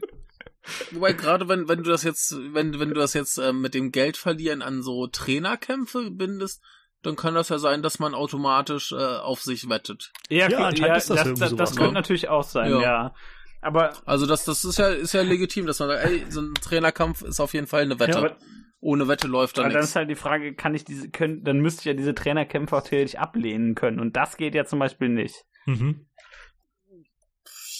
wobei 0.92 1.12
gerade 1.12 1.48
wenn, 1.48 1.68
wenn 1.68 1.82
du 1.82 1.90
das 1.90 2.02
jetzt, 2.02 2.34
wenn, 2.52 2.78
wenn 2.78 2.88
du 2.88 2.94
das 2.94 3.14
jetzt 3.14 3.38
ähm, 3.38 3.60
mit 3.60 3.74
dem 3.74 3.92
Geld 3.92 4.16
verlieren 4.16 4.62
an 4.62 4.82
so 4.82 5.06
Trainerkämpfe 5.06 6.10
bindest, 6.10 6.62
dann 7.02 7.16
kann 7.16 7.34
das 7.34 7.50
ja 7.50 7.58
sein, 7.58 7.82
dass 7.82 7.98
man 7.98 8.14
automatisch 8.14 8.92
äh, 8.92 8.96
auf 8.96 9.42
sich 9.42 9.68
wettet. 9.68 10.12
Ja, 10.28 10.38
Ja, 10.38 10.48
klar, 10.48 10.66
anscheinend 10.68 10.88
ja, 10.88 10.96
ist 10.96 11.10
das 11.10 11.16
das, 11.18 11.26
irgendwie 11.26 11.40
das, 11.40 11.50
sowas, 11.50 11.70
das 11.70 11.76
könnte 11.76 11.92
ne? 11.92 11.98
natürlich 12.00 12.28
auch 12.28 12.44
sein, 12.44 12.70
ja. 12.70 12.80
Ja. 12.80 13.14
Aber, 13.60 13.92
Also 14.04 14.26
das, 14.26 14.44
das 14.44 14.64
ist 14.64 14.78
ja, 14.78 14.88
ist 14.88 15.14
ja 15.14 15.22
legitim, 15.22 15.66
dass 15.66 15.78
man 15.78 15.88
sagt, 15.88 16.04
ey, 16.04 16.24
so 16.28 16.42
ein 16.42 16.54
Trainerkampf 16.54 17.22
ist 17.22 17.40
auf 17.40 17.54
jeden 17.54 17.66
Fall 17.66 17.82
eine 17.82 17.98
Wette. 17.98 18.20
Ja, 18.20 18.36
Ohne 18.80 19.08
Wette 19.08 19.26
läuft 19.26 19.56
da 19.56 19.62
aber 19.62 19.70
dann 19.70 19.78
nichts. 19.78 19.90
ist 19.90 19.96
halt 19.96 20.10
die 20.10 20.16
Frage, 20.16 20.54
kann 20.54 20.74
ich 20.74 20.84
diese, 20.84 21.08
können, 21.08 21.42
dann 21.44 21.60
müsste 21.60 21.80
ich 21.80 21.86
ja 21.86 21.94
diese 21.94 22.14
Trainerkämpfe 22.14 22.76
auch 22.76 22.82
theoretisch 22.82 23.14
ablehnen 23.16 23.74
können. 23.74 24.00
Und 24.00 24.16
das 24.16 24.36
geht 24.36 24.54
ja 24.54 24.66
zum 24.66 24.78
Beispiel 24.80 25.08
nicht. 25.08 25.44
Mhm. 25.64 26.06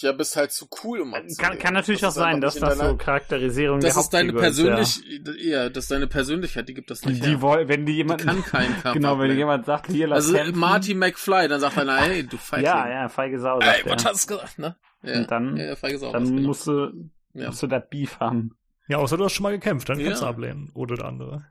Ja, 0.01 0.11
bist 0.11 0.35
halt 0.35 0.51
zu 0.51 0.67
cool, 0.83 1.01
um 1.01 1.13
Kann, 1.37 1.57
kann 1.59 1.73
natürlich 1.73 2.01
Das 2.01 2.17
auch 2.17 2.21
sein, 2.21 2.41
dass 2.41 2.55
das 2.55 2.77
deiner- 2.77 2.89
so 2.91 2.97
Charakterisierung 2.97 3.79
Das 3.79 3.93
der 3.93 4.01
ist 4.01 4.09
deine 4.09 4.33
persönlich, 4.33 5.01
ja. 5.43 5.69
das 5.69 5.85
ist 5.85 5.91
deine 5.91 6.07
Persönlichkeit, 6.07 6.67
die 6.69 6.73
gibt 6.73 6.89
das 6.91 7.01
Ja. 7.03 7.09
nicht 7.11 7.23
Die, 7.25 7.29
her. 7.29 7.41
woll, 7.41 7.67
wenn 7.67 7.85
die 7.85 7.93
Die 7.93 7.97
jemand, 7.97 8.21
kann 8.23 8.43
keinen 8.43 8.81
Kampf 8.81 8.93
genau, 8.93 9.19
wenn 9.19 9.35
jemand 9.35 9.65
sagt, 9.65 9.87
hier, 9.91 10.07
lass 10.07 10.25
Also 10.25 10.37
kämpfen. 10.37 10.59
Marty 10.59 10.93
McFly, 10.93 11.47
dann 11.47 11.59
sagt 11.59 11.77
er, 11.77 11.97
hey, 11.97 12.23
du 12.25 12.37
Feigling. 12.37 12.65
Ja, 12.65 12.89
ja, 12.89 13.09
feige 13.09 13.39
Sau, 13.39 13.59
Ey, 13.59 13.83
was 13.85 14.05
hast 14.05 14.29
du 14.29 14.35
gesagt, 14.35 14.59
ne? 14.59 14.75
Ja, 15.03 15.17
Und 15.19 15.31
dann- 15.31 15.57
ja, 15.57 15.75
feige 15.75 15.97
Sau, 15.97 16.11
Dann 16.11 16.25
genau. 16.25 16.47
musst 16.47 16.67
du, 16.67 16.91
ja. 17.33 17.47
musst 17.47 17.61
du 17.63 17.67
da 17.67 17.79
Beef 17.79 18.19
haben. 18.19 18.57
Ja, 18.87 18.97
außer 18.97 19.17
du 19.17 19.25
hast 19.25 19.33
schon 19.33 19.43
mal 19.43 19.51
gekämpft, 19.51 19.89
dann 19.89 19.99
Ja. 19.99 20.07
kannst 20.07 20.21
du 20.21 20.25
ablehnen. 20.27 20.71
Oder 20.73 20.95
der 20.95 21.05
andere. 21.05 21.45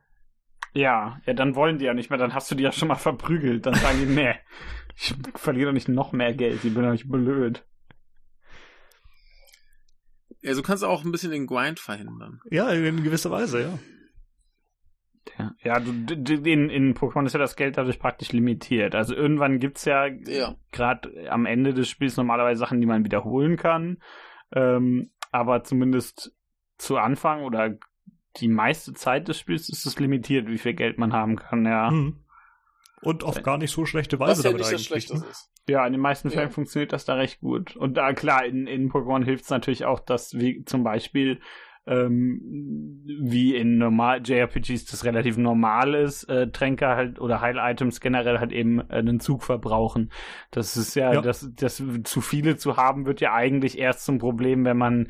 Ja, 0.72 1.18
ja, 1.26 1.34
dann 1.34 1.54
wollen 1.54 1.78
die 1.78 1.84
ja 1.84 1.94
nicht 1.94 2.10
mehr, 2.10 2.18
dann 2.18 2.34
hast 2.34 2.50
du 2.50 2.54
die 2.56 2.64
ja 2.64 2.72
schon 2.72 2.88
mal 2.88 2.94
verprügelt. 2.96 3.64
Dann 3.66 3.74
sagen 3.74 3.98
die, 4.00 4.06
nee, 4.14 4.34
ich 4.96 5.14
verliere 5.36 5.66
doch 5.68 5.72
nicht 5.74 5.88
noch 5.88 6.12
mehr 6.12 6.34
Geld, 6.34 6.64
ich 6.64 6.74
bin 6.74 6.82
doch 6.82 6.90
nicht 6.92 7.08
blöd. 7.08 7.64
Ja, 10.44 10.54
du 10.54 10.62
kannst 10.62 10.84
auch 10.84 11.04
ein 11.04 11.10
bisschen 11.12 11.30
den 11.32 11.46
Grind 11.46 11.80
verhindern. 11.80 12.40
Ja, 12.50 12.70
in 12.70 13.02
gewisser 13.02 13.30
Weise, 13.30 13.62
ja. 13.62 13.78
Ja, 15.38 15.52
ja 15.62 15.80
du, 15.80 15.90
in, 16.50 16.68
in 16.70 16.94
Pokémon 16.94 17.26
ist 17.26 17.32
ja 17.32 17.38
das 17.38 17.56
Geld 17.56 17.76
dadurch 17.76 17.98
praktisch 17.98 18.32
limitiert. 18.32 18.94
Also 18.94 19.14
irgendwann 19.14 19.58
gibt's 19.58 19.84
ja, 19.84 20.06
Ja. 20.06 20.54
gerade 20.70 21.28
am 21.30 21.46
Ende 21.46 21.74
des 21.74 21.88
Spiels 21.88 22.16
normalerweise 22.16 22.58
Sachen, 22.60 22.80
die 22.80 22.86
man 22.86 23.04
wiederholen 23.04 23.56
kann. 23.56 24.02
Ähm, 24.52 25.10
aber 25.32 25.64
zumindest 25.64 26.32
zu 26.78 26.98
Anfang 26.98 27.42
oder 27.42 27.76
die 28.36 28.48
meiste 28.48 28.92
Zeit 28.92 29.28
des 29.28 29.38
Spiels 29.38 29.68
ist 29.68 29.86
es 29.86 29.98
limitiert, 29.98 30.46
wie 30.48 30.58
viel 30.58 30.74
Geld 30.74 30.98
man 30.98 31.12
haben 31.12 31.36
kann, 31.36 31.64
ja. 31.64 31.90
Mhm. 31.90 32.24
Und 33.00 33.22
auf 33.24 33.42
gar 33.42 33.58
nicht 33.58 33.70
so 33.70 33.84
schlechte 33.86 34.18
Weise 34.18 34.38
Was 34.38 34.44
ja 34.44 34.50
damit 34.50 34.60
nicht 34.60 34.72
das 34.72 34.80
eigentlich. 34.92 35.04
Schlechte 35.04 35.18
Ne? 35.18 35.30
ist. 35.30 35.50
Ja, 35.68 35.86
in 35.86 35.92
den 35.92 36.00
meisten 36.02 36.28
Ja. 36.28 36.34
Fällen 36.34 36.50
funktioniert 36.50 36.92
das 36.92 37.04
da 37.04 37.14
recht 37.14 37.40
gut. 37.40 37.76
Und 37.76 37.96
da, 37.96 38.12
klar, 38.12 38.44
in, 38.44 38.66
in 38.66 38.90
Pokémon 38.90 39.24
hilft 39.24 39.44
es 39.44 39.50
natürlich 39.50 39.84
auch, 39.84 40.00
dass 40.00 40.34
wie 40.34 40.64
zum 40.64 40.84
Beispiel 40.84 41.40
ähm, 41.86 43.02
wie 43.20 43.54
in 43.54 43.76
normal 43.76 44.22
JRPGs 44.24 44.86
das 44.86 45.04
relativ 45.04 45.36
normal 45.36 45.94
ist, 45.94 46.24
äh, 46.24 46.50
Tränke 46.50 46.88
halt 46.88 47.20
oder 47.20 47.40
Heil-Items 47.40 48.00
generell 48.00 48.38
halt 48.38 48.52
eben 48.52 48.80
äh, 48.88 48.94
einen 48.94 49.20
Zug 49.20 49.42
verbrauchen. 49.42 50.10
Das 50.50 50.76
ist 50.76 50.94
ja, 50.94 51.12
Ja. 51.12 51.20
Das, 51.20 51.50
das 51.54 51.82
zu 52.04 52.20
viele 52.20 52.56
zu 52.56 52.76
haben, 52.76 53.04
wird 53.04 53.20
ja 53.20 53.34
eigentlich 53.34 53.78
erst 53.78 54.04
zum 54.04 54.18
Problem, 54.18 54.64
wenn 54.64 54.78
man 54.78 55.08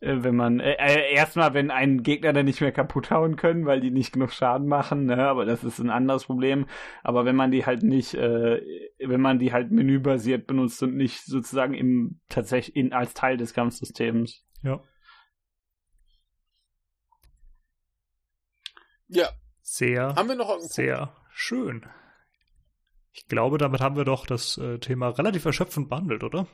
wenn 0.00 0.36
man 0.36 0.60
äh, 0.60 0.74
äh, 0.74 1.14
erstmal, 1.14 1.54
wenn 1.54 1.70
einen 1.70 2.02
Gegner 2.02 2.32
dann 2.32 2.44
nicht 2.44 2.60
mehr 2.60 2.72
kaputt 2.72 3.10
hauen 3.10 3.36
können, 3.36 3.64
weil 3.64 3.80
die 3.80 3.90
nicht 3.90 4.12
genug 4.12 4.32
Schaden 4.32 4.66
machen, 4.66 5.06
ne? 5.06 5.26
aber 5.26 5.44
das 5.46 5.64
ist 5.64 5.78
ein 5.78 5.90
anderes 5.90 6.24
Problem. 6.24 6.66
Aber 7.02 7.24
wenn 7.24 7.36
man 7.36 7.50
die 7.50 7.64
halt 7.64 7.82
nicht, 7.82 8.14
äh, 8.14 8.60
wenn 8.98 9.20
man 9.20 9.38
die 9.38 9.52
halt 9.52 9.70
menübasiert 9.70 10.46
benutzt 10.46 10.82
und 10.82 10.96
nicht 10.96 11.24
sozusagen 11.24 11.74
im 11.74 12.20
tatsächlich 12.28 12.76
in, 12.76 12.92
als 12.92 13.14
Teil 13.14 13.36
des 13.36 13.54
Kampfsystems. 13.54 14.44
Ja. 14.62 14.82
Ja. 19.08 19.28
Sehr, 19.62 20.14
Haben 20.14 20.28
wir 20.28 20.36
noch 20.36 20.58
sehr 20.60 21.16
schön. 21.30 21.86
Ich 23.12 23.26
glaube, 23.28 23.58
damit 23.58 23.80
haben 23.80 23.96
wir 23.96 24.04
doch 24.04 24.26
das 24.26 24.58
äh, 24.58 24.78
Thema 24.78 25.08
relativ 25.08 25.44
erschöpfend 25.44 25.88
behandelt, 25.88 26.22
oder? 26.22 26.46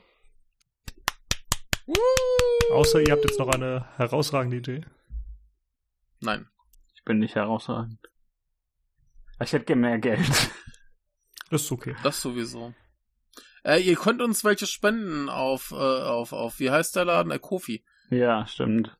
Außer 2.71 3.01
ihr 3.01 3.11
habt 3.11 3.23
jetzt 3.23 3.39
noch 3.39 3.49
eine 3.49 3.85
herausragende 3.97 4.57
Idee. 4.57 4.85
Nein. 6.21 6.47
Ich 6.95 7.03
bin 7.03 7.19
nicht 7.19 7.35
herausragend. 7.35 7.99
Ich 9.41 9.51
hätte 9.51 9.65
gerne 9.65 9.81
mehr 9.81 9.99
Geld. 9.99 10.25
Das 11.49 11.63
ist 11.63 11.71
okay. 11.71 11.95
Das 12.01 12.21
sowieso. 12.21 12.73
Äh, 13.63 13.79
ihr 13.81 13.95
könnt 13.95 14.21
uns 14.21 14.43
welche 14.43 14.65
spenden 14.65 15.29
auf, 15.29 15.71
äh, 15.71 15.75
auf, 15.75 16.33
auf, 16.33 16.59
wie 16.59 16.71
heißt 16.71 16.95
der 16.95 17.05
Laden? 17.05 17.31
Äh, 17.31 17.39
Kofi. 17.39 17.83
ja, 18.09 18.47
stimmt. 18.47 18.97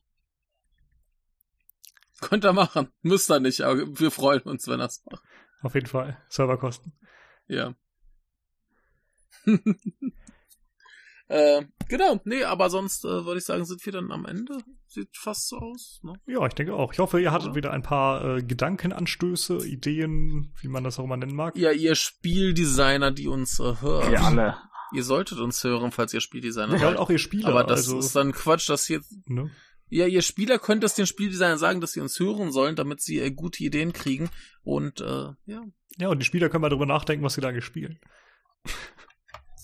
Könnt 2.21 2.45
ihr 2.45 2.53
machen. 2.53 2.91
Müsst 3.01 3.31
ihr 3.31 3.39
nicht, 3.39 3.61
aber 3.61 3.99
wir 3.99 4.11
freuen 4.11 4.41
uns, 4.41 4.67
wenn 4.67 4.79
das 4.79 5.03
macht. 5.09 5.23
Auf 5.61 5.75
jeden 5.75 5.87
Fall. 5.87 6.21
Serverkosten. 6.29 6.93
Ja. 7.47 7.73
äh, 11.33 11.65
genau, 11.89 12.19
nee, 12.25 12.43
aber 12.43 12.69
sonst 12.69 13.03
äh, 13.05 13.25
würde 13.25 13.37
ich 13.39 13.45
sagen, 13.45 13.65
sind 13.65 13.85
wir 13.85 13.93
dann 13.93 14.11
am 14.11 14.25
Ende. 14.25 14.57
Sieht 14.87 15.09
fast 15.17 15.47
so 15.49 15.57
aus. 15.57 15.99
Ne? 16.03 16.13
Ja, 16.27 16.45
ich 16.45 16.53
denke 16.53 16.73
auch. 16.75 16.93
Ich 16.93 16.99
hoffe, 16.99 17.19
ihr 17.19 17.31
hattet 17.31 17.49
Ja. 17.49 17.55
wieder 17.55 17.71
ein 17.71 17.81
paar 17.83 18.37
äh, 18.37 18.43
Gedankenanstöße, 18.43 19.65
Ideen, 19.67 20.53
wie 20.61 20.67
man 20.67 20.83
das 20.83 20.99
auch 20.99 21.05
immer 21.05 21.17
nennen 21.17 21.35
mag. 21.35 21.55
Ja, 21.57 21.71
ihr 21.71 21.95
Spieldesigner, 21.95 23.11
die 23.11 23.27
uns 23.27 23.59
äh, 23.59 23.75
hören. 23.81 24.11
Wir 24.11 24.21
alle. 24.21 24.57
Ihr 24.93 25.03
solltet 25.03 25.39
uns 25.39 25.63
hören, 25.63 25.91
falls 25.91 26.13
ihr 26.13 26.21
Spieldesigner 26.21 26.77
Ja, 26.77 26.87
und 26.89 26.93
seid. 26.93 26.97
auch 26.97 27.09
ihr 27.09 27.17
Spieler. 27.17 27.49
Aber 27.49 27.63
das 27.63 27.79
also, 27.87 27.97
ist 27.99 28.15
dann 28.15 28.31
Quatsch, 28.31 28.69
dass 28.69 28.87
jetzt 28.89 29.11
ne? 29.27 29.49
Ja, 29.89 30.05
ihr 30.07 30.21
Spieler 30.21 30.59
könnt 30.59 30.83
es 30.83 30.93
den 30.95 31.05
Spieldesignern 31.07 31.57
sagen, 31.57 31.81
dass 31.81 31.91
sie 31.93 31.99
uns 32.01 32.19
hören 32.19 32.51
sollen, 32.51 32.75
damit 32.75 33.01
sie 33.01 33.19
äh, 33.19 33.31
gute 33.31 33.63
Ideen 33.63 33.93
kriegen. 33.93 34.29
Und 34.63 35.01
äh, 35.01 35.29
ja. 35.45 35.63
Ja, 35.97 36.07
und 36.09 36.19
die 36.19 36.25
Spieler 36.25 36.49
können 36.49 36.61
mal 36.61 36.69
darüber 36.69 36.85
nachdenken, 36.87 37.23
was 37.23 37.33
sie 37.35 37.41
da 37.41 37.49
eigentlich 37.49 37.65
spielen. 37.65 37.99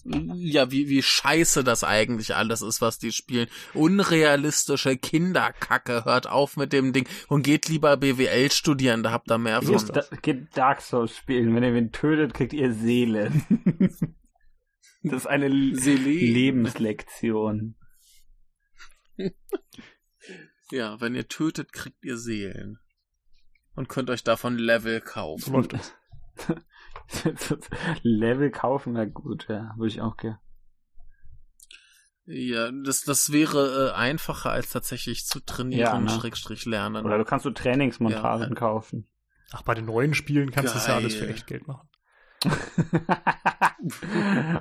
Ja, 0.05 0.71
wie, 0.71 0.89
wie 0.89 1.01
scheiße 1.01 1.63
das 1.63 1.83
eigentlich 1.83 2.35
alles 2.35 2.61
ist, 2.61 2.81
was 2.81 2.99
die 2.99 3.11
spielen. 3.11 3.47
Unrealistische 3.73 4.97
Kinderkacke. 4.97 6.05
Hört 6.05 6.27
auf 6.27 6.57
mit 6.57 6.73
dem 6.73 6.93
Ding 6.93 7.07
und 7.27 7.43
geht 7.43 7.67
lieber 7.67 7.97
BWL 7.97 8.51
studieren, 8.51 9.03
da 9.03 9.11
habt 9.11 9.29
ihr 9.29 9.37
mehr 9.37 9.61
von. 9.61 9.85
da, 9.87 10.03
geht 10.21 10.55
Dark 10.57 10.81
Souls 10.81 11.15
spielen. 11.15 11.55
Wenn 11.55 11.63
ihr 11.63 11.73
wen 11.73 11.91
tötet, 11.91 12.33
kriegt 12.33 12.53
ihr 12.53 12.73
Seelen. 12.73 13.43
das 15.03 15.21
ist 15.21 15.27
eine 15.27 15.49
Seelen. 15.75 16.33
Lebenslektion. 16.33 17.75
Ja, 20.71 21.01
wenn 21.01 21.15
ihr 21.15 21.27
tötet, 21.27 21.73
kriegt 21.73 22.05
ihr 22.05 22.17
Seelen. 22.17 22.79
Und 23.75 23.89
könnt 23.89 24.09
euch 24.09 24.23
davon 24.23 24.57
Level 24.57 24.99
So 25.03 25.11
kaufen. 25.11 25.53
läuft 25.53 25.73
das. 25.73 25.95
Level 28.03 28.51
kaufen 28.51 28.95
wäre 28.95 29.09
gut, 29.09 29.47
ja. 29.49 29.73
Würde 29.77 29.87
ich 29.87 30.01
auch 30.01 30.15
gerne. 30.17 30.39
Ja, 32.25 32.69
das, 32.71 33.01
das 33.01 33.31
wäre 33.31 33.89
äh, 33.89 33.95
einfacher 33.97 34.51
als 34.51 34.69
tatsächlich 34.69 35.25
zu 35.25 35.39
trainieren, 35.39 35.79
Ja, 35.79 35.99
ne? 35.99 36.09
Schrägstrich 36.09 36.65
lernen. 36.65 37.05
Oder 37.05 37.17
du 37.17 37.25
kannst 37.25 37.43
so 37.43 37.49
Trainingsmontagen 37.51 38.49
Ja. 38.49 38.55
kaufen. 38.55 39.07
Ach, 39.51 39.63
bei 39.63 39.73
den 39.73 39.85
neuen 39.85 40.13
Spielen 40.13 40.51
kannst 40.51 40.73
du 40.75 40.77
das 40.77 40.85
ja 40.87 40.95
alles 40.95 41.15
für 41.15 41.27
echt 41.27 41.47
Geld 41.47 41.67
machen. 41.67 41.87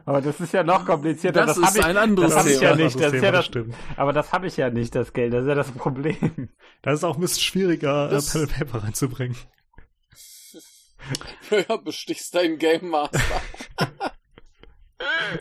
aber 0.04 0.20
das 0.22 0.40
ist 0.40 0.52
ja 0.52 0.62
noch 0.64 0.84
komplizierter. 0.86 1.44
Das 1.46 1.56
Das, 1.58 1.70
ist 1.70 1.76
ich, 1.78 1.84
ein 1.84 1.96
anderes 1.96 2.30
das 2.32 2.38
hab 2.40 2.46
ich 2.50 2.58
Thema. 2.58 2.70
ja 2.70 2.76
nicht. 2.76 2.96
Das 2.96 3.04
ist 3.06 3.10
Thema, 3.12 3.24
ja 3.24 3.32
das, 3.32 3.44
stimmt. 3.44 3.74
aber 3.96 4.12
das 4.12 4.32
habe 4.32 4.46
ich 4.46 4.56
ja 4.56 4.70
nicht, 4.70 4.94
das 4.94 5.12
Geld. 5.12 5.32
Das 5.32 5.42
ist 5.42 5.48
ja 5.48 5.54
das 5.54 5.70
Problem. 5.72 6.48
Das 6.82 6.94
ist 6.94 7.04
auch 7.04 7.16
ein 7.16 7.20
bisschen 7.20 7.42
schwieriger, 7.42 8.08
äh, 8.08 8.10
Das- 8.12 8.32
Pen 8.32 8.42
and 8.42 8.52
Paper 8.54 8.82
reinzubringen. 8.84 9.36
Ja, 11.68 11.76
bestichst 11.76 12.34
deinen 12.34 12.58
Game 12.58 12.88
Master. 12.88 13.20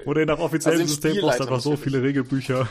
Oder 0.06 0.26
nach 0.26 0.40
offiziellem 0.40 0.82
Also 0.82 0.94
System 0.94 1.22
brauchst 1.22 1.40
du 1.40 1.44
einfach 1.44 1.60
so 1.60 1.76
viele 1.76 2.02
Regelbücher. 2.02 2.68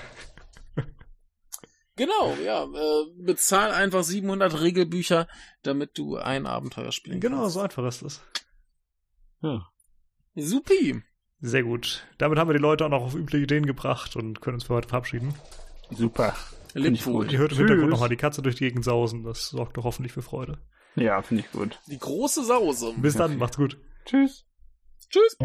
Genau, 1.97 2.35
ja. 2.45 2.65
Äh, 2.65 3.05
bezahl 3.19 3.73
einfach 3.73 4.05
700 4.05 4.61
Regelbücher, 4.61 5.27
damit 5.63 5.97
du 5.99 6.17
ein 6.17 6.47
Abenteuer 6.47 6.93
spielen 6.93 7.21
Genau, 7.21 7.41
kannst. 7.43 7.55
so 7.55 7.61
einfach 7.61 7.87
ist 7.87 8.03
das. 8.03 8.23
Supi. 10.35 11.03
Sehr 11.41 11.63
gut. 11.63 12.07
Damit 12.19 12.39
haben 12.39 12.49
wir 12.49 12.55
die 12.55 12.61
Leute 12.63 12.85
auch 12.85 12.91
noch 12.91 13.03
auf 13.03 13.15
übliche 13.15 13.45
Ideen 13.45 13.67
gebracht 13.67 14.17
und 14.17 14.41
können 14.41 14.55
uns 14.57 14.65
für 14.65 14.75
heute 14.75 14.89
verabschieden. 14.89 15.35
Super. 15.91 16.35
Lebt 16.75 17.03
gut. 17.05 17.33
Ihr 17.33 17.39
hört 17.39 17.53
im. 17.53 17.59
Hintergrund 17.59 17.91
nochmal 17.91 18.09
die 18.09 18.17
Katze 18.17 18.43
durch 18.43 18.57
die 18.57 18.65
Gegend 18.65 18.85
sausen. 18.85 19.23
Das 19.23 19.49
sorgt 19.49 19.77
doch 19.77 19.85
hoffentlich 19.85 20.13
für 20.13 20.23
Freude. 20.23 20.59
Ja, 20.97 21.23
finde 21.23 21.45
ich 21.45 21.53
gut. 21.53 21.79
Die 21.87 21.99
große 21.99 22.45
Sause. 22.45 22.95
Bis 22.97 23.15
dann, 23.15 23.37
macht's 23.39 23.57
gut. 23.57 23.79
Tschüss. 24.05 24.45
Tschüss. 25.11 25.37